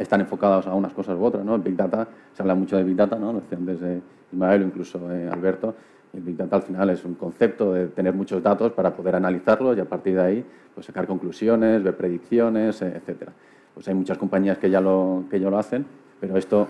están 0.00 0.20
enfocadas 0.20 0.66
a 0.66 0.74
unas 0.74 0.92
cosas 0.92 1.16
u 1.18 1.24
otras. 1.24 1.44
¿no? 1.44 1.58
Big 1.58 1.76
Data, 1.76 2.08
se 2.32 2.42
habla 2.42 2.54
mucho 2.54 2.76
de 2.76 2.84
Big 2.84 2.96
Data, 2.96 3.16
¿no? 3.16 3.40
desde 3.50 4.00
Ismael 4.32 4.62
o 4.62 4.64
incluso 4.66 5.00
Alberto, 5.30 5.74
el 6.12 6.22
Big 6.22 6.36
Data 6.36 6.56
al 6.56 6.62
final 6.62 6.90
es 6.90 7.04
un 7.04 7.14
concepto 7.14 7.72
de 7.72 7.88
tener 7.88 8.14
muchos 8.14 8.42
datos 8.42 8.72
para 8.72 8.94
poder 8.94 9.14
analizarlos 9.14 9.76
y 9.76 9.80
a 9.80 9.84
partir 9.84 10.14
de 10.16 10.22
ahí 10.22 10.44
pues, 10.74 10.86
sacar 10.86 11.06
conclusiones, 11.06 11.82
ver 11.82 11.96
predicciones, 11.96 12.82
eh, 12.82 12.92
etcétera. 12.96 13.32
Pues 13.74 13.86
hay 13.86 13.94
muchas 13.94 14.18
compañías 14.18 14.58
que 14.58 14.68
ya 14.68 14.80
lo, 14.80 15.24
que 15.30 15.38
ya 15.38 15.48
lo 15.48 15.58
hacen, 15.58 15.86
pero 16.20 16.36
esto, 16.36 16.66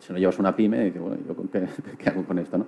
si 0.00 0.12
no 0.12 0.18
llevas 0.18 0.38
una 0.38 0.56
pyme, 0.56 0.90
bueno, 0.90 1.16
¿yo 1.26 1.36
qué, 1.98 2.08
hago 2.08 2.24
con 2.24 2.38
esto? 2.38 2.58
¿no? 2.58 2.66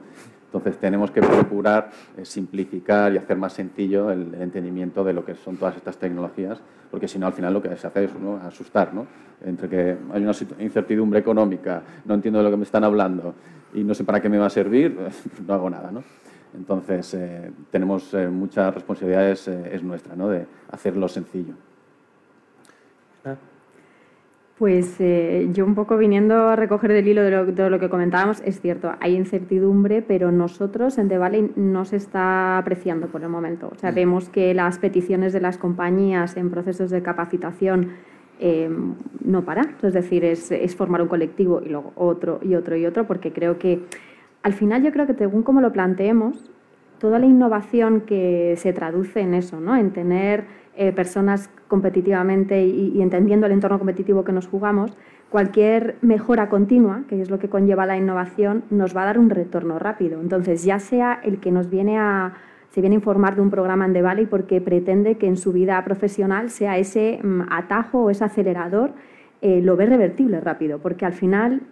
Entonces 0.55 0.79
tenemos 0.79 1.11
que 1.11 1.21
procurar 1.21 1.91
eh, 2.17 2.25
simplificar 2.25 3.13
y 3.13 3.17
hacer 3.17 3.37
más 3.37 3.55
sencillo 3.55 4.13
el, 4.13 4.35
entendimiento 4.35 5.03
de 5.03 5.13
lo 5.13 5.25
que 5.25 5.35
son 5.35 5.57
todas 5.57 5.77
estas 5.77 5.97
tecnologías, 5.97 6.61
porque 6.93 7.09
si 7.09 7.19
no 7.19 7.27
al 7.27 7.33
final 7.33 7.53
lo 7.53 7.61
que 7.61 7.77
se 7.77 7.89
hace 7.89 8.05
es 8.05 8.11
asustar, 8.45 8.95
¿no? 8.95 9.05
Entre 9.45 9.69
que 9.69 9.97
hay 10.13 10.23
una 10.23 10.33
incertidumbre 10.61 11.19
económica, 11.19 11.83
no 12.05 12.15
entiendo 12.15 12.39
de 12.39 12.45
lo 12.45 12.53
que 12.53 12.57
me 12.57 12.63
están 12.63 12.85
hablando 12.85 13.35
y 13.75 13.83
no 13.83 13.95
sé 13.95 14.05
para 14.05 14.23
qué 14.23 14.29
me 14.29 14.39
va 14.39 14.47
a 14.47 14.51
servir, 14.51 14.97
no 15.45 15.55
hago 15.55 15.69
nada, 15.69 15.91
¿no? 15.91 16.05
Entonces 16.57 17.15
eh, 17.15 17.51
tenemos 17.73 18.15
eh, 18.15 18.29
muchas 18.29 18.73
responsabilidades, 18.73 19.49
es 19.49 19.83
nuestra, 19.83 20.15
¿no? 20.15 20.29
De 20.29 20.47
hacerlo 20.71 21.09
sencillo. 21.09 21.55
Pues 24.59 25.01
eh, 25.01 25.49
yo 25.53 25.65
un 25.65 25.75
poco 25.75 25.97
viniendo 25.97 26.49
a 26.49 26.55
recoger 26.55 26.93
del 26.93 27.09
hilo 27.09 27.23
de 27.23 27.71
lo, 27.71 27.81
que 27.81 27.89
comentábamos, 27.89 28.41
es 28.45 28.61
cierto, 28.61 28.93
hay 29.01 29.17
incertidumbre, 29.17 30.01
pero 30.01 30.31
nosotros 30.31 30.97
en 30.99 31.09
The 31.09 31.19
Valley 31.19 31.53
no 31.57 31.85
se 31.85 31.97
está 31.97 32.57
apreciando 32.59 33.09
por 33.09 33.23
el 33.23 33.31
momento. 33.31 33.69
O 33.75 33.77
sea, 33.77 33.91
mm. 33.91 33.95
vemos 33.97 34.29
que 34.29 34.55
las 34.55 34.79
peticiones 34.79 35.33
de 35.33 35.41
las 35.41 35.59
compañías 35.59 36.37
en 36.37 36.51
procesos 36.51 36.91
de 36.91 37.03
capacitación 37.03 37.95
eh, 38.39 38.71
no 39.25 39.45
paran. 39.45 39.75
Es 39.83 39.93
decir, 39.93 40.25
es, 40.25 40.53
es, 40.53 40.77
formar 40.77 41.03
un 41.03 41.09
colectivo 41.09 41.61
y 41.61 41.71
luego 41.71 41.93
otro 41.97 42.39
y 42.41 42.55
otro 42.55 42.77
y 42.77 42.87
otro, 42.87 43.09
porque 43.09 43.33
creo 43.33 43.59
que 43.59 43.81
al 44.45 44.53
final 44.53 44.85
yo 44.85 44.93
creo 44.93 45.07
que 45.07 45.15
según 45.15 45.43
como 45.43 45.63
lo 45.63 45.73
planteemos, 45.73 46.53
toda 46.99 47.19
la 47.19 47.27
innovación 47.27 48.03
que 48.03 48.55
se 48.57 48.73
traduce 48.73 49.21
en 49.21 49.35
eso, 49.35 49.61
¿no? 49.61 49.77
en 49.77 49.91
tener 49.91 50.45
eh, 50.77 50.93
personas 50.93 51.51
competitivamente 51.69 52.65
y, 52.65 53.01
entendiendo 53.01 53.47
el 53.47 53.53
entorno 53.53 53.79
competitivo 53.79 54.25
que 54.25 54.33
nos 54.33 54.47
jugamos, 54.49 54.97
cualquier 55.31 55.97
mejora 56.01 56.49
continua, 56.49 57.05
que 57.09 57.21
es 57.21 57.31
lo 57.31 57.39
que 57.39 57.49
conlleva 57.49 57.87
la 57.87 57.97
innovación, 57.97 58.65
nos 58.71 58.97
va 58.97 59.03
a 59.03 59.07
dar 59.07 59.19
un 59.19 59.31
retorno 59.31 59.79
rápido. 59.79 60.21
Entonces, 60.21 60.65
ya 60.65 60.79
sea 60.79 61.21
el 61.23 61.39
que 61.39 61.53
nos 61.53 61.71
viene 61.71 61.99
a, 61.99 62.35
se 62.71 62.81
viene 62.81 62.97
informar 62.97 63.37
de 63.37 63.43
un 63.43 63.51
programa 63.51 63.87
en 63.87 63.93
The 63.93 64.03
Valley 64.03 64.27
porque 64.27 64.61
pretende 64.61 65.17
que 65.17 65.29
en 65.29 65.37
su 65.37 65.53
vida 65.53 65.83
profesional 65.85 66.51
sea 66.51 66.77
ese 66.77 67.21
mm, 67.23 67.43
atajo 67.51 68.03
o 68.03 68.11
ese 68.11 68.25
acelerador, 68.25 68.95
eh, 69.43 69.61
lo 69.63 69.77
ve 69.77 69.87
revertible 69.87 70.41
rápido, 70.41 70.79
porque 70.81 71.07
al 71.07 71.13
final 71.13 71.63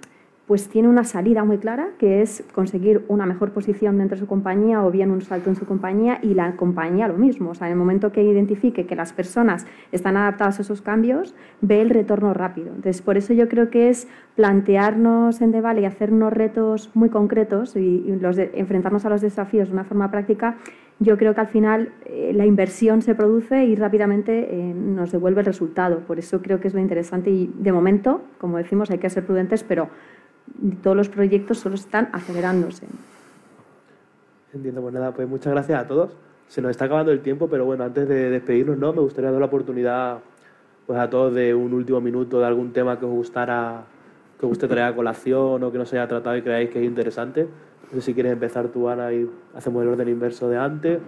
pues 0.52 0.68
tiene 0.68 0.86
una 0.86 1.04
salida 1.04 1.44
muy 1.44 1.56
clara, 1.56 1.92
que 1.96 2.20
es 2.20 2.44
conseguir 2.52 3.06
una 3.08 3.24
mejor 3.24 3.52
posición 3.52 3.96
dentro 3.96 4.16
de 4.16 4.20
su 4.20 4.26
compañía 4.26 4.84
o 4.84 4.90
bien 4.90 5.10
un 5.10 5.22
salto 5.22 5.48
en 5.48 5.56
su 5.56 5.64
compañía 5.64 6.18
y 6.20 6.34
la 6.34 6.56
compañía 6.56 7.08
lo 7.08 7.16
mismo. 7.16 7.52
O 7.52 7.54
sea, 7.54 7.68
en 7.68 7.72
el 7.72 7.78
momento 7.78 8.12
que 8.12 8.22
identifique 8.22 8.84
que 8.84 8.94
las 8.94 9.14
personas 9.14 9.64
están 9.92 10.14
adaptadas 10.18 10.58
a 10.58 10.60
esos 10.60 10.82
cambios, 10.82 11.34
ve 11.62 11.80
el 11.80 11.88
retorno 11.88 12.34
rápido. 12.34 12.66
Entonces, 12.66 13.00
por 13.00 13.16
eso 13.16 13.32
yo 13.32 13.48
creo 13.48 13.70
que 13.70 13.88
es 13.88 14.08
plantearnos 14.36 15.40
en 15.40 15.52
Devale 15.52 15.80
y 15.80 15.84
hacernos 15.86 16.34
retos 16.34 16.90
muy 16.92 17.08
concretos 17.08 17.74
y, 17.74 18.04
los 18.20 18.36
enfrentarnos 18.36 19.06
a 19.06 19.08
los 19.08 19.22
desafíos 19.22 19.68
de 19.68 19.72
una 19.72 19.84
forma 19.84 20.10
práctica, 20.10 20.58
yo 20.98 21.16
creo 21.16 21.34
que 21.34 21.40
al 21.40 21.48
final 21.48 21.92
eh, 22.04 22.32
la 22.34 22.44
inversión 22.46 23.00
se 23.00 23.14
produce 23.14 23.64
y 23.64 23.74
rápidamente 23.74 24.48
eh, 24.50 24.74
nos 24.74 25.12
devuelve 25.12 25.40
el 25.40 25.46
resultado. 25.46 26.00
Por 26.00 26.18
eso 26.18 26.42
creo 26.42 26.60
que 26.60 26.68
es 26.68 26.74
lo 26.74 26.80
interesante 26.80 27.30
y 27.30 27.50
de 27.58 27.72
momento, 27.72 28.20
como 28.38 28.58
decimos, 28.58 28.90
hay 28.90 28.98
que 28.98 29.08
ser 29.10 29.24
prudentes, 29.24 29.64
pero 29.64 29.88
todos 30.82 30.96
los 30.96 31.08
proyectos 31.08 31.58
solo 31.58 31.74
están 31.74 32.08
acelerándose. 32.12 32.86
Entiendo, 34.52 34.82
pues 34.82 34.94
nada, 34.94 35.12
pues 35.12 35.28
muchas 35.28 35.52
gracias 35.52 35.80
a 35.80 35.86
todos. 35.86 36.12
Se 36.48 36.60
nos 36.60 36.70
está 36.70 36.84
acabando 36.84 37.12
el 37.12 37.20
tiempo, 37.20 37.48
pero 37.48 37.64
bueno, 37.64 37.84
antes 37.84 38.06
de 38.08 38.28
despedirnos, 38.28 38.76
¿no? 38.76 38.92
Me 38.92 39.00
gustaría 39.00 39.30
dar 39.30 39.40
la 39.40 39.46
oportunidad 39.46 40.18
pues 40.86 40.98
a 40.98 41.08
todos 41.08 41.34
de 41.34 41.54
un 41.54 41.72
último 41.72 42.00
minuto 42.00 42.40
de 42.40 42.46
algún 42.46 42.72
tema 42.72 42.98
que 42.98 43.06
os 43.06 43.12
gustara, 43.12 43.84
que 44.38 44.44
os 44.44 44.50
guste 44.50 44.68
traer 44.68 44.92
a 44.92 44.94
colación 44.94 45.62
o 45.62 45.72
que 45.72 45.78
no 45.78 45.86
se 45.86 45.98
haya 45.98 46.08
tratado 46.08 46.36
y 46.36 46.42
creáis 46.42 46.70
que 46.70 46.80
es 46.80 46.84
interesante. 46.84 47.48
No 47.90 48.00
sé 48.00 48.02
si 48.02 48.14
quieres 48.14 48.32
empezar 48.32 48.68
tú, 48.68 48.88
Ana, 48.88 49.12
y 49.12 49.30
hacemos 49.54 49.82
el 49.82 49.88
orden 49.88 50.08
inverso 50.08 50.48
de 50.48 50.58
antes. 50.58 50.98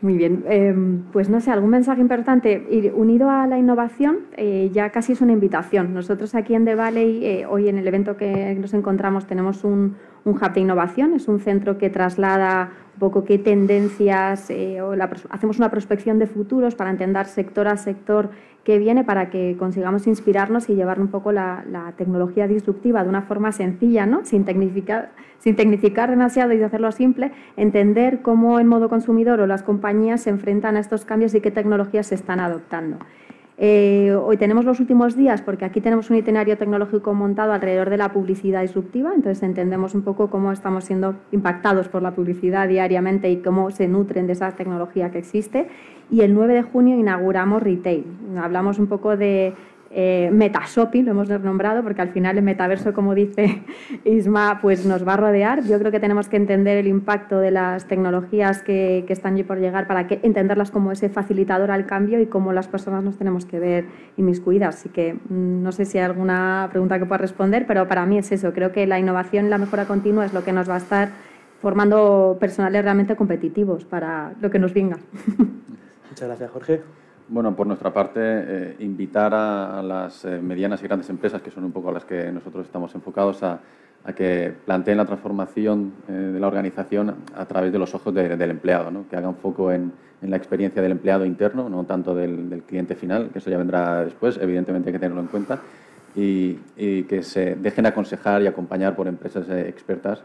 Muy 0.00 0.16
bien, 0.16 0.44
em, 0.46 1.02
pues 1.12 1.28
no 1.28 1.40
sé, 1.40 1.50
algún 1.50 1.70
mensaje 1.70 2.00
importante 2.00 2.92
unido 2.94 3.30
a 3.30 3.48
la 3.48 3.58
innovación, 3.58 4.18
eh, 4.36 4.70
ya 4.72 4.90
casi 4.90 5.12
es 5.12 5.20
una 5.20 5.32
invitación. 5.32 5.92
Nosotros 5.92 6.36
aquí 6.36 6.54
en 6.54 6.64
The 6.64 6.76
Valley, 6.76 7.24
eh, 7.24 7.46
hoy 7.46 7.68
en 7.68 7.78
el 7.78 7.88
evento 7.88 8.16
que 8.16 8.54
nos 8.54 8.74
encontramos, 8.74 9.26
tenemos 9.26 9.64
un 9.64 9.96
hub 10.24 10.52
de 10.52 10.60
innovación, 10.60 11.14
es 11.14 11.26
un 11.26 11.40
centro 11.40 11.78
que 11.78 11.90
traslada 11.90 12.70
un 12.98 13.00
poco 13.00 13.24
qué 13.24 13.38
tendencias, 13.38 14.50
eh, 14.50 14.82
o 14.82 14.92
hacemos 15.30 15.58
una 15.58 15.70
prospección 15.70 16.18
de 16.18 16.26
futuros 16.26 16.74
para 16.74 16.90
entender 16.90 17.26
sector 17.26 17.68
a 17.68 17.76
sector 17.76 18.30
qué 18.64 18.80
viene 18.80 19.04
para 19.04 19.30
que 19.30 19.54
consigamos 19.56 20.08
inspirarnos 20.08 20.68
y 20.68 20.74
llevar 20.74 21.00
un 21.00 21.06
poco 21.06 21.30
la, 21.30 21.62
tecnología 21.96 22.48
disruptiva 22.48 23.04
de 23.04 23.08
una 23.08 23.22
forma 23.22 23.52
sencilla, 23.52 24.04
¿no? 24.04 24.24
sin, 24.24 24.44
tecnificar, 24.44 25.12
sin 25.38 25.54
tecnificar 25.54 26.10
demasiado 26.10 26.52
y 26.52 26.62
hacerlo 26.62 26.90
simple, 26.90 27.30
entender 27.56 28.20
cómo 28.20 28.58
el 28.58 28.66
modo 28.66 28.88
consumidor 28.88 29.40
o 29.40 29.46
las 29.46 29.62
compañías 29.62 30.22
se 30.22 30.30
enfrentan 30.30 30.76
a 30.76 30.80
estos 30.80 31.04
cambios 31.04 31.36
y 31.36 31.40
qué 31.40 31.52
tecnologías 31.52 32.08
se 32.08 32.16
están 32.16 32.40
adoptando. 32.40 32.98
Eh, 33.60 34.14
hoy 34.14 34.36
tenemos 34.36 34.64
los 34.64 34.78
últimos 34.78 35.16
días 35.16 35.42
porque 35.42 35.64
aquí 35.64 35.80
tenemos 35.80 36.08
un 36.10 36.16
itinerario 36.16 36.56
tecnológico 36.56 37.12
montado 37.12 37.52
alrededor 37.52 37.90
de 37.90 37.96
la 37.96 38.12
publicidad 38.12 38.62
disruptiva, 38.62 39.10
entonces 39.12 39.42
entendemos 39.42 39.96
un 39.96 40.02
poco 40.02 40.30
cómo 40.30 40.52
estamos 40.52 40.84
siendo 40.84 41.16
impactados 41.32 41.88
por 41.88 42.00
la 42.00 42.12
publicidad 42.12 42.68
diariamente 42.68 43.28
y 43.28 43.38
cómo 43.38 43.72
se 43.72 43.88
nutren 43.88 44.28
de 44.28 44.34
esa 44.34 44.52
tecnología 44.52 45.10
que 45.10 45.18
existe. 45.18 45.66
Y 46.08 46.20
el 46.20 46.34
9 46.34 46.54
de 46.54 46.62
junio 46.62 46.96
inauguramos 46.96 47.60
Retail. 47.60 48.04
Hablamos 48.40 48.78
un 48.78 48.86
poco 48.86 49.16
de 49.16 49.54
eh, 49.90 50.28
metashopping, 50.32 51.06
lo 51.06 51.12
hemos 51.12 51.28
nombrado, 51.28 51.82
porque 51.82 52.02
al 52.02 52.10
final 52.10 52.36
el 52.36 52.44
metaverso, 52.44 52.92
como 52.92 53.14
dice 53.14 53.62
Isma, 54.04 54.58
pues 54.60 54.84
nos 54.84 55.06
va 55.06 55.14
a 55.14 55.16
rodear. 55.16 55.64
Yo 55.64 55.78
creo 55.78 55.90
que 55.90 56.00
tenemos 56.00 56.28
que 56.28 56.36
entender 56.36 56.76
el 56.76 56.86
impacto 56.86 57.38
de 57.38 57.50
las 57.50 57.86
tecnologías 57.86 58.62
que, 58.62 59.04
que 59.06 59.12
están 59.12 59.38
por 59.46 59.58
llegar 59.58 59.86
para 59.86 60.06
que 60.06 60.20
entenderlas 60.22 60.70
como 60.70 60.92
ese 60.92 61.08
facilitador 61.08 61.70
al 61.70 61.86
cambio 61.86 62.20
y 62.20 62.26
cómo 62.26 62.52
las 62.52 62.66
personas 62.66 63.04
nos 63.04 63.16
tenemos 63.16 63.46
que 63.46 63.58
ver 63.58 63.84
inmiscuidas. 64.16 64.76
Así 64.76 64.88
que 64.88 65.14
mm, 65.14 65.62
no 65.62 65.72
sé 65.72 65.84
si 65.84 65.98
hay 65.98 66.04
alguna 66.04 66.68
pregunta 66.70 66.98
que 66.98 67.06
pueda 67.06 67.18
responder, 67.18 67.66
pero 67.66 67.88
para 67.88 68.04
mí 68.06 68.18
es 68.18 68.30
eso. 68.32 68.52
Creo 68.52 68.72
que 68.72 68.86
la 68.86 68.98
innovación 68.98 69.46
y 69.46 69.48
la 69.48 69.58
mejora 69.58 69.86
continua 69.86 70.24
es 70.24 70.32
lo 70.32 70.44
que 70.44 70.52
nos 70.52 70.68
va 70.68 70.74
a 70.74 70.78
estar 70.78 71.10
formando 71.60 72.36
personales 72.38 72.82
realmente 72.82 73.16
competitivos 73.16 73.84
para 73.84 74.34
lo 74.40 74.50
que 74.50 74.58
nos 74.58 74.74
venga. 74.74 74.98
Muchas 76.10 76.28
gracias, 76.28 76.50
Jorge. 76.50 76.97
Bueno, 77.30 77.54
por 77.54 77.66
nuestra 77.66 77.92
parte, 77.92 78.20
eh, 78.22 78.76
invitar 78.78 79.34
a, 79.34 79.82
las 79.82 80.24
eh, 80.24 80.40
medianas 80.40 80.80
y 80.80 80.84
grandes 80.84 81.10
empresas, 81.10 81.42
que 81.42 81.50
son 81.50 81.62
un 81.62 81.72
poco 81.72 81.90
a 81.90 81.92
las 81.92 82.06
que 82.06 82.32
nosotros 82.32 82.64
estamos 82.64 82.94
enfocados, 82.94 83.42
a, 83.42 83.60
que 84.16 84.54
planteen 84.64 84.96
la 84.96 85.04
transformación 85.04 85.92
eh, 86.08 86.12
de 86.12 86.40
la 86.40 86.46
organización 86.46 87.14
a 87.36 87.44
través 87.44 87.70
de 87.70 87.78
los 87.78 87.94
ojos 87.94 88.14
del 88.14 88.50
empleado, 88.50 88.90
¿no? 88.90 89.06
que 89.06 89.16
hagan 89.16 89.36
foco 89.36 89.70
en, 89.70 89.92
la 90.22 90.38
experiencia 90.38 90.80
del 90.80 90.92
empleado 90.92 91.26
interno, 91.26 91.68
no 91.68 91.84
tanto 91.84 92.14
del, 92.14 92.62
cliente 92.66 92.94
final, 92.94 93.28
que 93.30 93.38
eso 93.40 93.50
ya 93.50 93.58
vendrá 93.58 94.06
después, 94.06 94.38
evidentemente 94.40 94.88
hay 94.88 94.94
que 94.94 94.98
tenerlo 94.98 95.20
en 95.20 95.26
cuenta, 95.26 95.60
y, 96.16 96.54
que 96.74 97.22
se 97.22 97.56
dejen 97.56 97.84
aconsejar 97.84 98.40
y 98.40 98.46
acompañar 98.46 98.96
por 98.96 99.06
empresas 99.06 99.46
expertas 99.50 100.22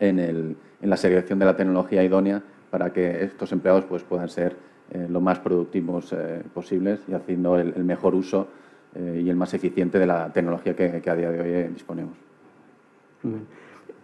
en, 0.00 0.18
en 0.18 0.56
la 0.82 0.96
selección 0.96 1.38
de 1.38 1.44
la 1.44 1.56
tecnología 1.56 2.02
idónea 2.02 2.42
para 2.70 2.92
que 2.92 3.22
estos 3.22 3.52
empleados 3.52 3.84
pues, 3.84 4.02
puedan 4.02 4.28
ser 4.28 4.56
eh, 4.92 5.06
lo 5.10 5.20
más 5.20 5.40
productivos 5.40 6.12
eh, 6.12 6.42
posibles 6.54 7.00
y 7.08 7.14
haciendo 7.14 7.58
el, 7.58 7.82
mejor 7.82 8.14
uso 8.14 8.46
eh, 8.94 9.20
y 9.24 9.28
el 9.28 9.34
más 9.34 9.52
eficiente 9.52 9.98
de 9.98 10.06
la 10.06 10.32
tecnología 10.32 10.76
que, 10.76 11.02
a 11.04 11.14
día 11.16 11.30
de 11.32 11.40
hoy 11.40 11.72
disponemos. 11.72 12.16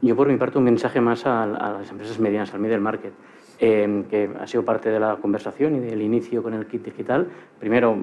Yo 0.00 0.16
por 0.16 0.26
mi 0.26 0.36
parte 0.36 0.58
un 0.58 0.64
mensaje 0.64 1.00
más 1.00 1.24
a, 1.24 1.46
las 1.46 1.88
empresas 1.88 2.18
medianas, 2.18 2.52
al 2.52 2.58
middle 2.60 2.80
market, 2.80 3.12
que 3.60 4.28
ha 4.40 4.46
sido 4.48 4.64
parte 4.64 4.90
de 4.90 4.98
la 4.98 5.14
conversación 5.16 5.76
y 5.76 5.78
del 5.78 6.02
inicio 6.02 6.42
con 6.42 6.52
el 6.54 6.66
kit 6.66 6.84
digital. 6.84 7.28
Primero, 7.60 7.96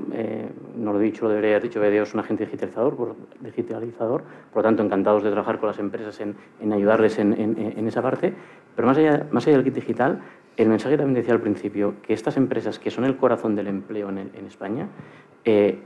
no 0.77 0.93
lo 0.93 1.01
he 1.01 1.03
dicho, 1.03 1.25
lo 1.25 1.31
debería 1.31 1.57
haber 1.57 1.63
dicho, 1.63 1.81
BDO 1.81 2.03
es 2.03 2.13
un 2.13 2.21
agente 2.21 2.45
digitalizador 2.45 2.95
por, 2.95 3.15
digitalizador, 3.41 4.23
por 4.53 4.63
lo 4.63 4.69
tanto 4.69 4.83
encantados 4.83 5.21
de 5.21 5.31
trabajar 5.31 5.59
con 5.59 5.67
las 5.67 5.79
empresas 5.79 6.21
en, 6.21 6.71
ayudarles 6.71 7.19
en, 7.19 7.33
en, 7.33 7.87
esa 7.89 8.01
parte. 8.01 8.33
Pero 8.73 8.87
más 8.87 8.97
allá, 8.97 9.27
más 9.31 9.45
allá 9.45 9.57
del 9.57 9.65
kit 9.65 9.75
digital, 9.75 10.21
el 10.61 10.69
mensaje 10.69 10.97
también 10.97 11.15
decía 11.15 11.33
al 11.33 11.41
principio 11.41 11.95
que 12.01 12.13
estas 12.13 12.35
empresas 12.35 12.79
que 12.79 12.91
son 12.91 13.05
el 13.05 13.15
corazón 13.15 13.55
del 13.55 13.67
empleo 13.67 14.09
en, 14.09 14.45
España 14.45 14.87
eh, 15.45 15.79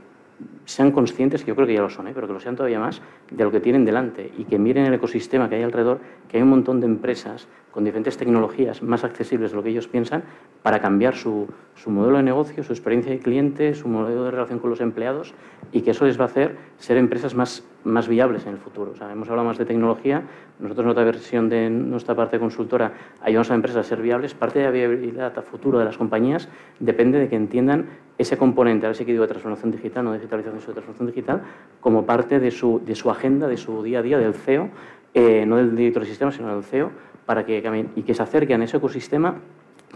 sean 0.64 0.90
conscientes, 0.90 1.44
que 1.44 1.48
yo 1.48 1.54
creo 1.54 1.66
que 1.66 1.74
ya 1.74 1.80
lo 1.80 1.90
son, 1.90 2.08
¿eh? 2.08 2.12
pero 2.12 2.26
que 2.26 2.32
lo 2.32 2.40
sean 2.40 2.56
todavía 2.56 2.80
más, 2.80 3.00
de 3.30 3.44
lo 3.44 3.52
que 3.52 3.60
tienen 3.60 3.84
delante 3.84 4.32
y 4.36 4.44
que 4.44 4.58
miren 4.58 4.86
el 4.86 4.94
ecosistema 4.94 5.48
que 5.48 5.56
hay 5.56 5.62
alrededor, 5.62 6.00
que 6.28 6.38
hay 6.38 6.42
un 6.42 6.50
montón 6.50 6.80
de 6.80 6.86
empresas 6.86 7.46
con 7.74 7.82
diferentes 7.82 8.16
tecnologías 8.16 8.84
más 8.84 9.02
accesibles 9.02 9.50
de 9.50 9.56
lo 9.56 9.62
que 9.64 9.70
ellos 9.70 9.88
piensan 9.88 10.22
para 10.62 10.78
cambiar 10.80 11.16
su, 11.16 11.48
su 11.74 11.90
modelo 11.90 12.18
de 12.18 12.22
negocio, 12.22 12.62
su 12.62 12.72
experiencia 12.72 13.10
de 13.10 13.18
cliente, 13.18 13.74
su 13.74 13.88
modelo 13.88 14.22
de 14.22 14.30
relación 14.30 14.60
con 14.60 14.70
los 14.70 14.80
empleados 14.80 15.34
y 15.72 15.82
que 15.82 15.90
eso 15.90 16.04
les 16.04 16.16
va 16.16 16.22
a 16.22 16.28
hacer 16.28 16.56
ser 16.78 16.98
empresas 16.98 17.34
más, 17.34 17.64
más 17.82 18.06
viables 18.06 18.46
en 18.46 18.52
el 18.52 18.58
futuro. 18.58 18.92
O 18.92 18.96
sea, 18.96 19.10
hemos 19.10 19.28
hablado 19.28 19.48
más 19.48 19.58
de 19.58 19.64
tecnología, 19.64 20.22
nosotros 20.60 20.84
en 20.84 20.90
otra 20.90 21.02
versión 21.02 21.48
de 21.48 21.68
nuestra 21.68 22.14
parte 22.14 22.38
consultora 22.38 22.92
ayudamos 23.20 23.50
a 23.50 23.54
empresas 23.56 23.84
a 23.84 23.88
ser 23.88 24.00
viables. 24.00 24.34
Parte 24.34 24.60
de 24.60 24.66
la 24.66 24.70
viabilidad 24.70 25.36
a 25.36 25.42
futuro 25.42 25.80
de 25.80 25.84
las 25.84 25.98
compañías 25.98 26.48
depende 26.78 27.18
de 27.18 27.28
que 27.28 27.34
entiendan 27.34 27.86
ese 28.18 28.36
componente, 28.36 28.86
ahora 28.86 28.96
sí 28.96 29.04
que 29.04 29.10
digo 29.10 29.22
de 29.22 29.28
transformación 29.28 29.72
digital, 29.72 30.04
no 30.04 30.12
digitalización, 30.12 30.60
sino 30.60 30.68
de 30.68 30.74
transformación 30.74 31.08
digital, 31.08 31.42
como 31.80 32.06
parte 32.06 32.38
de 32.38 32.52
su, 32.52 32.80
de 32.84 32.94
su 32.94 33.10
agenda, 33.10 33.48
de 33.48 33.56
su 33.56 33.82
día 33.82 33.98
a 33.98 34.02
día, 34.02 34.18
del 34.18 34.34
CEO, 34.34 34.70
eh, 35.12 35.44
no 35.44 35.56
del 35.56 35.74
director 35.74 36.04
de 36.04 36.08
sistema, 36.08 36.30
sino 36.30 36.54
del 36.54 36.62
CEO, 36.62 36.92
para 37.26 37.44
que, 37.46 37.88
y 37.96 38.02
que 38.02 38.14
se 38.14 38.22
acerquen 38.22 38.60
a 38.60 38.64
ese 38.64 38.76
ecosistema 38.76 39.36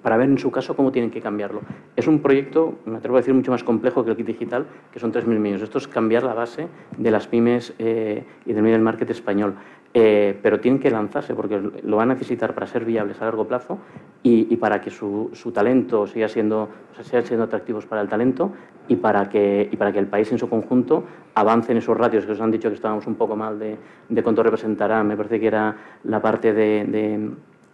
para 0.00 0.16
ver 0.16 0.28
en 0.28 0.38
su 0.38 0.50
caso 0.50 0.76
cómo 0.76 0.92
tienen 0.92 1.10
que 1.10 1.20
cambiarlo. 1.20 1.60
Es 1.96 2.06
un 2.06 2.20
proyecto, 2.20 2.78
me 2.86 2.98
atrevo 2.98 3.16
a 3.16 3.20
decir, 3.20 3.34
mucho 3.34 3.50
más 3.50 3.64
complejo 3.64 4.04
que 4.04 4.10
el 4.10 4.16
kit 4.16 4.26
digital, 4.26 4.66
que 4.92 4.98
son 4.98 5.12
3.000 5.12 5.26
millones. 5.26 5.62
Esto 5.62 5.78
es 5.78 5.88
cambiar 5.88 6.22
la 6.22 6.34
base 6.34 6.68
de 6.96 7.10
las 7.10 7.26
pymes 7.26 7.74
eh, 7.78 8.24
y 8.46 8.52
del 8.52 8.62
middle 8.62 8.80
market 8.80 9.10
español. 9.10 9.54
Eh, 9.94 10.38
pero 10.42 10.60
tienen 10.60 10.80
que 10.80 10.90
lanzarse 10.90 11.34
porque 11.34 11.58
lo 11.82 11.96
van 11.96 12.10
a 12.10 12.14
necesitar 12.14 12.52
para 12.52 12.66
ser 12.66 12.84
viables 12.84 13.22
a 13.22 13.24
largo 13.24 13.48
plazo 13.48 13.78
y, 14.22 14.54
para 14.56 14.82
que 14.82 14.90
su, 14.90 15.30
talento 15.54 16.06
siga 16.06 16.28
siendo, 16.28 16.68
siga 17.00 17.22
siendo 17.22 17.44
atractivos 17.44 17.86
para 17.86 18.02
el 18.02 18.08
talento 18.08 18.52
y 18.86 18.96
para, 18.96 19.30
que, 19.30 19.66
y 19.72 19.76
para 19.76 19.90
que 19.90 19.98
el 19.98 20.06
país 20.06 20.30
en 20.30 20.38
su 20.38 20.48
conjunto 20.48 21.04
avance 21.34 21.72
en 21.72 21.78
esos 21.78 21.96
ratios 21.96 22.26
que 22.26 22.32
os 22.32 22.40
han 22.40 22.50
dicho 22.50 22.68
que 22.68 22.74
estábamos 22.74 23.06
un 23.06 23.14
poco 23.14 23.34
mal 23.34 23.58
de, 23.58 24.22
cuánto 24.22 24.42
representará. 24.42 25.02
Me 25.02 25.16
parece 25.16 25.40
que 25.40 25.46
era 25.46 25.74
la 26.04 26.20
parte 26.20 26.52
de 26.52 27.32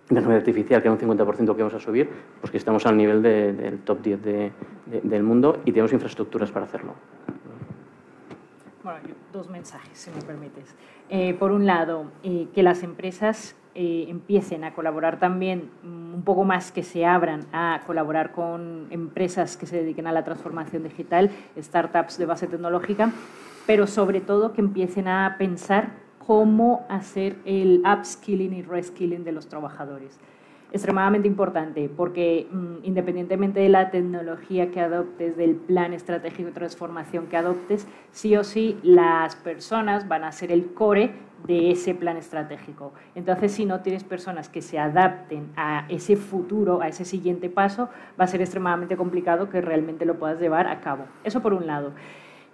de 0.09 0.35
artificial, 0.35 0.83
que 0.83 0.89
era 0.89 0.93
un 0.93 0.99
50% 0.99 1.57
que 1.57 1.63
vamos 1.63 1.75
a 1.75 1.81
subir, 1.81 2.09
pues 2.41 2.51
que 2.51 2.59
estamos 2.59 2.85
al 2.87 2.97
nivel 2.97 3.23
del 3.23 3.79
top 3.81 4.03
10 4.03 4.21
del 5.03 5.23
mundo 5.23 5.61
y 5.65 5.73
tenemos 5.73 5.93
infraestructuras 5.93 6.51
para 6.51 6.67
hacerlo. 6.67 6.95
Bueno, 8.83 9.01
dos 9.33 9.49
mensajes, 9.49 9.97
si 9.97 10.11
me 10.11 10.21
permites. 10.21 10.75
Eh, 11.09 11.33
por 11.33 11.53
un 11.53 11.65
lado, 11.65 12.13
eh, 12.23 12.49
que 12.55 12.63
las 12.63 12.83
empresas 12.83 13.57
eh, 13.75 14.05
empiecen 14.09 14.63
a 14.63 14.75
colaborar 14.75 15.19
también 15.19 15.71
mm, 15.83 16.15
un 16.17 16.23
poco 16.23 16.45
más, 16.45 16.71
que 16.71 16.83
se 16.83 17.07
abran 17.07 17.47
a 17.51 17.81
colaborar 17.87 18.33
con 18.33 18.87
empresas 18.91 19.57
que 19.57 19.65
se 19.65 19.79
dediquen 19.79 20.07
a 20.07 20.13
la 20.13 20.23
transformación 20.23 20.83
digital, 20.83 21.31
startups 21.59 22.19
de 22.19 22.27
base 22.27 22.47
tecnológica, 22.47 23.11
pero 23.67 23.87
sobre 23.87 24.21
todo 24.21 24.53
que 24.53 24.61
empiecen 24.61 25.09
a 25.09 25.37
pensar 25.39 26.04
cómo 26.27 26.87
hacer 26.89 27.37
el 27.45 27.83
upskilling 27.85 28.55
y 28.55 28.63
reskilling 28.63 29.25
de 29.25 29.33
los 29.33 29.49
trabajadores. 29.49 30.19
Extremadamente 30.73 31.29
importante 31.29 31.89
porque 31.89 32.49
mm, 32.51 32.79
independientemente 32.83 33.61
de 33.61 33.69
la 33.69 33.91
tecnología 33.91 34.73
que 34.73 34.81
adoptes, 34.81 35.37
del 35.37 35.55
plan 35.55 35.93
estratégico 35.93 36.49
de 36.49 36.53
transformación 36.53 37.29
que 37.29 37.37
adoptes, 37.37 37.87
sí 38.11 38.37
o 38.37 38.43
sí 38.43 38.77
las 38.83 39.37
personas 39.37 40.09
van 40.09 40.25
a 40.25 40.33
ser 40.33 40.51
el 40.51 40.75
core 40.75 41.13
de 41.47 41.71
ese 41.71 41.95
plan 41.95 42.17
estratégico. 42.17 42.93
Entonces, 43.15 43.53
si 43.53 43.67
no 43.67 43.81
tienes 43.83 44.03
personas 44.03 44.49
que 44.49 44.63
se 44.63 44.79
adapten 44.79 45.53
a 45.57 45.87
ese 45.91 46.17
futuro, 46.17 46.81
a 46.81 46.89
ese 46.89 47.05
siguiente 47.05 47.51
paso, 47.51 47.91
va 48.19 48.25
a 48.25 48.27
ser 48.27 48.41
extremadamente 48.41 48.97
complicado 48.97 49.51
que 49.51 49.61
realmente 49.61 50.07
lo 50.07 50.19
puedas 50.19 50.41
llevar 50.41 50.67
a 50.67 50.81
cabo. 50.81 51.05
Eso 51.23 51.41
por 51.43 51.53
un 51.53 51.67
lado. 51.67 51.93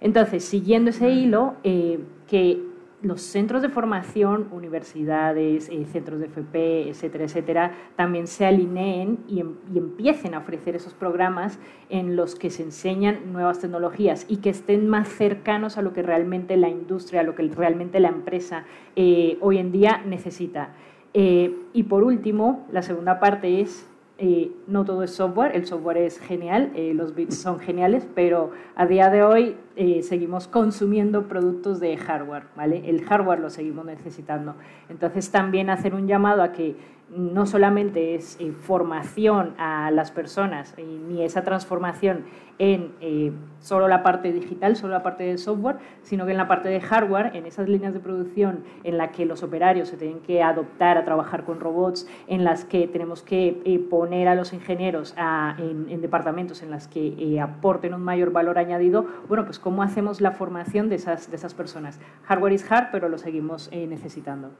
Entonces, 0.01 0.43
siguiendo 0.43 0.89
ese 0.89 1.09
hilo, 1.09 1.55
eh, 1.63 1.99
que 2.27 2.70
los 3.01 3.21
centros 3.21 3.61
de 3.61 3.69
formación, 3.69 4.47
universidades, 4.51 5.69
eh, 5.69 5.85
centros 5.85 6.19
de 6.19 6.27
FP, 6.27 6.89
etcétera, 6.89 7.23
etcétera, 7.25 7.71
también 7.95 8.27
se 8.27 8.45
alineen 8.45 9.19
em, 9.29 9.55
y, 9.73 9.77
empiecen 9.77 10.33
a 10.33 10.39
ofrecer 10.39 10.75
esos 10.75 10.93
programas 10.93 11.59
en 11.89 12.15
los 12.15 12.35
que 12.35 12.49
se 12.49 12.63
enseñan 12.63 13.33
nuevas 13.33 13.59
tecnologías 13.59 14.25
y 14.29 14.37
que 14.37 14.49
estén 14.49 14.87
más 14.87 15.09
cercanos 15.09 15.77
a 15.77 15.81
lo 15.81 15.93
que 15.93 16.03
realmente 16.03 16.57
la 16.57 16.69
industria, 16.69 17.21
a 17.21 17.23
lo 17.23 17.35
que 17.35 17.43
realmente 17.43 17.99
la 17.99 18.09
empresa 18.09 18.65
eh, 18.95 19.37
hoy 19.41 19.57
en 19.57 19.71
día 19.71 20.01
necesita. 20.05 20.69
Eh, 21.13 21.55
y 21.73 21.83
por 21.83 22.03
último, 22.03 22.65
la 22.71 22.81
segunda 22.81 23.19
parte 23.19 23.61
es 23.61 23.90
eh, 24.23 24.51
no 24.67 24.85
todo 24.85 25.01
es 25.01 25.15
software, 25.15 25.55
el 25.55 25.65
software 25.65 25.97
es 25.97 26.19
genial, 26.19 26.71
eh, 26.75 26.93
los 26.93 27.15
bits 27.15 27.39
son 27.39 27.59
geniales, 27.59 28.07
pero 28.13 28.51
a 28.75 28.85
día 28.85 29.09
de 29.09 29.23
hoy 29.23 29.55
eh, 29.75 30.03
seguimos 30.03 30.47
consumiendo 30.47 31.27
productos 31.27 31.79
de 31.79 31.97
hardware, 31.97 32.43
¿vale? 32.55 32.87
El 32.87 33.03
hardware 33.03 33.39
lo 33.39 33.49
seguimos 33.49 33.83
necesitando. 33.83 34.53
Entonces 34.89 35.31
también 35.31 35.71
hacer 35.71 35.95
un 35.95 36.05
llamado 36.05 36.43
a 36.43 36.51
que 36.51 36.75
no 37.15 37.45
solamente 37.45 38.15
es 38.15 38.37
eh, 38.39 38.51
formación 38.51 39.53
a 39.57 39.91
las 39.91 40.11
personas, 40.11 40.73
eh, 40.77 40.85
ni 40.85 41.23
esa 41.23 41.43
transformación 41.43 42.23
en 42.57 42.93
eh, 43.01 43.31
solo 43.59 43.87
la 43.87 44.03
parte 44.03 44.31
digital, 44.31 44.75
solo 44.75 44.93
la 44.93 45.03
parte 45.03 45.23
de 45.23 45.37
software, 45.37 45.77
sino 46.03 46.25
que 46.25 46.31
en 46.31 46.37
la 46.37 46.47
parte 46.47 46.69
de 46.69 46.79
hardware, 46.79 47.35
en 47.35 47.45
esas 47.45 47.67
líneas 47.67 47.93
de 47.93 47.99
producción 47.99 48.63
en 48.83 48.97
las 48.97 49.11
que 49.11 49.25
los 49.25 49.43
operarios 49.43 49.89
se 49.89 49.97
tienen 49.97 50.19
que 50.19 50.41
adoptar 50.43 50.97
a 50.97 51.03
trabajar 51.03 51.43
con 51.43 51.59
robots, 51.59 52.07
en 52.27 52.43
las 52.43 52.63
que 52.63 52.87
tenemos 52.87 53.23
que 53.23 53.81
poner 53.89 54.27
a 54.27 54.35
los 54.35 54.53
ingenieros 54.53 55.15
en, 55.57 56.01
departamentos 56.01 56.61
en 56.61 56.69
las 56.69 56.87
que 56.87 57.39
aporten 57.41 57.93
un 57.93 58.03
mayor 58.03 58.31
valor 58.31 58.59
añadido, 58.59 59.07
bueno, 59.27 59.43
pues 59.45 59.57
cómo 59.57 59.81
hacemos 59.81 60.21
la 60.21 60.31
formación 60.31 60.87
de 60.87 60.95
esas, 60.95 61.31
de 61.31 61.37
esas 61.37 61.55
personas. 61.55 61.99
Hardware 62.23 62.53
es 62.53 62.71
hard, 62.71 62.89
pero 62.91 63.09
lo 63.09 63.17
seguimos 63.17 63.71
necesitando. 63.71 64.51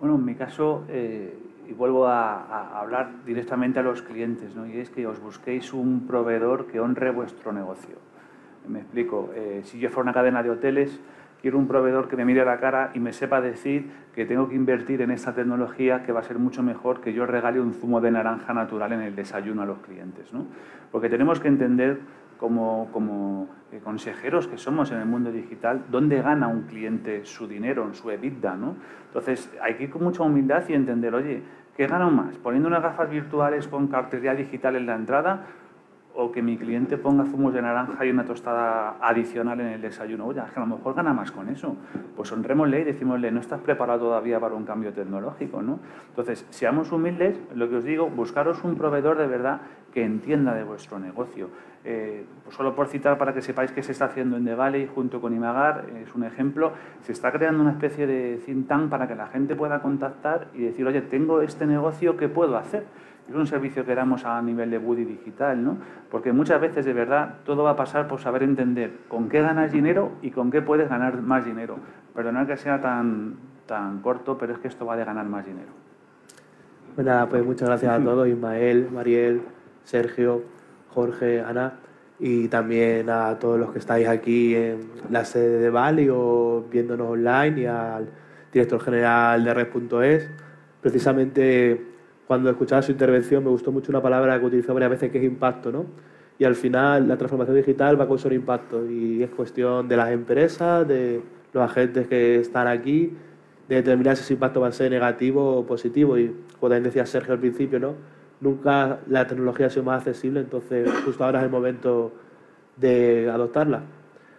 Bueno, 0.00 0.14
en 0.14 0.24
mi 0.24 0.36
caso, 0.36 0.84
eh, 0.88 1.36
y 1.68 1.72
vuelvo 1.72 2.06
a, 2.06 2.78
hablar 2.78 3.24
directamente 3.26 3.80
a 3.80 3.82
los 3.82 4.00
clientes, 4.00 4.54
¿no? 4.54 4.64
y 4.64 4.78
es 4.78 4.90
que 4.90 5.06
os 5.06 5.20
busquéis 5.20 5.72
un 5.72 6.06
proveedor 6.06 6.66
que 6.66 6.78
honre 6.78 7.10
vuestro 7.10 7.52
negocio. 7.52 7.96
Me 8.68 8.80
explico, 8.80 9.30
eh, 9.34 9.62
si 9.64 9.80
yo 9.80 9.88
fuera 9.90 10.02
una 10.02 10.12
cadena 10.12 10.42
de 10.42 10.50
hoteles, 10.50 11.00
quiero 11.42 11.58
un 11.58 11.66
proveedor 11.66 12.08
que 12.08 12.16
me 12.16 12.24
mire 12.24 12.42
a 12.42 12.44
la 12.44 12.60
cara 12.60 12.92
y 12.94 13.00
me 13.00 13.12
sepa 13.12 13.40
decir 13.40 13.90
que 14.14 14.24
tengo 14.24 14.48
que 14.48 14.54
invertir 14.54 15.02
en 15.02 15.10
esta 15.10 15.34
tecnología 15.34 16.04
que 16.04 16.12
va 16.12 16.20
a 16.20 16.22
ser 16.22 16.38
mucho 16.38 16.62
mejor 16.62 17.00
que 17.00 17.12
yo 17.12 17.26
regale 17.26 17.60
un 17.60 17.72
zumo 17.72 18.00
de 18.00 18.10
naranja 18.10 18.54
natural 18.54 18.92
en 18.92 19.02
el 19.02 19.16
desayuno 19.16 19.62
a 19.62 19.66
los 19.66 19.78
clientes. 19.78 20.32
¿no? 20.32 20.46
Porque 20.92 21.08
tenemos 21.08 21.40
que 21.40 21.48
entender 21.48 21.98
como, 22.38 22.88
como 22.92 23.48
eh, 23.72 23.80
consejeros 23.82 24.46
que 24.46 24.56
somos 24.56 24.90
en 24.90 24.98
el 24.98 25.06
mundo 25.06 25.30
digital, 25.30 25.84
dónde 25.90 26.22
gana 26.22 26.48
un 26.48 26.62
cliente 26.62 27.24
su 27.24 27.46
dinero, 27.46 27.92
su 27.92 28.10
EBITDA, 28.10 28.56
¿no? 28.56 28.76
Entonces, 29.06 29.52
hay 29.62 29.74
que 29.74 29.84
ir 29.84 29.90
con 29.90 30.04
mucha 30.04 30.22
humildad 30.22 30.62
y 30.68 30.74
entender, 30.74 31.14
oye, 31.14 31.42
¿qué 31.76 31.86
gano 31.86 32.10
más? 32.10 32.36
¿Poniendo 32.38 32.68
unas 32.68 32.82
gafas 32.82 33.10
virtuales 33.10 33.68
con 33.68 33.88
cartelería 33.88 34.34
digital 34.34 34.76
en 34.76 34.86
la 34.86 34.94
entrada 34.94 35.46
o 36.20 36.32
que 36.32 36.42
mi 36.42 36.56
cliente 36.56 36.98
ponga 36.98 37.24
zumos 37.24 37.54
de 37.54 37.62
naranja 37.62 38.04
y 38.04 38.10
una 38.10 38.24
tostada 38.24 38.96
adicional 39.00 39.60
en 39.60 39.68
el 39.68 39.80
desayuno. 39.80 40.26
Oye, 40.26 40.40
es 40.44 40.50
que 40.50 40.58
a 40.58 40.66
lo 40.66 40.76
mejor 40.76 40.94
gana 40.94 41.12
más 41.12 41.30
con 41.30 41.48
eso. 41.48 41.76
Pues 42.16 42.32
honrémosle 42.32 42.80
y 42.80 42.84
decimosle, 42.84 43.30
no 43.30 43.38
estás 43.38 43.60
preparado 43.60 44.06
todavía 44.06 44.40
para 44.40 44.56
un 44.56 44.64
cambio 44.64 44.92
tecnológico, 44.92 45.62
¿no? 45.62 45.78
Entonces, 46.08 46.44
seamos 46.50 46.90
humildes, 46.90 47.38
lo 47.54 47.70
que 47.70 47.76
os 47.76 47.84
digo, 47.84 48.10
buscaros 48.10 48.64
un 48.64 48.74
proveedor 48.74 49.16
de 49.16 49.28
verdad 49.28 49.60
que 49.94 50.04
entienda 50.04 50.54
de 50.54 50.64
vuestro 50.64 50.98
negocio. 50.98 51.50
Eh, 51.84 52.24
pues 52.44 52.56
solo 52.56 52.74
por 52.74 52.88
citar 52.88 53.16
para 53.18 53.32
que 53.32 53.40
sepáis 53.40 53.72
qué 53.72 53.82
se 53.82 53.92
está 53.92 54.06
haciendo 54.06 54.36
en 54.36 54.44
The 54.44 54.54
Valley 54.54 54.90
junto 54.92 55.20
con 55.20 55.34
Imagar, 55.34 55.86
es 56.02 56.14
un 56.14 56.24
ejemplo, 56.24 56.72
se 57.02 57.12
está 57.12 57.30
creando 57.32 57.62
una 57.62 57.70
especie 57.70 58.06
de 58.06 58.40
think 58.44 58.66
tank 58.66 58.90
para 58.90 59.06
que 59.06 59.14
la 59.14 59.28
gente 59.28 59.54
pueda 59.54 59.80
contactar 59.80 60.48
y 60.54 60.62
decir, 60.62 60.86
oye, 60.86 61.00
tengo 61.02 61.40
este 61.40 61.66
negocio, 61.66 62.16
¿qué 62.16 62.28
puedo 62.28 62.56
hacer? 62.56 62.84
es 63.28 63.34
un 63.34 63.46
servicio 63.46 63.84
que 63.84 63.94
damos 63.94 64.24
a 64.24 64.40
nivel 64.40 64.70
de 64.70 64.78
Woody 64.78 65.04
digital, 65.04 65.62
¿no? 65.62 65.76
Porque 66.10 66.32
muchas 66.32 66.60
veces, 66.60 66.84
de 66.84 66.94
verdad, 66.94 67.36
todo 67.44 67.62
va 67.62 67.72
a 67.72 67.76
pasar 67.76 68.08
por 68.08 68.20
saber 68.20 68.42
entender 68.42 68.90
con 69.08 69.28
qué 69.28 69.42
ganas 69.42 69.70
dinero 69.70 70.12
y 70.22 70.30
con 70.30 70.50
qué 70.50 70.62
puedes 70.62 70.88
ganar 70.88 71.20
más 71.20 71.44
dinero. 71.44 71.76
Perdonad 72.14 72.46
que 72.46 72.56
sea 72.56 72.80
tan, 72.80 73.36
tan 73.66 74.00
corto, 74.00 74.38
pero 74.38 74.54
es 74.54 74.58
que 74.58 74.68
esto 74.68 74.86
va 74.86 74.96
de 74.96 75.04
ganar 75.04 75.26
más 75.26 75.44
dinero. 75.44 75.68
Pues 76.94 77.06
pues 77.28 77.44
muchas 77.44 77.68
gracias 77.68 78.00
a 78.00 78.02
todos, 78.02 78.26
Ismael, 78.26 78.88
Mariel, 78.90 79.42
Sergio, 79.84 80.42
Jorge, 80.90 81.40
Ana, 81.40 81.80
y 82.18 82.48
también 82.48 83.10
a 83.10 83.38
todos 83.38 83.58
los 83.58 83.70
que 83.70 83.78
estáis 83.78 84.08
aquí 84.08 84.54
en 84.54 84.90
la 85.10 85.24
sede 85.24 85.58
de 85.58 85.70
Bali 85.70 86.08
o 86.10 86.64
viéndonos 86.70 87.10
online 87.10 87.60
y 87.60 87.66
al 87.66 88.08
director 88.52 88.80
general 88.80 89.44
de 89.44 89.54
Red.es. 89.54 90.30
Precisamente 90.80 91.86
cuando 92.26 92.50
escuchaba 92.50 92.82
su 92.82 92.92
intervención 92.92 93.44
me 93.44 93.50
gustó 93.50 93.72
mucho 93.72 93.92
una 93.92 94.02
palabra 94.02 94.38
que 94.38 94.46
utilizó 94.46 94.74
varias 94.74 94.90
veces 94.90 95.10
que 95.10 95.18
es 95.18 95.24
impacto, 95.24 95.70
¿no? 95.70 95.86
Y 96.38 96.44
al 96.44 96.54
final 96.54 97.08
la 97.08 97.16
transformación 97.16 97.56
digital 97.56 97.98
va 97.98 98.04
a 98.04 98.06
causar 98.06 98.32
impacto 98.32 98.88
y 98.88 99.22
es 99.22 99.30
cuestión 99.30 99.88
de 99.88 99.96
las 99.96 100.10
empresas, 100.10 100.86
de 100.86 101.20
los 101.52 101.64
agentes 101.64 102.06
que 102.06 102.40
están 102.40 102.68
aquí, 102.68 103.16
de 103.68 103.76
determinar 103.76 104.16
si 104.16 104.22
ese 104.22 104.34
impacto 104.34 104.60
va 104.60 104.68
a 104.68 104.72
ser 104.72 104.90
negativo 104.90 105.58
o 105.58 105.66
positivo. 105.66 106.18
Y 106.18 106.28
como 106.58 106.70
también 106.70 106.84
decía 106.84 107.06
Sergio 107.06 107.34
al 107.34 107.40
principio, 107.40 107.80
¿no? 107.80 107.94
Nunca 108.40 109.00
la 109.08 109.26
tecnología 109.26 109.66
ha 109.66 109.70
sido 109.70 109.84
más 109.84 109.98
accesible, 109.98 110.40
entonces 110.40 110.88
justo 111.04 111.24
ahora 111.24 111.40
es 111.40 111.44
el 111.44 111.50
momento 111.50 112.12
de 112.76 113.28
adoptarla. 113.30 113.82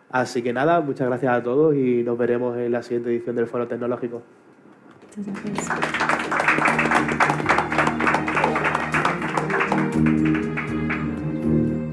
Así 0.09 0.41
que 0.41 0.53
nada, 0.53 0.81
muchas 0.81 1.07
gracias 1.07 1.33
a 1.33 1.43
todos 1.43 1.75
y 1.75 2.03
nos 2.03 2.17
veremos 2.17 2.57
en 2.57 2.71
la 2.71 2.81
siguiente 2.81 3.09
edición 3.09 3.35
del 3.35 3.47
Foro 3.47 3.67
Tecnológico. 3.67 4.23